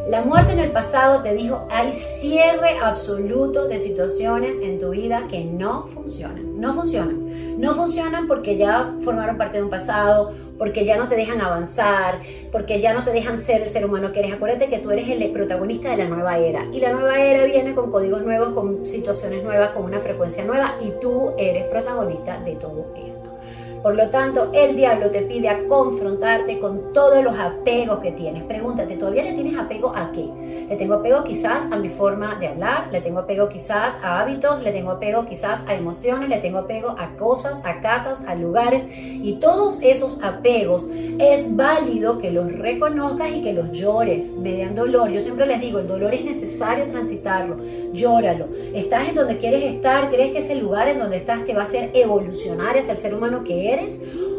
La 0.06 0.22
muerte 0.22 0.52
en 0.52 0.58
el 0.58 0.70
pasado 0.70 1.22
te 1.22 1.32
dijo, 1.32 1.66
hay 1.70 1.94
cierre 1.94 2.78
absoluto 2.78 3.68
de 3.68 3.78
situaciones 3.78 4.58
en 4.60 4.78
tu 4.78 4.90
vida 4.90 5.28
que 5.30 5.42
no 5.44 5.86
funcionan. 5.86 6.60
No 6.60 6.74
funcionan. 6.74 7.58
No 7.58 7.74
funcionan 7.74 8.26
porque 8.26 8.58
ya 8.58 8.94
formaron 9.02 9.38
parte 9.38 9.56
de 9.56 9.64
un 9.64 9.70
pasado, 9.70 10.32
porque 10.58 10.84
ya 10.84 10.98
no 10.98 11.08
te 11.08 11.16
dejan 11.16 11.40
avanzar, 11.40 12.20
porque 12.52 12.82
ya 12.82 12.92
no 12.92 13.02
te 13.02 13.12
dejan 13.12 13.38
ser 13.38 13.62
el 13.62 13.70
ser 13.70 13.86
humano 13.86 14.12
que 14.12 14.20
eres. 14.20 14.34
Acuérdate 14.34 14.68
que 14.68 14.78
tú 14.78 14.90
eres 14.90 15.08
el 15.08 15.30
protagonista 15.32 15.90
de 15.90 15.96
la 15.96 16.08
nueva 16.08 16.36
era. 16.36 16.66
Y 16.70 16.80
la 16.80 16.92
nueva 16.92 17.18
era 17.18 17.46
viene 17.46 17.74
con 17.74 17.90
códigos 17.90 18.20
nuevos, 18.20 18.50
con 18.50 18.84
situaciones 18.84 19.42
nuevas, 19.42 19.70
con 19.70 19.84
una 19.84 20.00
frecuencia 20.00 20.44
nueva. 20.44 20.74
Y 20.82 20.92
tú 21.00 21.32
eres 21.38 21.64
protagonista 21.64 22.40
de 22.40 22.56
todo 22.56 22.92
esto. 22.94 23.23
Por 23.84 23.96
lo 23.96 24.08
tanto, 24.08 24.50
el 24.54 24.76
diablo 24.76 25.10
te 25.10 25.20
pide 25.20 25.50
a 25.50 25.68
confrontarte 25.68 26.58
con 26.58 26.94
todos 26.94 27.22
los 27.22 27.38
apegos 27.38 27.98
que 27.98 28.12
tienes. 28.12 28.42
Pregúntate, 28.44 28.96
¿todavía 28.96 29.24
le 29.24 29.34
tienes 29.34 29.58
apego 29.58 29.94
a 29.94 30.10
qué? 30.10 30.26
Le 30.70 30.74
tengo 30.76 30.94
apego 30.94 31.22
quizás 31.22 31.70
a 31.70 31.76
mi 31.76 31.90
forma 31.90 32.36
de 32.36 32.48
hablar, 32.48 32.88
le 32.90 33.02
tengo 33.02 33.18
apego 33.18 33.50
quizás 33.50 33.96
a 34.02 34.20
hábitos, 34.20 34.62
le 34.62 34.72
tengo 34.72 34.92
apego 34.92 35.26
quizás 35.26 35.62
a 35.66 35.74
emociones, 35.74 36.30
le 36.30 36.38
tengo 36.38 36.60
apego 36.60 36.96
a 36.98 37.14
cosas, 37.18 37.62
a 37.66 37.82
casas, 37.82 38.22
a 38.26 38.34
lugares. 38.34 38.84
Y 38.96 39.34
todos 39.34 39.82
esos 39.82 40.24
apegos 40.24 40.88
es 41.18 41.54
válido 41.54 42.20
que 42.20 42.30
los 42.30 42.50
reconozcas 42.50 43.32
y 43.32 43.42
que 43.42 43.52
los 43.52 43.70
llores 43.72 44.30
mediante 44.30 44.80
dolor. 44.80 45.10
Yo 45.10 45.20
siempre 45.20 45.44
les 45.44 45.60
digo, 45.60 45.78
el 45.78 45.88
dolor 45.88 46.14
es 46.14 46.24
necesario 46.24 46.86
transitarlo. 46.86 47.58
Llóralo. 47.92 48.48
Estás 48.72 49.10
en 49.10 49.14
donde 49.14 49.36
quieres 49.36 49.62
estar, 49.62 50.08
crees 50.08 50.32
que 50.32 50.38
ese 50.38 50.54
lugar 50.54 50.88
en 50.88 51.00
donde 51.00 51.18
estás 51.18 51.44
te 51.44 51.52
va 51.52 51.60
a 51.60 51.64
hacer 51.64 51.90
evolucionar 51.92 52.78
hacia 52.78 52.92
el 52.92 52.98
ser 52.98 53.14
humano 53.14 53.44
que 53.44 53.73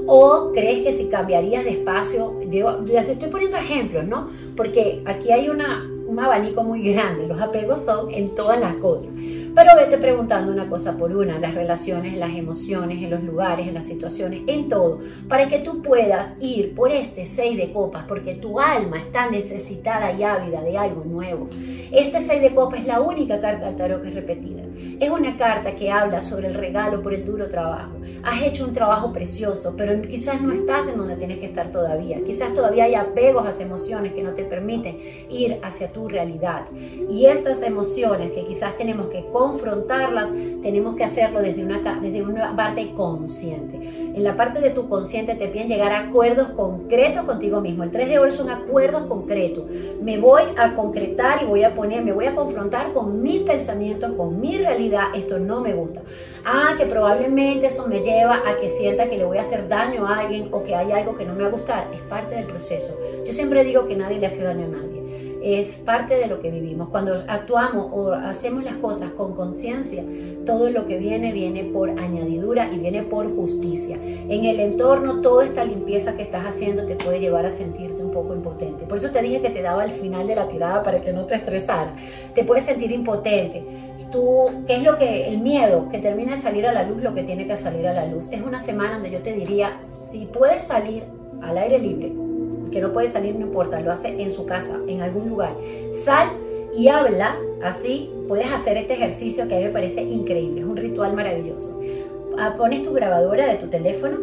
¿O 0.08 0.52
crees 0.54 0.84
que 0.84 0.92
si 0.92 1.08
cambiarías 1.08 1.64
de 1.64 1.72
espacio, 1.72 2.40
digo, 2.48 2.80
les 2.86 3.10
estoy 3.10 3.30
poniendo 3.30 3.58
ejemplos, 3.58 4.06
¿no? 4.06 4.30
Porque 4.56 5.02
aquí 5.06 5.32
hay 5.32 5.50
una, 5.50 5.90
un 6.06 6.20
abanico 6.20 6.64
muy 6.64 6.82
grande, 6.94 7.28
los 7.28 7.42
apegos 7.42 7.84
son 7.84 8.12
en 8.12 8.36
todas 8.36 8.60
las 8.60 8.76
cosas. 8.76 9.12
Pero 9.56 9.72
vete 9.78 9.97
preguntando 9.97 10.51
una 10.51 10.68
cosa 10.68 10.97
por 10.97 11.16
una, 11.16 11.39
las 11.39 11.56
relaciones, 11.56 12.14
en 12.14 12.20
las 12.20 12.36
emociones, 12.36 13.01
en 13.01 13.10
los 13.10 13.24
lugares, 13.24 13.66
en 13.66 13.74
las 13.74 13.86
situaciones, 13.86 14.41
en 14.47 14.68
todo, 14.68 14.99
para 15.30 15.47
que 15.47 15.60
tú 15.60 15.82
puedas 15.82 16.34
ir 16.41 16.76
por 16.76 16.91
este 16.91 17.26
6 17.26 17.56
de 17.56 17.72
copas, 17.72 18.03
porque 18.06 18.36
tu 18.36 18.60
alma 18.60 18.99
está 18.99 19.30
necesitada 19.30 20.12
y 20.12 20.24
ávida 20.24 20.62
de 20.62 20.78
algo 20.78 21.06
nuevo. 21.06 21.47
Este 21.89 22.20
6 22.20 22.41
de 22.41 22.53
copas 22.53 22.82
es 22.82 22.86
la 22.86 22.99
única 22.99 23.39
carta 23.39 23.68
del 23.68 23.78
tarot 23.78 24.01
que 24.01 24.10
es 24.10 24.16
repetida. 24.16 24.64
Es 24.99 25.10
una 25.10 25.38
carta 25.38 25.76
que 25.76 25.89
habla 25.89 26.22
sobre 26.22 26.47
el 26.47 26.53
regalo 26.53 27.01
por 27.01 27.14
el 27.14 27.26
duro 27.26 27.49
trabajo. 27.49 27.93
Has 28.24 28.41
hecho 28.41 28.66
un 28.66 28.74
trabajo 28.74 29.12
precioso, 29.14 29.76
pero 29.78 30.01
quizás 30.01 30.41
no 30.41 30.51
estás 30.51 30.88
en 30.88 30.97
donde 30.97 31.16
tienes 31.16 31.39
que 31.39 31.45
estar 31.45 31.72
todavía. 31.72 32.24
Quizás 32.26 32.53
todavía 32.53 32.86
hay 32.86 32.95
apegos 32.95 33.43
a 33.43 33.47
las 33.47 33.60
emociones 33.60 34.14
que 34.14 34.24
no 34.24 34.34
te 34.34 34.45
permiten 34.45 34.97
ir 35.30 35.60
hacia 35.64 35.89
tu 35.89 36.08
realidad. 36.08 36.66
Y 37.10 37.26
estas 37.26 37.62
emociones 37.62 38.32
que 38.32 38.45
quizás 38.45 38.78
tenemos 38.78 39.08
que 39.08 39.24
confrontarlas, 39.46 40.30
tenemos 40.62 40.96
que 40.96 41.04
hacerlo 41.04 41.41
desde 41.41 41.64
una, 41.64 41.80
desde 42.02 42.24
una 42.24 42.56
parte 42.56 42.93
consciente. 42.93 43.78
En 44.16 44.24
la 44.24 44.36
parte 44.36 44.60
de 44.60 44.72
tu 44.72 44.88
consciente 44.88 45.36
te 45.36 45.48
piden 45.48 45.68
llegar 45.68 45.91
a 45.91 46.08
acuerdos 46.08 46.50
concretos 46.50 47.26
contigo 47.26 47.62
mismo. 47.62 47.84
El 47.84 47.91
3 47.91 48.08
de 48.08 48.20
oro 48.20 48.32
son 48.32 48.50
acuerdos 48.50 49.04
concretos. 49.04 49.66
Me 50.02 50.18
voy 50.18 50.41
a 50.58 50.74
concretar 50.74 51.43
y 51.43 51.46
voy 51.46 51.64
a 51.64 51.76
poner, 51.76 52.04
me 52.04 52.12
voy 52.12 52.26
a 52.26 52.34
confrontar 52.34 52.93
con 52.93 53.22
mis 53.22 53.41
pensamientos, 53.41 54.14
con 54.14 54.39
mi 54.39 54.58
realidad. 54.58 55.08
Esto 55.14 55.38
no 55.38 55.62
me 55.62 55.74
gusta. 55.74 56.02
Ah, 56.43 56.74
que 56.78 56.86
probablemente 56.86 57.68
eso 57.68 57.88
me 57.88 58.00
lleva 58.00 58.41
a 58.48 58.58
que 58.60 58.70
sienta 58.70 59.10
que 59.10 59.18
le 59.18 59.26
voy 59.26 59.38
a 59.38 59.41
hacer 59.41 59.68
daño 59.68 60.08
a 60.08 60.20
alguien 60.20 60.50
o 60.52 60.64
que 60.64 60.76
hay 60.76 60.91
algo 60.91 61.16
que 61.18 61.26
no 61.26 61.36
me 61.36 61.43
va 61.43 61.50
a 61.50 61.52
gustar. 61.52 61.88
Es 61.93 62.02
parte 62.02 62.36
del 62.36 62.46
proceso. 62.46 62.98
Yo 63.26 63.34
siempre 63.34 63.64
digo 63.64 63.88
que 63.88 63.96
nadie 63.96 64.18
le 64.18 64.26
hace 64.26 64.43
daño 64.43 64.66
a 64.66 64.70
nadie 64.70 64.95
es 65.46 65.78
parte 65.78 66.16
de 66.16 66.26
lo 66.26 66.41
que 66.41 66.50
vivimos. 66.50 66.89
Cuando 66.89 67.14
actuamos 67.28 67.91
o 67.93 68.14
hacemos 68.14 68.64
las 68.64 68.76
cosas 68.78 69.12
con 69.12 69.36
conciencia, 69.36 70.04
todo 70.43 70.72
lo 70.72 70.88
que 70.88 70.98
viene 70.98 71.32
viene 71.34 71.66
por 71.66 71.91
añadidura 71.91 72.72
y 72.74 72.80
viene 72.80 73.04
por 73.04 73.34
justicia. 73.36 73.96
En 73.96 74.46
el 74.46 74.60
entorno, 74.60 75.22
toda 75.22 75.46
esta 75.46 75.64
limpieza 75.64 76.18
que 76.18 76.24
estás 76.24 76.48
haciendo 76.48 76.88
te 76.88 76.96
puede 76.96 77.20
llevar 77.20 77.46
a 77.46 77.52
sentirte 77.52 78.04
un 78.04 78.10
poco 78.12 78.34
impotente. 78.34 78.86
Por 78.86 78.98
eso 78.98 79.12
te 79.12 79.22
dije 79.22 79.41
que 79.41 79.52
te 79.52 79.62
daba 79.62 79.86
el 79.86 79.91
final 79.91 80.26
de 80.26 80.36
la 80.36 80.48
tirada 80.48 80.82
para 80.82 81.02
que 81.02 81.14
no 81.14 81.26
te 81.26 81.36
estresara. 81.36 81.93
Te 82.34 82.43
puedes 82.43 82.64
sentir 82.64 82.91
impotente. 82.91 83.64
Tú, 84.12 84.46
¿qué 84.66 84.78
es 84.78 84.84
lo 84.84 84.98
que 84.98 85.28
el 85.28 85.39
miedo 85.39 85.89
que 85.89 86.00
termina 86.00 86.32
de 86.32 86.38
salir 86.38 86.66
a 86.66 86.74
la 86.74 86.84
luz, 86.84 87.04
lo 87.04 87.14
que 87.14 87.24
tiene 87.24 87.46
que 87.46 87.56
salir 87.56 87.86
a 87.86 87.93
la 87.93 88.08
luz? 88.08 88.32
Es 88.32 88.41
una 88.41 88.60
semana 88.60 88.93
donde 88.93 89.12
yo 89.12 89.20
te 89.20 89.34
diría, 89.34 89.80
si 89.82 90.26
puedes 90.26 90.64
salir 90.64 91.04
al 91.41 91.58
aire 91.58 91.78
libre, 91.78 92.14
que 92.72 92.82
no 92.82 92.93
puede 92.93 93.07
salir, 93.07 93.36
no 93.36 93.45
importa, 93.45 93.80
lo 93.82 93.91
hace 93.91 94.22
en 94.22 94.32
su 94.32 94.45
casa, 94.45 94.80
en 94.88 95.01
algún 95.01 95.30
lugar. 95.30 95.55
Sal 95.91 96.30
y 96.76 96.88
habla, 96.88 97.38
así 97.63 98.11
puedes 98.28 98.51
hacer 98.51 98.78
este 98.78 98.93
ejercicio 98.93 99.47
que 99.47 99.55
a 99.55 99.59
mí 99.59 99.66
me 99.66 99.72
parece 99.72 100.01
increíble, 100.01 100.61
es 100.61 100.68
un 100.68 100.78
ritual 100.78 101.13
maravilloso. 101.13 101.80
Ah, 102.38 102.55
pones 102.57 102.84
tu 102.84 102.93
grabadora 102.93 103.47
de 103.47 103.55
tu 103.55 103.68
teléfono 103.68 104.20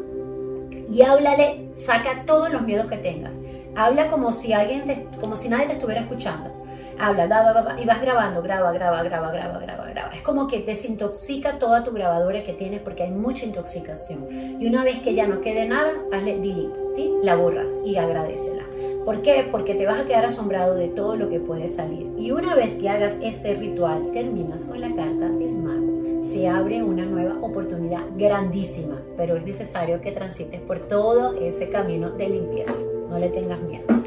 y 0.90 1.03
háblale, 1.03 1.70
saca 1.76 2.24
todos 2.26 2.53
los 2.53 2.62
miedos 2.62 2.86
que 2.86 2.99
tengas. 2.99 3.32
Habla 3.74 4.11
como 4.11 4.32
si 4.32 4.53
alguien 4.53 5.09
como 5.18 5.34
si 5.34 5.49
nadie 5.49 5.66
te 5.66 5.72
estuviera 5.74 6.03
escuchando 6.03 6.62
habla, 7.03 7.77
y 7.83 7.85
vas 7.85 8.01
grabando, 8.01 8.43
graba, 8.43 8.73
graba, 8.73 9.03
graba, 9.03 9.33
graba, 9.33 9.59
graba, 9.59 9.87
graba. 9.87 10.13
Es 10.15 10.23
como 10.23 10.47
que 10.47 10.63
desintoxica 10.63 11.59
toda 11.59 11.83
tu 11.83 11.91
grabadora 11.91 12.45
que 12.45 12.53
tienes 12.53 12.81
porque 12.81 13.03
hay 13.03 13.11
mucha 13.11 13.45
intoxicación. 13.45 14.29
Y 14.61 14.67
una 14.67 14.85
vez 14.85 15.01
que 15.01 15.15
ya 15.15 15.27
no 15.27 15.41
quede 15.41 15.67
nada, 15.69 15.93
hazle 16.13 16.39
delete, 16.39 17.11
la 17.23 17.35
borras 17.35 17.73
y 17.85 17.97
agradecela. 17.97 18.63
¿Por 19.05 19.23
qué? 19.23 19.49
Porque 19.51 19.75
te 19.75 19.85
vas 19.85 20.01
a 20.01 20.07
quedar 20.07 20.25
asombrado 20.25 20.77
de 20.77 20.89
todo 20.89 21.17
lo 21.17 21.29
que 21.29 21.41
puede 21.41 21.67
salir. 21.67 22.07
Y 22.17 22.31
una 22.31 22.55
vez 22.55 22.77
que 22.77 22.89
hagas 22.89 23.19
este 23.21 23.55
ritual, 23.55 24.13
terminas 24.13 24.65
con 24.65 24.81
la 24.81 24.95
carta 24.95 25.29
del 25.29 25.57
mago. 25.57 26.25
Se 26.25 26.49
abre 26.49 26.85
una 26.85 27.05
nueva 27.05 27.37
oportunidad 27.41 28.03
grandísima, 28.17 29.03
pero 29.17 29.37
es 29.37 29.45
necesario 29.45 30.01
que 30.01 30.13
transites 30.13 30.61
por 30.61 30.79
todo 30.79 31.35
ese 31.35 31.69
camino 31.69 32.11
de 32.11 32.29
limpieza. 32.29 32.79
No 33.09 33.19
le 33.19 33.29
tengas 33.31 33.61
miedo. 33.61 34.02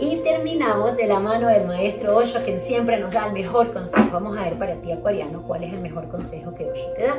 Y 0.00 0.16
terminamos 0.24 0.96
de 0.96 1.06
la 1.06 1.20
mano 1.20 1.48
del 1.48 1.66
maestro 1.66 2.16
Osho, 2.16 2.40
quien 2.42 2.58
siempre 2.58 2.98
nos 2.98 3.10
da 3.10 3.26
el 3.26 3.34
mejor 3.34 3.70
consejo. 3.70 4.08
Vamos 4.12 4.38
a 4.38 4.44
ver 4.44 4.54
para 4.54 4.76
ti, 4.76 4.90
Acuariano, 4.90 5.42
cuál 5.46 5.64
es 5.64 5.74
el 5.74 5.80
mejor 5.80 6.08
consejo 6.08 6.54
que 6.54 6.70
Osho 6.70 6.90
te 6.96 7.02
da. 7.02 7.16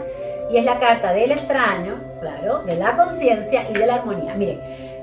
Y 0.51 0.57
es 0.57 0.65
la 0.65 0.79
carta 0.79 1.13
del 1.13 1.31
extraño, 1.31 2.01
claro, 2.19 2.63
de 2.63 2.77
la 2.77 2.97
conciencia 2.97 3.69
y 3.69 3.73
de 3.73 3.85
la 3.85 3.95
armonía. 3.95 4.33
Miren, 4.33 4.59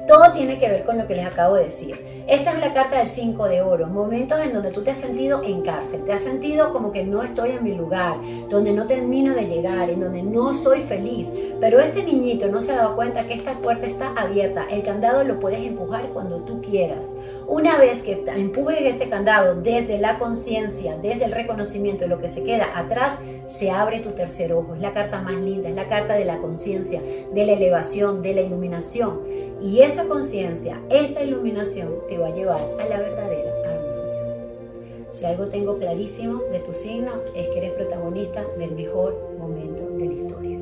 todo 0.09 0.33
tiene 0.33 0.59
que 0.59 0.69
ver 0.69 0.85
con 0.85 0.97
lo 0.97 1.07
que 1.07 1.15
les 1.15 1.27
acabo 1.27 1.55
de 1.55 1.65
decir. 1.65 2.25
Esta 2.27 2.53
es 2.53 2.61
la 2.61 2.73
carta 2.73 2.99
del 2.99 3.07
5 3.07 3.45
de 3.47 3.63
oro, 3.63 3.87
momentos 3.87 4.41
en 4.41 4.53
donde 4.53 4.71
tú 4.71 4.83
te 4.83 4.91
has 4.91 4.99
sentido 4.99 5.43
en 5.45 5.63
cárcel, 5.63 6.05
te 6.05 6.13
has 6.13 6.23
sentido 6.23 6.73
como 6.73 6.93
que 6.93 7.05
no 7.05 7.23
estoy 7.23 7.51
en 7.51 7.63
mi 7.63 7.75
lugar, 7.75 8.17
donde 8.49 8.73
no 8.73 8.87
termino 8.87 9.35
de 9.35 9.47
llegar, 9.47 9.91
en 9.91 10.01
donde 10.01 10.23
no 10.23 10.55
soy 10.55 10.81
feliz. 10.81 11.29
Pero 11.61 11.79
este 11.79 12.03
niñito 12.03 12.49
no 12.49 12.61
se 12.61 12.73
ha 12.73 12.77
dado 12.77 12.97
cuenta 12.97 13.27
que 13.27 13.35
esta 13.35 13.53
puerta 13.59 13.87
está 13.87 14.13
abierta, 14.17 14.67
el 14.71 14.83
candado 14.83 15.25
lo 15.25 15.41
puedes 15.41 15.61
empujar 15.61 16.09
cuando 16.13 16.39
tú 16.39 16.63
quieras. 16.63 17.07
Una 17.47 17.79
vez 17.79 18.03
que 18.03 18.25
empujes 18.35 18.81
ese 18.81 19.11
candado 19.11 19.57
desde 19.57 19.99
la 19.99 20.19
conciencia, 20.19 20.97
desde 20.97 21.27
el 21.27 21.33
reconocimiento 21.33 22.05
de 22.05 22.09
lo 22.09 22.21
que 22.21 22.31
se 22.31 22.45
queda 22.45 22.79
atrás, 22.79 23.19
se 23.47 23.71
abre 23.71 24.01
tu 24.01 24.11
tercer 24.11 24.53
ojo. 24.53 24.75
Es 24.75 24.81
la 24.81 24.95
carta 24.95 25.21
más 25.21 25.35
linda, 25.35 25.69
es 25.69 25.75
la 25.75 25.89
carta 25.89 26.15
de 26.15 26.25
la 26.25 26.39
conciencia, 26.39 27.03
de 27.33 27.47
la 27.47 27.53
elevación, 27.53 28.23
de 28.23 28.35
la 28.35 28.41
iluminación. 28.43 29.48
Y 29.61 29.81
esa 29.81 30.07
conciencia, 30.07 30.81
esa 30.89 31.23
iluminación 31.23 31.95
te 32.09 32.19
va 32.19 32.29
a 32.29 32.35
llevar 32.35 32.61
a 32.79 32.85
la 32.89 33.01
verdadera 33.01 33.53
armonía. 33.65 35.09
Si 35.11 35.25
algo 35.27 35.47
tengo 35.47 35.79
clarísimo 35.79 36.43
de 36.53 36.61
tu 36.61 36.73
signo 36.73 37.13
es 37.35 37.49
que 37.49 37.59
eres 37.59 37.73
protagonista 37.73 38.45
del 38.57 38.73
mejor 38.73 39.17
momento 39.39 39.89
de 39.97 40.07
la 40.07 40.13
historia. 40.13 40.59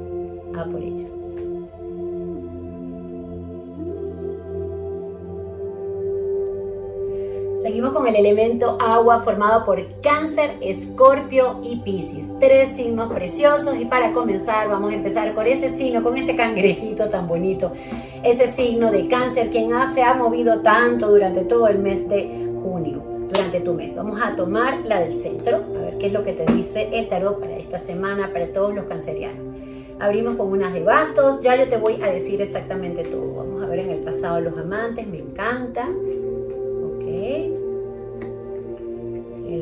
A 0.57 0.65
por 0.65 0.83
ello. 0.83 1.26
Seguimos 7.67 7.93
con 7.93 8.07
el 8.07 8.15
elemento 8.15 8.79
agua 8.81 9.23
formado 9.23 9.65
por 9.65 10.01
Cáncer, 10.01 10.53
Escorpio 10.61 11.59
y 11.65 11.81
Piscis. 11.81 12.33
Tres 12.39 12.77
signos 12.77 13.13
preciosos 13.13 13.75
y 13.77 13.87
para 13.87 14.13
comenzar 14.13 14.69
vamos 14.69 14.93
a 14.93 14.95
empezar 14.95 15.35
por 15.35 15.49
ese 15.49 15.69
signo, 15.69 16.05
con 16.05 16.17
ese 16.17 16.37
cangrejito 16.37 17.11
tan 17.11 17.27
bonito. 17.27 17.73
Ese 18.23 18.47
signo 18.47 18.93
de 18.93 19.09
Cáncer 19.09 19.51
quien 19.51 19.73
se 19.91 20.05
ha 20.05 20.15
movido 20.15 20.61
tanto 20.61 21.11
durante 21.11 21.43
todo 21.43 21.67
el 21.67 21.81
mes 21.81 22.09
de 22.09 22.29
junio, 22.63 23.03
durante 23.33 23.59
tu 23.59 23.75
mes. 23.75 23.97
Vamos 23.97 24.21
a 24.23 24.37
tomar 24.37 24.85
la 24.85 25.01
del 25.01 25.17
centro, 25.17 25.57
a 25.57 25.81
ver 25.87 25.99
qué 25.99 26.07
es 26.07 26.13
lo 26.13 26.23
que 26.23 26.35
te 26.35 26.47
dice 26.53 26.89
el 26.93 27.09
tarot 27.09 27.41
para 27.41 27.57
esta 27.57 27.81
semana, 27.81 28.33
para 28.33 28.47
todos 28.53 28.77
los 28.77 28.85
cancerianos. 28.85 29.45
Abrimos 29.99 30.35
con 30.35 30.53
unas 30.53 30.73
de 30.73 30.85
bastos, 30.85 31.41
ya 31.41 31.57
yo 31.57 31.69
te 31.69 31.79
voy 31.79 32.01
a 32.01 32.07
decir 32.13 32.41
exactamente 32.41 33.03
todo. 33.03 33.35
Vamos 33.35 33.65
a 33.65 33.67
ver 33.67 33.81
en 33.81 33.91
el 33.91 33.99
pasado 34.05 34.41
los 34.41 34.57
amantes, 34.57 35.05
me 35.09 35.19
encanta. 35.19 35.89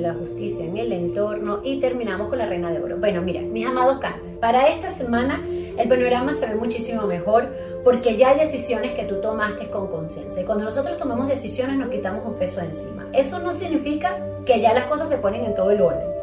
La 0.04 0.14
justicia 0.14 0.64
en 0.64 0.76
el 0.76 0.92
entorno 0.92 1.60
y 1.64 1.80
terminamos 1.80 2.28
con 2.28 2.38
la 2.38 2.46
reina 2.46 2.70
de 2.70 2.80
oro. 2.80 2.98
Bueno, 2.98 3.22
mira, 3.22 3.40
mis 3.40 3.66
amados 3.66 3.98
cáncer, 3.98 4.38
para 4.38 4.68
esta 4.68 4.90
semana 4.90 5.42
el 5.78 5.88
panorama 5.88 6.34
se 6.34 6.46
ve 6.46 6.56
muchísimo 6.56 7.06
mejor 7.06 7.48
porque 7.82 8.16
ya 8.16 8.30
hay 8.30 8.38
decisiones 8.38 8.92
que 8.92 9.04
tú 9.04 9.20
tomaste 9.20 9.70
con 9.70 9.88
conciencia. 9.88 10.42
Y 10.42 10.44
cuando 10.44 10.64
nosotros 10.64 10.98
tomamos 10.98 11.26
decisiones 11.26 11.76
nos 11.76 11.88
quitamos 11.88 12.24
un 12.26 12.34
peso 12.34 12.60
encima. 12.60 13.08
Eso 13.12 13.38
no 13.38 13.52
significa 13.54 14.18
que 14.44 14.60
ya 14.60 14.74
las 14.74 14.84
cosas 14.84 15.08
se 15.08 15.16
ponen 15.16 15.44
en 15.44 15.54
todo 15.54 15.70
el 15.70 15.80
orden. 15.80 16.13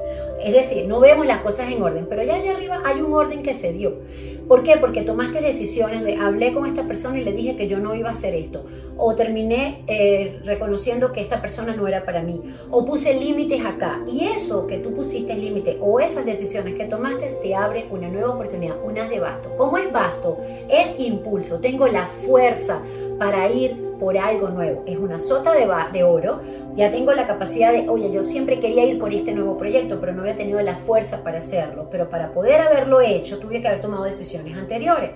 Es 0.44 0.54
decir, 0.54 0.88
no 0.88 1.00
vemos 1.00 1.26
las 1.26 1.42
cosas 1.42 1.72
en 1.72 1.82
orden, 1.82 2.08
pero 2.10 2.24
ya 2.24 2.36
allá 2.36 2.52
arriba 2.52 2.82
hay 2.84 3.02
un 3.02 3.14
orden 3.14 3.44
que 3.44 3.54
se 3.54 3.74
dio. 3.74 4.00
¿Por 4.48 4.64
qué? 4.64 4.76
Porque 4.78 5.04
tomaste 5.04 5.39
decisiones 5.39 6.04
de 6.04 6.18
hablé 6.18 6.54
con 6.54 6.66
esta 6.66 6.84
persona 6.84 7.20
y 7.20 7.24
le 7.24 7.32
dije 7.32 7.56
que 7.56 7.68
yo 7.68 7.80
no 7.80 7.96
iba 7.96 8.10
a 8.10 8.14
hacer 8.14 8.36
esto. 8.36 8.66
O 8.98 9.16
terminé 9.16 9.84
eh, 9.88 10.39
reconociendo 10.44 11.14
que 11.14 11.22
esta 11.22 11.42
persona 11.42 11.74
no 11.74 11.88
era 11.88 12.04
para 12.04 12.22
mí. 12.22 12.42
O 12.70 12.84
puse 12.84 13.14
límites 13.14 13.64
acá. 13.64 14.02
Y 14.12 14.26
eso 14.26 14.68
que 14.68 14.78
tú 14.78 14.94
pusiste 14.94 15.36
límite 15.36 15.78
o 15.80 16.00
esas 16.00 16.26
decisiones 16.26 16.76
que 16.76 16.86
tomaste 16.86 17.28
te 17.42 17.56
abre 17.56 17.86
una 17.92 18.10
nueva 18.10 18.32
oportunidad, 18.32 18.76
una 18.84 19.08
de 19.08 19.20
basto. 19.20 19.56
¿Cómo 19.58 19.78
es 19.78 19.92
basto? 19.92 20.38
Es 20.70 21.00
impulso. 21.00 21.60
Tengo 21.60 21.88
la 21.88 22.08
fuerza 22.08 22.82
para 23.18 23.50
ir 23.50 23.91
por 24.02 24.18
algo 24.18 24.49
nuevo. 24.49 24.84
Es 24.88 24.97
una 24.97 25.20
sota 25.20 25.54
de, 25.54 26.04
oro. 26.04 26.41
Ya 26.74 26.91
tengo 26.91 27.14
la 27.14 27.28
capacidad 27.28 27.72
de, 27.72 27.88
oye, 27.88 28.12
yo 28.12 28.24
siempre 28.24 28.60
quería 28.60 28.84
ir 28.84 28.97
por 28.97 29.14
este 29.14 29.32
nuevo 29.32 29.60
proyecto, 29.60 29.99
pero 29.99 30.12
no 30.12 30.24
había 30.24 30.36
tenido 30.36 30.60
la 30.64 30.76
fuerza 30.76 31.24
para 31.24 31.38
hacerlo. 31.38 31.88
Pero 31.91 32.10
para 32.10 32.32
poder 32.32 32.62
haberlo 32.62 32.99
hecho, 32.99 33.38
tuve 33.38 33.62
que 33.62 33.68
haber 33.68 33.80
tomado 33.80 34.04
decisiones 34.04 34.58
anteriores. 34.58 35.12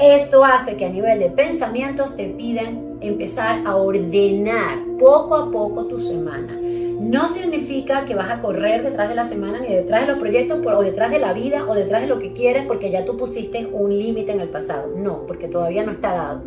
Esto 0.00 0.44
hace 0.44 0.76
que 0.76 0.86
a 0.86 0.88
nivel 0.88 1.20
de 1.20 1.30
pensamientos 1.30 2.16
te 2.16 2.24
piden 2.24 2.85
empezar 3.00 3.62
a 3.66 3.76
ordenar 3.76 4.78
poco 4.98 5.34
a 5.34 5.50
poco 5.50 5.86
tu 5.86 6.00
semana. 6.00 6.58
No 7.00 7.28
significa 7.28 8.04
que 8.04 8.14
vas 8.14 8.30
a 8.30 8.40
correr 8.40 8.82
detrás 8.82 9.08
de 9.08 9.14
la 9.14 9.24
semana, 9.24 9.60
ni 9.60 9.68
detrás 9.68 10.02
de 10.02 10.06
los 10.08 10.18
proyectos, 10.18 10.60
o 10.64 10.82
detrás 10.82 11.10
de 11.10 11.18
la 11.18 11.32
vida, 11.32 11.66
o 11.68 11.74
detrás 11.74 12.02
de 12.02 12.08
lo 12.08 12.18
que 12.18 12.32
quieres, 12.32 12.66
porque 12.66 12.90
ya 12.90 13.04
tú 13.04 13.16
pusiste 13.16 13.68
un 13.70 13.96
límite 13.96 14.32
en 14.32 14.40
el 14.40 14.48
pasado. 14.48 14.92
No, 14.96 15.26
porque 15.26 15.46
todavía 15.46 15.84
no 15.84 15.92
está 15.92 16.12
dado 16.12 16.42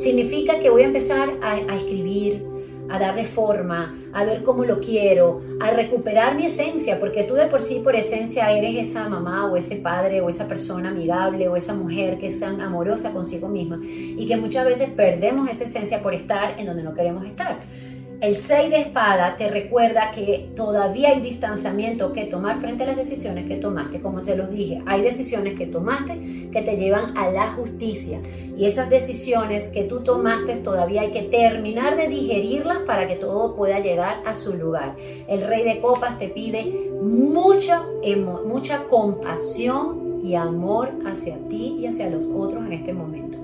significa 0.00 0.58
que 0.58 0.70
voy 0.70 0.82
a 0.82 0.86
empezar 0.86 1.34
a, 1.42 1.76
escribir, 1.76 2.42
a 2.90 2.98
darle 2.98 3.24
forma, 3.24 3.94
a 4.12 4.24
ver 4.24 4.42
cómo 4.42 4.64
lo 4.64 4.80
quiero, 4.80 5.42
a 5.60 5.70
recuperar 5.70 6.34
mi 6.34 6.46
esencia, 6.46 6.98
porque 6.98 7.24
tú 7.24 7.34
de 7.34 7.46
por 7.46 7.62
sí, 7.62 7.80
por 7.82 7.94
esencia, 7.94 8.50
eres 8.50 8.88
esa 8.88 9.08
mamá 9.08 9.50
o 9.50 9.56
ese 9.56 9.76
padre 9.76 10.20
o 10.20 10.28
esa 10.28 10.48
persona 10.48 10.90
amigable 10.90 11.48
o 11.48 11.56
esa 11.56 11.74
mujer 11.74 12.18
que 12.18 12.26
es 12.26 12.40
tan 12.40 12.60
amorosa 12.60 13.12
consigo 13.12 13.48
misma 13.48 13.80
y 13.82 14.26
que 14.26 14.36
muchas 14.36 14.64
veces 14.64 14.90
perdemos 14.90 15.48
esa 15.48 15.64
esencia 15.64 16.02
por 16.02 16.14
estar 16.14 16.58
en 16.58 16.66
donde 16.66 16.82
no 16.82 16.94
queremos 16.94 17.24
estar. 17.24 17.60
El 18.20 18.36
6 18.36 18.68
de 18.68 18.80
espada 18.80 19.36
te 19.38 19.48
recuerda 19.48 20.10
que 20.14 20.50
todavía 20.54 21.08
hay 21.08 21.22
distanciamiento 21.22 22.12
que 22.12 22.26
tomar 22.26 22.60
frente 22.60 22.84
a 22.84 22.88
las 22.88 22.96
decisiones 22.96 23.46
que 23.46 23.56
tomaste. 23.56 24.02
Como 24.02 24.20
te 24.20 24.36
lo 24.36 24.46
dije, 24.46 24.82
hay 24.84 25.00
decisiones 25.00 25.58
que 25.58 25.64
tomaste 25.64 26.50
que 26.52 26.60
te 26.60 26.76
llevan 26.76 27.16
a 27.16 27.30
la 27.30 27.52
justicia. 27.54 28.20
Y 28.58 28.66
esas 28.66 28.90
decisiones 28.90 29.68
que 29.68 29.84
tú 29.84 30.00
tomaste 30.00 30.54
todavía 30.56 31.00
hay 31.00 31.12
que 31.12 31.22
terminar 31.22 31.96
de 31.96 32.08
digerirlas 32.08 32.80
para 32.80 33.08
que 33.08 33.16
todo 33.16 33.56
pueda 33.56 33.80
llegar 33.80 34.22
a 34.26 34.34
su 34.34 34.54
lugar. 34.54 34.96
El 35.26 35.40
rey 35.46 35.64
de 35.64 35.78
copas 35.78 36.18
te 36.18 36.28
pide 36.28 36.90
mucha, 37.00 37.86
mucha 38.44 38.84
compasión 38.84 40.20
y 40.22 40.34
amor 40.34 40.90
hacia 41.06 41.38
ti 41.48 41.78
y 41.80 41.86
hacia 41.86 42.10
los 42.10 42.26
otros 42.26 42.66
en 42.66 42.74
este 42.74 42.92
momento. 42.92 43.38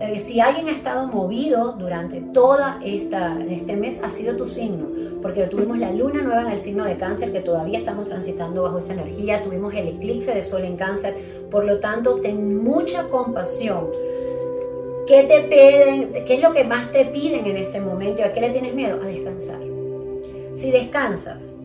Eh, 0.00 0.18
si 0.18 0.40
alguien 0.40 0.68
ha 0.68 0.72
estado 0.72 1.06
movido 1.08 1.72
durante 1.72 2.22
toda 2.22 2.80
esta, 2.82 3.38
este 3.44 3.76
mes, 3.76 4.00
ha 4.02 4.08
sido 4.08 4.34
tu 4.34 4.48
signo, 4.48 4.86
porque 5.20 5.42
tuvimos 5.42 5.78
la 5.78 5.92
luna 5.92 6.22
nueva 6.22 6.40
en 6.40 6.52
el 6.52 6.58
signo 6.58 6.86
de 6.86 6.96
cáncer, 6.96 7.32
que 7.32 7.40
todavía 7.40 7.80
estamos 7.80 8.08
transitando 8.08 8.62
bajo 8.62 8.78
esa 8.78 8.94
energía, 8.94 9.44
tuvimos 9.44 9.74
el 9.74 9.88
eclipse 9.88 10.34
de 10.34 10.42
sol 10.42 10.64
en 10.64 10.78
cáncer, 10.78 11.16
por 11.50 11.66
lo 11.66 11.80
tanto, 11.80 12.16
ten 12.22 12.64
mucha 12.64 13.08
compasión. 13.10 13.88
¿Qué 15.06 15.24
te 15.24 15.42
piden? 15.42 16.24
¿Qué 16.24 16.34
es 16.34 16.40
lo 16.40 16.54
que 16.54 16.64
más 16.64 16.90
te 16.92 17.04
piden 17.04 17.44
en 17.44 17.58
este 17.58 17.78
momento 17.78 18.24
a 18.24 18.32
qué 18.32 18.40
le 18.40 18.50
tienes 18.50 18.74
miedo? 18.74 19.02
A 19.02 19.06
descansar. 19.06 19.60
Si 20.54 20.70
descansas 20.70 21.56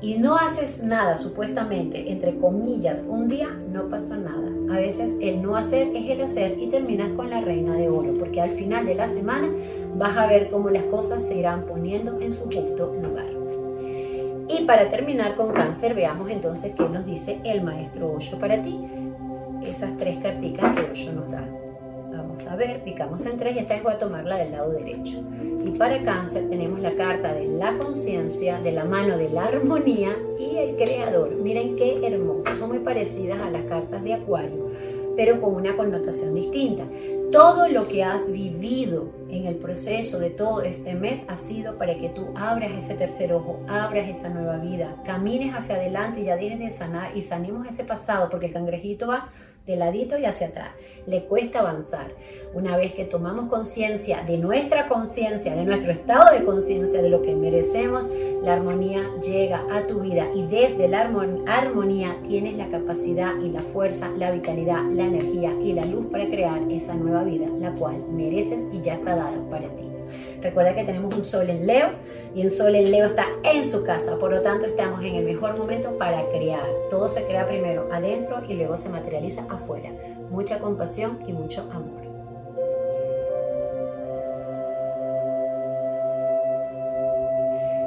y 0.00 0.14
no 0.14 0.38
haces 0.38 0.82
nada, 0.82 1.18
supuestamente, 1.18 2.10
entre 2.10 2.38
comillas, 2.38 3.04
un 3.06 3.28
día, 3.28 3.50
no 3.70 3.90
pasa 3.90 4.16
nada 4.16 4.51
a 4.72 4.80
veces 4.80 5.18
el 5.20 5.42
no 5.42 5.56
hacer 5.56 5.88
es 5.94 6.08
el 6.08 6.22
hacer 6.22 6.58
y 6.58 6.68
terminas 6.68 7.10
con 7.10 7.28
la 7.28 7.40
reina 7.40 7.74
de 7.74 7.88
oro, 7.88 8.14
porque 8.18 8.40
al 8.40 8.50
final 8.50 8.86
de 8.86 8.94
la 8.94 9.06
semana 9.06 9.50
vas 9.96 10.16
a 10.16 10.26
ver 10.26 10.48
cómo 10.48 10.70
las 10.70 10.84
cosas 10.84 11.26
se 11.26 11.38
irán 11.38 11.66
poniendo 11.66 12.20
en 12.20 12.32
su 12.32 12.44
justo 12.44 12.94
lugar. 13.00 13.26
Y 14.48 14.64
para 14.64 14.88
terminar 14.88 15.34
con 15.34 15.52
cáncer, 15.52 15.94
veamos 15.94 16.30
entonces 16.30 16.74
qué 16.76 16.88
nos 16.88 17.06
dice 17.06 17.38
el 17.44 17.62
maestro 17.62 18.12
Osho 18.12 18.38
para 18.38 18.62
ti. 18.62 18.78
Esas 19.64 19.96
tres 19.96 20.18
carticas 20.18 20.74
que 20.74 20.90
Osho 20.90 21.12
nos 21.12 21.30
da. 21.30 21.61
Vamos 22.32 22.48
a 22.48 22.56
ver, 22.56 22.82
picamos 22.82 23.26
en 23.26 23.36
tres 23.36 23.54
y 23.56 23.58
esta 23.58 23.74
vez 23.74 23.82
voy 23.82 23.92
a 23.92 23.98
tomarla 23.98 24.38
del 24.38 24.52
lado 24.52 24.70
derecho. 24.70 25.22
Y 25.66 25.72
para 25.72 26.02
cáncer 26.02 26.48
tenemos 26.48 26.80
la 26.80 26.94
carta 26.94 27.34
de 27.34 27.46
la 27.46 27.76
conciencia, 27.76 28.58
de 28.58 28.72
la 28.72 28.86
mano 28.86 29.18
de 29.18 29.28
la 29.28 29.44
armonía 29.44 30.16
y 30.38 30.56
el 30.56 30.76
creador. 30.76 31.34
Miren 31.34 31.76
qué 31.76 32.00
hermoso, 32.06 32.56
son 32.56 32.70
muy 32.70 32.78
parecidas 32.78 33.38
a 33.38 33.50
las 33.50 33.64
cartas 33.64 34.02
de 34.02 34.14
acuario, 34.14 34.70
pero 35.14 35.42
con 35.42 35.56
una 35.56 35.76
connotación 35.76 36.34
distinta. 36.34 36.84
Todo 37.30 37.68
lo 37.68 37.86
que 37.86 38.02
has 38.02 38.26
vivido 38.32 39.10
en 39.28 39.44
el 39.44 39.56
proceso 39.56 40.18
de 40.18 40.30
todo 40.30 40.62
este 40.62 40.94
mes 40.94 41.26
ha 41.28 41.36
sido 41.36 41.76
para 41.76 41.98
que 41.98 42.08
tú 42.08 42.28
abras 42.34 42.70
ese 42.72 42.94
tercer 42.94 43.34
ojo, 43.34 43.60
abras 43.68 44.08
esa 44.08 44.30
nueva 44.30 44.56
vida, 44.56 44.96
camines 45.04 45.54
hacia 45.54 45.74
adelante 45.74 46.20
y 46.20 46.24
ya 46.24 46.36
dejes 46.36 46.58
de 46.58 46.70
sanar 46.70 47.14
y 47.14 47.20
sanemos 47.20 47.66
ese 47.68 47.84
pasado, 47.84 48.30
porque 48.30 48.46
el 48.46 48.54
cangrejito 48.54 49.06
va 49.06 49.28
de 49.66 49.76
ladito 49.76 50.18
y 50.18 50.24
hacia 50.24 50.48
atrás. 50.48 50.70
Le 51.06 51.24
cuesta 51.24 51.60
avanzar. 51.60 52.06
Una 52.54 52.76
vez 52.76 52.94
que 52.94 53.04
tomamos 53.04 53.48
conciencia 53.48 54.22
de 54.22 54.38
nuestra 54.38 54.86
conciencia, 54.86 55.54
de 55.54 55.64
nuestro 55.64 55.92
estado 55.92 56.36
de 56.36 56.44
conciencia, 56.44 57.02
de 57.02 57.08
lo 57.08 57.22
que 57.22 57.34
merecemos, 57.34 58.06
la 58.42 58.54
armonía 58.54 59.02
llega 59.22 59.64
a 59.72 59.86
tu 59.86 60.00
vida 60.00 60.26
y 60.34 60.46
desde 60.46 60.88
la 60.88 61.10
armonía 61.46 62.16
tienes 62.26 62.56
la 62.56 62.68
capacidad 62.68 63.38
y 63.40 63.50
la 63.50 63.60
fuerza, 63.60 64.10
la 64.16 64.30
vitalidad, 64.30 64.82
la 64.90 65.04
energía 65.04 65.52
y 65.60 65.72
la 65.72 65.84
luz 65.84 66.06
para 66.06 66.26
crear 66.26 66.60
esa 66.70 66.94
nueva 66.94 67.24
vida, 67.24 67.46
la 67.60 67.72
cual 67.72 67.96
mereces 68.08 68.62
y 68.72 68.82
ya 68.82 68.94
está 68.94 69.16
dada 69.16 69.38
para 69.50 69.68
ti. 69.76 69.91
Recuerda 70.40 70.74
que 70.74 70.84
tenemos 70.84 71.14
un 71.14 71.22
sol 71.22 71.48
en 71.50 71.66
Leo 71.66 71.90
y 72.34 72.42
el 72.42 72.50
sol 72.50 72.74
en 72.74 72.90
Leo 72.90 73.06
está 73.06 73.26
en 73.42 73.68
su 73.68 73.84
casa, 73.84 74.16
por 74.18 74.30
lo 74.30 74.42
tanto 74.42 74.66
estamos 74.66 75.02
en 75.04 75.14
el 75.14 75.24
mejor 75.24 75.56
momento 75.56 75.96
para 75.98 76.24
crear. 76.30 76.66
Todo 76.90 77.08
se 77.08 77.24
crea 77.24 77.46
primero 77.46 77.88
adentro 77.92 78.42
y 78.48 78.54
luego 78.54 78.76
se 78.76 78.88
materializa 78.88 79.46
afuera. 79.48 79.90
Mucha 80.30 80.58
compasión 80.58 81.18
y 81.26 81.32
mucho 81.32 81.62
amor. 81.72 82.11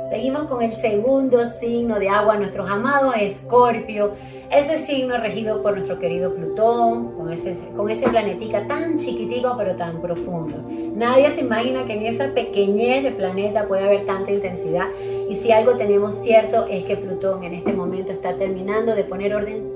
Seguimos 0.09 0.43
con 0.43 0.61
el 0.61 0.71
segundo 0.71 1.49
signo 1.49 1.97
de 1.97 2.09
agua, 2.09 2.37
nuestros 2.37 2.69
amados 2.69 3.15
Escorpio. 3.19 4.13
Ese 4.51 4.77
signo 4.77 5.17
regido 5.17 5.63
por 5.63 5.73
nuestro 5.73 5.97
querido 5.97 6.35
Plutón, 6.35 7.13
con 7.13 7.31
ese, 7.33 7.57
con 7.75 7.89
ese 7.89 8.07
planetica 8.09 8.67
tan 8.67 8.99
chiquitico 8.99 9.55
pero 9.57 9.75
tan 9.75 10.01
profundo. 10.01 10.57
Nadie 10.95 11.31
se 11.31 11.41
imagina 11.41 11.87
que 11.87 11.93
en 11.93 12.03
esa 12.03 12.35
pequeñez 12.35 13.03
de 13.03 13.11
planeta 13.11 13.67
puede 13.67 13.83
haber 13.83 14.05
tanta 14.05 14.31
intensidad. 14.31 14.85
Y 15.27 15.33
si 15.33 15.51
algo 15.51 15.75
tenemos 15.75 16.13
cierto 16.13 16.67
es 16.67 16.83
que 16.83 16.97
Plutón 16.97 17.43
en 17.43 17.55
este 17.55 17.73
momento 17.73 18.11
está 18.11 18.37
terminando 18.37 18.93
de 18.93 19.05
poner 19.05 19.33
orden 19.33 19.73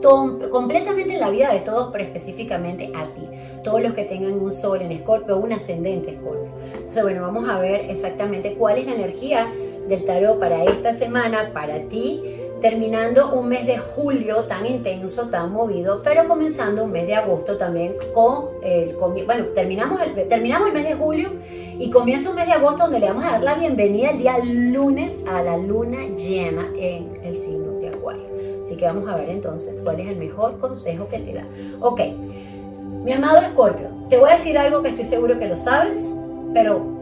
completamente 0.51 1.15
en 1.15 1.21
la 1.21 1.31
vida 1.31 1.51
de 1.51 1.61
todos, 1.61 1.89
pero 1.91 2.03
específicamente 2.03 2.91
a 2.95 3.05
ti. 3.05 3.27
Todos 3.63 3.81
los 3.81 3.93
que 3.93 4.03
tengan 4.03 4.39
un 4.39 4.51
sol 4.51 4.83
en 4.83 4.91
Escorpio 4.91 5.37
o 5.37 5.39
un 5.39 5.53
ascendente 5.53 6.11
Escorpio. 6.11 6.51
Entonces, 6.73 7.03
bueno, 7.03 7.21
vamos 7.21 7.47
a 7.49 7.59
ver 7.59 7.89
exactamente 7.89 8.55
cuál 8.55 8.77
es 8.77 8.85
la 8.85 8.95
energía 8.95 9.51
del 9.87 10.05
tarot 10.05 10.39
para 10.39 10.63
esta 10.63 10.91
semana, 10.91 11.51
para 11.53 11.81
ti, 11.83 12.21
terminando 12.61 13.33
un 13.33 13.47
mes 13.47 13.65
de 13.65 13.77
julio 13.77 14.43
tan 14.43 14.65
intenso, 14.65 15.29
tan 15.29 15.51
movido, 15.51 16.01
pero 16.03 16.27
comenzando 16.27 16.83
un 16.83 16.91
mes 16.91 17.07
de 17.07 17.15
agosto 17.15 17.57
también 17.57 17.95
con 18.13 18.49
el 18.61 18.95
bueno, 18.95 19.45
terminamos 19.55 20.01
el, 20.01 20.27
terminamos 20.27 20.67
el 20.67 20.73
mes 20.73 20.83
de 20.85 20.95
julio 20.95 21.31
y 21.77 21.89
comienza 21.89 22.29
un 22.29 22.35
mes 22.35 22.47
de 22.47 22.53
agosto 22.53 22.83
donde 22.83 22.99
le 22.99 23.07
vamos 23.07 23.25
a 23.25 23.31
dar 23.31 23.43
la 23.43 23.55
bienvenida 23.55 24.09
el 24.09 24.17
día 24.17 24.37
lunes 24.43 25.23
a 25.27 25.41
la 25.41 25.57
luna 25.57 25.99
llena 26.15 26.69
en 26.77 27.19
el 27.23 27.37
signo 27.37 27.79
de 27.79 27.89
Acuario. 27.89 28.25
Así 28.61 28.75
que 28.75 28.85
vamos 28.85 29.07
a 29.09 29.15
ver 29.15 29.29
entonces 29.29 29.79
cuál 29.83 29.99
es 29.99 30.07
el 30.07 30.17
mejor 30.17 30.59
consejo 30.59 31.07
que 31.07 31.19
te 31.19 31.33
da. 31.33 31.45
Ok, 31.79 32.01
mi 33.03 33.13
amado 33.13 33.41
Escorpio, 33.41 33.87
te 34.09 34.17
voy 34.17 34.29
a 34.29 34.33
decir 34.33 34.57
algo 34.57 34.83
que 34.83 34.89
estoy 34.89 35.05
seguro 35.05 35.39
que 35.39 35.47
lo 35.47 35.55
sabes, 35.55 36.13
pero 36.53 36.99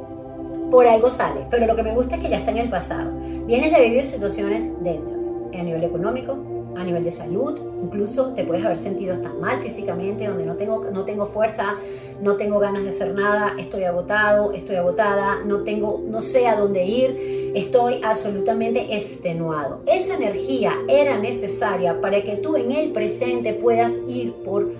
por 0.72 0.86
algo 0.86 1.10
sale, 1.10 1.46
pero 1.50 1.66
lo 1.66 1.76
que 1.76 1.84
me 1.84 1.96
gusta 1.96 2.16
es 2.16 2.22
que 2.22 2.30
ya 2.30 2.38
está 2.38 2.52
en 2.52 2.58
el 2.58 2.70
pasado. 2.70 3.12
Vienes 3.46 3.72
de 3.72 3.82
vivir 3.82 4.06
situaciones 4.06 4.72
densas, 4.82 5.26
a 5.54 5.64
nivel 5.64 5.84
económico, 5.84 6.38
a 6.78 6.84
nivel 6.84 7.04
de 7.04 7.12
salud, 7.12 7.58
incluso 7.84 8.34
te 8.34 8.44
puedes 8.44 8.64
haber 8.64 8.78
sentido 8.78 9.18
tan 9.20 9.40
mal 9.42 9.58
físicamente, 9.60 10.28
donde 10.28 10.46
no 10.46 10.56
tengo, 10.56 10.86
no 10.92 11.06
tengo 11.06 11.26
fuerza, 11.26 11.76
no 12.22 12.36
tengo 12.36 12.60
ganas 12.60 12.84
de 12.84 12.90
hacer 12.90 13.16
nada, 13.16 13.54
estoy 13.58 13.84
agotado, 13.84 14.52
estoy 14.52 14.76
agotada, 14.76 15.40
no 15.44 15.64
tengo, 15.64 16.04
no 16.08 16.22
sé 16.22 16.48
a 16.48 16.56
dónde 16.56 16.86
ir, 16.86 17.52
estoy 17.56 18.02
absolutamente 18.04 18.96
extenuado. 18.96 19.80
Esa 19.88 20.16
energía 20.16 20.74
era 20.88 21.18
necesaria 21.18 22.00
para 22.00 22.22
que 22.22 22.36
tú 22.36 22.56
en 22.56 22.72
el 22.72 22.92
presente 22.92 23.54
puedas 23.54 23.94
ir 24.08 24.34
por 24.46 24.72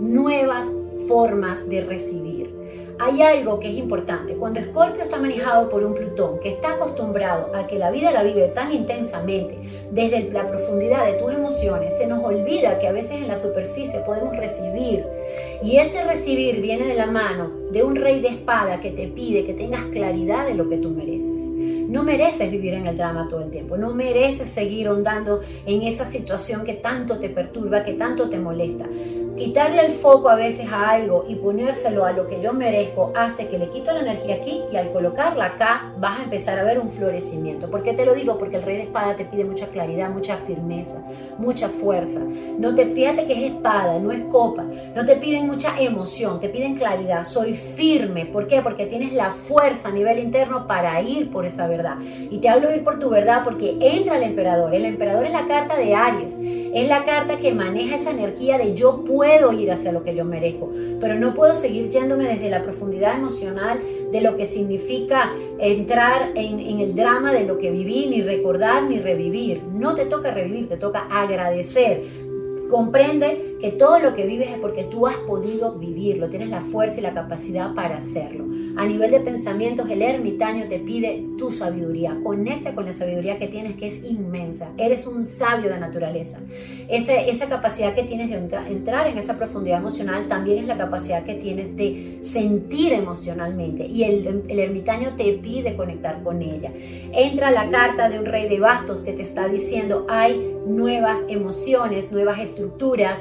nuevas 0.00 0.66
formas 1.06 1.68
de 1.68 1.82
recibir 1.82 2.33
hay 2.98 3.22
algo 3.22 3.58
que 3.58 3.70
es 3.70 3.76
importante. 3.76 4.34
Cuando 4.34 4.60
Escorpio 4.60 5.02
está 5.02 5.18
manejado 5.18 5.68
por 5.68 5.84
un 5.84 5.94
Plutón 5.94 6.38
que 6.40 6.50
está 6.50 6.74
acostumbrado 6.74 7.54
a 7.54 7.66
que 7.66 7.78
la 7.78 7.90
vida 7.90 8.10
la 8.10 8.22
vive 8.22 8.48
tan 8.48 8.72
intensamente 8.72 9.58
desde 9.90 10.30
la 10.30 10.46
profundidad 10.46 11.06
de 11.06 11.14
tus 11.14 11.32
emociones, 11.32 11.96
se 11.96 12.06
nos 12.06 12.22
olvida 12.22 12.78
que 12.78 12.88
a 12.88 12.92
veces 12.92 13.12
en 13.12 13.28
la 13.28 13.36
superficie 13.36 14.00
podemos 14.00 14.36
recibir. 14.36 15.04
Y 15.62 15.76
ese 15.76 16.04
recibir 16.04 16.60
viene 16.60 16.86
de 16.86 16.94
la 16.94 17.06
mano 17.06 17.50
de 17.70 17.82
un 17.82 17.96
rey 17.96 18.20
de 18.20 18.28
espada 18.28 18.80
que 18.80 18.90
te 18.90 19.08
pide 19.08 19.44
que 19.44 19.54
tengas 19.54 19.84
claridad 19.86 20.46
de 20.46 20.54
lo 20.54 20.68
que 20.68 20.78
tú 20.78 20.90
mereces. 20.90 21.42
No 21.88 22.02
mereces 22.02 22.50
vivir 22.50 22.74
en 22.74 22.86
el 22.86 22.96
drama 22.96 23.28
todo 23.28 23.42
el 23.42 23.50
tiempo, 23.50 23.76
no 23.76 23.94
mereces 23.94 24.48
seguir 24.48 24.88
ondando 24.88 25.40
en 25.66 25.82
esa 25.82 26.04
situación 26.04 26.64
que 26.64 26.74
tanto 26.74 27.18
te 27.18 27.28
perturba, 27.28 27.84
que 27.84 27.94
tanto 27.94 28.28
te 28.30 28.38
molesta. 28.38 28.86
Quitarle 29.36 29.86
el 29.86 29.90
foco 29.90 30.28
a 30.28 30.36
veces 30.36 30.70
a 30.70 30.90
algo 30.90 31.24
y 31.28 31.34
ponérselo 31.34 32.04
a 32.04 32.12
lo 32.12 32.28
que 32.28 32.40
yo 32.40 32.52
merezco 32.52 33.12
hace 33.16 33.48
que 33.48 33.58
le 33.58 33.68
quito 33.68 33.90
la 33.92 33.98
energía 33.98 34.36
aquí 34.36 34.62
y 34.72 34.76
al 34.76 34.92
colocarla 34.92 35.46
acá 35.46 35.92
vas 35.98 36.20
a 36.20 36.22
empezar 36.22 36.56
a 36.56 36.62
ver 36.62 36.78
un 36.78 36.88
florecimiento. 36.88 37.68
¿Por 37.68 37.82
qué 37.82 37.94
te 37.94 38.06
lo 38.06 38.14
digo? 38.14 38.38
Porque 38.38 38.58
el 38.58 38.62
rey 38.62 38.76
de 38.76 38.82
espada 38.84 39.16
te 39.16 39.24
pide 39.24 39.44
mucha 39.44 39.66
claridad, 39.66 40.10
mucha 40.10 40.36
firmeza, 40.36 41.02
mucha 41.36 41.68
fuerza. 41.68 42.20
No 42.58 42.76
te 42.76 42.86
fíjate 42.86 43.26
que 43.26 43.32
es 43.32 43.52
espada, 43.54 43.98
no 43.98 44.12
es 44.12 44.22
copa. 44.26 44.62
No 44.94 45.04
te 45.04 45.16
piden 45.16 45.48
mucha 45.48 45.80
emoción, 45.80 46.38
te 46.38 46.48
piden 46.48 46.76
claridad. 46.76 47.24
Soy 47.24 47.54
firme. 47.54 48.26
¿Por 48.26 48.46
qué? 48.46 48.62
Porque 48.62 48.86
tienes 48.86 49.12
la 49.14 49.32
fuerza 49.32 49.88
a 49.88 49.92
nivel 49.92 50.20
interno 50.20 50.68
para 50.68 51.02
ir 51.02 51.32
por 51.32 51.44
esa 51.44 51.66
verdad. 51.66 51.96
Y 52.00 52.38
te 52.38 52.48
hablo 52.48 52.68
de 52.68 52.76
ir 52.76 52.84
por 52.84 53.00
tu 53.00 53.10
verdad 53.10 53.42
porque 53.42 53.78
entra 53.80 54.16
el 54.16 54.22
emperador. 54.22 54.72
El 54.72 54.84
emperador 54.84 55.26
es 55.26 55.32
la 55.32 55.48
carta 55.48 55.76
de 55.76 55.92
Aries. 55.92 56.34
Es 56.72 56.88
la 56.88 57.04
carta 57.04 57.38
que 57.38 57.52
maneja 57.52 57.96
esa 57.96 58.10
energía 58.10 58.58
de 58.58 58.74
yo 58.74 59.04
puedo 59.04 59.23
ir 59.26 59.72
hacia 59.72 59.92
lo 59.92 60.02
que 60.04 60.14
yo 60.14 60.24
merezco. 60.24 60.70
Pero 61.00 61.18
no 61.18 61.34
puedo 61.34 61.56
seguir 61.56 61.90
yéndome 61.90 62.28
desde 62.28 62.50
la 62.50 62.62
profundidad 62.62 63.16
emocional 63.16 63.80
de 64.12 64.20
lo 64.20 64.36
que 64.36 64.46
significa 64.46 65.32
entrar 65.58 66.32
en, 66.34 66.58
en 66.60 66.80
el 66.80 66.94
drama 66.94 67.32
de 67.32 67.44
lo 67.44 67.58
que 67.58 67.70
viví, 67.70 68.06
ni 68.06 68.22
recordar, 68.22 68.84
ni 68.84 68.98
revivir. 68.98 69.62
No 69.62 69.94
te 69.94 70.06
toca 70.06 70.30
revivir, 70.32 70.68
te 70.68 70.76
toca 70.76 71.06
agradecer 71.10 72.02
Comprende 72.68 73.53
que 73.64 73.70
todo 73.70 73.98
lo 73.98 74.14
que 74.14 74.26
vives 74.26 74.50
es 74.50 74.58
porque 74.58 74.84
tú 74.84 75.06
has 75.06 75.16
podido 75.16 75.72
vivirlo, 75.78 76.28
tienes 76.28 76.50
la 76.50 76.60
fuerza 76.60 77.00
y 77.00 77.02
la 77.02 77.14
capacidad 77.14 77.74
para 77.74 77.96
hacerlo. 77.96 78.44
A 78.76 78.84
nivel 78.84 79.10
de 79.10 79.20
pensamientos, 79.20 79.88
el 79.88 80.02
ermitaño 80.02 80.68
te 80.68 80.80
pide 80.80 81.24
tu 81.38 81.50
sabiduría. 81.50 82.14
Conecta 82.22 82.74
con 82.74 82.84
la 82.84 82.92
sabiduría 82.92 83.38
que 83.38 83.48
tienes, 83.48 83.76
que 83.76 83.86
es 83.86 84.04
inmensa. 84.04 84.72
Eres 84.76 85.06
un 85.06 85.24
sabio 85.24 85.70
de 85.70 85.80
naturaleza. 85.80 86.40
Esa 86.90 87.48
capacidad 87.48 87.94
que 87.94 88.02
tienes 88.02 88.28
de 88.28 88.36
entrar 88.68 89.06
en 89.06 89.16
esa 89.16 89.38
profundidad 89.38 89.78
emocional 89.78 90.28
también 90.28 90.58
es 90.58 90.66
la 90.66 90.76
capacidad 90.76 91.24
que 91.24 91.34
tienes 91.34 91.74
de 91.74 92.18
sentir 92.20 92.92
emocionalmente. 92.92 93.86
Y 93.86 94.02
el, 94.02 94.42
el 94.46 94.58
ermitaño 94.58 95.16
te 95.16 95.32
pide 95.34 95.74
conectar 95.74 96.22
con 96.22 96.42
ella. 96.42 96.70
Entra 97.14 97.50
la 97.50 97.70
carta 97.70 98.10
de 98.10 98.18
un 98.18 98.26
rey 98.26 98.46
de 98.46 98.60
bastos 98.60 99.00
que 99.00 99.14
te 99.14 99.22
está 99.22 99.48
diciendo, 99.48 100.04
hay 100.10 100.50
nuevas 100.66 101.20
emociones, 101.28 102.12
nuevas 102.12 102.40
estructuras. 102.40 103.20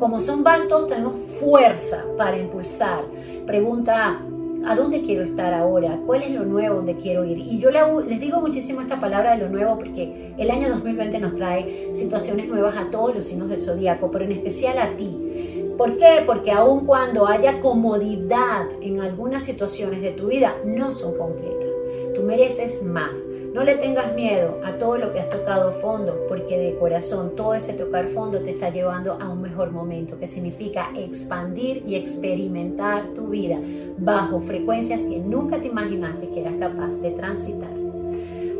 Como 0.00 0.20
son 0.20 0.42
bastos, 0.42 0.88
tenemos 0.88 1.14
fuerza 1.38 2.04
para 2.16 2.36
impulsar. 2.36 3.04
Pregunta, 3.46 4.20
¿a 4.66 4.74
dónde 4.74 5.02
quiero 5.02 5.22
estar 5.22 5.54
ahora? 5.54 5.96
¿Cuál 6.04 6.22
es 6.24 6.30
lo 6.32 6.44
nuevo 6.44 6.76
donde 6.76 6.96
quiero 6.96 7.24
ir? 7.24 7.38
Y 7.38 7.60
yo 7.60 7.70
les 7.70 8.20
digo 8.20 8.40
muchísimo 8.40 8.80
esta 8.80 9.00
palabra 9.00 9.36
de 9.36 9.44
lo 9.44 9.48
nuevo 9.48 9.76
porque 9.76 10.34
el 10.36 10.50
año 10.50 10.70
2020 10.70 11.20
nos 11.20 11.36
trae 11.36 11.90
situaciones 11.94 12.48
nuevas 12.48 12.76
a 12.76 12.90
todos 12.90 13.14
los 13.14 13.24
signos 13.24 13.48
del 13.48 13.62
zodiaco, 13.62 14.10
pero 14.10 14.24
en 14.24 14.32
especial 14.32 14.76
a 14.78 14.96
ti. 14.96 15.72
¿Por 15.78 15.98
qué? 15.98 16.24
Porque 16.26 16.50
aun 16.50 16.84
cuando 16.84 17.28
haya 17.28 17.60
comodidad 17.60 18.66
en 18.80 19.00
algunas 19.00 19.44
situaciones 19.44 20.02
de 20.02 20.12
tu 20.12 20.26
vida, 20.26 20.56
no 20.64 20.92
son 20.92 21.16
completas. 21.16 21.68
Tú 22.16 22.22
mereces 22.22 22.82
más. 22.82 23.20
No 23.54 23.62
le 23.62 23.76
tengas 23.76 24.12
miedo 24.16 24.58
a 24.64 24.72
todo 24.72 24.98
lo 24.98 25.12
que 25.12 25.20
has 25.20 25.30
tocado 25.30 25.70
fondo, 25.74 26.26
porque 26.28 26.58
de 26.58 26.76
corazón 26.76 27.36
todo 27.36 27.54
ese 27.54 27.74
tocar 27.74 28.08
fondo 28.08 28.40
te 28.40 28.50
está 28.50 28.70
llevando 28.70 29.12
a 29.12 29.28
un 29.28 29.42
mejor 29.42 29.70
momento, 29.70 30.18
que 30.18 30.26
significa 30.26 30.88
expandir 30.96 31.84
y 31.86 31.94
experimentar 31.94 33.10
tu 33.14 33.28
vida 33.28 33.56
bajo 33.96 34.40
frecuencias 34.40 35.02
que 35.02 35.18
nunca 35.18 35.60
te 35.60 35.68
imaginaste 35.68 36.30
que 36.30 36.40
eras 36.40 36.54
capaz 36.58 36.96
de 36.96 37.12
transitar. 37.12 37.70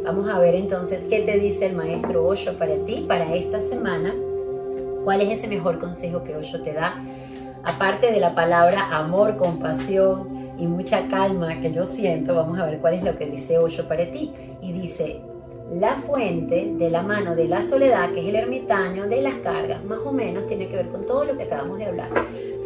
Vamos 0.04 0.30
a 0.30 0.38
ver 0.38 0.54
entonces 0.54 1.04
qué 1.10 1.22
te 1.22 1.40
dice 1.40 1.66
el 1.66 1.74
maestro 1.74 2.24
Osho 2.24 2.56
para 2.56 2.76
ti, 2.76 3.04
para 3.08 3.34
esta 3.34 3.60
semana. 3.60 4.14
¿Cuál 5.02 5.22
es 5.22 5.40
ese 5.40 5.48
mejor 5.48 5.80
consejo 5.80 6.22
que 6.22 6.36
Osho 6.36 6.62
te 6.62 6.72
da? 6.72 7.02
Aparte 7.64 8.12
de 8.12 8.20
la 8.20 8.36
palabra 8.36 8.96
amor, 8.96 9.38
compasión, 9.38 10.33
y 10.58 10.66
mucha 10.66 11.08
calma 11.08 11.60
que 11.60 11.72
yo 11.72 11.84
siento, 11.84 12.34
vamos 12.34 12.58
a 12.58 12.66
ver 12.66 12.78
cuál 12.78 12.94
es 12.94 13.02
lo 13.02 13.16
que 13.16 13.26
dice 13.26 13.58
Osho 13.58 13.88
para 13.88 14.10
ti. 14.10 14.32
Y 14.62 14.72
dice, 14.72 15.20
la 15.72 15.96
fuente 15.96 16.72
de 16.76 16.90
la 16.90 17.02
mano 17.02 17.34
de 17.34 17.48
la 17.48 17.62
soledad, 17.62 18.12
que 18.12 18.20
es 18.20 18.26
el 18.26 18.36
ermitaño 18.36 19.08
de 19.08 19.22
las 19.22 19.34
cargas, 19.36 19.84
más 19.84 20.00
o 20.04 20.12
menos 20.12 20.46
tiene 20.46 20.68
que 20.68 20.76
ver 20.76 20.88
con 20.88 21.06
todo 21.06 21.24
lo 21.24 21.36
que 21.36 21.44
acabamos 21.44 21.78
de 21.78 21.86
hablar. 21.86 22.10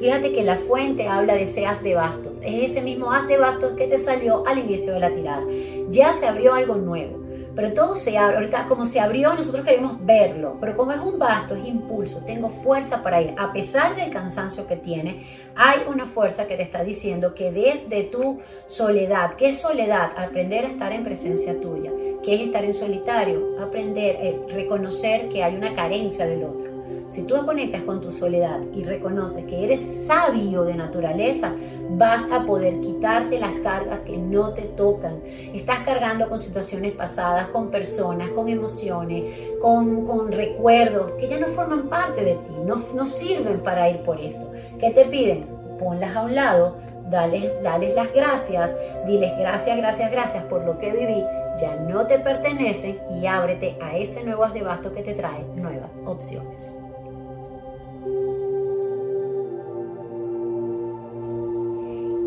Fíjate 0.01 0.33
que 0.33 0.45
la 0.45 0.57
fuente 0.57 1.09
habla 1.09 1.35
de 1.35 1.45
ese 1.45 1.67
as 1.67 1.83
de 1.83 1.95
bastos, 1.95 2.41
es 2.43 2.71
ese 2.71 2.83
mismo 2.83 3.13
as 3.13 3.27
de 3.27 3.39
bastos 3.39 3.73
que 3.73 3.87
te 3.87 3.99
salió 3.99 4.47
al 4.47 4.59
inicio 4.59 4.93
de 4.93 5.01
la 5.01 5.11
tirada. 5.11 5.45
Ya 5.91 6.13
se 6.13 6.27
abrió 6.27 6.55
algo 6.55 6.75
nuevo 6.75 7.28
pero 7.55 7.73
todo 7.73 7.97
se 7.97 8.17
abre. 8.17 8.37
Ahorita, 8.37 8.67
como 8.67 8.85
se 8.85 9.01
abrió, 9.01 9.35
nosotros 9.35 9.65
queremos 9.65 10.05
verlo, 10.05 10.57
pero 10.61 10.77
como 10.77 10.93
es 10.93 11.01
un 11.01 11.19
vasto, 11.19 11.55
es 11.55 11.67
impulso, 11.67 12.25
tengo 12.25 12.49
fuerza 12.49 13.03
para 13.03 13.21
ir. 13.21 13.35
A 13.39 13.53
pesar 13.53 13.97
del 13.97 14.11
cansancio 14.11 14.67
que 14.67 14.77
tiene, 14.77 15.25
hay 15.55 15.81
una 15.89 16.07
fuerza 16.07 16.47
que 16.47 16.57
te 16.57 16.63
está 16.63 16.85
diciendo 16.85 17.35
que 17.35 17.51
desde 17.53 18.05
tu 18.05 18.41
soledad, 18.67 19.35
¿qué 19.35 19.49
es 19.49 19.61
soledad? 19.61 20.13
Aprender 20.17 20.65
a 20.65 20.69
estar 20.69 20.93
en 20.93 21.05
presencia 21.05 21.61
tuya. 21.61 21.91
¿Qué 22.23 22.35
es 22.35 22.41
estar 22.43 22.65
en 22.65 22.75
solitario? 22.75 23.57
Aprender, 23.61 24.17
eh, 24.21 24.41
reconocer 24.49 25.29
que 25.29 25.43
hay 25.43 25.57
una 25.57 25.75
carencia 25.75 26.27
del 26.27 26.45
otro 26.45 26.68
si 27.09 27.23
tú 27.23 27.35
conectas 27.47 27.83
con 27.83 28.01
tu 28.01 28.13
soledad 28.13 28.61
y 28.75 28.85
reconoces 28.85 29.45
que 29.47 29.65
eres 29.65 30.07
sabio 30.07 30.65
de 30.65 30.75
naturaleza, 30.75 31.53
vas 31.91 32.31
a 32.31 32.45
poder 32.45 32.81
quitarte 32.81 33.39
las 33.39 33.55
cargas 33.61 34.01
que 34.01 34.19
no 34.19 34.53
te 34.53 34.63
tocan. 34.63 35.21
Estás 35.55 35.81
cargando 35.81 36.29
con 36.29 36.39
situaciones 36.39 36.93
pasadas, 36.93 37.49
con 37.49 37.71
personas, 37.71 38.29
con 38.31 38.49
emociones, 38.49 39.25
con, 39.61 40.31
recuerdos 40.31 41.13
que 41.13 41.29
ya 41.29 41.39
no 41.39 41.47
forman 41.47 41.89
parte 41.89 42.23
de 42.23 42.35
ti, 42.35 42.53
no, 42.65 42.77
no 42.95 43.07
sirven 43.07 43.61
para 43.61 43.89
ir 43.89 44.01
por 44.03 44.21
esto. 44.21 44.51
¿Qué 44.79 44.91
te 44.91 45.07
piden? 45.07 45.47
Ponlas 45.79 46.15
a 46.15 46.23
un 46.23 46.35
lado, 46.35 46.77
dales, 47.09 47.51
dales 47.63 47.95
las 47.95 48.13
gracias, 48.13 48.77
diles 49.07 49.33
gracias, 49.39 49.77
gracias, 49.79 50.11
gracias 50.11 50.45
por 50.45 50.65
lo 50.65 50.79
que 50.79 50.93
viví 50.93 51.25
ya 51.61 51.77
no 51.77 52.07
te 52.07 52.19
pertenecen 52.19 52.99
y 53.21 53.27
ábrete 53.27 53.77
a 53.81 53.97
ese 53.97 54.25
nuevo 54.25 54.47
debasto 54.49 54.93
que 54.93 55.03
te 55.03 55.15
trae 55.15 55.45
nuevas 55.57 55.91
opciones. 56.05 56.77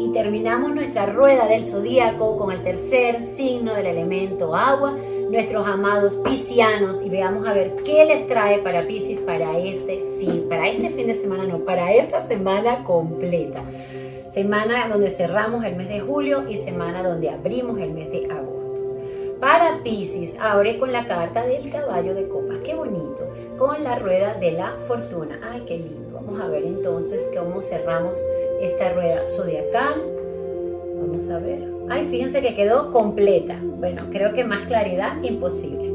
y 0.02 0.12
terminamos 0.12 0.74
nuestra 0.74 1.06
rueda 1.06 1.48
del 1.48 1.68
zodíaco 1.68 2.36
con 2.36 2.52
el 2.52 2.64
tercer 2.64 3.24
signo 3.24 3.76
del 3.76 3.86
elemento 3.86 4.56
agua, 4.56 4.98
nuestros 5.30 5.68
amados 5.68 6.16
piscianos 6.16 7.04
y 7.04 7.10
veamos 7.10 7.48
a 7.48 7.54
ver 7.54 7.76
qué 7.86 8.06
les 8.06 8.26
trae 8.26 8.60
para 8.60 8.82
Piscis 8.82 9.20
para 9.20 9.60
este 9.60 10.04
fin, 10.18 10.48
para 10.50 10.68
este 10.68 10.90
fin 10.90 11.06
de 11.06 11.14
semana, 11.14 11.44
no, 11.44 11.60
para 11.60 11.94
esta 11.94 12.26
semana 12.28 12.84
completa. 12.84 13.62
Semana 14.32 14.88
donde 14.90 15.10
cerramos 15.10 15.64
el 15.66 15.76
mes 15.76 15.88
de 15.88 16.00
julio 16.00 16.50
y 16.50 16.58
semana 16.58 17.04
donde 17.04 17.30
abrimos 17.30 17.80
el 17.80 17.92
mes 17.92 18.12
de 18.12 18.26
agosto. 18.32 18.61
Para 19.42 19.82
Piscis, 19.84 20.38
abre 20.40 20.78
con 20.78 20.92
la 20.92 21.08
carta 21.08 21.44
del 21.44 21.72
caballo 21.72 22.14
de 22.14 22.28
copas, 22.28 22.60
qué 22.64 22.76
bonito, 22.76 23.28
con 23.58 23.84
la 23.84 23.98
rueda 23.98 24.36
de 24.36 24.52
la 24.52 24.76
fortuna. 24.88 25.40
Ay, 25.44 25.64
qué 25.66 25.80
lindo. 25.80 26.12
Vamos 26.14 26.40
a 26.40 26.48
ver 26.48 26.64
entonces 26.64 27.28
cómo 27.36 27.64
cerramos 27.64 28.24
esta 28.62 28.94
rueda 28.94 29.28
zodiacal. 29.28 29.96
Vamos 30.96 31.28
a 31.32 31.40
ver. 31.40 31.68
Ay, 31.90 32.06
fíjense 32.06 32.44
que 32.44 32.54
quedó 32.54 32.92
completa. 32.92 33.60
Bueno, 33.64 34.04
creo 34.12 34.32
que 34.36 34.44
más 34.44 34.68
claridad 34.68 35.20
imposible. 35.24 35.92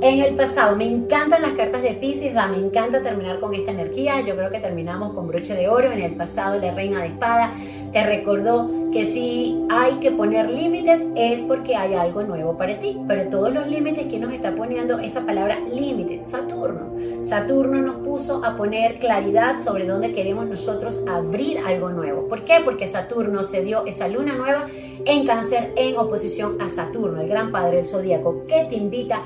En 0.00 0.20
el 0.20 0.34
pasado, 0.34 0.76
me 0.76 0.84
encantan 0.86 1.42
las 1.42 1.52
cartas 1.52 1.82
de 1.82 1.92
Pisces, 1.92 2.34
me 2.34 2.58
encanta 2.58 3.02
terminar 3.02 3.40
con 3.40 3.54
esta 3.54 3.70
energía. 3.70 4.20
Yo 4.20 4.36
creo 4.36 4.50
que 4.50 4.58
terminamos 4.58 5.14
con 5.14 5.28
broche 5.28 5.54
de 5.54 5.68
oro. 5.68 5.92
En 5.92 6.00
el 6.00 6.14
pasado, 6.14 6.60
la 6.60 6.74
reina 6.74 7.00
de 7.00 7.08
espada 7.08 7.54
te 7.92 8.04
recordó 8.04 8.70
que 8.92 9.06
si 9.06 9.60
hay 9.70 9.94
que 9.94 10.12
poner 10.12 10.50
límites 10.50 11.04
es 11.16 11.42
porque 11.42 11.74
hay 11.74 11.94
algo 11.94 12.22
nuevo 12.22 12.56
para 12.56 12.78
ti. 12.78 12.98
Pero 13.08 13.30
todos 13.30 13.52
los 13.52 13.66
límites 13.66 14.06
que 14.06 14.18
nos 14.18 14.32
está 14.32 14.54
poniendo 14.54 14.98
esa 14.98 15.22
palabra 15.22 15.58
límite, 15.60 16.24
Saturno. 16.24 16.92
Saturno 17.24 17.80
nos 17.80 17.96
puso 17.96 18.44
a 18.44 18.56
poner 18.56 18.98
claridad 18.98 19.58
sobre 19.58 19.86
dónde 19.86 20.12
queremos 20.12 20.46
nosotros 20.46 21.02
abrir 21.08 21.58
algo 21.58 21.88
nuevo. 21.88 22.28
¿Por 22.28 22.44
qué? 22.44 22.60
Porque 22.64 22.86
Saturno 22.86 23.44
se 23.44 23.64
dio 23.64 23.86
esa 23.86 24.06
luna 24.08 24.34
nueva 24.34 24.66
en 25.06 25.26
cáncer 25.26 25.72
en 25.76 25.96
oposición 25.96 26.60
a 26.60 26.70
Saturno, 26.70 27.20
el 27.20 27.28
gran 27.28 27.52
padre 27.52 27.78
del 27.78 27.86
zodíaco, 27.86 28.44
que 28.46 28.64
te 28.64 28.76
invita 28.76 29.22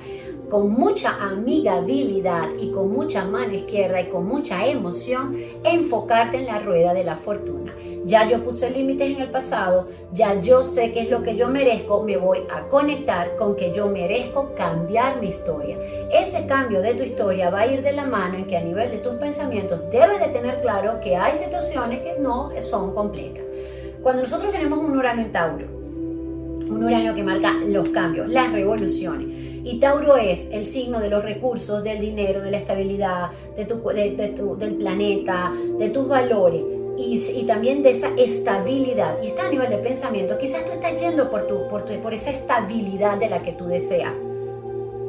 con 0.51 0.70
mucha 0.72 1.16
amigabilidad 1.20 2.49
y 2.59 2.70
con 2.70 2.90
mucha 2.90 3.24
mano 3.24 3.55
izquierda 3.55 4.01
y 4.01 4.09
con 4.09 4.26
mucha 4.26 4.66
emoción, 4.66 5.36
enfocarte 5.64 6.38
en 6.38 6.46
la 6.46 6.61
rueda 6.61 6.94
de 6.94 7.05
la 7.05 7.16
fortuna. 7.16 7.74
Ya 8.05 8.28
yo 8.28 8.42
puse 8.42 8.70
límites 8.70 9.16
en 9.16 9.22
el 9.22 9.30
pasado, 9.30 9.88
ya 10.12 10.40
yo 10.40 10.62
sé 10.62 10.92
qué 10.92 11.01
es 11.01 11.11
lo 11.11 11.22
que 11.22 11.36
yo 11.36 11.49
merezco, 11.49 12.03
me 12.03 12.16
voy 12.16 12.38
a 12.51 12.62
conectar 12.68 13.36
con 13.36 13.57
que 13.57 13.72
yo 13.72 13.88
merezco 13.88 14.55
cambiar 14.57 15.20
mi 15.20 15.28
historia. 15.28 15.76
Ese 16.12 16.46
cambio 16.46 16.80
de 16.80 16.94
tu 16.94 17.03
historia 17.03 17.51
va 17.51 17.61
a 17.61 17.66
ir 17.66 17.82
de 17.82 17.92
la 17.92 18.07
mano 18.07 18.38
en 18.38 18.46
que 18.46 18.57
a 18.57 18.64
nivel 18.64 18.90
de 18.90 18.99
tus 18.99 19.14
pensamientos 19.14 19.80
debes 19.90 20.20
de 20.20 20.28
tener 20.28 20.62
claro 20.62 21.01
que 21.03 21.16
hay 21.16 21.36
situaciones 21.36 22.01
que 22.01 22.18
no 22.18 22.51
son 22.61 22.94
completas. 22.94 23.44
Cuando 24.03 24.22
nosotros 24.22 24.53
tenemos 24.53 24.78
un 24.78 24.96
Urano 24.96 25.22
en 25.22 25.32
Tauro, 25.32 25.66
un 26.70 26.84
Urano 26.84 27.14
que 27.14 27.22
marca 27.22 27.53
los 27.66 27.88
cambios, 27.90 28.28
las 28.28 28.53
revoluciones, 28.53 29.38
y 29.69 29.81
Tauro 29.81 30.16
es 30.16 30.49
el 30.51 30.66
signo 30.66 30.99
de 30.99 31.11
los 31.11 31.23
recursos, 31.23 31.85
del 31.85 32.01
dinero, 32.01 32.41
de 32.41 32.51
la 32.51 32.57
estabilidad, 32.57 33.31
de 33.55 33.66
tu, 33.66 34.57
del 34.57 34.77
planeta, 34.77 35.53
de 35.79 35.91
tus 35.91 36.09
valores. 36.09 36.62
Y, 36.97 37.45
también 37.47 37.83
de 37.83 37.91
esa 37.91 38.09
estabilidad. 38.16 39.19
Y 39.23 39.27
está 39.27 39.47
a 39.47 39.51
nivel 39.51 39.69
de 39.69 39.77
pensamiento. 39.77 40.39
Quizás 40.39 40.64
tú 40.64 40.73
estás 40.73 40.97
yendo 40.97 41.31
por, 41.31 41.47
tu, 41.47 41.69
por, 41.69 41.85
por 41.85 42.14
esa 42.14 42.31
estabilidad 42.31 43.19
de 43.19 43.29
la 43.29 43.43
que 43.43 43.53
tú 43.53 43.66
deseas. 43.66 44.14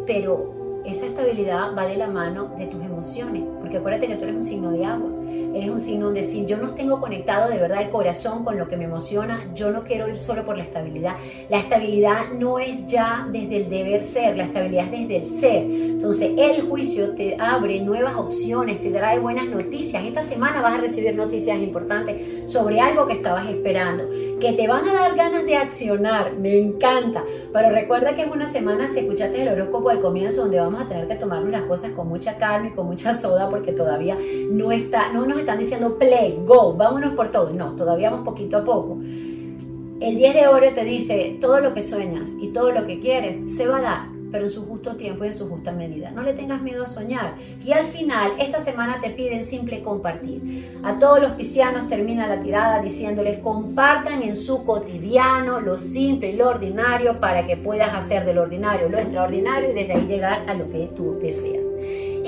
Pero 0.06 0.82
esa 0.86 1.06
estabilidad 1.06 1.74
va 1.76 1.88
de 1.88 1.96
la 1.96 2.08
mano 2.08 2.54
de 2.58 2.68
tus 2.68 2.84
emociones. 2.84 3.44
Porque 3.62 3.78
acuérdate 3.78 4.08
que 4.08 4.18
tú 4.18 4.24
eres 4.24 4.36
un 4.36 4.44
signo 4.44 4.72
de 4.72 4.84
agua. 4.84 5.10
Eres 5.30 5.70
un 5.70 5.82
signo 5.82 6.06
donde 6.06 6.24
si 6.24 6.46
yo 6.46 6.58
no 6.58 6.72
tengo 6.72 7.00
conectado 7.00 7.50
de 7.50 7.58
verdad 7.58 7.82
el 7.82 7.90
corazón 7.90 8.44
con 8.44 8.58
lo 8.58 8.68
que 8.68 8.78
me 8.78 8.86
emociona, 8.86 9.46
yo 9.54 9.72
no 9.72 9.84
quiero 9.84 10.08
ir 10.08 10.18
solo 10.18 10.46
por 10.46 10.58
la 10.58 10.64
estabilidad. 10.64 11.16
La 11.50 11.60
estabilidad 11.60 12.30
no 12.38 12.60
es 12.60 12.88
ya 12.88 13.28
desde 13.32 13.58
el 13.58 13.70
deber 13.70 14.04
ser, 14.04 14.38
la 14.38 14.44
estabilidad 14.44 14.86
es 14.86 14.92
desde 14.92 15.16
el 15.18 15.30
ser. 15.30 15.64
Entonces 15.64 16.32
el 16.38 16.62
juicio 16.68 17.16
te 17.16 17.36
abre 17.40 17.82
nuevas 17.82 18.16
opciones, 18.16 18.82
te 18.82 18.90
trae 18.92 19.20
buenas 19.20 19.48
noticias. 19.48 20.04
Esta 20.04 20.22
semana 20.22 20.62
vas 20.62 20.78
a 20.78 20.82
recibir 20.82 21.16
noticias 21.16 21.58
importantes 21.60 22.52
sobre 22.52 22.80
algo 22.80 23.08
que 23.08 23.14
estabas 23.14 23.48
esperando, 23.50 24.04
que 24.40 24.54
te 24.54 24.68
van 24.68 24.88
a 24.88 24.94
dar 24.94 25.16
ganas 25.16 25.46
de 25.46 25.58
accionar. 25.58 26.34
Me 26.34 26.58
encanta. 26.58 27.24
Pero 27.52 27.70
recuerda 27.72 28.16
que 28.16 28.24
es 28.24 28.32
una 28.32 28.48
semana, 28.48 28.88
si 28.88 29.00
escuchaste 29.00 29.42
el 29.42 29.50
horóscopo 29.50 29.90
al 29.90 30.00
comienzo, 30.00 30.44
donde 30.44 30.60
vamos 30.60 30.82
a 30.82 30.88
tener 30.88 31.08
que 31.08 31.16
tomarnos 31.16 31.52
las 31.52 31.64
cosas 31.64 31.92
con 31.92 32.08
mucha 32.08 32.38
calma 32.38 32.70
y 32.70 32.72
con 32.72 32.86
mucha 32.86 33.14
soda 33.14 33.50
porque 33.50 33.74
todavía 33.74 34.18
no 34.52 34.72
está, 34.72 35.12
no 35.12 35.19
nos 35.28 35.40
están 35.40 35.60
diciendo 35.60 35.98
play, 35.98 36.40
go, 36.46 36.74
vámonos 36.74 37.14
por 37.14 37.32
todo. 37.32 37.52
No, 37.52 37.76
todavía 37.76 38.10
vamos 38.10 38.26
poquito 38.26 38.58
a 38.58 38.64
poco. 38.64 39.00
El 39.02 40.16
10 40.16 40.34
de 40.34 40.48
oro 40.48 40.74
te 40.74 40.86
dice, 40.86 41.38
todo 41.42 41.60
lo 41.60 41.74
que 41.74 41.82
sueñas 41.82 42.30
y 42.42 42.50
todo 42.50 42.72
lo 42.72 42.86
que 42.88 43.00
quieres 43.00 43.54
se 43.54 43.68
va 43.68 43.78
a 43.78 43.82
dar 43.82 44.20
pero 44.32 44.46
en 44.46 44.50
su 44.50 44.66
justo 44.66 44.96
tiempo 44.96 45.24
y 45.24 45.28
en 45.28 45.34
su 45.34 45.50
justa 45.50 45.72
medida. 45.72 46.12
No 46.12 46.24
le 46.24 46.34
tengas 46.34 46.62
miedo 46.62 46.84
a 46.84 46.88
soñar. 46.88 47.36
Y 47.64 47.72
al 47.72 47.86
final, 47.86 48.34
esta 48.40 48.64
semana 48.64 49.00
te 49.02 49.10
piden 49.10 49.44
simple 49.44 49.82
compartir. 49.82 50.80
A 50.84 51.00
todos 51.00 51.22
los 51.22 51.32
piscianos 51.32 51.88
termina 51.88 52.28
la 52.28 52.40
tirada 52.40 52.82
diciéndoles 52.82 53.40
compartan 53.40 54.22
en 54.22 54.36
su 54.36 54.66
cotidiano 54.66 55.60
lo 55.62 55.78
simple 55.78 56.30
y 56.30 56.36
lo 56.36 56.50
ordinario 56.50 57.20
para 57.20 57.48
que 57.48 57.58
puedas 57.58 57.94
hacer 57.94 58.26
del 58.26 58.38
ordinario 58.38 58.90
lo 58.90 58.98
extraordinario 58.98 59.72
y 59.72 59.74
desde 59.74 59.94
ahí 59.94 60.06
llegar 60.08 60.50
a 60.50 60.54
lo 60.54 60.66
que 60.66 60.90
tú 60.96 61.18
deseas. 61.22 61.64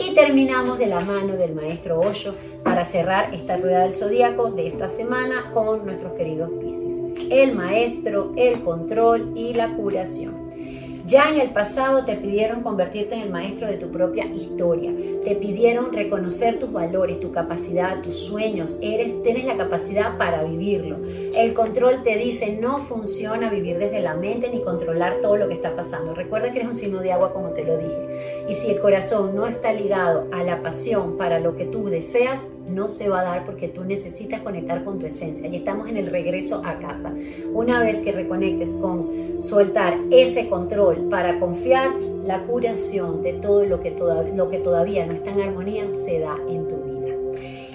Y 0.02 0.16
terminamos 0.16 0.80
de 0.80 0.88
la 0.88 1.00
mano 1.00 1.36
del 1.38 1.54
maestro 1.54 2.00
Osho 2.00 2.34
para 2.64 2.86
cerrar 2.86 3.36
esta 3.36 3.58
rueda 3.58 3.84
del 3.84 3.94
zodíaco 3.94 4.50
de 4.50 4.66
esta 4.66 4.90
semana 4.90 5.52
con 5.54 5.86
nuestros 5.86 6.14
queridos 6.14 6.50
Piscis. 6.60 7.04
El 7.30 7.54
maestro, 7.54 8.34
el 8.36 8.62
control 8.62 9.34
y 9.36 9.54
la 9.54 9.76
curación. 9.76 10.41
Ya 11.12 11.28
en 11.28 11.42
el 11.42 11.50
pasado 11.50 12.06
te 12.06 12.16
pidieron 12.16 12.62
convertirte 12.62 13.16
en 13.16 13.24
el 13.24 13.30
maestro 13.32 13.68
de 13.68 13.76
tu 13.76 13.92
propia 13.92 14.28
historia. 14.28 14.94
Te 15.26 15.36
pidieron 15.36 15.92
reconocer 15.92 16.58
tus 16.58 16.72
valores, 16.72 17.20
tu 17.20 17.34
capacidad, 17.34 18.02
tus 18.02 18.18
sueños. 18.18 18.80
Eres, 18.82 19.22
tienes 19.22 19.44
la 19.44 19.58
capacidad 19.58 20.18
para 20.18 20.42
vivirlo. 20.46 21.00
El 21.36 21.54
control 21.54 22.04
te 22.04 22.16
dice 22.16 22.58
no 22.62 22.78
funciona 22.78 23.50
vivir 23.50 23.78
desde 23.78 24.00
la 24.00 24.16
mente 24.16 24.50
ni 24.54 24.62
controlar 24.62 25.18
todo 25.22 25.36
lo 25.36 25.50
que 25.50 25.56
está 25.56 25.76
pasando. 25.76 26.16
Recuerda 26.16 26.54
que 26.54 26.60
eres 26.60 26.70
un 26.70 26.76
signo 26.76 27.02
de 27.02 27.12
agua 27.12 27.34
como 27.34 27.50
te 27.50 27.66
lo 27.66 27.78
dije. 27.78 28.46
Y 28.48 28.54
si 28.54 28.72
el 28.72 28.80
corazón 28.80 29.36
no 29.36 29.48
está 29.48 29.74
ligado 29.74 30.30
a 30.32 30.44
la 30.44 30.64
pasión 30.64 31.18
para 31.18 31.42
lo 31.42 31.58
que 31.58 31.66
tú 31.66 31.90
deseas, 31.90 32.48
no 32.74 32.90
se 32.90 33.10
va 33.10 33.22
a 33.22 33.24
dar 33.24 33.46
porque 33.46 33.68
tú 33.68 33.84
necesitas 33.84 34.42
conectar 34.42 34.84
con 34.84 35.00
tu 35.00 35.06
esencia. 35.06 35.48
Y 35.48 35.58
estamos 35.58 35.90
en 35.90 35.98
el 35.98 36.08
regreso 36.08 36.62
a 36.66 36.80
casa. 36.80 37.14
Una 37.54 37.82
vez 37.82 38.02
que 38.02 38.12
reconectes 38.12 38.74
con 38.74 39.42
soltar 39.42 39.98
ese 40.12 40.48
control, 40.48 41.10
para 41.10 41.40
confiar, 41.40 41.92
la 42.26 42.44
curación 42.44 43.24
de 43.24 43.34
todo 43.34 43.66
lo 43.66 43.82
que, 43.82 43.96
lo 44.36 44.50
que 44.50 44.60
todavía 44.60 45.06
no 45.06 45.14
está 45.14 45.32
en 45.32 45.42
armonía 45.42 45.86
se 45.94 46.20
da 46.20 46.36
en 46.48 46.68
tu 46.68 46.76
vida. 46.76 46.92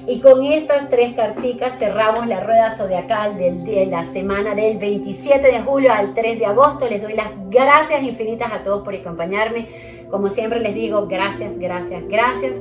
Y 0.09 0.21
con 0.21 0.45
estas 0.45 0.89
tres 0.89 1.15
carticas 1.15 1.79
cerramos 1.79 2.29
la 2.29 2.39
rueda 2.41 2.71
zodiacal 2.71 3.37
de 3.37 3.87
la 3.87 4.07
semana 4.07 4.55
del 4.55 4.79
27 4.79 5.45
de 5.45 5.61
julio 5.63 5.93
al 5.93 6.15
3 6.15 6.39
de 6.39 6.47
agosto. 6.47 6.89
Les 6.89 7.03
doy 7.03 7.15
las 7.15 7.33
gracias 7.51 8.05
infinitas 8.05 8.53
a 8.53 8.63
todos 8.63 8.85
por 8.85 8.95
acompañarme. 8.95 9.67
Como 10.09 10.29
siempre 10.29 10.61
les 10.61 10.75
digo, 10.75 11.09
gracias, 11.09 11.59
gracias, 11.59 12.05
gracias. 12.07 12.53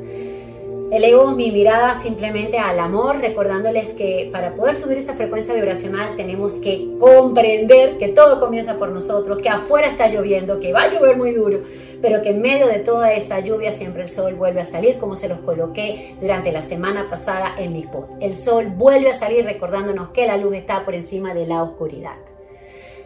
Elevo 0.92 1.32
mi 1.32 1.52
mirada 1.52 1.96
simplemente 1.96 2.60
al 2.60 2.80
amor, 2.80 3.18
recordándoles 3.18 3.94
que 3.94 4.30
para 4.32 4.54
poder 4.54 4.76
subir 4.76 5.00
esa 5.00 5.16
frecuencia 5.16 5.56
vibracional 5.56 6.16
tenemos 6.16 6.54
que 6.54 6.88
comprender 7.00 7.98
que 7.98 8.10
todo 8.10 8.40
comienza 8.40 8.78
por 8.78 8.90
nosotros, 8.90 9.40
que 9.40 9.50
afuera 9.50 9.88
está 9.88 10.08
lloviendo, 10.08 10.60
que 10.60 10.74
va 10.74 10.84
a 10.84 10.94
llover 10.94 11.18
muy 11.18 11.34
duro, 11.34 11.62
pero 12.02 12.22
que 12.22 12.30
en 12.30 12.42
medio 12.42 12.68
de 12.68 12.80
toda 12.80 13.14
esa 13.14 13.40
lluvia 13.40 13.72
siempre 13.72 14.04
el 14.04 14.10
sol 14.10 14.36
vuelve 14.36 14.62
a 14.62 14.66
salir, 14.66 14.98
como 14.98 15.16
se 15.16 15.28
los 15.28 15.40
coloqué 15.40 16.16
durante 16.22 16.52
la 16.52 16.62
semana 16.62 17.10
pasada 17.10 17.56
en 17.58 17.74
mis 17.74 17.88
posts. 17.88 18.16
El 18.22 18.36
sol 18.36 18.68
vuelve 18.68 19.10
a 19.10 19.16
salir 19.16 19.44
recordándonos 19.44 20.10
que 20.10 20.28
la 20.28 20.38
luz 20.38 20.54
está 20.54 20.86
por 20.86 20.94
encima 20.94 21.34
de 21.34 21.48
la 21.48 21.64
oscuridad. 21.64 22.16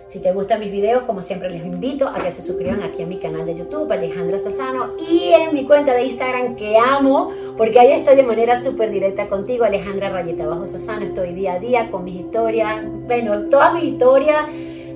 Si 0.09 0.19
te 0.19 0.31
gustan 0.31 0.59
mis 0.59 0.71
videos, 0.71 1.03
como 1.03 1.21
siempre 1.21 1.51
les 1.51 1.63
invito 1.63 2.07
a 2.07 2.15
que 2.15 2.31
se 2.31 2.41
suscriban 2.41 2.81
aquí 2.81 3.03
a 3.03 3.05
mi 3.05 3.19
canal 3.19 3.45
de 3.45 3.55
YouTube, 3.55 3.91
Alejandra 3.91 4.39
Sassano, 4.39 4.89
y 5.07 5.33
en 5.33 5.53
mi 5.53 5.67
cuenta 5.67 5.93
de 5.93 6.03
Instagram 6.05 6.55
que 6.55 6.79
amo, 6.79 7.31
porque 7.55 7.79
ahí 7.79 7.91
estoy 7.91 8.15
de 8.15 8.23
manera 8.23 8.59
súper 8.59 8.89
directa 8.89 9.29
contigo, 9.29 9.65
Alejandra 9.65 10.09
Rayeta 10.09 10.47
Bajo 10.47 10.65
Sassano. 10.65 11.05
Estoy 11.05 11.35
día 11.35 11.53
a 11.53 11.59
día 11.59 11.91
con 11.91 12.05
mis 12.05 12.21
historias, 12.21 12.83
bueno, 13.05 13.49
toda 13.51 13.71
mi 13.71 13.87
historia, 13.87 14.49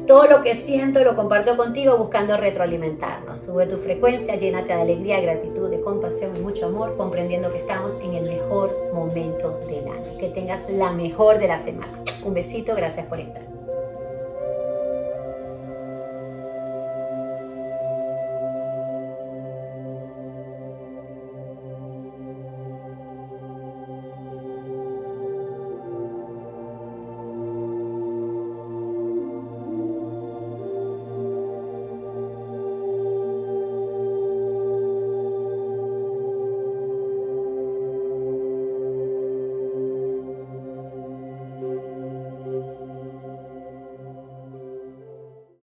todo 0.07 0.25
lo 0.25 0.41
que 0.41 0.55
siento 0.55 1.03
lo 1.03 1.15
comparto 1.15 1.57
contigo 1.57 1.95
buscando 1.95 2.35
retroalimentarnos. 2.35 3.37
Sube 3.37 3.67
tu 3.67 3.77
frecuencia, 3.77 4.35
llénate 4.35 4.73
de 4.73 4.81
alegría, 4.81 5.21
gratitud, 5.21 5.69
de 5.69 5.79
compasión 5.81 6.35
y 6.35 6.39
mucho 6.39 6.65
amor, 6.65 6.97
comprendiendo 6.97 7.51
que 7.51 7.59
estamos 7.59 7.93
en 8.01 8.15
el 8.15 8.23
mejor 8.23 8.75
momento 8.91 9.59
del 9.67 9.87
año. 9.87 10.17
Que 10.19 10.29
tengas 10.29 10.67
la 10.71 10.91
mejor 10.91 11.37
de 11.37 11.49
la 11.49 11.59
semana. 11.59 12.01
Un 12.25 12.33
besito, 12.33 12.75
gracias 12.75 13.05
por 13.05 13.19
estar. 13.19 13.52